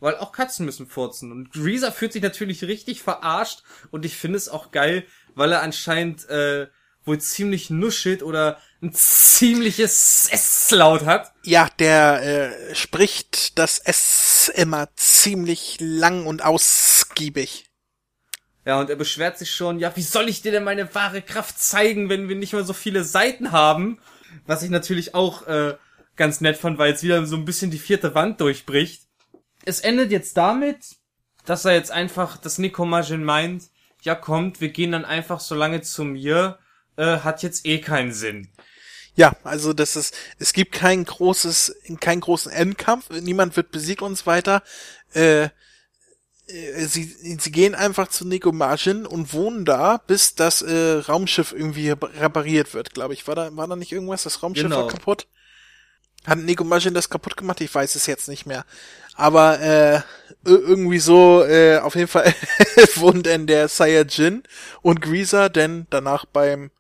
Weil 0.01 0.17
auch 0.17 0.33
Katzen 0.33 0.65
müssen 0.65 0.87
furzen. 0.87 1.31
Und 1.31 1.53
Greaser 1.53 1.93
fühlt 1.93 2.13
sich 2.13 2.23
natürlich 2.23 2.65
richtig 2.65 3.03
verarscht. 3.03 3.63
Und 3.91 4.05
ich 4.05 4.17
finde 4.17 4.39
es 4.39 4.49
auch 4.49 4.71
geil, 4.71 5.07
weil 5.35 5.53
er 5.53 5.63
anscheinend 5.63 6.29
äh, 6.29 6.69
wohl 7.05 7.21
ziemlich 7.21 7.71
nuschelt 7.71 8.23
oder 8.23 8.59
ein 8.83 8.93
ziemliches 8.93 10.29
S-Laut 10.31 11.05
hat. 11.05 11.33
Ja, 11.45 11.69
der 11.79 12.23
äh, 12.23 12.75
spricht 12.75 13.59
das 13.59 13.79
S 13.79 14.51
immer 14.55 14.89
ziemlich 14.97 15.77
lang 15.81 16.27
und 16.27 16.43
ausgiebig. 16.43 17.67
Ja, 18.65 18.79
und 18.81 18.91
er 18.91 18.97
beschwert 18.97 19.39
sich 19.39 19.51
schon, 19.51 19.79
ja, 19.79 19.95
wie 19.97 20.03
soll 20.03 20.29
ich 20.29 20.43
dir 20.43 20.53
denn 20.53 20.65
meine 20.65 20.95
wahre 20.95 21.23
Kraft 21.23 21.59
zeigen, 21.59 22.09
wenn 22.09 22.29
wir 22.29 22.37
nicht 22.37 22.53
mal 22.53 22.65
so 22.65 22.73
viele 22.73 23.05
Seiten 23.05 23.53
haben? 23.53 23.99
Was 24.47 24.63
ich 24.63 24.71
natürlich 24.71 25.15
auch 25.15 25.47
äh, 25.47 25.77
ganz 26.17 26.41
nett 26.41 26.57
fand, 26.57 26.79
weil 26.79 26.91
jetzt 26.91 27.03
wieder 27.03 27.25
so 27.27 27.37
ein 27.37 27.45
bisschen 27.45 27.71
die 27.71 27.79
vierte 27.79 28.15
Wand 28.15 28.41
durchbricht. 28.41 29.03
Es 29.65 29.81
endet 29.81 30.11
jetzt 30.11 30.37
damit, 30.37 30.97
dass 31.45 31.65
er 31.65 31.73
jetzt 31.73 31.91
einfach, 31.91 32.37
dass 32.37 32.59
Nico 32.59 32.85
Majin 32.85 33.25
meint, 33.25 33.65
ja 34.03 34.15
kommt, 34.15 34.61
wir 34.61 34.69
gehen 34.69 34.93
dann 34.93 35.05
einfach 35.05 35.41
so 35.41 35.55
lange 35.55 35.83
zu 35.83 36.05
mir, 36.05 36.59
äh, 36.97 37.19
hat 37.19 37.43
jetzt 37.43 37.67
eh 37.67 37.81
keinen 37.81 38.13
Sinn. 38.13 38.49
Ja, 39.17 39.35
also 39.45 39.73
das 39.73 39.97
ist, 39.97 40.15
es 40.39 40.53
gibt 40.53 40.73
kein 40.73 41.05
großes, 41.05 41.77
keinen 42.01 42.21
großen 42.21 42.51
Endkampf, 42.53 43.11
niemand 43.11 43.57
wird 43.57 43.71
besiegt 43.73 44.03
und 44.03 44.17
so 44.17 44.27
weiter. 44.27 44.63
Äh, 45.15 45.45
äh, 45.45 45.51
sie, 46.87 47.05
sie 47.05 47.53
gehen 47.53 47.75
einfach 47.75 48.09
zu 48.09 48.27
Nico 48.27 48.53
Margin 48.53 49.07
und 49.07 49.33
wohnen 49.33 49.65
da, 49.65 49.99
bis 49.99 50.35
das 50.35 50.63
äh, 50.63 50.95
Raumschiff 51.09 51.53
irgendwie 51.53 51.91
repariert 51.91 52.73
wird, 52.75 52.95
glaube 52.95 53.15
ich. 53.15 53.27
War 53.27 53.35
da, 53.35 53.55
war 53.57 53.67
da 53.69 53.77
nicht 53.77 53.93
irgendwas? 53.93 54.23
Das 54.23 54.43
Raumschiff 54.43 54.65
Genau. 54.65 54.83
war 54.83 54.89
kaputt? 54.89 55.27
Hat 56.27 56.39
Nico 56.39 56.65
Margin 56.65 56.93
das 56.95 57.09
kaputt 57.09 57.37
gemacht? 57.37 57.61
Ich 57.63 57.75
weiß 57.75 57.95
es 57.95 58.07
jetzt 58.07 58.29
nicht 58.29 58.45
mehr. 58.47 58.65
Aber 59.15 59.59
äh, 59.61 59.97
ir- 59.97 60.03
irgendwie 60.45 60.99
so, 60.99 61.43
äh, 61.45 61.79
auf 61.79 61.95
jeden 61.95 62.09
Fall 62.09 62.33
wohnt 62.97 63.27
denn 63.27 63.47
der 63.47 63.69
Saiyajin 63.69 64.43
und 64.83 65.01
Greaser 65.01 65.49
denn 65.49 65.87
danach 65.91 66.27
beim 66.27 66.71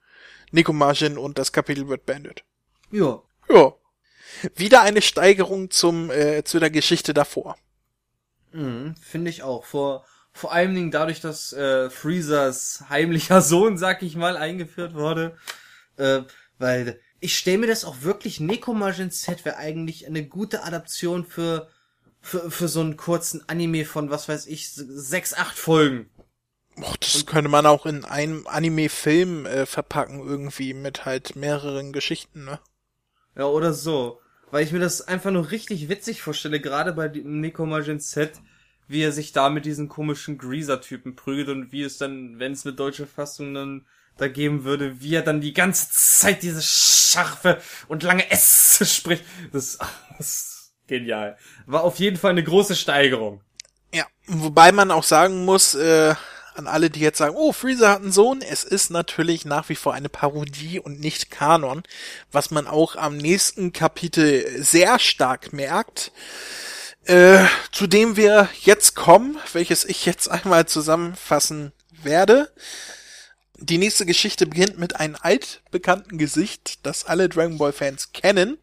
Nico 0.51 0.72
Margin 0.72 1.18
und 1.18 1.39
das 1.39 1.52
Kapitel 1.52 1.89
wird 1.89 2.06
beendet. 2.06 2.44
Ja. 2.90 3.22
Ja. 3.48 3.74
Wieder 4.55 4.82
eine 4.82 5.02
Steigerung 5.02 5.70
zum 5.70 6.10
äh, 6.10 6.44
zu 6.44 6.60
der 6.60 6.70
Geschichte 6.70 7.14
davor. 7.14 7.56
Mhm, 8.52 8.94
Finde 9.01 9.31
ich 9.31 9.43
auch. 9.43 9.64
Vor, 9.64 10.05
vor 10.32 10.52
allen 10.52 10.74
Dingen 10.74 10.90
dadurch, 10.90 11.20
dass 11.20 11.52
äh, 11.52 11.90
Freezers 11.90 12.85
heimlicher 12.89 13.40
Sohn, 13.43 13.78
sag 13.78 14.02
ich 14.02 14.16
mal, 14.16 14.36
eingeführt 14.36 14.94
wurde. 14.94 15.36
Äh, 15.97 16.22
weil 16.59 17.01
ich 17.20 17.36
stelle 17.36 17.59
mir 17.59 17.66
das 17.66 17.85
auch 17.85 18.02
wirklich, 18.02 18.40
Nekomajin 18.40 19.10
Z 19.10 19.44
wäre 19.44 19.56
eigentlich 19.56 20.06
eine 20.06 20.27
gute 20.27 20.62
Adaption 20.64 21.27
für, 21.27 21.68
für, 22.20 22.51
für 22.51 22.68
so 22.68 22.81
einen 22.81 22.97
kurzen 22.97 23.47
Anime 23.48 23.85
von, 23.85 24.10
was 24.10 24.28
weiß 24.28 24.47
ich, 24.47 24.70
sechs, 24.72 25.35
acht 25.35 25.59
Folgen. 25.59 26.10
Och, 26.77 26.97
das 26.97 27.27
könnte 27.27 27.51
man 27.51 27.67
auch 27.67 27.87
in 27.87 28.05
einem 28.05 28.47
Anime-Film 28.47 29.47
äh, 29.47 29.67
verpacken, 29.67 30.21
irgendwie 30.21 30.73
mit 30.73 31.05
halt 31.05 31.37
mehreren 31.37 31.93
Geschichten, 31.93 32.45
ne? 32.45 32.59
Ja, 33.37 33.47
oder 33.47 33.73
so. 33.73 34.21
Weil 34.51 34.65
ich 34.65 34.73
mir 34.73 34.81
das 34.81 35.07
einfach 35.07 35.31
nur 35.31 35.51
richtig 35.51 35.89
witzig 35.89 36.23
vorstelle, 36.23 36.61
gerade 36.61 36.93
bei 36.93 37.09
dem 37.09 37.41
Nekomajin 37.41 38.01
Z, 38.01 38.33
wie 38.89 39.03
er 39.03 39.13
sich 39.13 39.33
da 39.33 39.51
mit 39.51 39.65
diesen 39.65 39.89
komischen 39.89 40.39
Greaser-Typen 40.39 41.15
prügelt 41.15 41.49
und 41.49 41.73
wie 41.73 41.83
es 41.83 41.99
dann, 41.99 42.39
wenn 42.39 42.53
es 42.53 42.67
eine 42.67 42.75
deutsche 42.75 43.07
Fassung 43.07 43.55
dann 43.55 43.87
da 44.17 44.29
geben 44.29 44.65
würde, 44.65 45.01
wie 45.01 45.15
er 45.15 45.23
dann 45.23 45.41
die 45.41 45.53
ganze 45.53 45.89
Zeit 45.91 46.43
diese 46.43 46.63
scharfe 46.63 47.61
und 47.89 48.03
lange 48.03 48.31
S 48.31 48.83
spricht. 48.97 49.25
Das, 49.53 49.79
das 50.19 50.29
ist 50.29 50.73
genial. 50.89 51.37
War 51.67 51.85
auf 51.85 51.99
jeden 51.99 52.17
Fall 52.17 52.33
eine 52.33 52.45
große 52.45 52.75
Steigerung. 52.75 53.41
Ja, 53.95 54.07
wobei 54.27 54.73
man 54.73 54.91
auch 54.91 55.05
sagen 55.05 55.45
muss, 55.45 55.75
äh, 55.75 56.15
an 56.55 56.66
alle, 56.66 56.90
die 56.90 57.01
jetzt 57.01 57.18
sagen, 57.18 57.36
oh, 57.36 57.52
Freezer 57.52 57.90
hat 57.90 58.02
einen 58.02 58.12
Sohn, 58.12 58.43
es 58.43 58.64
ist 58.64 58.90
natürlich 58.90 59.44
nach 59.44 59.68
wie 59.68 59.77
vor 59.77 59.94
eine 59.94 60.09
Parodie 60.09 60.78
und 60.78 61.01
nicht 61.01 61.31
Kanon, 61.31 61.82
was 62.32 62.51
man 62.51 62.66
auch 62.66 62.97
am 62.97 63.16
nächsten 63.16 63.72
Kapitel 63.72 64.62
sehr 64.62 64.98
stark 64.98 65.52
merkt, 65.52 66.12
äh, 67.05 67.44
zu 67.72 67.86
dem 67.86 68.16
wir 68.16 68.48
jetzt 68.62 68.94
kommen, 68.94 69.39
welches 69.52 69.85
ich 69.85 70.06
jetzt 70.06 70.28
einmal 70.28 70.66
zusammenfassen 70.66 71.72
werde. 72.02 72.52
Die 73.56 73.78
nächste 73.78 74.06
Geschichte 74.06 74.47
beginnt 74.47 74.78
mit 74.78 74.97
einem 74.97 75.16
altbekannten 75.20 76.18
Gesicht, 76.18 76.86
das 76.86 77.05
alle 77.05 77.28
Dragon 77.28 77.59
Ball 77.59 77.72
Fans 77.72 78.12
kennen, 78.12 78.59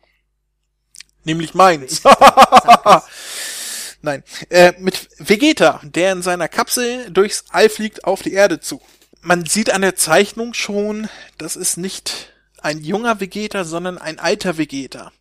nämlich 1.24 1.54
meins. 1.54 2.02
Nein, 4.02 4.24
äh, 4.50 4.74
mit 4.80 5.10
Vegeta, 5.18 5.82
der 5.84 6.12
in 6.12 6.22
seiner 6.22 6.48
Kapsel 6.48 7.10
durchs 7.12 7.46
All 7.50 7.70
fliegt 7.70 8.04
auf 8.04 8.22
die 8.22 8.34
Erde 8.34 8.60
zu. 8.60 8.82
Man 9.22 9.46
sieht 9.46 9.72
an 9.72 9.82
der 9.82 9.96
Zeichnung 9.96 10.54
schon, 10.54 11.10
das 11.38 11.56
ist 11.56 11.78
nicht 11.78 12.34
ein 12.60 12.84
junger 12.84 13.20
Vegeta, 13.20 13.64
sondern 13.64 13.98
ein 13.98 14.20
alter 14.20 14.58
Vegeta. 14.58 15.12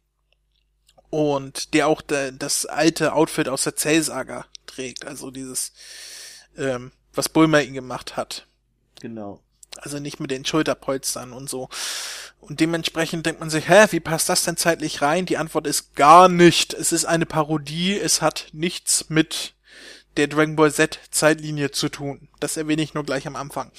Und 1.10 1.72
der 1.74 1.88
auch 1.88 2.02
de, 2.02 2.32
das 2.36 2.66
alte 2.66 3.14
Outfit 3.14 3.48
aus 3.48 3.64
der 3.64 3.76
Cell-Saga 3.76 4.46
trägt, 4.66 5.06
also 5.06 5.30
dieses, 5.30 5.72
ähm, 6.56 6.92
was 7.14 7.28
Bulma 7.28 7.60
ihn 7.60 7.74
gemacht 7.74 8.16
hat. 8.16 8.46
Genau. 9.00 9.40
Also 9.78 9.98
nicht 9.98 10.20
mit 10.20 10.30
den 10.30 10.44
Schulterpolstern 10.44 11.32
und 11.32 11.48
so. 11.48 11.68
Und 12.40 12.60
dementsprechend 12.60 13.26
denkt 13.26 13.40
man 13.40 13.50
sich, 13.50 13.68
hä, 13.68 13.86
wie 13.90 14.00
passt 14.00 14.28
das 14.28 14.44
denn 14.44 14.56
zeitlich 14.56 15.02
rein? 15.02 15.26
Die 15.26 15.36
Antwort 15.36 15.66
ist 15.66 15.94
gar 15.96 16.28
nicht. 16.28 16.74
Es 16.74 16.92
ist 16.92 17.04
eine 17.04 17.26
Parodie, 17.26 17.98
es 17.98 18.22
hat 18.22 18.48
nichts 18.52 19.06
mit 19.08 19.54
der 20.16 20.28
Dragon 20.28 20.56
Ball 20.56 20.72
Z 20.72 20.98
Zeitlinie 21.10 21.70
zu 21.70 21.88
tun. 21.88 22.28
Das 22.40 22.56
erwähne 22.56 22.82
ich 22.82 22.94
nur 22.94 23.04
gleich 23.04 23.26
am 23.26 23.36
Anfang. 23.36 23.70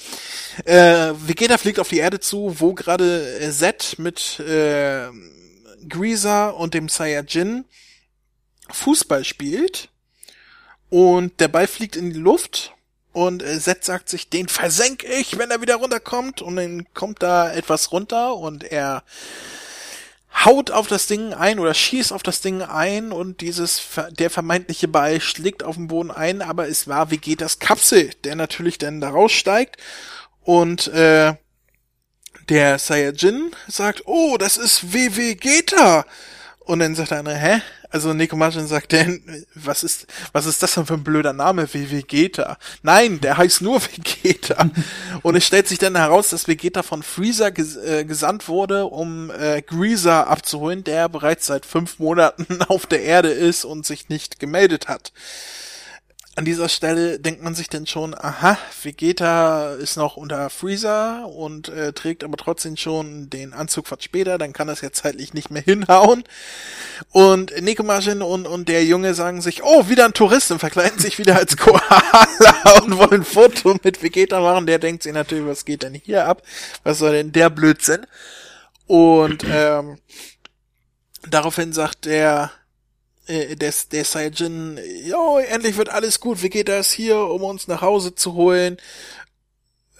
Äh, 0.64 1.12
Vegeta 1.14 1.58
fliegt 1.58 1.80
auf 1.80 1.88
die 1.88 1.98
Erde 1.98 2.20
zu, 2.20 2.60
wo 2.60 2.74
gerade 2.74 3.38
äh, 3.40 3.50
Z 3.50 3.98
mit 3.98 4.38
äh, 4.40 5.08
Greaser 5.88 6.56
und 6.56 6.74
dem 6.74 6.88
Saiyajin 6.88 7.64
Fußball 8.70 9.24
spielt. 9.24 9.88
Und 10.90 11.40
der 11.40 11.48
Ball 11.48 11.66
fliegt 11.66 11.96
in 11.96 12.12
die 12.12 12.18
Luft 12.18 12.74
und 13.12 13.42
äh, 13.42 13.58
Zed 13.58 13.84
sagt 13.84 14.08
sich, 14.08 14.28
den 14.28 14.48
versenk 14.48 15.04
ich, 15.04 15.38
wenn 15.38 15.50
er 15.50 15.60
wieder 15.60 15.76
runterkommt. 15.76 16.42
Und 16.42 16.56
dann 16.56 16.86
kommt 16.94 17.22
da 17.22 17.52
etwas 17.52 17.92
runter 17.92 18.36
und 18.36 18.64
er 18.64 19.02
haut 20.44 20.70
auf 20.70 20.86
das 20.86 21.06
Ding 21.06 21.32
ein 21.32 21.58
oder 21.58 21.74
schießt 21.74 22.12
auf 22.12 22.22
das 22.22 22.40
Ding 22.40 22.62
ein 22.62 23.12
und 23.12 23.40
dieses 23.40 23.82
der 24.10 24.30
vermeintliche 24.30 24.86
Ball 24.86 25.20
schlägt 25.20 25.62
auf 25.62 25.76
den 25.76 25.88
Boden 25.88 26.10
ein, 26.10 26.42
aber 26.42 26.68
es 26.68 26.86
war 26.86 27.10
Vegetas 27.10 27.58
Kapsel, 27.58 28.10
der 28.24 28.36
natürlich 28.36 28.78
dann 28.78 29.00
da 29.00 29.08
raussteigt 29.10 29.78
und 30.42 30.88
äh, 30.88 31.34
der 32.48 32.78
Saiyajin 32.78 33.50
sagt, 33.66 34.02
oh, 34.06 34.36
das 34.38 34.56
ist 34.56 34.92
W 34.92 35.16
Vegeta. 35.16 36.06
Und 36.68 36.80
dann 36.80 36.94
sagt 36.94 37.12
der 37.12 37.20
andere, 37.20 37.34
hä? 37.34 37.62
Also 37.88 38.12
Nekomajin 38.12 38.66
sagt 38.66 38.92
dann, 38.92 39.22
was 39.54 39.82
ist, 39.82 40.06
was 40.32 40.44
ist 40.44 40.62
das 40.62 40.74
denn 40.74 40.84
für 40.84 40.92
ein 40.92 41.02
blöder 41.02 41.32
Name 41.32 41.66
wie 41.72 41.90
Vegeta? 41.90 42.58
Nein, 42.82 43.22
der 43.22 43.38
heißt 43.38 43.62
nur 43.62 43.80
Vegeta. 43.96 44.68
Und 45.22 45.34
es 45.34 45.46
stellt 45.46 45.66
sich 45.66 45.78
dann 45.78 45.96
heraus, 45.96 46.28
dass 46.28 46.46
Vegeta 46.46 46.82
von 46.82 47.02
Freezer 47.02 47.52
ges 47.52 47.76
äh, 47.76 48.04
gesandt 48.04 48.48
wurde, 48.48 48.84
um 48.84 49.30
äh, 49.30 49.62
Greaser 49.62 50.26
abzuholen, 50.28 50.84
der 50.84 51.08
bereits 51.08 51.46
seit 51.46 51.64
fünf 51.64 51.98
Monaten 51.98 52.60
auf 52.68 52.84
der 52.84 53.00
Erde 53.00 53.30
ist 53.30 53.64
und 53.64 53.86
sich 53.86 54.10
nicht 54.10 54.38
gemeldet 54.38 54.88
hat. 54.88 55.12
An 56.38 56.44
dieser 56.44 56.68
Stelle 56.68 57.18
denkt 57.18 57.42
man 57.42 57.56
sich 57.56 57.68
dann 57.68 57.88
schon, 57.88 58.14
aha, 58.14 58.56
Vegeta 58.84 59.74
ist 59.74 59.96
noch 59.96 60.16
unter 60.16 60.50
Freezer 60.50 61.26
und 61.26 61.68
äh, 61.68 61.92
trägt 61.92 62.22
aber 62.22 62.36
trotzdem 62.36 62.76
schon 62.76 63.28
den 63.28 63.52
Anzug 63.52 63.88
von 63.88 64.00
später, 64.00 64.38
dann 64.38 64.52
kann 64.52 64.68
das 64.68 64.80
jetzt 64.80 65.02
zeitlich 65.02 65.34
nicht 65.34 65.50
mehr 65.50 65.62
hinhauen. 65.64 66.22
Und 67.10 67.60
Nekomajin 67.60 68.22
und, 68.22 68.46
und 68.46 68.68
der 68.68 68.84
Junge 68.84 69.14
sagen 69.14 69.42
sich, 69.42 69.64
oh, 69.64 69.88
wieder 69.88 70.04
ein 70.04 70.12
Tourist 70.12 70.52
und 70.52 70.60
verkleiden 70.60 71.00
sich 71.00 71.18
wieder 71.18 71.34
als 71.34 71.56
Koala 71.56 72.82
und 72.84 72.96
wollen 72.98 73.22
ein 73.22 73.24
Foto 73.24 73.76
mit 73.82 74.00
Vegeta 74.00 74.38
machen. 74.38 74.66
Der 74.66 74.78
denkt 74.78 75.02
sich 75.02 75.12
natürlich, 75.12 75.44
was 75.44 75.64
geht 75.64 75.82
denn 75.82 75.94
hier 75.94 76.28
ab? 76.28 76.42
Was 76.84 77.00
soll 77.00 77.14
denn 77.14 77.32
der 77.32 77.50
Blödsinn? 77.50 78.06
Und 78.86 79.44
ähm, 79.50 79.98
daraufhin 81.28 81.72
sagt 81.72 82.04
der 82.04 82.52
äh, 83.28 83.56
der, 83.56 83.72
der 83.92 84.04
Saiyajin, 84.04 84.78
jo, 85.04 85.38
endlich 85.38 85.76
wird 85.76 85.90
alles 85.90 86.20
gut, 86.20 86.42
Vegeta 86.42 86.78
ist 86.78 86.92
hier, 86.92 87.18
um 87.18 87.42
uns 87.42 87.68
nach 87.68 87.82
Hause 87.82 88.14
zu 88.14 88.34
holen. 88.34 88.78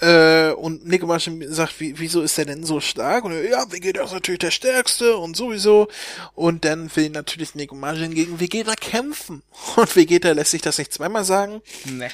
Äh, 0.01 0.53
und 0.53 0.87
Nekomashi 0.87 1.47
sagt, 1.49 1.81
wie, 1.81 1.99
wieso 1.99 2.23
ist 2.23 2.39
er 2.39 2.45
denn 2.45 2.65
so 2.65 2.79
stark? 2.79 3.25
Und 3.25 3.33
ja, 3.49 3.71
Vegeta 3.71 4.05
ist 4.05 4.13
natürlich 4.13 4.39
der 4.39 4.53
Stärkste 4.53 5.17
und 5.17 5.37
sowieso. 5.37 5.89
Und 6.35 6.65
dann 6.65 6.95
will 6.95 7.11
natürlich 7.11 7.55
Nekomashi 7.57 8.09
gegen 8.09 8.39
Vegeta 8.39 8.75
kämpfen. 8.75 9.43
Und 9.77 9.97
Vegeta 9.97 10.31
lässt 10.33 10.53
sich 10.53 10.63
das 10.63 10.79
nicht 10.79 10.93
zweimal 10.93 11.25
sagen 11.25 11.63
Ne. 11.85 12.11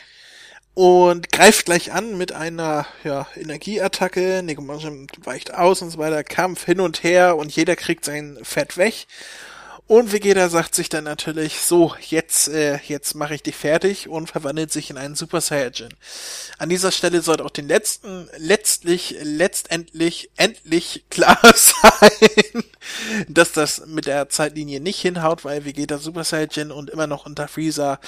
und 0.72 1.30
greift 1.30 1.66
gleich 1.66 1.92
an 1.92 2.16
mit 2.16 2.32
einer 2.32 2.86
ja, 3.04 3.28
Energieattacke. 3.36 4.42
Nekomashi 4.42 5.06
weicht 5.22 5.52
aus 5.52 5.82
und 5.82 5.90
so 5.90 5.98
weiter. 5.98 6.24
Kampf 6.24 6.64
hin 6.64 6.80
und 6.80 7.02
her 7.02 7.36
und 7.36 7.54
jeder 7.54 7.76
kriegt 7.76 8.04
sein 8.06 8.38
Fett 8.42 8.78
weg. 8.78 9.06
Und 9.86 10.12
Vegeta 10.12 10.48
sagt 10.48 10.74
sich 10.74 10.88
dann 10.88 11.04
natürlich, 11.04 11.60
so, 11.60 11.94
jetzt, 12.00 12.48
äh, 12.48 12.78
jetzt 12.86 13.14
mache 13.14 13.34
ich 13.34 13.42
dich 13.42 13.54
fertig 13.54 14.08
und 14.08 14.30
verwandelt 14.30 14.72
sich 14.72 14.88
in 14.88 14.96
einen 14.96 15.14
Super 15.14 15.42
Saiyajin. 15.42 15.90
An 16.56 16.70
dieser 16.70 16.90
Stelle 16.90 17.20
sollte 17.20 17.44
auch 17.44 17.50
den 17.50 17.68
letzten, 17.68 18.30
letztlich, 18.38 19.16
letztendlich, 19.20 20.30
endlich 20.36 21.04
klar 21.10 21.38
sein, 21.54 22.64
dass 23.28 23.52
das 23.52 23.84
mit 23.86 24.06
der 24.06 24.30
Zeitlinie 24.30 24.80
nicht 24.80 25.00
hinhaut, 25.00 25.44
weil 25.44 25.66
Vegeta 25.66 25.98
Super 25.98 26.24
Saiyajin 26.24 26.70
und 26.70 26.88
immer 26.88 27.06
noch 27.06 27.26
unter 27.26 27.46
Freezer, 27.46 28.00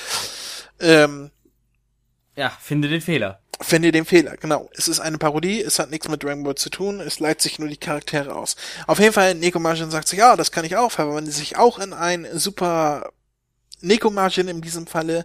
ähm, 0.81 1.31
Ja, 2.37 2.57
finde 2.59 2.89
den 2.89 3.03
Fehler. 3.03 3.41
Finde 3.61 3.91
den 3.91 4.05
Fehler, 4.05 4.37
genau. 4.37 4.69
Es 4.75 4.87
ist 4.87 5.01
eine 5.01 5.17
Parodie, 5.17 5.63
es 5.63 5.79
hat 5.79 5.91
nichts 5.91 6.09
mit 6.09 6.23
Dragon 6.23 6.45
Ball 6.45 6.57
zu 6.57 6.69
tun, 6.69 7.01
es 7.01 7.21
leitet 7.21 7.43
sich 7.43 7.59
nur 7.59 7.69
die 7.69 7.79
Charaktere 7.79 8.35
aus. 8.35 8.57
Auf 8.87 8.99
jeden 8.99 9.15
Fall, 9.15 9.35
Neko 9.35 9.59
Majin 9.59 9.91
sagt 9.91 10.09
sich, 10.09 10.19
ja, 10.19 10.37
das 10.37 10.53
kann 10.53 10.67
ich 10.67 10.77
auch, 10.77 10.93
verwandelt 10.93 11.35
sich 11.35 11.57
auch 11.57 11.79
in 11.79 11.95
ein 11.95 12.27
super 12.35 13.13
Neko 13.81 14.11
Majin 14.11 14.49
in 14.49 14.61
diesem 14.61 14.87
Falle. 14.87 15.25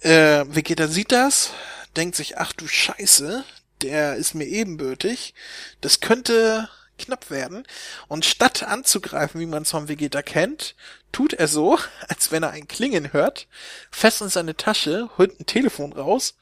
Äh, 0.00 0.44
Vegeta 0.48 0.86
sieht 0.86 1.10
das, 1.10 1.50
denkt 1.96 2.14
sich, 2.14 2.38
ach 2.38 2.52
du 2.52 2.68
Scheiße, 2.68 3.44
der 3.82 4.14
ist 4.14 4.34
mir 4.34 4.46
ebenbürtig. 4.46 5.34
Das 5.80 6.00
könnte 6.00 6.68
knapp 6.98 7.30
werden. 7.30 7.64
Und 8.06 8.24
statt 8.24 8.62
anzugreifen, 8.62 9.40
wie 9.40 9.46
man 9.46 9.64
es 9.64 9.70
vom 9.70 9.88
Vegeta 9.88 10.22
kennt, 10.22 10.76
tut 11.10 11.32
er 11.34 11.48
so, 11.48 11.78
als 12.08 12.30
wenn 12.30 12.44
er 12.44 12.50
ein 12.50 12.68
Klingen 12.68 13.12
hört, 13.12 13.48
fest 13.90 14.20
in 14.20 14.28
seine 14.28 14.56
Tasche, 14.56 15.10
holt 15.18 15.40
ein 15.40 15.46
Telefon 15.46 15.92
raus 15.92 16.34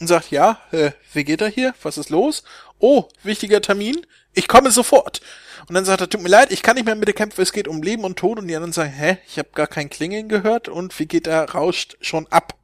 und 0.00 0.06
sagt, 0.06 0.30
ja, 0.30 0.58
äh, 0.72 0.92
Vegeta 1.12 1.46
hier, 1.46 1.74
was 1.82 1.98
ist 1.98 2.10
los? 2.10 2.42
Oh, 2.78 3.04
wichtiger 3.22 3.60
Termin, 3.60 4.06
ich 4.32 4.48
komme 4.48 4.70
sofort. 4.70 5.20
Und 5.68 5.74
dann 5.74 5.84
sagt 5.84 6.00
er, 6.00 6.08
tut 6.08 6.22
mir 6.22 6.28
leid, 6.28 6.50
ich 6.50 6.62
kann 6.62 6.76
nicht 6.76 6.86
mehr 6.86 6.94
mit 6.94 7.06
dir 7.06 7.12
kämpfen, 7.12 7.42
es 7.42 7.52
geht 7.52 7.68
um 7.68 7.82
Leben 7.82 8.04
und 8.04 8.18
Tod. 8.18 8.38
Und 8.38 8.48
die 8.48 8.56
anderen 8.56 8.72
sagen, 8.72 8.90
hä, 8.90 9.18
ich 9.28 9.38
habe 9.38 9.50
gar 9.54 9.66
kein 9.66 9.90
Klingeln 9.90 10.28
gehört 10.28 10.68
und 10.68 10.98
Vegeta 10.98 11.44
rauscht 11.44 11.96
schon 12.00 12.26
ab. 12.28 12.54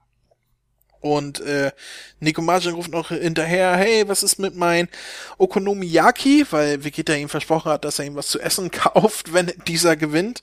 Und 1.00 1.40
äh, 1.40 1.70
Nikomajin 2.20 2.72
ruft 2.72 2.90
noch 2.90 3.10
hinterher, 3.10 3.76
hey, 3.76 4.08
was 4.08 4.22
ist 4.22 4.38
mit 4.38 4.56
mein 4.56 4.88
Okonomiyaki? 5.38 6.46
Weil 6.50 6.82
Vegeta 6.82 7.14
ihm 7.14 7.28
versprochen 7.28 7.70
hat, 7.70 7.84
dass 7.84 7.98
er 7.98 8.06
ihm 8.06 8.16
was 8.16 8.28
zu 8.28 8.40
essen 8.40 8.70
kauft, 8.72 9.32
wenn 9.32 9.52
dieser 9.66 9.94
gewinnt. 9.94 10.42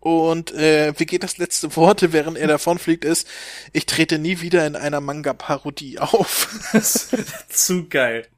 Und 0.00 0.52
äh, 0.52 0.98
Vegetas 0.98 1.38
letzte 1.38 1.74
Worte, 1.74 2.12
während 2.12 2.38
er 2.38 2.46
davonfliegt, 2.46 3.04
ist, 3.04 3.26
ich 3.72 3.86
trete 3.86 4.18
nie 4.18 4.40
wieder 4.40 4.66
in 4.66 4.76
einer 4.76 5.00
Manga-Parodie 5.00 5.98
auf. 5.98 6.48
Zu 7.48 7.88
geil. 7.88 8.28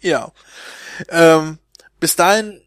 Ja. 0.00 0.32
Ähm, 1.08 1.58
bis 1.98 2.14
dahin, 2.14 2.62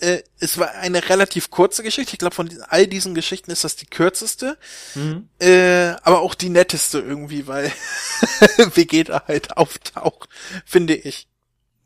äh, 0.00 0.22
es 0.38 0.58
war 0.58 0.72
eine 0.72 1.08
relativ 1.08 1.50
kurze 1.50 1.82
Geschichte. 1.82 2.12
Ich 2.12 2.18
glaube, 2.18 2.34
von 2.34 2.50
all 2.68 2.86
diesen 2.86 3.14
Geschichten 3.14 3.50
ist 3.50 3.64
das 3.64 3.76
die 3.76 3.86
kürzeste. 3.86 4.58
Mhm. 4.94 5.28
Äh, 5.38 5.94
aber 6.02 6.20
auch 6.20 6.34
die 6.34 6.50
netteste 6.50 6.98
irgendwie, 6.98 7.46
weil 7.46 7.72
Vegeta 8.74 9.24
halt 9.26 9.56
auftaucht, 9.56 10.28
finde 10.66 10.94
ich. 10.94 11.26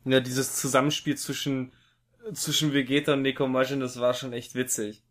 Ja, 0.04 0.18
dieses 0.18 0.56
Zusammenspiel 0.56 1.16
zwischen, 1.16 1.72
zwischen 2.32 2.72
Vegeta 2.72 3.12
und 3.12 3.22
Nekomajin, 3.22 3.80
das 3.80 4.00
war 4.00 4.14
schon 4.14 4.32
echt 4.32 4.56
witzig. 4.56 5.03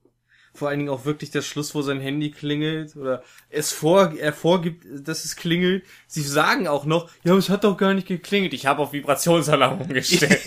Vor 0.54 0.70
allen 0.70 0.80
Dingen 0.80 0.92
auch 0.92 1.06
wirklich 1.06 1.32
der 1.32 1.42
Schluss, 1.42 1.74
wo 1.74 1.82
sein 1.82 2.00
Handy 2.00 2.30
klingelt 2.30 2.96
oder 2.96 3.24
es 3.50 3.72
vor, 3.72 4.14
er 4.18 4.34
vorgibt, 4.34 4.86
dass 5.08 5.26
es 5.26 5.36
klingelt. 5.36 5.84
Sie 6.08 6.22
sagen 6.22 6.68
auch 6.68 6.86
noch, 6.86 7.10
ja, 7.24 7.36
es 7.36 7.50
hat 7.50 7.64
doch 7.64 7.76
gar 7.76 7.94
nicht 7.94 8.08
geklingelt. 8.08 8.54
Ich 8.54 8.68
habe 8.68 8.82
auf 8.82 8.94
Vibrationsalarm 8.94 9.82
umgestellt. 9.82 10.42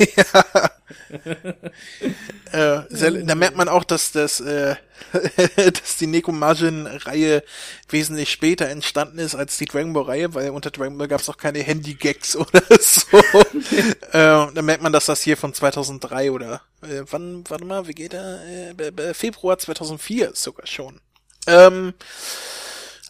Äh, 2.52 2.82
sehr, 2.90 3.10
da 3.10 3.34
merkt 3.34 3.56
man 3.56 3.68
auch, 3.68 3.82
dass 3.82 4.12
das, 4.12 4.38
äh, 4.40 4.76
dass 5.56 5.96
die 5.98 6.06
Nekomajin-Reihe 6.06 7.42
wesentlich 7.88 8.30
später 8.30 8.68
entstanden 8.68 9.18
ist 9.18 9.34
als 9.34 9.56
die 9.56 9.64
Dragon 9.64 9.92
Ball-Reihe, 9.92 10.32
weil 10.34 10.50
unter 10.50 10.70
Dragon 10.70 10.96
Ball 10.96 11.08
gab 11.08 11.20
es 11.20 11.28
auch 11.28 11.38
keine 11.38 11.58
Handy-Gags 11.58 12.36
oder 12.36 12.62
so. 12.80 13.18
äh, 13.18 14.52
da 14.54 14.62
merkt 14.62 14.82
man, 14.82 14.92
dass 14.92 15.06
das 15.06 15.22
hier 15.22 15.36
von 15.36 15.52
2003 15.52 16.30
oder 16.30 16.62
äh, 16.82 17.02
wann, 17.10 17.42
warte 17.48 17.64
mal, 17.64 17.88
wie 17.88 17.94
geht 17.94 18.14
er? 18.14 18.40
Äh, 18.78 19.12
Februar 19.12 19.58
2004 19.58 20.30
ist 20.30 20.42
sogar 20.42 20.66
schon. 20.66 21.00
Ähm, 21.48 21.94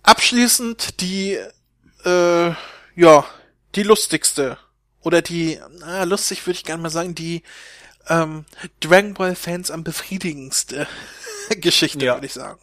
abschließend 0.02 1.00
die, 1.00 1.38
äh, 2.04 2.50
ja, 2.96 3.24
die 3.74 3.82
lustigste 3.82 4.58
oder 5.06 5.22
die, 5.22 5.60
na, 5.78 6.02
lustig 6.02 6.44
würde 6.46 6.56
ich 6.58 6.64
gerne 6.64 6.82
mal 6.82 6.90
sagen, 6.90 7.14
die 7.14 7.44
ähm, 8.08 8.44
Dragon 8.80 9.14
Ball 9.14 9.36
Fans 9.36 9.70
am 9.70 9.84
befriedigendste 9.84 10.88
Geschichte, 11.60 12.04
Ja. 12.04 12.14
würde 12.14 12.26
ich 12.26 12.32
sagen. 12.32 12.58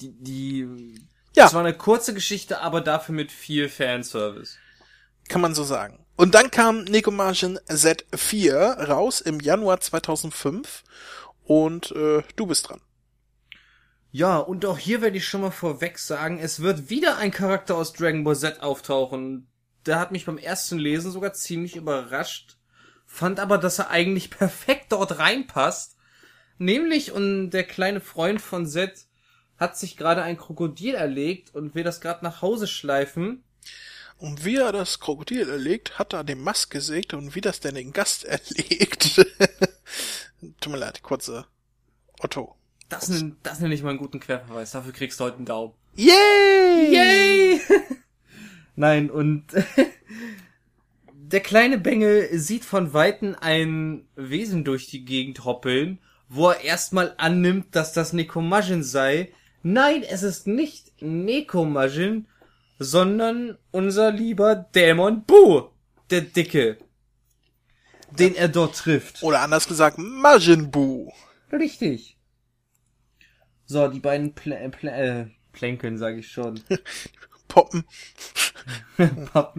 Die, 0.00 0.12
die, 0.12 1.04
Ja. 1.34 1.46
es 1.46 1.54
war 1.54 1.64
eine 1.64 1.76
kurze 1.76 2.14
Geschichte, 2.14 2.60
aber 2.60 2.82
dafür 2.82 3.16
mit 3.16 3.32
viel 3.32 3.68
Fanservice. 3.68 4.58
Kann 5.28 5.40
man 5.40 5.54
so 5.56 5.64
sagen. 5.64 5.98
Und 6.14 6.36
dann 6.36 6.52
kam 6.52 6.84
Nekomajin 6.84 7.58
Z4 7.68 8.84
raus 8.86 9.20
im 9.20 9.40
Januar 9.40 9.80
2005 9.80 10.84
und 11.42 11.90
äh, 11.96 12.22
du 12.36 12.46
bist 12.46 12.68
dran. 12.68 12.80
Ja, 14.12 14.36
und 14.38 14.64
auch 14.66 14.78
hier 14.78 15.00
werde 15.00 15.16
ich 15.16 15.26
schon 15.26 15.40
mal 15.40 15.50
vorweg 15.50 15.98
sagen, 15.98 16.38
es 16.38 16.60
wird 16.60 16.90
wieder 16.90 17.16
ein 17.16 17.32
Charakter 17.32 17.74
aus 17.74 17.92
Dragon 17.92 18.22
Ball 18.22 18.36
Z 18.36 18.60
auftauchen. 18.62 19.48
Der 19.86 19.98
hat 19.98 20.12
mich 20.12 20.26
beim 20.26 20.38
ersten 20.38 20.78
Lesen 20.78 21.10
sogar 21.10 21.32
ziemlich 21.32 21.76
überrascht, 21.76 22.56
fand 23.06 23.40
aber, 23.40 23.58
dass 23.58 23.78
er 23.78 23.90
eigentlich 23.90 24.30
perfekt 24.38 24.92
dort 24.92 25.18
reinpasst. 25.18 25.96
Nämlich, 26.58 27.12
und 27.12 27.50
der 27.50 27.64
kleine 27.64 28.00
Freund 28.00 28.40
von 28.40 28.66
Z 28.66 29.06
hat 29.58 29.76
sich 29.76 29.96
gerade 29.96 30.22
ein 30.22 30.36
Krokodil 30.36 30.94
erlegt 30.94 31.54
und 31.54 31.74
will 31.74 31.82
das 31.84 32.00
gerade 32.00 32.24
nach 32.24 32.42
Hause 32.42 32.66
schleifen. 32.66 33.42
Und 34.18 34.44
wie 34.44 34.56
er 34.56 34.70
das 34.70 35.00
Krokodil 35.00 35.48
erlegt, 35.48 35.98
hat 35.98 36.12
er 36.12 36.22
den 36.22 36.40
Mast 36.40 36.70
gesägt 36.70 37.14
und 37.14 37.34
wie 37.34 37.40
das 37.40 37.58
denn 37.58 37.74
den 37.74 37.92
Gast 37.92 38.24
erlegt. 38.24 39.16
Tut 40.60 40.72
mir 40.72 40.78
leid, 40.78 41.02
kurze 41.02 41.46
Otto. 42.20 42.54
Das, 42.88 43.08
nenn- 43.10 43.36
das 43.42 43.58
nenne 43.60 43.74
ich 43.74 43.82
mal 43.82 43.90
einen 43.90 43.98
guten 43.98 44.20
Querverweis. 44.20 44.72
Dafür 44.72 44.92
kriegst 44.92 45.18
du 45.18 45.24
heute 45.24 45.36
einen 45.38 45.46
Daumen. 45.46 45.74
Yay! 45.94 46.92
Yay! 46.92 47.60
Nein, 48.74 49.10
und 49.10 49.44
der 51.12 51.40
kleine 51.40 51.78
Bengel 51.78 52.28
sieht 52.38 52.64
von 52.64 52.92
Weitem 52.92 53.36
ein 53.40 54.06
Wesen 54.16 54.64
durch 54.64 54.86
die 54.86 55.04
Gegend 55.04 55.44
hoppeln, 55.44 55.98
wo 56.28 56.50
er 56.50 56.62
erstmal 56.62 57.14
annimmt, 57.18 57.74
dass 57.74 57.92
das 57.92 58.12
Nekomajin 58.12 58.82
sei. 58.82 59.32
Nein, 59.62 60.02
es 60.02 60.22
ist 60.22 60.46
nicht 60.46 60.92
Nekomajin, 61.00 62.26
sondern 62.78 63.58
unser 63.70 64.10
lieber 64.10 64.56
Dämon 64.56 65.24
Bu, 65.24 65.68
der 66.10 66.22
Dicke, 66.22 66.78
den 68.10 68.34
er 68.34 68.48
dort 68.48 68.76
trifft. 68.76 69.22
Oder 69.22 69.40
anders 69.40 69.68
gesagt, 69.68 69.98
Majin 69.98 70.70
Buu. 70.70 71.12
Richtig. 71.52 72.16
So, 73.66 73.88
die 73.88 74.00
beiden 74.00 74.34
Plä 74.34 74.68
Plä 74.70 74.90
äh, 74.90 75.26
Plänkeln, 75.52 75.98
sage 75.98 76.18
ich 76.18 76.28
schon. 76.30 76.60
Poppen. 77.52 77.84
Mir 78.96 79.52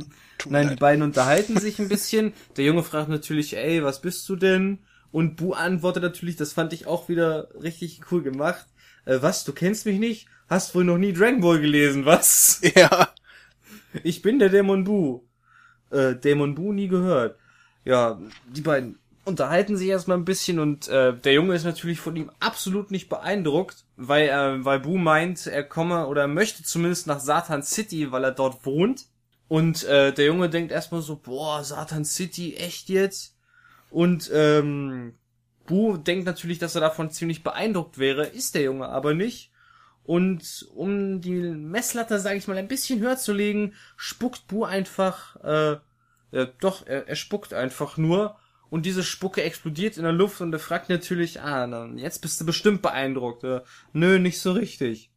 Nein, 0.49 0.69
die 0.69 0.75
beiden 0.75 1.03
unterhalten 1.03 1.59
sich 1.59 1.79
ein 1.79 1.89
bisschen. 1.89 2.33
Der 2.57 2.65
Junge 2.65 2.83
fragt 2.83 3.09
natürlich, 3.09 3.55
ey, 3.55 3.83
was 3.83 4.01
bist 4.01 4.27
du 4.27 4.35
denn? 4.35 4.79
Und 5.11 5.35
Bu 5.35 5.53
antwortet 5.53 6.01
natürlich, 6.01 6.35
das 6.35 6.53
fand 6.53 6.73
ich 6.73 6.87
auch 6.87 7.07
wieder 7.07 7.49
richtig 7.61 8.01
cool 8.11 8.23
gemacht. 8.23 8.65
Äh, 9.05 9.19
was, 9.21 9.43
du 9.43 9.53
kennst 9.53 9.85
mich 9.85 9.99
nicht? 9.99 10.27
Hast 10.49 10.73
wohl 10.73 10.83
noch 10.83 10.97
nie 10.97 11.13
Dragon 11.13 11.41
Ball 11.41 11.61
gelesen, 11.61 12.05
was? 12.05 12.61
Ja. 12.75 13.09
Ich 14.01 14.23
bin 14.23 14.39
der 14.39 14.49
Dämon 14.49 14.85
Bu. 14.85 15.21
Äh, 15.91 16.15
Dämon 16.15 16.55
Bu 16.55 16.73
nie 16.73 16.87
gehört. 16.87 17.37
Ja, 17.85 18.19
die 18.47 18.61
beiden 18.61 18.97
unterhalten 19.23 19.77
sich 19.77 19.87
erstmal 19.87 20.17
ein 20.17 20.25
bisschen 20.25 20.59
und 20.59 20.87
äh, 20.87 21.15
der 21.15 21.33
Junge 21.33 21.53
ist 21.53 21.63
natürlich 21.63 21.99
von 21.99 22.15
ihm 22.15 22.31
absolut 22.39 22.89
nicht 22.89 23.07
beeindruckt, 23.07 23.85
weil 24.07 24.27
er, 24.27 24.65
weil 24.65 24.79
Bu 24.79 24.97
meint, 24.97 25.47
er 25.47 25.63
komme 25.63 26.07
oder 26.07 26.23
er 26.23 26.27
möchte 26.27 26.63
zumindest 26.63 27.07
nach 27.07 27.19
Satan 27.19 27.63
City, 27.63 28.11
weil 28.11 28.23
er 28.23 28.31
dort 28.31 28.65
wohnt. 28.65 29.05
Und 29.47 29.83
äh, 29.83 30.13
der 30.13 30.25
Junge 30.25 30.49
denkt 30.49 30.71
erstmal 30.71 31.01
so, 31.01 31.15
boah, 31.15 31.63
Satan 31.63 32.05
City, 32.05 32.55
echt 32.55 32.89
jetzt? 32.89 33.35
Und 33.89 34.31
ähm, 34.33 35.15
Bu 35.65 35.97
denkt 35.97 36.25
natürlich, 36.25 36.59
dass 36.59 36.75
er 36.75 36.81
davon 36.81 37.11
ziemlich 37.11 37.43
beeindruckt 37.43 37.97
wäre, 37.97 38.25
ist 38.25 38.55
der 38.55 38.63
Junge 38.63 38.87
aber 38.89 39.13
nicht. 39.13 39.51
Und 40.03 40.67
um 40.73 41.21
die 41.21 41.31
Messlatte, 41.31 42.19
sage 42.19 42.37
ich 42.37 42.47
mal, 42.47 42.57
ein 42.57 42.67
bisschen 42.67 42.99
höher 42.99 43.17
zu 43.17 43.31
legen, 43.31 43.73
spuckt 43.95 44.47
Bu 44.47 44.65
einfach, 44.65 45.37
äh, 45.43 45.77
äh 46.31 46.47
doch, 46.59 46.85
er, 46.85 47.07
er 47.07 47.15
spuckt 47.15 47.53
einfach 47.53 47.97
nur. 47.97 48.35
Und 48.73 48.87
diese 48.87 49.03
Spucke 49.03 49.43
explodiert 49.43 49.97
in 49.97 50.03
der 50.03 50.11
Luft 50.11 50.41
und 50.41 50.51
er 50.51 50.57
fragt 50.57 50.89
natürlich, 50.89 51.41
ah, 51.41 51.67
na, 51.67 51.85
jetzt 51.95 52.23
bist 52.23 52.41
du 52.41 52.45
bestimmt 52.47 52.81
beeindruckt. 52.81 53.43
Äh, 53.43 53.61
nö, 53.91 54.17
nicht 54.17 54.39
so 54.39 54.51
richtig. 54.51 55.11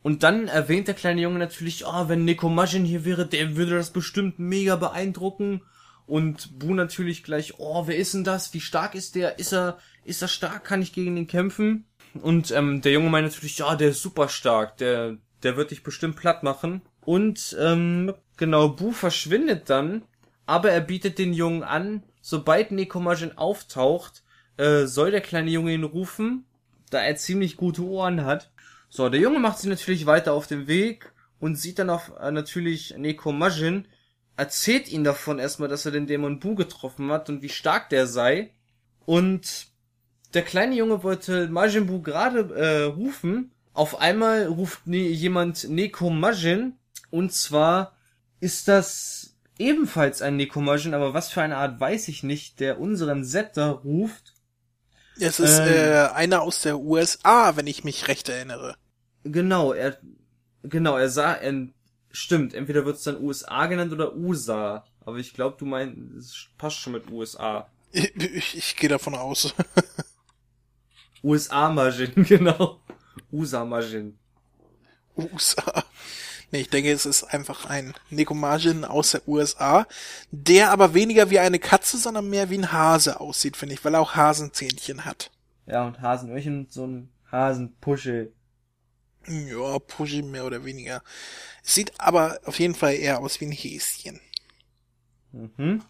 Und 0.00 0.22
dann 0.22 0.48
erwähnt 0.48 0.88
der 0.88 0.94
kleine 0.94 1.20
Junge 1.20 1.38
natürlich, 1.38 1.86
ah, 1.86 2.08
wenn 2.08 2.24
Nekomajin 2.24 2.86
hier 2.86 3.04
wäre, 3.04 3.26
der 3.26 3.54
würde 3.54 3.74
das 3.74 3.90
bestimmt 3.90 4.38
mega 4.38 4.76
beeindrucken. 4.76 5.60
Und 6.06 6.58
Bu 6.58 6.72
natürlich 6.72 7.22
gleich, 7.22 7.58
oh, 7.58 7.86
wer 7.86 7.98
ist 7.98 8.14
denn 8.14 8.24
das? 8.24 8.54
Wie 8.54 8.62
stark 8.62 8.94
ist 8.94 9.14
der? 9.14 9.38
Ist 9.38 9.52
er, 9.52 9.76
ist 10.04 10.22
er 10.22 10.28
stark? 10.28 10.64
Kann 10.64 10.80
ich 10.80 10.94
gegen 10.94 11.18
ihn 11.18 11.26
kämpfen? 11.26 11.84
Und 12.14 12.50
ähm, 12.50 12.80
der 12.80 12.92
Junge 12.92 13.10
meint 13.10 13.28
natürlich, 13.28 13.58
ja, 13.58 13.76
der 13.76 13.90
ist 13.90 14.00
super 14.00 14.30
stark, 14.30 14.78
der, 14.78 15.18
der 15.42 15.58
wird 15.58 15.70
dich 15.70 15.82
bestimmt 15.82 16.16
platt 16.16 16.42
machen. 16.42 16.80
Und 17.02 17.54
ähm, 17.60 18.14
genau, 18.38 18.70
Bu 18.70 18.92
verschwindet 18.92 19.68
dann, 19.68 20.00
aber 20.46 20.70
er 20.70 20.80
bietet 20.80 21.18
den 21.18 21.34
Jungen 21.34 21.62
an, 21.62 22.02
sobald 22.26 22.72
Nekomajin 22.72 23.38
auftaucht, 23.38 24.24
äh, 24.56 24.86
soll 24.86 25.12
der 25.12 25.20
kleine 25.20 25.48
Junge 25.48 25.72
ihn 25.72 25.84
rufen, 25.84 26.44
da 26.90 27.00
er 27.00 27.14
ziemlich 27.14 27.56
gute 27.56 27.84
Ohren 27.84 28.24
hat. 28.24 28.50
So, 28.88 29.08
der 29.08 29.20
Junge 29.20 29.38
macht 29.38 29.60
sich 29.60 29.70
natürlich 29.70 30.06
weiter 30.06 30.32
auf 30.32 30.48
den 30.48 30.66
Weg 30.66 31.12
und 31.38 31.54
sieht 31.54 31.78
dann 31.78 31.88
auf 31.88 32.10
äh, 32.20 32.32
natürlich 32.32 32.96
Nekomajin 32.98 33.86
erzählt 34.36 34.88
ihn 34.88 35.04
davon 35.04 35.38
erstmal, 35.38 35.68
dass 35.68 35.86
er 35.86 35.92
den 35.92 36.08
Dämon 36.08 36.40
Bu 36.40 36.56
getroffen 36.56 37.12
hat 37.12 37.28
und 37.28 37.42
wie 37.42 37.48
stark 37.48 37.90
der 37.90 38.08
sei. 38.08 38.50
Und 39.04 39.68
der 40.34 40.42
kleine 40.42 40.74
Junge 40.74 41.04
wollte 41.04 41.46
Majin 41.46 41.86
Bu 41.86 42.02
gerade 42.02 42.52
äh, 42.56 42.82
rufen. 42.86 43.52
Auf 43.72 44.00
einmal 44.00 44.46
ruft 44.46 44.88
ne 44.88 44.98
jemand 44.98 45.68
Neko 45.68 46.10
Majin. 46.10 46.74
Und 47.10 47.32
zwar 47.32 47.96
ist 48.40 48.66
das 48.66 49.25
ebenfalls 49.58 50.22
ein 50.22 50.36
Neko 50.36 50.60
Majin, 50.60 50.94
aber 50.94 51.14
was 51.14 51.30
für 51.30 51.42
eine 51.42 51.56
Art 51.56 51.80
weiß 51.80 52.08
ich 52.08 52.22
nicht, 52.22 52.60
der 52.60 52.80
unseren 52.80 53.24
Zeta 53.24 53.70
ruft. 53.70 54.34
Es 55.18 55.40
ist 55.40 55.58
Ähm. 55.60 55.68
äh, 55.68 56.08
einer 56.14 56.42
aus 56.42 56.60
der 56.62 56.78
USA, 56.78 57.56
wenn 57.56 57.66
ich 57.66 57.84
mich 57.84 58.08
recht 58.08 58.28
erinnere. 58.28 58.76
Genau, 59.24 59.72
er 59.72 59.98
genau, 60.62 60.96
er 60.96 61.08
sah 61.08 61.32
er, 61.34 61.68
stimmt, 62.10 62.54
entweder 62.54 62.84
wird 62.84 62.96
es 62.96 63.02
dann 63.04 63.22
USA 63.22 63.66
genannt 63.66 63.92
oder 63.92 64.14
USA, 64.14 64.84
aber 65.04 65.16
ich 65.18 65.32
glaube, 65.34 65.56
du 65.58 65.64
meinst, 65.64 65.98
es 66.16 66.46
passt 66.58 66.76
schon 66.78 66.92
mit 66.92 67.10
USA. 67.10 67.68
Ich, 67.92 68.14
ich, 68.16 68.56
ich 68.56 68.76
gehe 68.76 68.88
davon 68.90 69.14
aus. 69.14 69.54
USA 71.22 71.70
Majin, 71.70 72.12
genau. 72.24 72.80
USA 73.32 73.64
Majin. 73.64 74.18
USA. 75.16 75.84
Nee, 76.50 76.60
ich 76.60 76.70
denke, 76.70 76.92
es 76.92 77.06
ist 77.06 77.24
einfach 77.24 77.66
ein 77.66 77.94
Nekomajin 78.10 78.84
aus 78.84 79.12
der 79.12 79.26
USA, 79.26 79.86
der 80.30 80.70
aber 80.70 80.94
weniger 80.94 81.30
wie 81.30 81.40
eine 81.40 81.58
Katze, 81.58 81.98
sondern 81.98 82.30
mehr 82.30 82.50
wie 82.50 82.58
ein 82.58 82.72
Hase 82.72 83.20
aussieht, 83.20 83.56
finde 83.56 83.74
ich, 83.74 83.84
weil 83.84 83.94
er 83.94 84.00
auch 84.00 84.14
Hasenzähnchen 84.14 85.04
hat. 85.04 85.30
Ja, 85.66 85.86
und 85.86 86.00
Hasenöhrchen, 86.00 86.68
so 86.70 86.86
ein 86.86 87.10
Hasenpuschel. 87.30 88.32
Ja, 89.26 89.78
Pushy 89.80 90.22
mehr 90.22 90.46
oder 90.46 90.64
weniger. 90.64 91.02
Sieht 91.62 91.92
aber 91.98 92.38
auf 92.44 92.60
jeden 92.60 92.76
Fall 92.76 92.94
eher 92.94 93.18
aus 93.18 93.40
wie 93.40 93.46
ein 93.46 93.52
Häschen. 93.52 94.20
Mhm. 95.32 95.82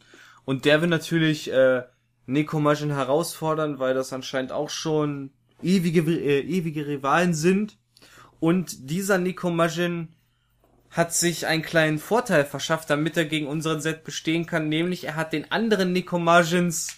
Und 0.47 0.65
der 0.65 0.81
will 0.81 0.89
natürlich 0.89 1.53
äh, 1.53 1.83
Nekomajin 2.24 2.91
herausfordern, 2.91 3.78
weil 3.78 3.93
das 3.93 4.12
anscheinend 4.15 4.53
auch 4.53 4.70
schon 4.70 5.33
ewige, 5.62 6.01
äh, 6.11 6.41
ewige 6.41 6.87
Rivalen 6.87 7.35
sind. 7.35 7.77
Und 8.41 8.91
dieser 8.91 9.19
Nekomajin 9.19 10.15
hat 10.90 11.12
sich 11.12 11.46
einen 11.46 11.62
kleinen 11.62 11.98
Vorteil 11.98 12.44
verschafft, 12.44 12.88
damit 12.90 13.16
er 13.16 13.24
gegen 13.26 13.46
unseren 13.46 13.80
Set 13.80 14.04
bestehen 14.04 14.46
kann, 14.46 14.68
nämlich 14.68 15.04
er 15.04 15.16
hat 15.16 15.32
den 15.32 15.50
anderen 15.52 15.92
Nekomajins, 15.92 16.88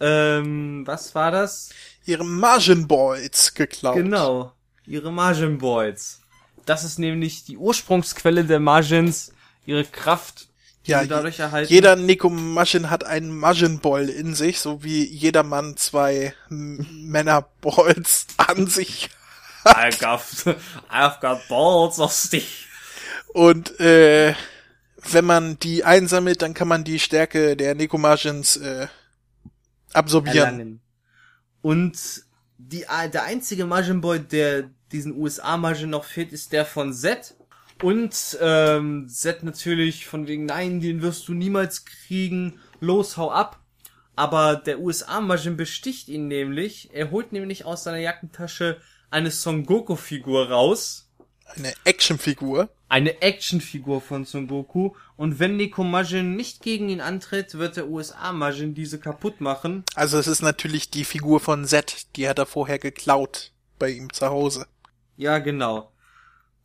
ähm, 0.00 0.82
was 0.86 1.14
war 1.14 1.30
das? 1.30 1.70
Ihre 2.04 2.24
Margin 2.24 2.86
Boys 2.88 3.54
geklaut. 3.54 3.96
Genau, 3.96 4.52
ihre 4.86 5.12
Margin 5.12 5.58
Boys. 5.58 6.20
Das 6.66 6.84
ist 6.84 6.98
nämlich 6.98 7.44
die 7.44 7.56
Ursprungsquelle 7.56 8.44
der 8.44 8.60
Margins, 8.60 9.32
ihre 9.66 9.84
Kraft, 9.84 10.48
die 10.86 10.92
Ja, 10.92 11.02
sie 11.02 11.08
dadurch 11.08 11.38
erhalten. 11.40 11.72
Jeder 11.72 11.96
Nekomajin 11.96 12.90
hat 12.90 13.04
einen 13.04 13.36
Margin 13.36 13.80
Ball 13.80 14.08
in 14.08 14.34
sich, 14.34 14.60
so 14.60 14.82
wie 14.84 15.04
jeder 15.04 15.42
Mann 15.42 15.76
zwei 15.76 16.34
M- 16.50 16.86
Männerballs 17.08 18.26
an 18.36 18.66
sich. 18.66 19.10
I've 19.64 20.00
got, 20.00 20.20
I've 20.92 21.20
got 21.20 21.46
balls 21.48 21.98
of 22.00 22.12
steel. 22.12 22.42
Und 23.32 23.78
äh, 23.80 24.34
wenn 25.10 25.24
man 25.24 25.58
die 25.58 25.84
einsammelt, 25.84 26.42
dann 26.42 26.54
kann 26.54 26.68
man 26.68 26.84
die 26.84 26.98
Stärke 26.98 27.56
der 27.56 27.74
Nekomajins 27.74 28.56
äh, 28.58 28.88
absorbieren. 29.92 30.36
erlangen. 30.36 30.80
Und 31.62 32.24
die, 32.58 32.84
der 33.12 33.24
einzige 33.24 33.64
Majin 33.66 34.00
Boy, 34.00 34.20
der 34.20 34.70
diesen 34.90 35.16
USA 35.16 35.56
Majin 35.56 35.90
noch 35.90 36.04
fehlt, 36.04 36.32
ist 36.32 36.52
der 36.52 36.66
von 36.66 36.92
Z. 36.92 37.34
Und 37.82 38.38
ähm, 38.40 39.08
Z 39.08 39.42
natürlich 39.42 40.06
von 40.06 40.26
wegen, 40.28 40.46
nein, 40.46 40.80
den 40.80 41.02
wirst 41.02 41.26
du 41.28 41.34
niemals 41.34 41.84
kriegen, 41.84 42.60
los, 42.80 43.16
hau 43.16 43.30
ab. 43.30 43.60
Aber 44.14 44.56
der 44.56 44.80
USA 44.80 45.20
Majin 45.20 45.56
besticht 45.56 46.08
ihn 46.08 46.28
nämlich. 46.28 46.90
Er 46.92 47.10
holt 47.10 47.32
nämlich 47.32 47.64
aus 47.64 47.84
seiner 47.84 47.98
Jackentasche 47.98 48.80
eine 49.10 49.30
Son 49.30 49.64
Goku 49.64 49.96
Figur 49.96 50.50
raus. 50.50 51.10
Eine 51.56 51.72
Actionfigur. 51.84 52.70
Eine 52.88 53.22
Actionfigur 53.22 54.00
von 54.00 54.24
Son 54.24 54.46
Goku. 54.46 54.92
Und 55.16 55.38
wenn 55.38 55.56
Neko 55.56 55.84
Majin 55.84 56.36
nicht 56.36 56.62
gegen 56.62 56.88
ihn 56.88 57.00
antritt, 57.00 57.54
wird 57.54 57.76
der 57.76 57.88
USA 57.88 58.32
Majin 58.32 58.74
diese 58.74 58.98
kaputt 58.98 59.40
machen. 59.40 59.84
Also 59.94 60.18
es 60.18 60.26
ist 60.26 60.42
natürlich 60.42 60.90
die 60.90 61.04
Figur 61.04 61.40
von 61.40 61.64
Z, 61.64 62.06
die 62.16 62.28
hat 62.28 62.38
er 62.38 62.46
vorher 62.46 62.78
geklaut 62.78 63.52
bei 63.78 63.90
ihm 63.90 64.12
zu 64.12 64.26
Hause. 64.26 64.66
Ja, 65.16 65.38
genau. 65.38 65.92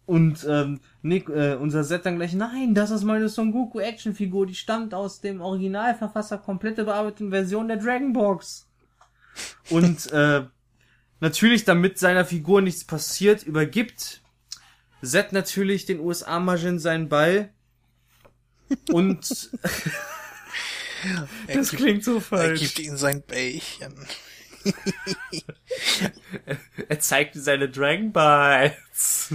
Und 0.06 0.46
ähm, 0.50 0.80
Nick, 1.02 1.28
äh, 1.28 1.56
unser 1.56 1.84
Set 1.84 2.06
dann 2.06 2.16
gleich, 2.16 2.34
nein, 2.34 2.74
das 2.74 2.92
ist 2.92 3.04
meine 3.04 3.28
Son 3.28 3.52
Goku 3.52 3.80
Actionfigur, 3.80 4.46
die 4.46 4.56
stammt 4.56 4.94
aus 4.94 5.20
dem 5.20 5.42
Originalverfasser 5.42 6.38
komplette 6.38 6.86
bearbeiteten 6.86 7.30
Version 7.30 7.68
der 7.68 7.78
Dragon 7.78 8.14
Box. 8.14 8.70
Und 9.70 10.10
äh, 10.14 10.46
natürlich, 11.20 11.66
damit 11.66 12.00
seiner 12.00 12.24
Figur 12.24 12.62
nichts 12.62 12.86
passiert, 12.86 13.44
übergibt 13.44 14.22
Zed 15.04 15.32
natürlich 15.34 15.86
den 15.86 16.00
USA 16.00 16.40
Majin 16.40 16.80
seinen 16.80 17.10
Ball. 17.10 17.50
Und 18.92 19.52
Er 21.48 21.56
das 21.56 21.70
gibt, 21.70 21.82
klingt 21.82 22.04
so 22.04 22.16
er 22.16 22.22
falsch. 22.22 22.60
gibt 22.60 22.80
ihm 22.80 22.98
sein 22.98 23.22
Bällchen. 23.22 23.94
Er 26.90 27.00
zeigt 27.00 27.36
ihm 27.36 27.42
seine 27.42 27.70
Dragon 27.70 28.12
Balls. 28.12 29.34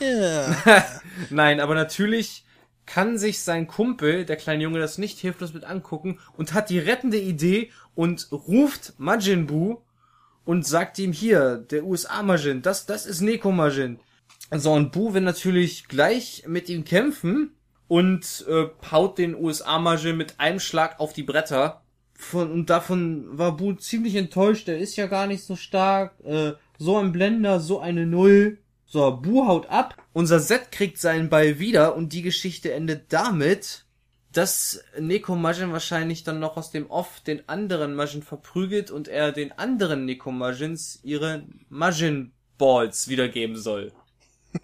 Ja. 0.00 0.84
Nein, 1.30 1.60
aber 1.60 1.74
natürlich 1.74 2.44
kann 2.84 3.16
sich 3.16 3.40
sein 3.40 3.66
Kumpel, 3.66 4.24
der 4.26 4.36
kleine 4.36 4.62
Junge, 4.64 4.78
das 4.78 4.98
nicht 4.98 5.18
hilflos 5.18 5.54
mit 5.54 5.64
angucken 5.64 6.18
und 6.36 6.52
hat 6.52 6.68
die 6.68 6.78
rettende 6.78 7.18
Idee 7.18 7.70
und 7.94 8.28
ruft 8.30 8.94
Majin 8.98 9.46
Buu 9.46 9.78
und 10.44 10.66
sagt 10.66 10.98
ihm 10.98 11.12
hier, 11.12 11.56
der 11.56 11.84
USA 11.84 12.22
Majin, 12.22 12.60
das, 12.60 12.84
das 12.84 13.06
ist 13.06 13.22
Neko 13.22 13.52
Majin. 13.52 14.00
So, 14.50 14.72
und 14.72 14.92
Buu 14.92 15.14
will 15.14 15.22
natürlich 15.22 15.88
gleich 15.88 16.44
mit 16.46 16.68
ihm 16.68 16.84
kämpfen 16.84 17.54
und 17.88 18.44
äh, 18.48 18.66
haut 18.90 19.18
den 19.18 19.34
USA 19.34 19.78
Majin 19.78 20.16
mit 20.16 20.38
einem 20.38 20.60
Schlag 20.60 21.00
auf 21.00 21.12
die 21.12 21.22
Bretter. 21.22 21.82
Von, 22.14 22.52
und 22.52 22.70
davon 22.70 23.26
war 23.36 23.56
Buu 23.56 23.74
ziemlich 23.74 24.14
enttäuscht, 24.14 24.68
der 24.68 24.78
ist 24.78 24.96
ja 24.96 25.06
gar 25.06 25.26
nicht 25.26 25.42
so 25.42 25.56
stark, 25.56 26.14
äh, 26.24 26.52
so 26.78 26.98
ein 26.98 27.12
Blender, 27.12 27.60
so 27.60 27.80
eine 27.80 28.06
Null. 28.06 28.58
So, 28.86 29.10
Bu 29.16 29.46
haut 29.46 29.68
ab. 29.70 29.96
Unser 30.12 30.38
Set 30.38 30.70
kriegt 30.70 30.98
seinen 30.98 31.28
Ball 31.28 31.58
wieder 31.58 31.96
und 31.96 32.12
die 32.12 32.22
Geschichte 32.22 32.72
endet 32.72 33.12
damit, 33.12 33.84
dass 34.30 34.84
Neko 34.98 35.34
Majin 35.34 35.72
wahrscheinlich 35.72 36.22
dann 36.22 36.38
noch 36.38 36.56
aus 36.56 36.70
dem 36.70 36.90
Off 36.90 37.20
den 37.20 37.48
anderen 37.48 37.94
Majin 37.94 38.22
verprügelt 38.22 38.90
und 38.90 39.08
er 39.08 39.32
den 39.32 39.52
anderen 39.52 40.04
Neko 40.04 40.30
Majins 40.30 41.00
ihre 41.02 41.44
Majin 41.68 42.32
Balls 42.58 43.08
wiedergeben 43.08 43.56
soll. 43.56 43.92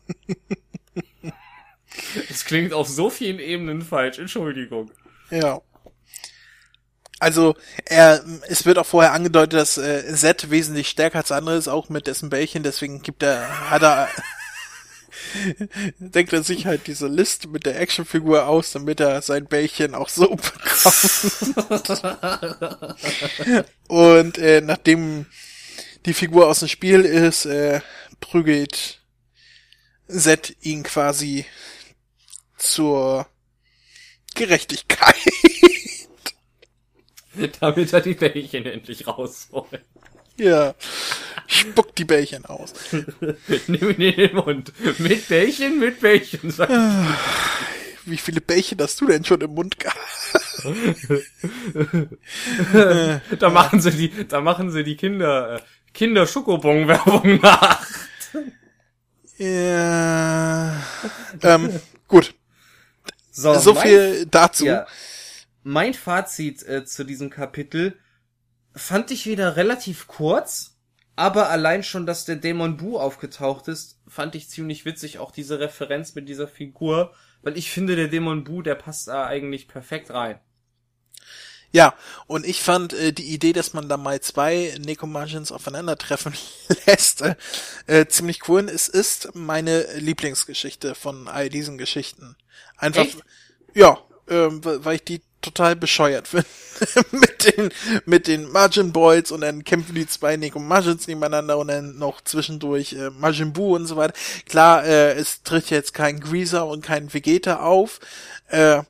Das 2.28 2.44
klingt 2.44 2.72
auf 2.72 2.88
so 2.88 3.10
vielen 3.10 3.38
Ebenen 3.38 3.82
falsch, 3.82 4.18
Entschuldigung. 4.18 4.90
ja. 5.30 5.60
Also, 7.22 7.54
er, 7.84 8.24
es 8.48 8.64
wird 8.64 8.78
auch 8.78 8.86
vorher 8.86 9.12
angedeutet, 9.12 9.60
dass 9.60 9.76
äh, 9.76 10.14
Z 10.14 10.50
wesentlich 10.50 10.88
stärker 10.88 11.18
als 11.18 11.30
andere 11.30 11.56
ist, 11.56 11.68
auch 11.68 11.90
mit 11.90 12.06
dessen 12.06 12.30
Bällchen, 12.30 12.62
deswegen 12.62 13.02
gibt 13.02 13.22
er, 13.22 13.70
hat 13.70 13.82
er, 13.82 14.08
denkt 15.98 16.32
er 16.32 16.42
sich 16.42 16.64
halt 16.64 16.86
diese 16.86 17.08
Liste 17.08 17.48
mit 17.48 17.66
der 17.66 17.78
Actionfigur 17.78 18.46
aus, 18.46 18.72
damit 18.72 19.00
er 19.00 19.20
sein 19.20 19.44
Bällchen 19.44 19.94
auch 19.94 20.08
so 20.08 20.34
bekommt. 20.34 21.44
Und 23.88 24.38
äh, 24.38 24.62
nachdem 24.62 25.26
die 26.06 26.14
Figur 26.14 26.48
aus 26.48 26.60
dem 26.60 26.68
Spiel 26.68 27.02
ist, 27.02 27.44
äh, 27.44 27.82
prügelt 28.20 28.99
Z 30.10 30.56
ihn 30.60 30.82
quasi 30.82 31.44
zur 32.56 33.26
Gerechtigkeit. 34.34 35.16
Damit 37.60 37.92
er 37.92 38.00
die 38.00 38.14
Bällchen 38.14 38.66
endlich 38.66 39.06
rausholt. 39.06 39.84
Ja. 40.36 40.74
Spuckt 41.46 41.98
die 41.98 42.04
Bällchen 42.04 42.44
aus. 42.46 42.72
Nimm 43.66 43.90
ihn 43.90 44.00
in 44.00 44.16
den 44.16 44.36
Mund. 44.36 44.72
Mit 44.98 45.28
Bällchen, 45.28 45.78
mit 45.78 46.00
Bällchen. 46.00 46.50
sagt 46.50 46.72
Wie 48.04 48.16
viele 48.16 48.40
Bällchen 48.40 48.78
hast 48.80 49.00
du 49.00 49.06
denn 49.06 49.24
schon 49.24 49.40
im 49.40 49.54
Mund 49.54 49.78
gehabt? 49.78 49.98
Da 53.38 53.48
machen 53.50 53.80
sie 53.80 53.90
die, 53.92 54.28
da 54.28 54.40
machen 54.40 54.70
sie 54.70 54.84
die 54.84 54.96
Kinder, 54.96 55.56
äh, 55.56 55.60
Kinder 55.92 56.26
Schokobon 56.26 56.86
Werbung 56.88 57.40
nach. 57.40 57.86
Ja. 59.40 60.82
Ähm, 61.42 61.80
gut. 62.08 62.34
So, 63.30 63.54
So 63.54 63.74
mein- 63.74 63.82
viel 63.82 64.26
dazu. 64.26 64.66
Ja. 64.66 64.86
Mein 65.62 65.94
Fazit 65.94 66.62
äh, 66.66 66.84
zu 66.84 67.04
diesem 67.04 67.30
Kapitel 67.30 67.96
fand 68.74 69.10
ich 69.10 69.26
wieder 69.26 69.56
relativ 69.56 70.06
kurz, 70.06 70.76
aber 71.16 71.50
allein 71.50 71.82
schon, 71.82 72.06
dass 72.06 72.24
der 72.24 72.36
Dämon 72.36 72.76
Bu 72.76 72.98
aufgetaucht 72.98 73.68
ist, 73.68 74.00
fand 74.06 74.34
ich 74.34 74.48
ziemlich 74.48 74.84
witzig. 74.84 75.18
Auch 75.18 75.30
diese 75.32 75.58
Referenz 75.60 76.14
mit 76.14 76.28
dieser 76.28 76.48
Figur 76.48 77.12
weil 77.42 77.56
ich 77.56 77.70
finde, 77.70 77.96
der 77.96 78.08
Dämon 78.08 78.44
Bu, 78.44 78.62
der 78.62 78.74
passt 78.74 79.08
da 79.08 79.26
eigentlich 79.26 79.68
perfekt 79.68 80.10
rein. 80.10 80.38
Ja, 81.72 81.94
und 82.26 82.44
ich 82.46 82.62
fand 82.62 82.92
äh, 82.92 83.12
die 83.12 83.32
Idee, 83.32 83.52
dass 83.52 83.74
man 83.74 83.88
da 83.88 83.96
mal 83.96 84.20
zwei 84.20 84.74
Necomagins 84.84 85.52
aufeinandertreffen 85.52 86.34
lässt, 86.86 87.22
äh, 87.22 87.36
äh, 87.86 88.06
ziemlich 88.06 88.48
cool. 88.48 88.68
Es 88.68 88.88
ist 88.88 89.34
meine 89.34 89.86
Lieblingsgeschichte 89.94 90.94
von 90.94 91.28
all 91.28 91.48
diesen 91.48 91.78
Geschichten. 91.78 92.36
Einfach, 92.76 93.04
Echt? 93.04 93.18
ja, 93.74 93.98
ähm, 94.28 94.60
weil 94.64 94.96
ich 94.96 95.04
die 95.04 95.22
total 95.42 95.76
bescheuert 95.76 96.28
finde. 96.28 96.46
mit 97.12 97.56
den, 97.56 97.70
mit 98.04 98.26
den 98.26 98.50
Margin 98.50 98.92
Boys 98.92 99.30
und 99.30 99.42
dann 99.42 99.64
kämpfen 99.64 99.94
die 99.94 100.06
zwei 100.06 100.36
Necomagins 100.36 101.06
nebeneinander 101.06 101.58
und 101.58 101.68
dann 101.68 101.98
noch 101.98 102.20
zwischendurch 102.22 102.94
äh, 102.94 103.10
Majin 103.10 103.52
Buu 103.52 103.76
und 103.76 103.86
so 103.86 103.96
weiter. 103.96 104.14
Klar, 104.48 104.84
äh, 104.84 105.12
es 105.12 105.42
tritt 105.42 105.70
jetzt 105.70 105.94
kein 105.94 106.20
Greaser 106.20 106.66
und 106.66 106.84
kein 106.84 107.12
Vegeta 107.12 107.60
auf, 107.60 108.00
äh, 108.48 108.82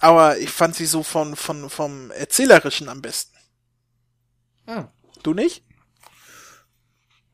aber 0.00 0.38
ich 0.38 0.50
fand 0.50 0.74
sie 0.74 0.86
so 0.86 1.02
von, 1.02 1.36
von, 1.36 1.70
vom 1.70 2.10
Erzählerischen 2.10 2.88
am 2.88 3.02
besten. 3.02 3.36
Ah. 4.66 4.88
Du 5.22 5.34
nicht? 5.34 5.64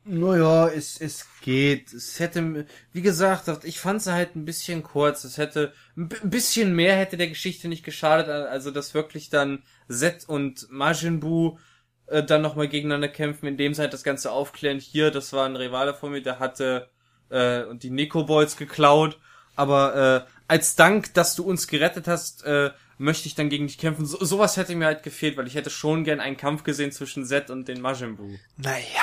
Naja, 0.08 0.68
es, 0.68 1.00
es 1.00 1.26
geht. 1.42 1.92
Es 1.92 2.20
hätte, 2.20 2.66
wie 2.92 3.02
gesagt, 3.02 3.48
ich 3.64 3.80
fand 3.80 4.02
sie 4.02 4.12
halt 4.12 4.36
ein 4.36 4.44
bisschen 4.44 4.84
kurz. 4.84 5.24
Es 5.24 5.36
hätte, 5.36 5.72
ein 5.96 6.08
bi- 6.08 6.20
ein 6.22 6.30
bisschen 6.30 6.74
mehr 6.76 6.96
hätte 6.96 7.16
der 7.16 7.26
Geschichte 7.28 7.66
nicht 7.66 7.84
geschadet. 7.84 8.28
Also, 8.28 8.70
dass 8.70 8.94
wirklich 8.94 9.30
dann 9.30 9.64
Zed 9.88 10.28
und 10.28 10.70
Majin 10.70 11.18
Buu 11.18 11.58
äh, 12.06 12.22
dann 12.22 12.42
nochmal 12.42 12.68
gegeneinander 12.68 13.08
kämpfen, 13.08 13.46
indem 13.46 13.74
sie 13.74 13.82
halt 13.82 13.92
das 13.92 14.04
Ganze 14.04 14.30
aufklären. 14.30 14.78
Hier, 14.78 15.10
das 15.10 15.32
war 15.32 15.44
ein 15.44 15.56
Rivale 15.56 15.92
von 15.92 16.12
mir, 16.12 16.22
der 16.22 16.38
hatte 16.38 16.88
äh, 17.28 17.64
und 17.64 17.82
die 17.82 17.90
Nico 17.90 18.24
Boys 18.24 18.56
geklaut. 18.56 19.18
Aber 19.56 20.26
äh, 20.28 20.35
als 20.48 20.76
Dank, 20.76 21.14
dass 21.14 21.34
du 21.34 21.44
uns 21.44 21.66
gerettet 21.66 22.08
hast, 22.08 22.44
äh, 22.44 22.70
möchte 22.98 23.26
ich 23.26 23.34
dann 23.34 23.48
gegen 23.48 23.66
dich 23.66 23.78
kämpfen. 23.78 24.06
So, 24.06 24.24
sowas 24.24 24.56
hätte 24.56 24.74
mir 24.74 24.86
halt 24.86 25.02
gefehlt, 25.02 25.36
weil 25.36 25.46
ich 25.46 25.54
hätte 25.54 25.70
schon 25.70 26.04
gern 26.04 26.20
einen 26.20 26.36
Kampf 26.36 26.62
gesehen 26.64 26.92
zwischen 26.92 27.24
Zed 27.24 27.50
und 27.50 27.68
den 27.68 27.80
Majin 27.80 28.16
Buu. 28.16 28.36
Naja, 28.56 29.02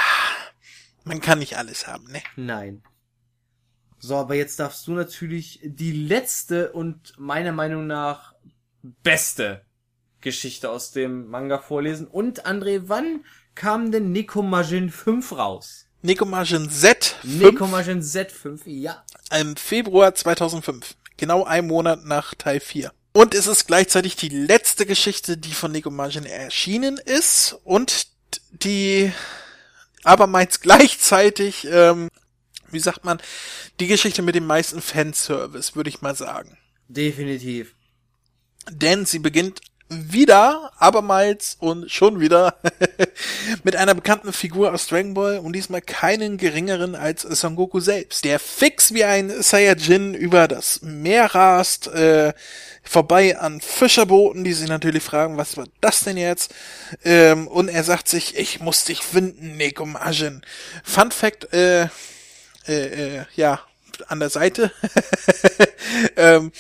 man 1.04 1.22
kann 1.22 1.40
nicht 1.40 1.58
alles 1.58 1.88
haben, 1.88 2.12
ne? 2.12 2.22
Nein. 2.36 2.84
So, 4.00 4.18
aber 4.18 4.36
jetzt 4.36 4.60
darfst 4.60 4.86
du 4.88 4.94
natürlich 4.94 5.60
die 5.64 5.92
letzte 5.94 6.72
und 6.74 7.14
meiner 7.18 7.54
Meinung 7.54 7.88
nach 7.88 8.34
beste 8.82 9.66
Geschichte 10.20 10.70
aus 10.70 10.92
dem 10.92 11.28
Manga 11.28 11.60
vorlesen. 11.60 12.08
Und 12.08 12.46
André, 12.46 12.84
wann 12.88 13.24
kam 13.56 13.92
denn 13.92 14.12
Nekomajin 14.12 14.90
5 14.90 15.34
raus? 15.34 15.88
Necomagin 16.02 16.70
Z 16.70 17.16
5 17.22 17.42
Nekomajin 17.42 18.02
Z5, 18.02 18.60
ja. 18.66 19.06
im 19.40 19.56
Februar 19.56 20.14
2005. 20.14 20.96
Genau 21.18 21.44
ein 21.44 21.68
Monat 21.68 22.06
nach 22.06 22.34
Teil 22.36 22.60
4. 22.60 22.92
Und 23.14 23.36
es 23.36 23.46
ist 23.46 23.68
gleichzeitig 23.68 24.16
die 24.16 24.30
letzte 24.30 24.86
Geschichte, 24.86 25.38
die 25.38 25.54
von 25.54 25.72
Necomagin 25.72 26.26
erschienen 26.26 26.98
ist 26.98 27.56
und 27.64 28.08
die 28.52 29.12
abermals 30.04 30.62
gleichzeitig, 30.62 31.68
ähm, 31.70 32.10
wie 32.72 32.80
sagt 32.80 33.06
man, 33.06 33.22
die 33.80 33.88
Geschichte 33.88 34.24
mit 34.24 34.36
dem 34.36 34.48
meisten 34.48 34.82
Fanservice, 34.82 35.76
würde 35.76 35.90
ich 35.90 36.02
mal 36.02 36.16
sagen. 36.16 36.58
Definitiv. 36.88 37.76
Denn 38.70 39.06
sie 39.06 39.20
beginnt 39.20 39.62
wieder, 39.90 40.72
abermals 40.78 41.58
und 41.60 41.92
schon 41.92 42.20
wieder 42.20 42.56
mit 43.64 43.76
einer 43.76 43.94
bekannten 43.94 44.34
Figur 44.34 44.74
aus 44.74 44.88
Dragon 44.88 45.14
Ball 45.14 45.40
und 45.40 45.54
diesmal 45.54 45.82
keinen 45.82 46.38
geringeren 46.38 46.96
als 46.96 47.22
Son 47.22 47.56
Goku 47.56 47.80
selbst, 47.80 48.26
der 48.26 48.40
fix 48.40 48.94
wie 48.94 49.04
ein 49.04 49.30
Saiyajin 49.30 50.14
über 50.14 50.48
das 50.48 50.82
Meer 50.82 51.36
rast, 51.36 51.88
äh, 51.88 52.34
vorbei 52.84 53.38
an 53.38 53.62
Fischerbooten, 53.62 54.44
die 54.44 54.54
sich 54.54 54.70
natürlich 54.70 55.04
fragen, 55.04 55.38
was 55.38 55.58
war 55.58 55.66
das 55.82 56.02
denn 56.02 56.18
jetzt? 56.18 56.54
Ähm, 57.04 57.48
und 57.48 57.70
er 57.70 57.84
sagt 57.84 58.08
sich, 58.08 58.38
ich 58.38 58.60
muss 58.60 58.86
dich 58.86 59.02
finden, 59.02 59.58
Nekomajin. 59.58 60.42
Fun 60.84 61.12
Fact, 61.12 61.54
äh, 61.54 61.84
äh, 62.68 63.18
äh, 63.18 63.26
ja, 63.36 63.62
an 64.08 64.20
der 64.20 64.30
Seite. 64.30 64.72
ähm, 66.18 66.52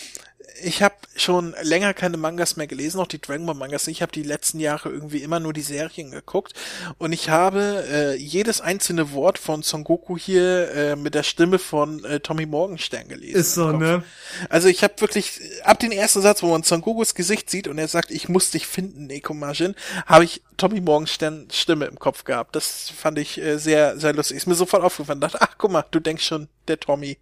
ich 0.64 0.82
habe 0.82 0.96
schon 1.16 1.56
länger 1.62 1.94
keine 1.94 2.18
Mangas 2.18 2.56
mehr 2.56 2.68
gelesen, 2.68 3.00
auch 3.00 3.08
die 3.08 3.22
Dragon 3.22 3.46
Ball 3.46 3.56
Mangas. 3.56 3.88
Ich 3.88 4.02
habe 4.02 4.12
die 4.12 4.24
letzten 4.24 4.60
Jahre 4.60 4.90
irgendwie 4.90 5.20
immer 5.20 5.40
nur 5.40 5.54
die 5.54 5.62
Serien 5.62 6.12
geguckt 6.12 6.54
und 6.98 7.14
ich 7.14 7.30
habe 7.30 7.86
äh, 7.90 8.16
jedes 8.16 8.62
einzelne 8.62 9.12
Wort 9.14 9.38
von 9.38 9.62
Son 9.62 9.84
Goku 9.84 10.18
hier 10.18 10.72
äh, 10.72 10.96
mit 10.96 11.16
der 11.16 11.24
Stimme 11.24 11.60
von 11.60 12.04
äh, 12.06 12.20
Tommy 12.20 12.46
Morgenstern 12.46 13.08
gelesen. 13.08 13.36
Ist 13.36 13.54
so, 13.54 13.72
ne? 13.72 14.04
Also 14.50 14.68
ich 14.68 14.84
habe 14.84 15.00
wirklich 15.00 15.40
ab 15.64 15.80
den 15.80 15.92
ersten 15.92 16.22
Satz, 16.22 16.42
wo 16.42 16.48
man 16.48 16.64
Son 16.64 16.82
Gokus 16.82 17.16
Gesicht 17.16 17.50
sieht 17.50 17.68
und 17.68 17.78
er 17.78 17.88
sagt, 17.88 18.12
ich 18.12 18.30
muss 18.30 18.52
dich 18.52 18.66
finden, 18.66 19.08
Nekomajin, 19.08 19.76
habe 20.06 20.24
ich 20.24 20.42
Tommy 20.58 20.82
Morgenstern 20.82 21.48
Stimme 21.52 21.86
im 21.86 22.00
Kopf 22.00 22.24
gehabt. 22.24 22.56
Das 22.56 22.90
fand 22.90 23.20
ich 23.20 23.40
äh, 23.40 23.58
sehr 23.58 24.00
sehr 24.00 24.14
lustig. 24.14 24.38
Ist 24.38 24.48
mir 24.48 24.56
sofort 24.56 24.84
aufgefallen. 24.84 25.22
Dachte, 25.22 25.42
ach 25.42 25.56
guck 25.58 25.72
mal, 25.72 25.86
du 25.92 26.00
denkst 26.00 26.26
schon, 26.26 26.48
der 26.68 26.80
Tommy. 26.80 27.18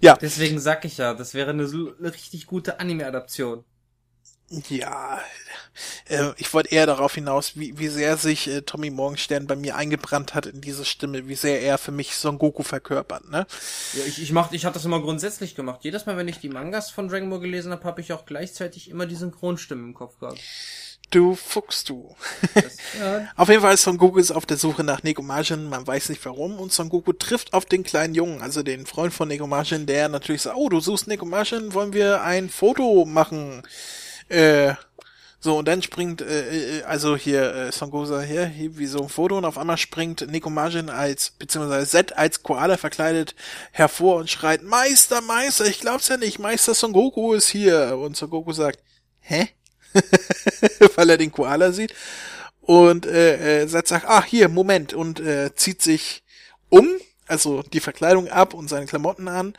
Ja, 0.00 0.16
Deswegen 0.16 0.58
sag 0.58 0.84
ich 0.84 0.98
ja, 0.98 1.14
das 1.14 1.34
wäre 1.34 1.50
eine, 1.50 1.64
eine 1.64 2.12
richtig 2.12 2.46
gute 2.46 2.80
Anime-Adaption. 2.80 3.64
Ja, 4.68 5.18
äh, 6.08 6.32
ich 6.36 6.52
wollte 6.52 6.74
eher 6.74 6.84
darauf 6.84 7.14
hinaus, 7.14 7.56
wie, 7.56 7.78
wie 7.78 7.88
sehr 7.88 8.18
sich 8.18 8.48
äh, 8.48 8.60
Tommy 8.60 8.90
Morgenstern 8.90 9.46
bei 9.46 9.56
mir 9.56 9.76
eingebrannt 9.76 10.34
hat 10.34 10.44
in 10.44 10.60
diese 10.60 10.84
Stimme, 10.84 11.26
wie 11.26 11.34
sehr 11.34 11.62
er 11.62 11.78
für 11.78 11.92
mich 11.92 12.16
Son 12.16 12.38
Goku 12.38 12.62
verkörpert, 12.62 13.30
ne? 13.30 13.46
Ja, 13.94 14.04
ich, 14.06 14.20
ich 14.20 14.32
mach, 14.32 14.52
ich 14.52 14.66
habe 14.66 14.74
das 14.74 14.84
immer 14.84 15.00
grundsätzlich 15.00 15.54
gemacht. 15.54 15.80
Jedes 15.84 16.04
Mal, 16.04 16.18
wenn 16.18 16.28
ich 16.28 16.38
die 16.38 16.50
Mangas 16.50 16.90
von 16.90 17.08
Dragon 17.08 17.30
Ball 17.30 17.40
gelesen 17.40 17.72
habe, 17.72 17.84
habe 17.84 18.02
ich 18.02 18.12
auch 18.12 18.26
gleichzeitig 18.26 18.90
immer 18.90 19.06
die 19.06 19.14
Synchronstimme 19.14 19.84
im 19.84 19.94
Kopf 19.94 20.18
gehabt. 20.18 20.40
Du 21.12 21.34
Fuchs, 21.34 21.84
du. 21.84 22.16
Das, 22.54 22.78
ja, 22.98 23.28
Auf 23.36 23.50
jeden 23.50 23.60
Fall 23.60 23.74
ist 23.74 23.82
Son 23.82 23.98
Goku 23.98 24.18
ist 24.18 24.30
auf 24.30 24.46
der 24.46 24.56
Suche 24.56 24.82
nach 24.82 25.02
Nekomajin, 25.02 25.68
man 25.68 25.86
weiß 25.86 26.08
nicht 26.08 26.24
warum, 26.24 26.58
und 26.58 26.72
Son 26.72 26.88
Goku 26.88 27.12
trifft 27.12 27.52
auf 27.52 27.66
den 27.66 27.82
kleinen 27.82 28.14
Jungen, 28.14 28.40
also 28.40 28.62
den 28.62 28.86
Freund 28.86 29.12
von 29.12 29.28
Nekomajin, 29.28 29.84
der 29.84 30.08
natürlich 30.08 30.40
sagt, 30.40 30.56
oh, 30.56 30.70
du 30.70 30.80
suchst 30.80 31.08
Nekomajin, 31.08 31.74
wollen 31.74 31.92
wir 31.92 32.22
ein 32.22 32.48
Foto 32.48 33.04
machen? 33.04 33.62
Äh, 34.30 34.72
so, 35.38 35.58
und 35.58 35.68
dann 35.68 35.82
springt, 35.82 36.22
äh, 36.22 36.78
äh, 36.78 36.82
also 36.84 37.14
hier, 37.14 37.54
äh, 37.54 37.72
Son 37.72 37.90
Goku 37.90 38.06
sagt, 38.06 38.28
hier, 38.28 38.46
hier, 38.46 38.78
wie 38.78 38.86
so 38.86 39.02
ein 39.02 39.10
Foto, 39.10 39.36
und 39.36 39.44
auf 39.44 39.58
einmal 39.58 39.76
springt 39.76 40.26
Nekomajin 40.30 40.88
als, 40.88 41.32
beziehungsweise 41.32 41.86
Zed 41.86 42.16
als 42.16 42.42
Koala 42.42 42.78
verkleidet 42.78 43.34
hervor 43.70 44.16
und 44.16 44.30
schreit, 44.30 44.62
Meister, 44.62 45.20
Meister, 45.20 45.66
ich 45.66 45.80
glaub's 45.80 46.08
ja 46.08 46.16
nicht, 46.16 46.38
Meister 46.38 46.72
Son 46.72 46.94
Goku 46.94 47.34
ist 47.34 47.48
hier. 47.48 47.98
Und 47.98 48.16
Son 48.16 48.30
Goku 48.30 48.52
sagt, 48.52 48.78
hä? 49.20 49.50
weil 50.96 51.10
er 51.10 51.18
den 51.18 51.32
Koala 51.32 51.72
sieht. 51.72 51.94
Und 52.62 53.06
äh, 53.06 53.62
äh, 53.62 53.68
Zed 53.68 53.88
sagt, 53.88 54.06
ach 54.08 54.24
hier, 54.24 54.48
Moment, 54.48 54.94
und 54.94 55.18
äh, 55.20 55.54
zieht 55.54 55.82
sich 55.82 56.22
um, 56.68 56.88
also 57.26 57.62
die 57.62 57.80
Verkleidung 57.80 58.28
ab 58.28 58.54
und 58.54 58.68
seine 58.68 58.86
Klamotten 58.86 59.26
an. 59.26 59.54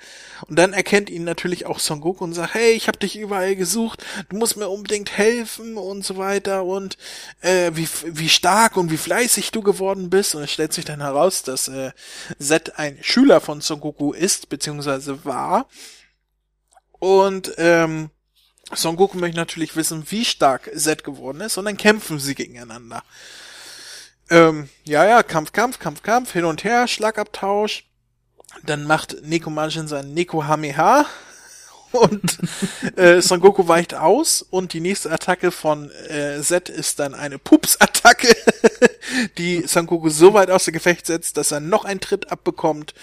Und 0.47 0.57
dann 0.57 0.71
erkennt 0.73 1.09
ihn 1.09 1.25
natürlich 1.25 1.65
auch 1.65 1.79
Son 1.79 1.99
Goku 1.99 2.23
und 2.23 2.33
sagt, 2.33 2.53
hey, 2.53 2.71
ich 2.71 2.87
hab 2.87 2.99
dich 2.99 3.17
überall 3.17 3.55
gesucht, 3.57 4.05
du 4.29 4.37
musst 4.37 4.55
mir 4.55 4.69
unbedingt 4.69 5.17
helfen 5.17 5.75
und 5.75 6.05
so 6.05 6.17
weiter 6.17 6.63
und 6.63 6.97
äh, 7.41 7.71
wie, 7.73 7.87
wie 8.05 8.29
stark 8.29 8.77
und 8.77 8.89
wie 8.89 8.97
fleißig 8.97 9.51
du 9.51 9.61
geworden 9.61 10.09
bist. 10.09 10.35
Und 10.35 10.43
es 10.43 10.51
stellt 10.51 10.71
sich 10.71 10.85
dann 10.85 11.01
heraus, 11.01 11.43
dass 11.43 11.67
äh, 11.67 11.91
Zed 12.39 12.77
ein 12.79 12.97
Schüler 13.01 13.41
von 13.41 13.59
Son 13.59 13.81
Goku 13.81 14.13
ist, 14.13 14.47
beziehungsweise 14.47 15.25
war. 15.25 15.67
Und 16.99 17.53
ähm, 17.57 18.11
Son 18.75 18.95
Goku 18.95 19.17
möchte 19.17 19.37
natürlich 19.37 19.75
wissen, 19.75 20.05
wie 20.09 20.25
stark 20.25 20.69
Zed 20.75 21.03
geworden 21.03 21.41
ist, 21.41 21.57
und 21.57 21.65
dann 21.65 21.77
kämpfen 21.77 22.19
sie 22.19 22.35
gegeneinander. 22.35 23.03
Ähm, 24.29 24.69
ja, 24.85 25.05
ja, 25.05 25.23
Kampf, 25.23 25.51
Kampf, 25.51 25.79
Kampf, 25.79 26.01
Kampf, 26.01 26.31
hin 26.31 26.45
und 26.45 26.63
her, 26.63 26.87
Schlagabtausch. 26.87 27.85
Dann 28.63 28.85
macht 28.85 29.17
Nekomajin 29.23 29.87
sein 29.87 30.13
Nekohameha 30.13 31.05
und 31.91 32.39
äh, 32.95 33.21
Son 33.21 33.39
Goku 33.39 33.67
weicht 33.67 33.95
aus 33.95 34.41
und 34.41 34.73
die 34.73 34.79
nächste 34.79 35.11
Attacke 35.11 35.51
von 35.51 35.91
äh, 36.07 36.41
Z 36.41 36.69
ist 36.69 36.99
dann 36.99 37.13
eine 37.13 37.39
Pups-Attacke, 37.39 38.35
die 39.37 39.67
Son 39.67 39.87
Goku 39.87 40.09
so 40.09 40.33
weit 40.33 40.49
außer 40.49 40.71
Gefecht 40.71 41.07
setzt, 41.07 41.37
dass 41.37 41.51
er 41.51 41.59
noch 41.59 41.85
einen 41.85 41.99
Tritt 41.99 42.31
abbekommt. 42.31 42.93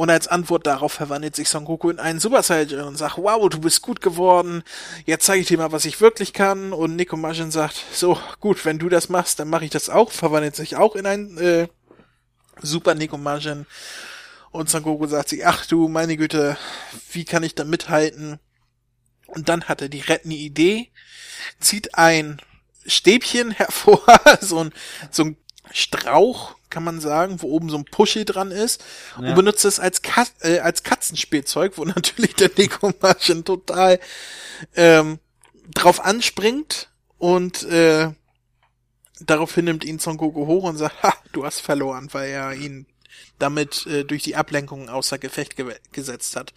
Und 0.00 0.08
als 0.08 0.28
Antwort 0.28 0.66
darauf 0.66 0.94
verwandelt 0.94 1.36
sich 1.36 1.50
Son 1.50 1.66
Goku 1.66 1.90
in 1.90 1.98
einen 1.98 2.20
Super 2.20 2.42
Saiyan 2.42 2.86
und 2.86 2.96
sagt, 2.96 3.18
wow, 3.18 3.46
du 3.50 3.60
bist 3.60 3.82
gut 3.82 4.00
geworden, 4.00 4.62
jetzt 5.04 5.26
zeige 5.26 5.42
ich 5.42 5.48
dir 5.48 5.58
mal, 5.58 5.72
was 5.72 5.84
ich 5.84 6.00
wirklich 6.00 6.32
kann. 6.32 6.72
Und 6.72 6.96
Nekomajin 6.96 7.50
sagt, 7.50 7.84
so, 7.92 8.18
gut, 8.40 8.64
wenn 8.64 8.78
du 8.78 8.88
das 8.88 9.10
machst, 9.10 9.38
dann 9.38 9.50
mache 9.50 9.66
ich 9.66 9.70
das 9.70 9.90
auch, 9.90 10.10
verwandelt 10.10 10.56
sich 10.56 10.76
auch 10.76 10.96
in 10.96 11.04
einen 11.04 11.36
äh, 11.36 11.68
Super 12.62 12.94
Nekomajin. 12.94 13.66
Und 14.52 14.70
Son 14.70 14.84
Goku 14.84 15.06
sagt 15.06 15.28
sich, 15.28 15.46
ach 15.46 15.66
du, 15.66 15.86
meine 15.86 16.16
Güte, 16.16 16.56
wie 17.12 17.26
kann 17.26 17.42
ich 17.42 17.54
da 17.54 17.64
mithalten? 17.64 18.38
Und 19.26 19.50
dann 19.50 19.64
hat 19.64 19.82
er 19.82 19.90
die 19.90 20.00
rettende 20.00 20.36
Idee, 20.36 20.90
zieht 21.60 21.94
ein 21.96 22.40
Stäbchen 22.86 23.50
hervor, 23.50 24.00
so 24.40 24.60
ein, 24.60 24.72
so 25.10 25.24
ein 25.24 25.36
Strauch, 25.72 26.56
kann 26.70 26.84
man 26.84 27.00
sagen, 27.00 27.42
wo 27.42 27.48
oben 27.48 27.68
so 27.68 27.76
ein 27.76 27.84
Pushy 27.84 28.24
dran 28.24 28.50
ist 28.50 28.82
Ja. 29.20 29.28
und 29.28 29.34
benutzt 29.34 29.64
es 29.64 29.80
als, 29.80 30.02
Kat 30.02 30.30
äh, 30.40 30.60
als 30.60 30.82
Katzenspielzeug, 30.82 31.76
wo 31.76 31.84
natürlich 31.96 32.34
der 32.36 32.50
Nekomaschen 32.56 33.44
total 33.44 33.98
ähm, 34.76 35.18
drauf 35.74 36.00
anspringt 36.00 36.88
und 37.18 37.62
äh, 37.64 38.10
daraufhin 39.20 39.66
nimmt 39.66 39.84
ihn 39.84 39.98
Son 39.98 40.16
Goku 40.16 40.46
hoch 40.46 40.64
und 40.64 40.76
sagt, 40.78 41.02
ha, 41.02 41.12
du 41.32 41.44
hast 41.44 41.60
verloren, 41.60 42.08
weil 42.12 42.30
er 42.30 42.54
ihn 42.54 42.86
damit 43.38 43.86
äh, 43.86 44.04
durch 44.04 44.22
die 44.22 44.36
Ablenkung 44.36 44.88
außer 44.88 45.18
Gefecht 45.18 45.56
ge 45.56 45.74
gesetzt 45.92 46.36
hat. 46.36 46.52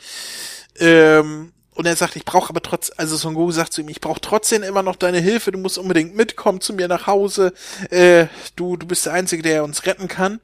Ähm, 0.77 1.53
und 1.75 1.85
er 1.85 1.95
sagt, 1.95 2.15
ich 2.15 2.25
brauche 2.25 2.49
aber 2.49 2.61
trotz, 2.61 2.91
also 2.97 3.15
Son 3.17 3.33
Goku 3.33 3.51
sagt 3.51 3.73
zu 3.73 3.81
ihm, 3.81 3.89
ich 3.89 4.01
brauche 4.01 4.21
trotzdem 4.21 4.63
immer 4.63 4.83
noch 4.83 4.95
deine 4.95 5.19
Hilfe, 5.19 5.51
du 5.51 5.59
musst 5.59 5.77
unbedingt 5.77 6.15
mitkommen 6.15 6.61
zu 6.61 6.73
mir 6.73 6.87
nach 6.87 7.07
Hause, 7.07 7.53
äh, 7.89 8.27
du, 8.55 8.77
du 8.77 8.85
bist 8.85 9.05
der 9.05 9.13
Einzige, 9.13 9.43
der 9.43 9.63
uns 9.63 9.85
retten 9.85 10.07
kann. 10.07 10.39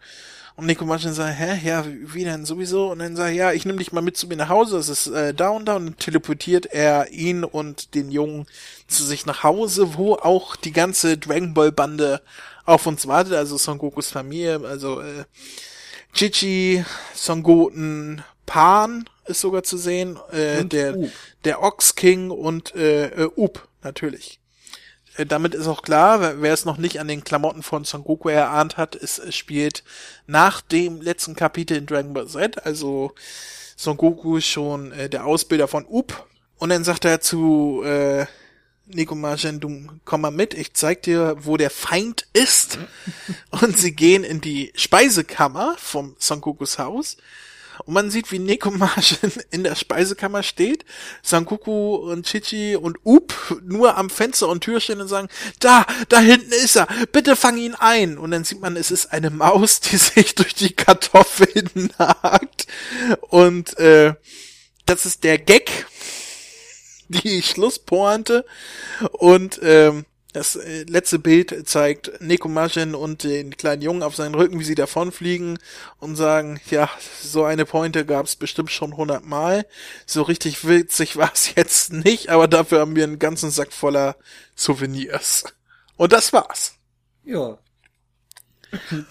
Und 0.55 0.65
Nico 0.65 0.83
Martin 0.83 1.13
sagt, 1.13 1.39
hä, 1.39 1.57
ja, 1.63 1.85
wie 1.87 2.25
denn 2.25 2.45
sowieso? 2.45 2.91
Und 2.91 2.99
dann 2.99 3.15
sagt 3.15 3.29
er, 3.29 3.33
ja, 3.33 3.53
ich 3.53 3.63
nehme 3.63 3.77
dich 3.77 3.93
mal 3.93 4.01
mit 4.01 4.17
zu 4.17 4.27
mir 4.27 4.35
nach 4.35 4.49
Hause, 4.49 4.75
das 4.75 4.89
ist 4.89 5.07
äh, 5.07 5.33
da 5.33 5.49
und 5.49 5.65
da. 5.65 5.77
Und 5.77 5.85
dann 5.85 5.97
teleportiert 5.97 6.65
er 6.65 7.11
ihn 7.11 7.45
und 7.45 7.95
den 7.95 8.11
Jungen 8.11 8.45
zu 8.85 9.05
sich 9.05 9.25
nach 9.25 9.43
Hause, 9.43 9.95
wo 9.95 10.15
auch 10.15 10.57
die 10.57 10.73
ganze 10.73 11.17
Dragon 11.17 11.53
Ball 11.53 11.71
Bande 11.71 12.21
auf 12.65 12.85
uns 12.87 13.07
wartet, 13.07 13.35
also 13.35 13.57
Son 13.57 13.77
Gokus 13.77 14.11
Familie, 14.11 14.59
also 14.65 14.99
äh, 14.99 15.23
Chichi, 16.13 16.83
Son 17.15 17.41
Goten, 17.41 18.21
Pan 18.45 19.07
ist 19.29 19.41
sogar 19.41 19.63
zu 19.63 19.77
sehen, 19.77 20.17
äh, 20.31 20.59
Und 20.59 20.73
der, 20.73 20.93
Up. 20.95 21.09
der 21.45 21.63
Ox 21.63 21.95
King 21.95 22.31
und 22.31 22.75
äh, 22.75 23.07
äh, 23.25 23.29
Up, 23.37 23.67
natürlich. 23.83 24.39
Äh, 25.17 25.25
damit 25.25 25.53
ist 25.55 25.67
auch 25.67 25.81
klar, 25.81 26.19
wer- 26.21 26.41
wer 26.41 26.53
es 26.53 26.65
noch 26.65 26.77
nicht 26.77 26.99
an 26.99 27.07
den 27.07 27.23
Klamotten 27.23 27.63
von 27.63 27.85
Son 27.85 28.03
Goku 28.03 28.29
erahnt 28.29 28.77
hat, 28.77 28.95
es 28.95 29.21
spielt 29.35 29.83
nach 30.27 30.61
dem 30.61 31.01
letzten 31.01 31.35
Kapitel 31.35 31.77
in 31.77 31.85
Dragon 31.85 32.13
Ball 32.13 32.27
Z, 32.27 32.65
also 32.65 33.13
Son 33.77 33.95
Goku 33.97 34.37
ist 34.37 34.47
schon 34.47 34.91
äh, 34.91 35.09
der 35.09 35.25
Ausbilder 35.25 35.67
von 35.67 35.85
Up. 35.89 36.27
Und 36.57 36.69
dann 36.69 36.83
sagt 36.83 37.05
er 37.05 37.21
zu 37.21 37.81
äh, 37.85 38.25
Nico 38.91 39.15
Margen, 39.15 39.59
du 39.61 39.87
komm 40.03 40.21
mal 40.21 40.31
mit, 40.31 40.53
ich 40.55 40.73
zeig 40.73 41.03
dir, 41.03 41.35
wo 41.39 41.55
der 41.57 41.69
Feind 41.69 42.27
ist. 42.33 42.79
Und 43.61 43.77
sie 43.77 43.95
gehen 43.95 44.23
in 44.25 44.41
die 44.41 44.73
Speisekammer 44.75 45.75
vom 45.77 46.15
Son 46.19 46.41
Gokus 46.41 46.77
Haus. 46.79 47.15
Und 47.85 47.93
man 47.93 48.11
sieht, 48.11 48.31
wie 48.31 48.39
Nico 48.39 48.71
Margen 48.71 49.31
in 49.51 49.63
der 49.63 49.75
Speisekammer 49.75 50.43
steht, 50.43 50.85
Son 51.21 51.45
Goku 51.45 51.95
und 51.95 52.25
Chichi 52.25 52.75
und 52.75 52.97
Up 53.05 53.33
nur 53.63 53.97
am 53.97 54.09
Fenster 54.09 54.47
und 54.47 54.61
Tür 54.61 54.79
stehen 54.79 55.01
und 55.01 55.07
sagen, 55.07 55.29
da, 55.59 55.85
da 56.09 56.19
hinten 56.19 56.51
ist 56.51 56.75
er, 56.75 56.87
bitte 57.11 57.35
fang 57.35 57.57
ihn 57.57 57.75
ein. 57.75 58.17
Und 58.17 58.31
dann 58.31 58.43
sieht 58.43 58.61
man, 58.61 58.75
es 58.75 58.91
ist 58.91 59.11
eine 59.11 59.29
Maus, 59.29 59.79
die 59.79 59.97
sich 59.97 60.35
durch 60.35 60.53
die 60.53 60.73
Kartoffeln 60.73 61.91
nagt. 61.97 62.67
Und 63.29 63.77
äh, 63.79 64.13
das 64.85 65.05
ist 65.05 65.23
der 65.23 65.37
Gag, 65.37 65.85
die 67.09 67.41
Schlusspointe 67.41 68.45
und 69.11 69.59
ähm, 69.63 70.05
das 70.33 70.55
äh, 70.55 70.83
letzte 70.83 71.17
Bild 71.17 71.67
zeigt 71.67 72.21
Nekomajin 72.21 72.93
und 72.93 73.23
den 73.23 73.57
kleinen 73.57 73.81
Jungen 73.81 74.03
auf 74.03 74.15
seinen 74.15 74.35
Rücken, 74.35 74.59
wie 74.59 74.63
sie 74.63 74.75
davonfliegen 74.75 75.57
und 75.97 76.15
sagen, 76.15 76.59
ja, 76.69 76.89
so 77.21 77.43
eine 77.45 77.65
Pointe 77.65 78.05
gab 78.05 78.25
es 78.27 78.35
bestimmt 78.35 78.69
schon 78.71 78.95
hundertmal. 78.95 79.65
So 80.05 80.21
richtig 80.21 80.67
witzig 80.67 81.15
war 81.17 81.31
es 81.33 81.55
jetzt 81.55 81.93
nicht, 81.93 82.29
aber 82.29 82.47
dafür 82.47 82.79
haben 82.81 82.95
wir 82.95 83.03
einen 83.05 83.19
ganzen 83.19 83.49
Sack 83.49 83.73
voller 83.73 84.15
Souvenirs. 84.55 85.45
Und 85.97 86.11
das 86.13 86.31
war's. 86.31 86.75
Ja. 87.23 87.57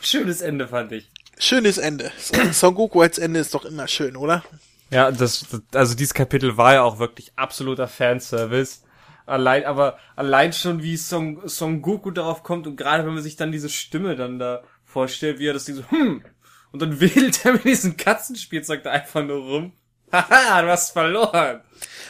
Schönes 0.01 0.41
Ende 0.41 0.69
fand 0.69 0.93
ich. 0.93 1.11
Schönes 1.39 1.79
Ende. 1.79 2.11
Son 2.53 2.75
Goku 2.75 3.01
als 3.03 3.19
Ende 3.19 3.41
ist 3.41 3.55
doch 3.55 3.65
immer 3.65 3.89
schön, 3.89 4.17
oder? 4.17 4.45
Ja, 4.91 5.11
das- 5.11 5.47
also 5.75 5.95
dieses 5.95 6.15
Kapitel 6.15 6.57
war 6.57 6.75
ja 6.75 6.83
auch 6.83 6.99
wirklich 6.99 7.33
absoluter 7.37 7.89
Fanservice. 7.89 8.81
Allein, 9.29 9.65
aber 9.65 9.99
allein 10.17 10.53
schon 10.53 10.83
wie 10.83 10.97
Son, 10.97 11.41
Son 11.45 11.83
Goku 11.83 12.11
darauf 12.11 12.43
kommt 12.43 12.67
und 12.67 12.77
gerade 12.77 13.05
wenn 13.07 13.15
man 13.15 13.23
sich 13.23 13.37
dann 13.37 13.53
diese 13.53 13.69
Stimme 13.69 14.17
dann 14.17 14.39
da 14.39 14.63
vorstellt, 14.85 15.39
wie 15.39 15.47
er 15.47 15.53
das 15.53 15.65
Ding 15.65 15.77
so, 15.77 15.91
hm, 15.91 16.25
und 16.73 16.83
dann 16.83 17.01
wedelt 17.01 17.45
er 17.45 17.53
mit 17.53 17.65
diesem 17.65 17.97
Katzenspielzeug 17.97 18.83
da 18.83 18.91
einfach 18.91 19.25
nur 19.25 19.39
rum. 19.39 19.73
Haha, 20.13 20.63
du 20.63 20.69
hast 20.69 20.93
verloren. 20.93 21.61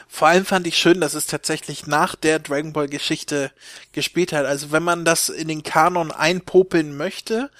Vor 0.06 0.28
allem 0.28 0.44
fand 0.44 0.66
ich 0.66 0.78
schön, 0.78 1.00
dass 1.00 1.14
es 1.14 1.26
tatsächlich 1.26 1.86
nach 1.86 2.14
der 2.14 2.38
Dragon 2.38 2.72
Ball 2.72 2.88
Geschichte 2.88 3.50
gespielt 3.92 4.32
hat. 4.32 4.46
Also 4.46 4.70
wenn 4.70 4.84
man 4.84 5.04
das 5.04 5.28
in 5.28 5.48
den 5.48 5.64
Kanon 5.64 6.12
einpopeln 6.12 6.96
möchte, 6.96 7.50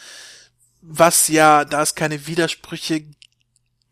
was 0.80 1.28
ja, 1.28 1.64
da 1.64 1.82
es 1.82 1.96
keine 1.96 2.26
Widersprüche 2.26 3.04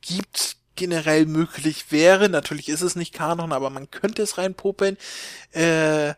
gibt, 0.01 0.57
generell 0.77 1.27
möglich 1.27 1.90
wäre. 1.90 2.28
Natürlich 2.28 2.69
ist 2.69 2.82
es 2.82 2.97
nicht 2.97 3.12
Kanon, 3.12 3.53
aber 3.53 3.70
man 3.70 3.90
könnte 3.90 4.23
es 4.23 4.39
reinpopeln. 4.39 4.97
Äh, 5.53 6.11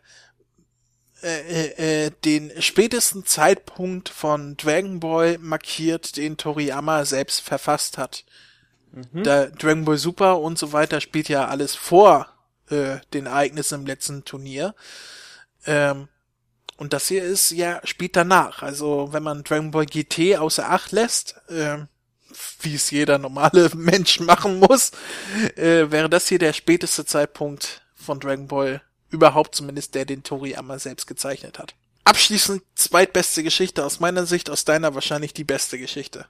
äh, 1.22 2.06
äh, 2.06 2.10
den 2.24 2.52
spätesten 2.62 3.26
Zeitpunkt 3.26 4.09
von 4.09 4.56
Dragon 4.56 5.01
Ball 5.01 5.39
markiert, 5.39 6.16
den 6.16 6.36
Toriyama 6.36 7.05
selbst 7.05 7.40
verfasst 7.40 7.98
hat. 7.98 8.24
Da 9.12 9.47
Dragon 9.47 9.85
Ball 9.85 9.98
Super 9.98 10.40
und 10.40 10.59
so 10.59 10.72
weiter 10.72 11.01
spielt 11.01 11.28
ja 11.28 11.47
alles 11.47 11.74
vor 11.74 12.26
äh, 12.70 12.98
den 13.12 13.26
Ereignissen 13.26 13.80
im 13.80 13.86
letzten 13.86 14.24
Turnier. 14.24 14.74
Ähm, 15.66 16.09
und 16.76 16.93
das 16.93 17.09
hier 17.09 17.24
ist 17.24 17.51
ja 17.51 17.80
spielt 17.85 18.16
danach. 18.16 18.62
Also 18.62 19.12
wenn 19.12 19.22
man 19.22 19.44
Dragon 19.44 19.72
Ball 19.72 19.86
GT 19.86 20.39
außer 20.39 20.70
Acht 20.70 20.93
lässt, 20.93 21.40
ähm, 21.51 21.89
wie 22.60 22.74
es 22.74 22.90
jeder 22.90 23.18
normale 23.18 23.70
Mensch 23.74 24.20
machen 24.20 24.59
muss, 24.59 24.92
äh, 25.56 25.90
wäre 25.90 26.09
das 26.09 26.28
hier 26.28 26.38
der 26.38 26.52
späteste 26.52 27.05
Zeitpunkt 27.05 27.82
von 27.94 28.20
Dragon 28.20 28.46
Ball 28.48 28.82
überhaupt 29.10 29.55
zumindest, 29.55 29.94
der 29.94 30.05
den 30.05 30.22
Toriyama 30.22 30.78
selbst 30.78 31.06
gezeichnet 31.06 31.59
hat. 31.59 31.74
Abschließend 32.05 32.62
zweitbeste 32.74 33.42
Geschichte 33.42 33.84
aus 33.84 34.00
meiner 34.00 34.26
Sicht, 34.26 34.50
aus 34.50 34.64
deiner 34.64 34.94
wahrscheinlich 34.94 35.34
die 35.34 35.44
beste 35.44 35.78
Geschichte. 35.78 36.26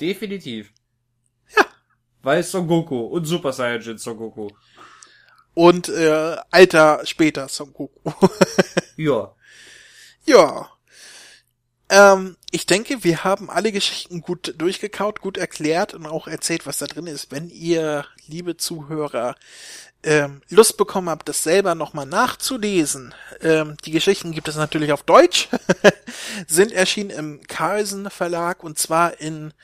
Definitiv. 0.00 0.72
Ja. 1.56 1.64
Weil 2.22 2.42
Son 2.42 2.66
Goku 2.66 3.00
und 3.00 3.24
Super 3.24 3.52
Saiyajin 3.52 3.98
Son 3.98 4.16
Goku. 4.16 4.48
Und 5.54 5.88
äh, 5.88 6.36
alter 6.50 7.00
später 7.04 7.48
Son 7.48 7.72
Goku. 7.72 8.10
Ja. 8.96 9.34
ja. 10.24 10.70
Ähm, 11.94 12.36
ich 12.50 12.66
denke, 12.66 13.04
wir 13.04 13.22
haben 13.22 13.48
alle 13.48 13.70
Geschichten 13.70 14.20
gut 14.20 14.54
durchgekaut, 14.58 15.20
gut 15.20 15.36
erklärt 15.36 15.94
und 15.94 16.06
auch 16.06 16.26
erzählt, 16.26 16.66
was 16.66 16.78
da 16.78 16.86
drin 16.86 17.06
ist. 17.06 17.30
Wenn 17.30 17.48
ihr, 17.48 18.04
liebe 18.26 18.56
Zuhörer, 18.56 19.36
ähm, 20.02 20.42
Lust 20.48 20.76
bekommen 20.76 21.08
habt, 21.08 21.28
das 21.28 21.44
selber 21.44 21.76
nochmal 21.76 22.06
nachzulesen, 22.06 23.14
ähm, 23.42 23.76
die 23.84 23.92
Geschichten 23.92 24.32
gibt 24.32 24.48
es 24.48 24.56
natürlich 24.56 24.92
auf 24.92 25.04
Deutsch, 25.04 25.48
sind 26.48 26.72
erschienen 26.72 27.10
im 27.10 27.40
Carlsen 27.46 28.10
Verlag 28.10 28.64
und 28.64 28.76
zwar 28.76 29.20
in 29.20 29.54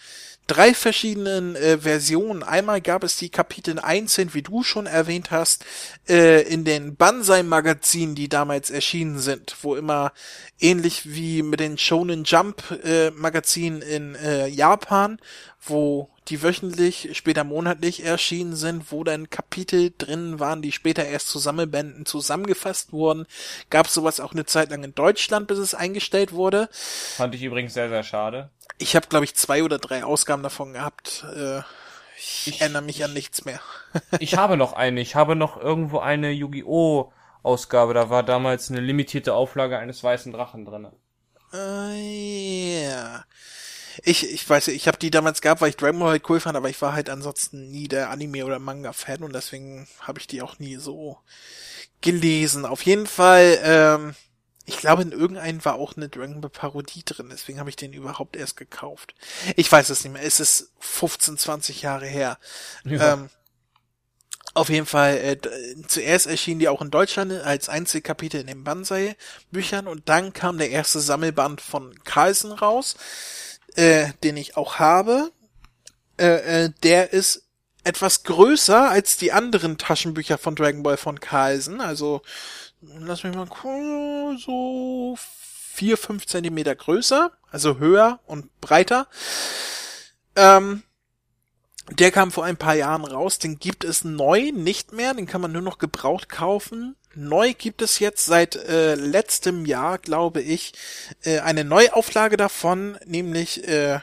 drei 0.51 0.74
verschiedenen 0.74 1.55
äh, 1.55 1.78
Versionen. 1.78 2.43
Einmal 2.43 2.81
gab 2.81 3.05
es 3.05 3.16
die 3.16 3.28
Kapitel 3.28 3.78
einzeln, 3.78 4.35
wie 4.35 4.43
du 4.43 4.64
schon 4.64 4.86
erwähnt 4.86 5.31
hast, 5.31 5.64
äh, 6.09 6.43
in 6.43 6.64
den 6.64 6.97
Banzai-Magazinen, 6.97 8.16
die 8.16 8.28
damals 8.28 8.70
erschienen 8.70 9.20
sind, 9.20 9.55
wo 9.62 9.77
immer 9.77 10.12
ähnlich 10.59 11.02
wie 11.14 11.43
mit 11.43 11.60
den 11.60 11.78
Shonen 11.78 12.24
Jump 12.24 12.64
äh, 12.85 13.09
in 13.09 14.14
äh, 14.16 14.48
Japan, 14.48 15.20
wo 15.62 16.09
die 16.28 16.43
wöchentlich, 16.43 17.11
später 17.16 17.45
monatlich 17.45 18.05
erschienen 18.05 18.57
sind, 18.57 18.93
wo 18.93 19.05
dann 19.05 19.31
Kapitel 19.31 19.93
drin 19.97 20.39
waren, 20.41 20.62
die 20.62 20.73
später 20.73 21.05
erst 21.05 21.28
zu 21.28 21.39
Sammelbänden 21.39 22.07
zusammengefasst 22.07 22.93
wurden. 22.93 23.27
Gab 23.69 23.89
sowas 23.89 24.20
auch 24.20 24.32
eine 24.32 24.47
Zeit 24.47 24.70
lang 24.70 24.82
in 24.85 24.95
Deutschland, 24.95 25.49
bis 25.49 25.59
es 25.59 25.74
eingestellt 25.74 26.32
wurde. 26.32 26.69
Fand 26.73 27.35
ich 27.35 27.43
übrigens 27.43 27.74
sehr, 27.74 27.89
sehr 27.89 28.03
schade. 28.05 28.51
Ich 28.78 28.97
habe, 28.97 29.09
glaube 29.09 29.24
ich, 29.24 29.35
zwei 29.35 29.62
oder 29.62 29.78
drei 29.78 30.05
Ausgaben 30.05 30.43
davon 30.43 30.73
gehabt. 30.73 31.24
Äh, 31.37 31.59
ich, 32.16 32.47
Ich- 32.47 32.61
erinnere 32.61 32.82
mich 32.82 33.05
an 33.05 33.12
nichts 33.12 33.45
mehr. 33.45 33.61
Ich 34.20 34.37
habe 34.37 34.57
noch 34.57 34.73
eine. 34.73 35.01
Ich 35.01 35.15
habe 35.16 35.35
noch 35.37 35.57
irgendwo 35.61 35.99
eine 35.99 36.31
Yu-Gi-Oh! 36.31 37.12
Ausgabe. 37.43 37.95
Da 37.95 38.09
war 38.11 38.23
damals 38.23 38.70
eine 38.70 38.81
limitierte 38.81 39.35
Auflage 39.35 39.78
eines 39.78 40.05
weißen 40.05 40.31
Drachen 40.32 40.65
drinne. 40.65 40.93
Äh, 41.53 42.85
ja. 42.85 43.24
Ich, 44.05 44.31
ich 44.31 44.48
weiß, 44.48 44.68
ich 44.68 44.86
habe 44.89 44.98
die 44.98 45.10
damals 45.10 45.40
gehabt, 45.40 45.60
weil 45.60 45.70
ich 45.70 45.77
Dragon 45.77 45.98
Ball 45.98 46.10
halt 46.10 46.28
cool 46.28 46.40
fand, 46.40 46.56
aber 46.56 46.70
ich 46.70 46.81
war 46.81 46.93
halt 46.93 47.10
ansonsten 47.10 47.70
nie 47.70 47.89
der 47.89 48.10
Anime- 48.10 48.44
oder 48.44 48.59
Manga-Fan 48.59 49.22
und 49.22 49.35
deswegen 49.35 49.89
habe 50.01 50.18
ich 50.18 50.27
die 50.27 50.43
auch 50.43 50.59
nie 50.59 50.77
so 50.77 51.18
gelesen. 52.01 52.64
Auf 52.64 52.82
jeden 52.82 53.06
Fall, 53.06 53.59
ähm, 53.62 54.14
ich 54.64 54.78
glaube, 54.78 55.02
in 55.02 55.12
irgendeinem 55.12 55.64
war 55.64 55.74
auch 55.74 55.97
eine 55.97 56.09
Dragon 56.09 56.40
Ball 56.40 56.51
Parodie 56.51 57.05
drin, 57.05 57.28
deswegen 57.31 57.59
habe 57.59 57.70
ich 57.70 57.77
den 57.77 57.93
überhaupt 57.93 58.36
erst 58.36 58.56
gekauft. 58.56 59.14
Ich 59.56 59.70
weiß 59.70 59.90
es 59.90 60.05
nicht 60.05 60.12
mehr, 60.12 60.22
es 60.22 60.40
ist 60.40 60.72
15, 60.81 61.36
20 61.39 61.82
Jahre 61.82 62.06
her. 62.06 62.39
Ja. 62.85 63.14
Ähm, 63.14 63.31
auf 64.52 64.68
jeden 64.68 64.86
Fall, 64.86 65.16
äh, 65.18 65.39
zuerst 65.86 66.27
erschienen 66.27 66.59
die 66.59 66.68
auch 66.68 66.82
in 66.82 66.90
Deutschland 66.90 67.32
als 67.32 67.68
Einzelkapitel 67.68 68.40
in 68.40 68.48
den 68.48 68.64
Banzai-Büchern 68.64 69.86
und 69.86 70.09
dann 70.09 70.32
kam 70.32 70.59
der 70.59 70.70
erste 70.70 70.98
Sammelband 70.98 71.60
von 71.60 71.94
Carlsen 72.05 72.51
raus. 72.51 72.97
Äh, 73.76 74.12
den 74.22 74.36
ich 74.36 74.56
auch 74.56 74.78
habe, 74.78 75.32
äh, 76.18 76.64
äh, 76.64 76.70
der 76.82 77.12
ist 77.12 77.47
etwas 77.84 78.24
größer 78.24 78.90
als 78.90 79.16
die 79.16 79.32
anderen 79.32 79.78
Taschenbücher 79.78 80.38
von 80.38 80.55
Dragon 80.55 80.82
Ball 80.82 80.97
von 80.97 81.18
Carlsen. 81.18 81.80
Also, 81.80 82.22
lass 82.82 83.24
mich 83.24 83.34
mal 83.34 83.47
gucken, 83.47 84.38
so 84.38 85.16
vier, 85.18 85.97
fünf 85.97 86.26
Zentimeter 86.26 86.74
größer, 86.74 87.32
also 87.51 87.78
höher 87.78 88.20
und 88.26 88.60
breiter. 88.60 89.06
Ähm, 90.36 90.82
der 91.90 92.10
kam 92.10 92.30
vor 92.30 92.44
ein 92.44 92.56
paar 92.56 92.74
Jahren 92.74 93.05
raus, 93.05 93.38
den 93.38 93.59
gibt 93.59 93.84
es 93.84 94.05
neu 94.05 94.52
nicht 94.52 94.92
mehr, 94.92 95.14
den 95.14 95.26
kann 95.26 95.40
man 95.40 95.52
nur 95.52 95.62
noch 95.62 95.78
gebraucht 95.78 96.28
kaufen. 96.28 96.97
Neu 97.15 97.55
gibt 97.55 97.82
es 97.82 97.99
jetzt 97.99 98.27
seit 98.27 98.57
äh, 98.57 98.95
letztem 98.95 99.66
Jahr, 99.66 99.99
glaube 99.99 100.41
ich, 100.43 100.73
äh, 101.23 101.41
eine 101.41 101.65
Neuauflage 101.65 102.37
davon, 102.37 102.99
nämlich 103.05 103.66
äh, 103.66 104.01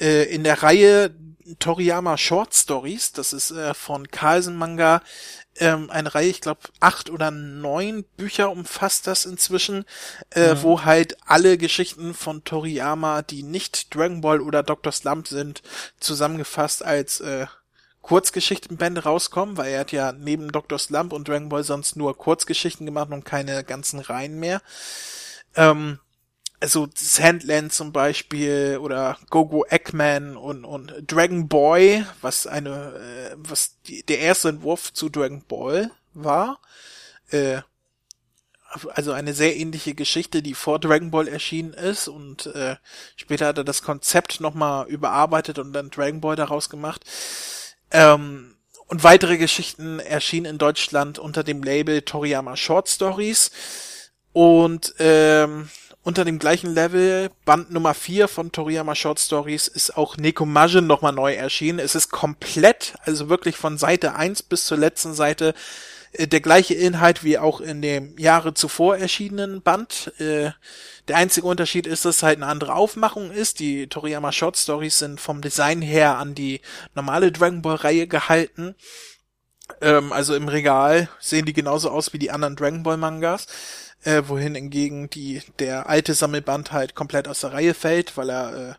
äh, 0.00 0.24
in 0.32 0.44
der 0.44 0.62
Reihe 0.62 1.14
Toriyama 1.58 2.16
Short 2.16 2.54
Stories. 2.54 3.12
Das 3.12 3.32
ist 3.32 3.50
äh, 3.50 3.74
von 3.74 4.10
Carlsen 4.10 4.56
Manga 4.56 5.02
ähm, 5.58 5.90
eine 5.90 6.14
Reihe, 6.14 6.28
ich 6.28 6.40
glaube 6.40 6.60
acht 6.80 7.10
oder 7.10 7.30
neun 7.30 8.04
Bücher 8.16 8.50
umfasst 8.50 9.06
das 9.06 9.24
inzwischen, 9.24 9.84
äh, 10.30 10.54
mhm. 10.54 10.62
wo 10.62 10.84
halt 10.84 11.16
alle 11.26 11.58
Geschichten 11.58 12.14
von 12.14 12.44
Toriyama, 12.44 13.22
die 13.22 13.42
nicht 13.42 13.94
Dragon 13.94 14.20
Ball 14.20 14.40
oder 14.40 14.62
Dr. 14.62 14.92
Slump 14.92 15.28
sind, 15.28 15.62
zusammengefasst 16.00 16.84
als 16.84 17.20
äh, 17.20 17.46
Kurzgeschichtenbände 18.06 19.02
rauskommen, 19.02 19.56
weil 19.56 19.72
er 19.72 19.80
hat 19.80 19.90
ja 19.90 20.12
neben 20.12 20.52
Dr. 20.52 20.78
Slump 20.78 21.12
und 21.12 21.26
Dragon 21.26 21.48
Ball 21.48 21.64
sonst 21.64 21.96
nur 21.96 22.16
Kurzgeschichten 22.16 22.86
gemacht 22.86 23.10
und 23.10 23.24
keine 23.24 23.64
ganzen 23.64 23.98
Reihen 23.98 24.38
mehr. 24.38 24.62
Ähm, 25.56 25.98
also 26.60 26.86
Sandland 26.94 27.72
zum 27.72 27.90
Beispiel 27.90 28.78
oder 28.80 29.18
Gogo 29.28 29.64
Eggman 29.68 30.36
und, 30.36 30.64
und 30.64 30.94
Dragon 31.08 31.48
Boy, 31.48 32.04
was 32.20 32.46
eine, 32.46 32.94
äh, 32.94 33.34
was 33.38 33.80
die, 33.88 34.04
der 34.04 34.20
erste 34.20 34.50
Entwurf 34.50 34.92
zu 34.92 35.08
Dragon 35.08 35.42
Ball 35.48 35.90
war. 36.14 36.60
Äh, 37.30 37.62
also 38.94 39.10
eine 39.10 39.34
sehr 39.34 39.56
ähnliche 39.56 39.96
Geschichte, 39.96 40.42
die 40.42 40.54
vor 40.54 40.78
Dragon 40.78 41.10
Ball 41.10 41.26
erschienen 41.26 41.72
ist 41.72 42.06
und 42.06 42.46
äh, 42.46 42.76
später 43.16 43.46
hat 43.46 43.58
er 43.58 43.64
das 43.64 43.82
Konzept 43.82 44.40
nochmal 44.40 44.86
überarbeitet 44.86 45.58
und 45.58 45.72
dann 45.72 45.90
Dragon 45.90 46.20
Ball 46.20 46.36
daraus 46.36 46.70
gemacht. 46.70 47.04
Ähm, 47.96 48.54
und 48.88 49.04
weitere 49.04 49.38
Geschichten 49.38 50.00
erschienen 50.00 50.44
in 50.44 50.58
Deutschland 50.58 51.18
unter 51.18 51.42
dem 51.42 51.62
Label 51.62 52.02
Toriyama 52.02 52.54
Short 52.54 52.88
Stories. 52.90 53.50
Und 54.34 54.94
ähm, 54.98 55.70
unter 56.02 56.26
dem 56.26 56.38
gleichen 56.38 56.74
Level, 56.74 57.30
Band 57.46 57.72
Nummer 57.72 57.94
4 57.94 58.28
von 58.28 58.52
Toriyama 58.52 58.94
Short 58.94 59.18
Stories, 59.18 59.66
ist 59.66 59.96
auch 59.96 60.18
Nekomajin 60.18 60.86
nochmal 60.86 61.14
neu 61.14 61.32
erschienen. 61.32 61.78
Es 61.78 61.94
ist 61.94 62.10
komplett, 62.10 62.94
also 63.00 63.30
wirklich 63.30 63.56
von 63.56 63.78
Seite 63.78 64.14
1 64.14 64.42
bis 64.42 64.66
zur 64.66 64.76
letzten 64.76 65.14
Seite, 65.14 65.54
der 66.18 66.40
gleiche 66.40 66.74
Inhalt 66.74 67.24
wie 67.24 67.38
auch 67.38 67.60
in 67.60 67.82
dem 67.82 68.16
Jahre 68.18 68.54
zuvor 68.54 68.96
erschienenen 68.96 69.62
Band. 69.62 70.12
Äh, 70.18 70.50
der 71.08 71.16
einzige 71.16 71.46
Unterschied 71.46 71.86
ist, 71.86 72.04
dass 72.04 72.16
es 72.16 72.22
halt 72.22 72.38
eine 72.38 72.46
andere 72.46 72.74
Aufmachung 72.74 73.30
ist. 73.30 73.60
Die 73.60 73.86
Toriyama 73.86 74.32
Short 74.32 74.56
Stories 74.56 74.98
sind 74.98 75.20
vom 75.20 75.40
Design 75.40 75.82
her 75.82 76.18
an 76.18 76.34
die 76.34 76.60
normale 76.94 77.32
Dragon 77.32 77.62
Ball 77.62 77.76
Reihe 77.76 78.06
gehalten. 78.06 78.74
Ähm, 79.80 80.12
also 80.12 80.34
im 80.34 80.48
Regal 80.48 81.08
sehen 81.20 81.46
die 81.46 81.52
genauso 81.52 81.90
aus 81.90 82.12
wie 82.12 82.18
die 82.18 82.30
anderen 82.30 82.56
Dragon 82.56 82.82
Ball 82.82 82.96
Mangas 82.96 83.46
äh, 84.06 84.22
wohin 84.28 84.54
hingegen 84.54 85.10
die, 85.10 85.42
der 85.58 85.88
alte 85.88 86.14
Sammelband 86.14 86.72
halt 86.72 86.94
komplett 86.94 87.28
aus 87.28 87.40
der 87.40 87.52
Reihe 87.52 87.74
fällt, 87.74 88.16
weil 88.16 88.30
er 88.30 88.70
äh, 88.70 88.74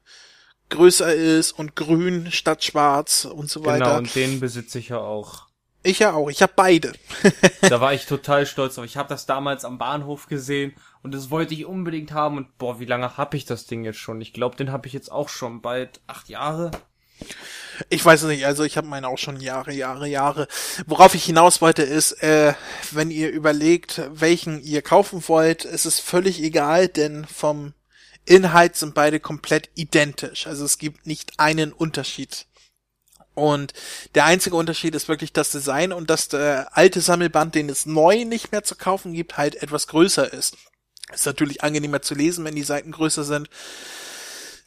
größer 0.70 1.14
ist 1.14 1.52
und 1.52 1.76
grün 1.76 2.32
statt 2.32 2.64
schwarz 2.64 3.26
und 3.26 3.50
so 3.50 3.66
weiter. 3.66 3.86
Genau, 3.86 3.98
und 3.98 4.16
den 4.16 4.40
besitze 4.40 4.80
ich 4.80 4.90
ja 4.90 5.00
auch. 5.00 5.47
Ich 5.88 6.00
ja 6.00 6.12
auch, 6.12 6.30
ich 6.30 6.42
habe 6.42 6.52
beide. 6.54 6.92
da 7.62 7.80
war 7.82 7.94
ich 7.94 8.08
total 8.08 8.46
stolz 8.46 8.76
drauf. 8.76 8.84
Ich 8.84 8.98
habe 8.98 9.08
das 9.08 9.26
damals 9.26 9.64
am 9.64 9.78
Bahnhof 9.78 10.28
gesehen 10.28 10.74
und 11.02 11.14
das 11.14 11.30
wollte 11.30 11.54
ich 11.54 11.66
unbedingt 11.66 12.12
haben 12.12 12.36
und 12.36 12.58
boah, 12.58 12.82
wie 12.82 12.86
lange 12.86 13.16
habe 13.16 13.38
ich 13.38 13.46
das 13.46 13.68
Ding 13.68 13.86
jetzt 13.86 13.98
schon? 13.98 14.20
Ich 14.20 14.34
glaube, 14.34 14.58
den 14.58 14.74
habe 14.74 14.86
ich 14.88 14.92
jetzt 14.92 15.10
auch 15.10 15.30
schon 15.30 15.62
bald 15.62 16.02
acht 16.06 16.28
Jahre. 16.28 16.72
Ich 17.88 18.04
weiß 18.04 18.24
nicht, 18.24 18.46
also 18.46 18.66
ich 18.66 18.76
habe 18.76 18.88
meine 18.88 19.08
auch 19.08 19.18
schon 19.18 19.40
Jahre, 19.40 19.72
Jahre, 19.72 20.10
Jahre. 20.10 20.50
Worauf 20.88 21.16
ich 21.16 21.24
hinaus 21.24 21.62
wollte 21.62 21.84
ist, 21.84 22.22
äh, 22.22 22.54
wenn 22.92 23.10
ihr 23.10 23.32
überlegt, 23.32 24.02
welchen 24.12 24.62
ihr 24.62 24.82
kaufen 24.82 25.24
wollt, 25.30 25.64
ist 25.64 25.86
es 25.86 26.02
völlig 26.02 26.44
egal, 26.44 26.90
denn 26.90 27.24
vom 27.24 27.72
Inhalt 28.26 28.76
sind 28.76 28.94
beide 28.94 29.22
komplett 29.22 29.70
identisch. 29.76 30.48
Also 30.48 30.66
es 30.66 30.80
gibt 30.80 31.08
nicht 31.08 31.40
einen 31.40 31.72
Unterschied. 31.72 32.46
Und 33.38 33.74
der 34.16 34.26
einzige 34.26 34.56
Unterschied 34.56 34.96
ist 34.96 35.08
wirklich 35.08 35.32
das 35.32 35.52
Design 35.52 35.94
und 35.94 36.10
dass 36.10 36.28
der 36.28 36.76
alte 36.76 37.02
Sammelband, 37.02 37.54
den 37.54 37.70
es 37.70 37.86
neu 37.86 38.26
nicht 38.26 38.52
mehr 38.52 38.64
zu 38.64 38.76
kaufen 38.76 39.14
gibt, 39.14 39.38
halt 39.38 39.62
etwas 39.62 39.86
größer 39.86 40.34
ist. 40.34 40.58
Ist 41.14 41.28
natürlich 41.28 41.64
angenehmer 41.64 42.02
zu 42.02 42.16
lesen, 42.16 42.44
wenn 42.46 42.56
die 42.56 42.64
Seiten 42.64 42.92
größer 42.92 43.24
sind. 43.24 43.48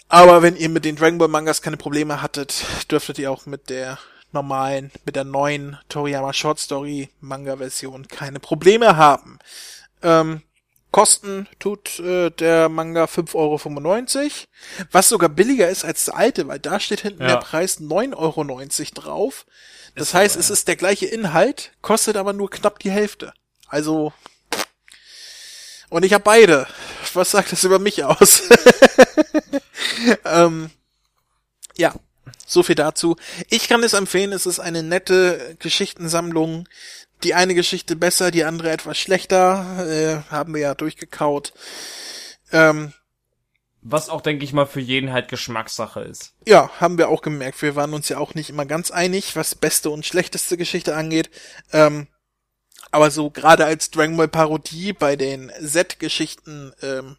Aber 0.08 0.42
wenn 0.42 0.54
ihr 0.54 0.68
mit 0.68 0.84
den 0.84 0.94
Dragon 0.94 1.18
Ball 1.18 1.26
Mangas 1.26 1.62
keine 1.62 1.78
Probleme 1.78 2.22
hattet, 2.22 2.64
dürftet 2.92 3.18
ihr 3.18 3.32
auch 3.32 3.44
mit 3.44 3.70
der 3.70 3.98
normalen, 4.30 4.92
mit 5.04 5.16
der 5.16 5.24
neuen 5.24 5.76
Toriyama 5.88 6.32
Short 6.32 6.60
Story 6.60 7.10
Manga 7.18 7.56
Version 7.56 8.06
keine 8.06 8.38
Probleme 8.38 8.96
haben. 8.96 9.40
Ähm, 10.00 10.42
Kosten 10.90 11.48
tut 11.58 12.00
äh, 12.00 12.30
der 12.30 12.68
Manga 12.68 13.04
5,95 13.04 13.34
Euro, 13.36 14.30
was 14.90 15.08
sogar 15.08 15.28
billiger 15.28 15.68
ist 15.68 15.84
als 15.84 16.06
der 16.06 16.16
alte, 16.16 16.48
weil 16.48 16.58
da 16.58 16.80
steht 16.80 17.00
hinten 17.00 17.22
ja. 17.22 17.28
der 17.28 17.36
Preis 17.36 17.80
9,90 17.80 18.16
Euro 18.16 18.44
drauf. 18.94 19.46
Das 19.94 20.08
ist 20.08 20.14
heißt, 20.14 20.36
aber, 20.36 20.40
es 20.40 20.50
ist 20.50 20.68
der 20.68 20.76
gleiche 20.76 21.06
Inhalt, 21.06 21.72
kostet 21.82 22.16
aber 22.16 22.32
nur 22.32 22.50
knapp 22.50 22.78
die 22.78 22.90
Hälfte. 22.90 23.32
Also 23.68 24.12
und 25.90 26.04
ich 26.04 26.14
habe 26.14 26.24
beide. 26.24 26.66
Was 27.12 27.32
sagt 27.32 27.52
das 27.52 27.64
über 27.64 27.80
mich 27.80 28.04
aus? 28.04 28.44
ähm, 30.24 30.70
ja, 31.76 31.92
so 32.46 32.62
viel 32.62 32.76
dazu. 32.76 33.16
Ich 33.48 33.68
kann 33.68 33.82
es 33.82 33.92
empfehlen, 33.92 34.32
es 34.32 34.46
ist 34.46 34.60
eine 34.60 34.84
nette 34.84 35.56
Geschichtensammlung. 35.58 36.68
Die 37.22 37.34
eine 37.34 37.54
Geschichte 37.54 37.96
besser, 37.96 38.30
die 38.30 38.44
andere 38.44 38.70
etwas 38.70 38.98
schlechter. 38.98 39.86
Äh, 39.86 40.32
haben 40.32 40.54
wir 40.54 40.60
ja 40.60 40.74
durchgekaut. 40.74 41.52
Ähm, 42.52 42.92
was 43.82 44.10
auch, 44.10 44.20
denke 44.20 44.44
ich 44.44 44.52
mal, 44.52 44.66
für 44.66 44.80
jeden 44.80 45.12
halt 45.12 45.28
Geschmackssache 45.28 46.00
ist. 46.00 46.34
Ja, 46.46 46.70
haben 46.80 46.98
wir 46.98 47.08
auch 47.08 47.22
gemerkt. 47.22 47.62
Wir 47.62 47.76
waren 47.76 47.94
uns 47.94 48.08
ja 48.08 48.18
auch 48.18 48.34
nicht 48.34 48.50
immer 48.50 48.66
ganz 48.66 48.90
einig, 48.90 49.36
was 49.36 49.54
beste 49.54 49.90
und 49.90 50.04
schlechteste 50.04 50.56
Geschichte 50.56 50.94
angeht. 50.94 51.30
Ähm, 51.72 52.06
aber 52.90 53.10
so 53.10 53.30
gerade 53.30 53.64
als 53.64 53.90
Dragon 53.90 54.16
Ball 54.16 54.28
Parodie 54.28 54.92
bei 54.92 55.16
den 55.16 55.50
Z-Geschichten 55.64 56.72
ähm, 56.82 57.16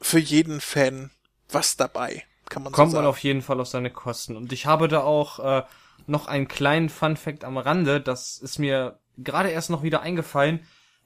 für 0.00 0.18
jeden 0.18 0.60
Fan 0.60 1.10
was 1.48 1.76
dabei, 1.76 2.24
kann 2.48 2.62
man 2.62 2.72
Kommt 2.72 2.90
so 2.90 2.96
sagen. 2.96 3.04
man 3.04 3.10
auf 3.10 3.18
jeden 3.20 3.42
Fall 3.42 3.60
auf 3.60 3.68
seine 3.68 3.90
Kosten. 3.90 4.36
Und 4.36 4.52
ich 4.52 4.66
habe 4.66 4.88
da 4.88 5.02
auch 5.02 5.38
äh, 5.38 5.62
noch 6.06 6.26
einen 6.26 6.48
kleinen 6.48 6.88
Fun 6.88 7.16
Fact 7.16 7.44
am 7.44 7.56
Rande, 7.56 8.00
das 8.00 8.38
ist 8.38 8.58
mir 8.58 8.98
gerade 9.18 9.50
erst 9.50 9.70
noch 9.70 9.82
wieder 9.82 10.02
eingefallen. 10.02 10.60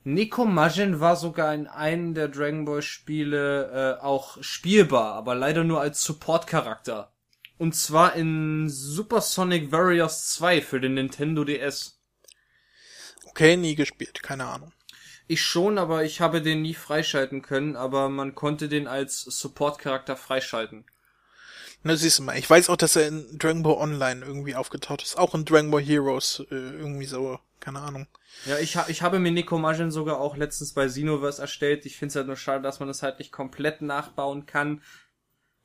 Nico 0.04 0.44
Majin 0.44 1.00
war 1.00 1.16
sogar 1.16 1.54
in 1.54 1.66
einem 1.66 2.14
der 2.14 2.28
Dragon 2.28 2.64
Ball 2.64 2.82
Spiele 2.82 3.98
äh, 4.00 4.02
auch 4.02 4.42
spielbar, 4.42 5.14
aber 5.14 5.34
leider 5.34 5.64
nur 5.64 5.80
als 5.80 6.02
Support-Charakter. 6.02 7.12
Und 7.58 7.74
zwar 7.74 8.14
in 8.14 8.68
Super 8.68 9.20
Sonic 9.20 9.72
Warriors 9.72 10.30
2 10.30 10.62
für 10.62 10.80
den 10.80 10.94
Nintendo 10.94 11.44
DS. 11.44 12.00
Okay, 13.26 13.56
nie 13.56 13.74
gespielt, 13.74 14.22
keine 14.22 14.46
Ahnung. 14.46 14.72
Ich 15.26 15.42
schon, 15.42 15.76
aber 15.76 16.04
ich 16.04 16.20
habe 16.22 16.40
den 16.40 16.62
nie 16.62 16.74
freischalten 16.74 17.42
können, 17.42 17.76
aber 17.76 18.08
man 18.08 18.34
konnte 18.34 18.68
den 18.68 18.86
als 18.86 19.20
Support-Charakter 19.20 20.16
freischalten. 20.16 20.86
Na, 21.82 21.96
siehst 21.96 22.18
du 22.18 22.22
mal, 22.24 22.36
ich 22.36 22.48
weiß 22.48 22.70
auch, 22.70 22.76
dass 22.76 22.96
er 22.96 23.06
in 23.06 23.38
Dragon 23.38 23.62
Ball 23.62 23.76
Online 23.76 24.24
irgendwie 24.24 24.54
aufgetaucht 24.54 25.02
ist. 25.02 25.16
Auch 25.16 25.34
in 25.34 25.44
Dragon 25.44 25.70
Ball 25.70 25.82
Heroes, 25.82 26.44
äh, 26.50 26.54
irgendwie 26.54 27.06
so, 27.06 27.38
keine 27.60 27.80
Ahnung. 27.80 28.06
Ja, 28.46 28.58
ich, 28.58 28.76
ha 28.76 28.86
ich 28.88 29.02
habe 29.02 29.18
mir 29.18 29.30
Nico 29.30 29.58
Majin 29.58 29.90
sogar 29.90 30.20
auch 30.20 30.36
letztens 30.36 30.74
bei 30.74 30.86
Xenoverse 30.86 31.40
erstellt. 31.40 31.86
Ich 31.86 31.96
finde 31.96 32.10
es 32.10 32.16
halt 32.16 32.26
nur 32.26 32.36
schade, 32.36 32.62
dass 32.62 32.80
man 32.80 32.88
das 32.88 33.02
halt 33.02 33.18
nicht 33.18 33.32
komplett 33.32 33.82
nachbauen 33.82 34.46
kann. 34.46 34.82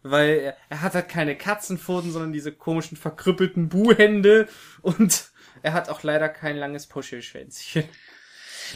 Weil 0.02 0.40
er, 0.40 0.58
er 0.70 0.82
hat 0.82 0.96
halt 0.96 1.10
keine 1.10 1.38
Katzenpfoten, 1.38 2.12
sondern 2.12 2.34
diese 2.34 2.52
komischen 2.52 2.98
verkrüppelten 2.98 3.70
Buhhände 3.70 4.48
und 4.82 5.32
er 5.62 5.74
hat 5.74 5.90
auch 5.90 6.04
leider 6.04 6.30
kein 6.30 6.58
langes 6.58 6.88
Puschelschwänzchen. 6.88 7.86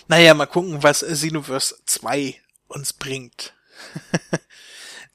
Naja, 0.08 0.34
mal 0.34 0.46
gucken, 0.46 0.84
was 0.84 1.02
Xenoverse 1.02 1.76
2 1.86 2.40
uns 2.68 2.94
bringt. 2.94 3.54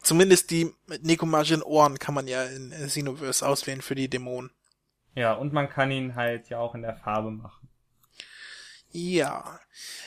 Zumindest 0.02 0.50
die 0.50 0.74
Nekomagin 1.00 1.62
Ohren 1.62 1.98
kann 1.98 2.14
man 2.14 2.26
ja 2.26 2.44
in 2.44 2.70
Xenoverse 2.70 3.46
auswählen 3.46 3.82
für 3.82 3.94
die 3.94 4.08
Dämonen. 4.08 4.50
Ja, 5.14 5.34
und 5.34 5.52
man 5.52 5.68
kann 5.68 5.90
ihn 5.90 6.14
halt 6.16 6.48
ja 6.48 6.58
auch 6.58 6.74
in 6.74 6.82
der 6.82 6.96
Farbe 6.96 7.30
machen. 7.30 7.68
Ja. 8.90 9.60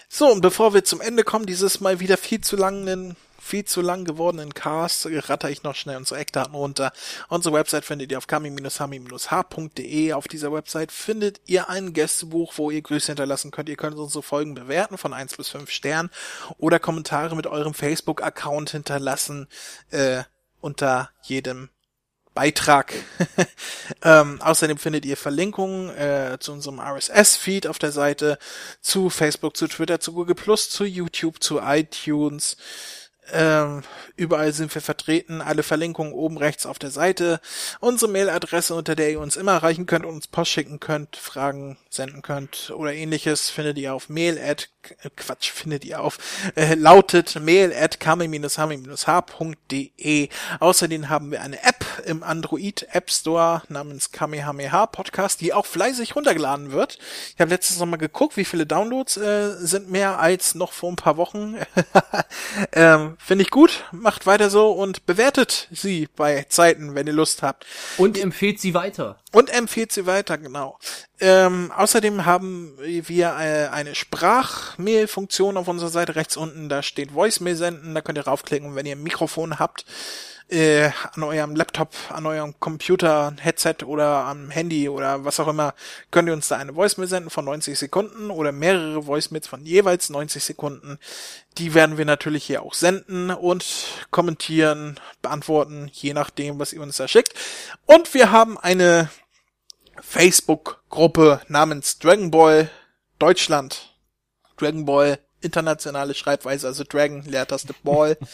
So, 0.10 0.32
und 0.32 0.42
bevor 0.42 0.74
wir 0.74 0.84
zum 0.84 1.02
Ende 1.02 1.24
kommen, 1.24 1.46
dieses 1.46 1.80
mal 1.80 2.00
wieder 2.00 2.18
viel 2.18 2.42
zu 2.42 2.56
langen 2.56 3.16
viel 3.46 3.64
zu 3.64 3.82
lang 3.82 4.06
gewordenen 4.06 4.54
Cast 4.54 5.06
ratter 5.06 5.50
ich 5.50 5.64
noch 5.64 5.76
schnell 5.76 5.98
unsere 5.98 6.20
Eckdaten 6.20 6.56
runter. 6.56 6.92
Unsere 7.30 7.54
Website 7.54 7.86
findet 7.86 8.12
ihr 8.12 8.18
auf 8.18 8.26
kami-hami-h.de. 8.28 10.14
Auf 10.14 10.28
dieser 10.28 10.52
Website 10.52 10.92
findet 10.92 11.42
ihr 11.46 11.70
ein 11.70 11.94
Gästebuch, 11.94 12.54
wo 12.58 12.72
ihr 12.72 12.82
Grüße 12.82 13.08
hinterlassen 13.08 13.52
könnt. 13.52 13.70
Ihr 13.70 13.78
könnt 13.78 13.98
unsere 13.98 14.24
Folgen 14.24 14.56
bewerten 14.56 14.98
von 14.98 15.14
1 15.14 15.38
bis 15.38 15.50
5 15.50 15.70
Sternen 15.70 16.10
oder 16.58 16.80
Kommentare 16.80 17.36
mit 17.36 17.46
eurem 17.46 17.76
Facebook-Account 17.76 18.72
hinterlassen 18.72 19.48
äh, 19.92 20.24
unter 20.60 21.12
jedem 21.22 21.70
Beitrag. 22.34 22.94
ähm, 24.04 24.42
außerdem 24.42 24.78
findet 24.78 25.06
ihr 25.06 25.18
Verlinkungen 25.18 25.90
äh, 25.96 26.38
zu 26.40 26.52
unserem 26.52 26.80
RSS-Feed 26.80 27.68
auf 27.68 27.80
der 27.80 27.92
Seite, 27.92 28.38
zu 28.82 29.10
Facebook, 29.10 29.56
zu 29.56 29.68
Twitter, 29.68 30.00
zu 30.00 30.14
Google 30.14 30.36
Plus, 30.36 30.70
zu 30.70 30.84
YouTube, 30.84 31.42
zu 31.42 31.60
iTunes, 31.60 32.58
ähm, 33.32 33.82
überall 34.16 34.54
sind 34.54 34.74
wir 34.74 34.82
vertreten, 34.82 35.42
alle 35.42 35.64
Verlinkungen 35.64 36.14
oben 36.14 36.38
rechts 36.38 36.66
auf 36.66 36.80
der 36.80 36.92
Seite. 36.92 37.40
Unsere 37.80 38.12
Mailadresse, 38.12 38.76
unter 38.76 38.96
der 38.96 39.12
ihr 39.12 39.20
uns 39.20 39.36
immer 39.36 39.54
erreichen 39.54 39.86
könnt 39.86 40.06
und 40.06 40.16
uns 40.16 40.28
Post 40.28 40.52
schicken 40.52 40.80
könnt, 40.80 41.16
Fragen 41.16 41.78
senden 41.90 42.22
könnt 42.22 42.72
oder 42.76 42.94
ähnliches, 42.94 43.50
findet 43.50 43.78
ihr 43.78 43.94
auf 43.94 44.10
mail 44.10 44.40
at, 44.40 44.70
Quatsch, 45.16 45.52
findet 45.52 45.86
ihr 45.86 46.02
auf, 46.02 46.18
äh, 46.56 46.74
lautet 46.76 47.40
mail 47.40 47.74
at 47.74 48.00
kame-hame-h.de. 48.00 50.30
Außerdem 50.60 51.10
haben 51.10 51.32
wir 51.32 51.42
eine 51.42 51.64
App 51.64 51.86
im 52.06 52.24
Android 52.24 52.88
App 52.92 53.12
Store 53.12 53.64
namens 53.70 54.12
Kamehameha 54.12 54.86
Podcast, 54.88 55.42
die 55.42 55.54
auch 55.54 55.66
fleißig 55.66 56.16
runtergeladen 56.16 56.72
wird. 56.72 56.98
Ich 57.34 57.42
habe 57.42 57.52
letztens 57.52 57.80
noch 57.80 57.86
mal 57.86 57.98
geguckt, 57.98 58.38
wie 58.38 58.46
viele 58.46 58.66
Downloads 58.66 59.18
äh, 59.18 59.56
sind 59.58 59.90
mehr 59.90 60.20
als 60.20 60.56
noch 60.56 60.74
vor 60.74 60.92
ein 60.92 60.96
paar 60.96 61.18
Wochen. 61.18 61.56
ähm, 62.74 63.18
Finde 63.20 63.44
ich 63.44 63.50
gut, 63.50 63.84
macht 63.92 64.26
weiter 64.26 64.50
so 64.50 64.72
und 64.72 65.06
bewertet 65.06 65.68
sie 65.72 66.08
bei 66.16 66.46
Zeiten, 66.50 66.96
wenn 66.96 67.08
ihr 67.08 67.14
Lust 67.14 67.44
habt. 67.44 67.66
Und 67.98 68.18
empfehlt 68.18 68.60
sie 68.60 68.74
weiter. 68.74 69.20
Und 69.36 69.50
empfiehlt 69.50 69.92
sie 69.92 70.06
weiter, 70.06 70.38
genau. 70.38 70.80
Ähm, 71.20 71.70
außerdem 71.76 72.26
haben 72.26 72.72
wir 72.80 73.36
äh, 73.38 73.68
eine 73.68 73.94
Sprachmail-Funktion 73.94 75.58
auf 75.58 75.68
unserer 75.68 75.90
Seite 75.90 76.16
rechts 76.16 76.38
unten. 76.38 76.70
Da 76.70 76.82
steht 76.82 77.14
Voicemail 77.14 77.58
senden. 77.58 77.94
Da 77.94 78.00
könnt 78.00 78.18
ihr 78.18 78.28
raufklicken, 78.28 78.76
wenn 78.76 78.86
ihr 78.86 78.96
ein 78.96 79.04
Mikrofon 79.04 79.60
habt 79.60 79.84
äh, 80.48 80.90
an 81.14 81.24
eurem 81.24 81.56
Laptop, 81.56 81.94
an 82.10 82.26
eurem 82.26 82.54
Computer, 82.60 83.36
Headset 83.40 83.78
oder 83.86 84.26
am 84.26 84.52
Handy 84.52 84.88
oder 84.88 85.26
was 85.26 85.40
auch 85.40 85.48
immer, 85.48 85.74
könnt 86.12 86.30
ihr 86.30 86.34
uns 86.34 86.48
da 86.48 86.58
eine 86.58 86.76
Voicemail 86.76 87.08
senden 87.08 87.30
von 87.30 87.46
90 87.46 87.78
Sekunden 87.78 88.30
oder 88.30 88.52
mehrere 88.52 89.08
Voicemails 89.08 89.48
von 89.48 89.66
jeweils 89.66 90.10
90 90.10 90.44
Sekunden. 90.44 91.00
Die 91.58 91.74
werden 91.74 91.98
wir 91.98 92.06
natürlich 92.06 92.46
hier 92.46 92.62
auch 92.62 92.74
senden 92.74 93.32
und 93.32 93.66
kommentieren, 94.12 95.00
beantworten, 95.22 95.90
je 95.92 96.14
nachdem, 96.14 96.60
was 96.60 96.74
ihr 96.74 96.82
uns 96.82 96.98
da 96.98 97.08
schickt. 97.08 97.34
Und 97.86 98.14
wir 98.14 98.32
haben 98.32 98.58
eine 98.58 99.10
Facebook-Gruppe 100.02 101.42
namens 101.48 102.00
Dragon 102.00 102.32
Ball 102.32 102.70
Deutschland. 103.20 103.96
Dragon 104.58 104.86
Ball 104.86 105.20
internationale 105.42 106.14
Schreibweise, 106.14 106.68
also 106.68 106.84
Dragon, 106.84 107.24
Leertaste 107.24 107.74
Ball. 107.84 108.18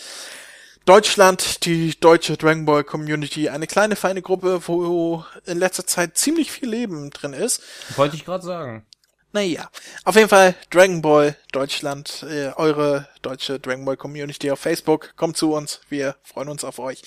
Deutschland, 0.85 1.65
die 1.65 1.99
deutsche 1.99 2.37
Dragon 2.37 2.65
Ball 2.65 2.83
Community, 2.83 3.49
eine 3.49 3.67
kleine 3.67 3.95
feine 3.95 4.23
Gruppe, 4.23 4.67
wo 4.67 5.23
in 5.45 5.59
letzter 5.59 5.85
Zeit 5.85 6.17
ziemlich 6.17 6.51
viel 6.51 6.69
Leben 6.69 7.11
drin 7.11 7.33
ist. 7.33 7.61
Wollte 7.97 8.15
ich 8.15 8.25
gerade 8.25 8.43
sagen. 8.43 8.85
Naja, 9.31 9.69
auf 10.03 10.15
jeden 10.15 10.27
Fall 10.27 10.55
Dragon 10.71 11.01
Ball 11.01 11.37
Deutschland, 11.51 12.25
äh, 12.27 12.51
eure 12.55 13.07
deutsche 13.21 13.59
Dragon 13.59 13.85
Ball 13.85 13.95
Community 13.95 14.51
auf 14.51 14.59
Facebook. 14.59 15.15
Kommt 15.15 15.37
zu 15.37 15.53
uns, 15.53 15.79
wir 15.89 16.15
freuen 16.23 16.49
uns 16.49 16.63
auf 16.63 16.79
euch. 16.79 17.03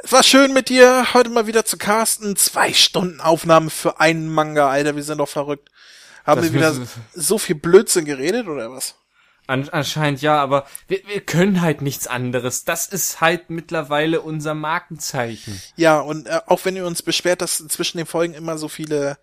Es 0.00 0.12
war 0.12 0.22
schön 0.22 0.52
mit 0.52 0.68
dir, 0.68 1.12
heute 1.12 1.28
mal 1.28 1.48
wieder 1.48 1.64
zu 1.64 1.76
casten. 1.76 2.36
Zwei 2.36 2.72
Stunden 2.72 3.20
Aufnahme 3.20 3.68
für 3.68 3.98
einen 3.98 4.28
Manga, 4.28 4.70
Alter, 4.70 4.94
wir 4.94 5.02
sind 5.02 5.18
doch 5.18 5.28
verrückt. 5.28 5.70
Haben 6.24 6.40
Das 6.40 6.52
wir 6.52 6.58
wieder 6.58 6.86
so 7.14 7.36
viel 7.38 7.56
Blödsinn 7.56 8.04
geredet 8.04 8.46
oder 8.46 8.70
was? 8.70 8.94
An, 9.48 9.68
anscheinend 9.70 10.22
ja, 10.22 10.40
aber 10.40 10.66
wir, 10.86 11.00
wir 11.06 11.20
können 11.22 11.62
halt 11.62 11.82
nichts 11.82 12.06
anderes. 12.06 12.64
Das 12.64 12.86
ist 12.86 13.20
halt 13.20 13.50
mittlerweile 13.50 14.20
unser 14.20 14.54
Markenzeichen. 14.54 15.60
Ja, 15.74 15.98
und 15.98 16.28
äh, 16.28 16.42
auch 16.46 16.64
wenn 16.64 16.76
ihr 16.76 16.86
uns 16.86 17.02
beschwert, 17.02 17.40
dass 17.40 17.56
zwischen 17.66 17.96
den 17.96 18.06
Folgen 18.06 18.34
immer 18.34 18.56
so 18.56 18.68
viele, 18.68 19.18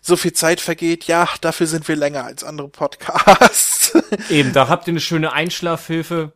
so 0.00 0.16
viel 0.16 0.32
Zeit 0.32 0.60
vergeht, 0.60 1.04
ja, 1.04 1.28
dafür 1.40 1.66
sind 1.66 1.88
wir 1.88 1.96
länger 1.96 2.24
als 2.24 2.44
andere 2.44 2.68
Podcasts. 2.68 3.94
Eben, 4.28 4.52
da 4.52 4.68
habt 4.68 4.86
ihr 4.86 4.92
eine 4.92 5.00
schöne 5.00 5.32
Einschlafhilfe. 5.32 6.34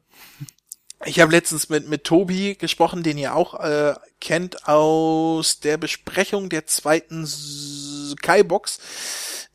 Ich 1.05 1.21
habe 1.21 1.31
letztens 1.31 1.69
mit, 1.69 1.89
mit 1.89 2.03
Tobi 2.03 2.57
gesprochen, 2.57 3.05
den 3.05 3.19
ihr 3.19 3.37
auch 3.37 3.61
äh, 3.61 3.95
kennt 4.21 4.67
aus 4.67 5.61
der 5.61 5.77
Besprechung 5.77 6.49
der 6.49 6.67
zweiten 6.67 7.25
Skybox. 7.25 8.81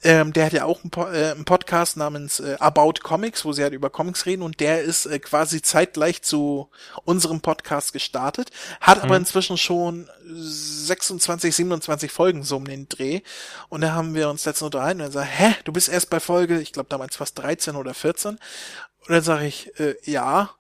Ähm, 0.06 0.34
der 0.34 0.46
hat 0.46 0.54
ja 0.54 0.66
auch 0.66 0.82
einen, 0.84 0.90
po 0.90 1.06
äh, 1.06 1.32
einen 1.32 1.46
Podcast 1.46 1.98
namens 1.98 2.40
äh, 2.40 2.56
About 2.60 2.96
Comics, 3.04 3.44
wo 3.44 3.52
sie 3.52 3.64
halt 3.64 3.74
über 3.74 3.90
Comics 3.90 4.26
reden. 4.26 4.42
Und 4.42 4.62
der 4.62 4.82
ist 4.82 5.06
äh, 5.06 5.20
quasi 5.20 5.62
zeitgleich 5.62 6.22
zu 6.22 6.70
unserem 7.04 7.42
Podcast 7.42 7.92
gestartet, 7.92 8.50
hat 8.80 9.04
aber 9.04 9.18
inzwischen 9.18 9.58
schon 9.58 10.10
26, 10.26 11.56
27 11.56 12.12
Folgen 12.12 12.44
so 12.44 12.58
um 12.58 12.66
den 12.66 12.88
Dreh. 12.88 13.22
Und 13.68 13.82
da 13.82 13.92
haben 13.94 14.14
wir 14.14 14.30
uns 14.30 14.46
letztens 14.46 14.68
unterhalten 14.68 15.02
und 15.02 15.08
er 15.08 15.12
sagt, 15.12 15.40
hä, 15.40 15.56
du 15.66 15.74
bist 15.74 15.90
erst 15.90 16.10
bei 16.10 16.20
Folge, 16.20 16.60
ich 16.60 16.72
glaube 16.72 16.90
damals 16.90 17.18
fast 17.18 17.38
13 17.40 17.76
oder 17.76 17.94
14 17.94 18.40
und 19.08 19.14
dann 19.14 19.24
sage 19.24 19.46
ich, 19.46 19.78
äh, 19.80 19.96
ja. 20.04 20.52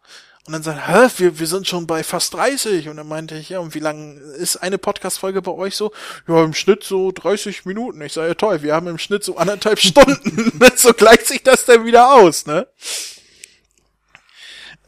Und 0.46 0.52
dann 0.52 0.64
sagt 0.64 0.88
hä, 0.88 1.08
wir, 1.22 1.40
wir 1.40 1.48
sind 1.48 1.68
schon 1.68 1.88
bei 1.88 2.04
fast 2.04 2.34
30. 2.34 2.90
Und 2.90 2.98
dann 2.98 3.08
meinte 3.08 3.36
ich, 3.36 3.50
ja, 3.50 3.60
und 3.60 3.76
wie 3.76 3.80
lang 3.80 4.18
ist 4.18 4.58
eine 4.58 4.78
Podcast-Folge 4.78 5.42
bei 5.42 5.52
euch 5.52 5.78
so? 5.78 5.94
Ja, 6.28 6.44
im 6.44 6.54
Schnitt 6.54 6.84
so 6.84 7.12
30 7.14 7.66
Minuten. 7.66 8.02
Ich 8.02 8.14
sage, 8.14 8.28
ja 8.28 8.34
toll, 8.34 8.62
wir 8.62 8.76
haben 8.76 8.88
im 8.88 8.98
Schnitt 8.98 9.24
so 9.24 9.38
anderthalb 9.38 9.80
Stunden. 9.82 10.60
so 10.76 10.94
gleicht 10.94 11.28
sich 11.28 11.44
das 11.44 11.64
dann 11.66 11.86
wieder 11.86 12.14
aus, 12.14 12.46
ne? 12.46 12.68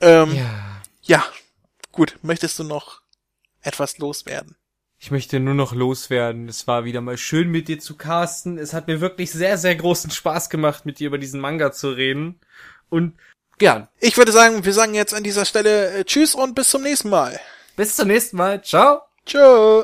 Ähm, 0.01 0.35
ja. 0.35 0.81
Ja. 1.03 1.25
gut. 1.93 2.17
Möchtest 2.21 2.59
du 2.59 2.65
noch 2.65 3.01
etwas 3.61 3.97
loswerden? 3.97 4.57
Ich 4.97 5.11
möchte 5.11 5.39
nur 5.39 5.53
noch 5.53 5.73
loswerden. 5.73 6.49
Es 6.49 6.67
war 6.67 6.83
wieder 6.83 6.99
mal 6.99 7.17
schön 7.17 7.49
mit 7.49 7.69
dir 7.69 7.79
zu 7.79 7.95
casten. 7.95 8.57
Es 8.57 8.73
hat 8.73 8.87
mir 8.87 8.99
wirklich 8.99 9.31
sehr, 9.31 9.57
sehr 9.57 9.75
großen 9.75 10.11
Spaß 10.11 10.49
gemacht, 10.49 10.85
mit 10.85 10.99
dir 10.99 11.07
über 11.07 11.17
diesen 11.17 11.39
Manga 11.39 11.71
zu 11.71 11.91
reden. 11.91 12.39
Und 12.89 13.13
gern. 13.57 13.87
Ich 13.99 14.17
würde 14.17 14.31
sagen, 14.31 14.65
wir 14.65 14.73
sagen 14.73 14.93
jetzt 14.93 15.13
an 15.13 15.23
dieser 15.23 15.45
Stelle 15.45 15.91
äh, 15.91 16.03
Tschüss 16.03 16.35
und 16.35 16.55
bis 16.55 16.69
zum 16.69 16.81
nächsten 16.81 17.09
Mal. 17.09 17.39
Bis 17.75 17.95
zum 17.95 18.07
nächsten 18.07 18.37
Mal. 18.37 18.61
Ciao. 18.63 19.01
Tschö. 19.25 19.83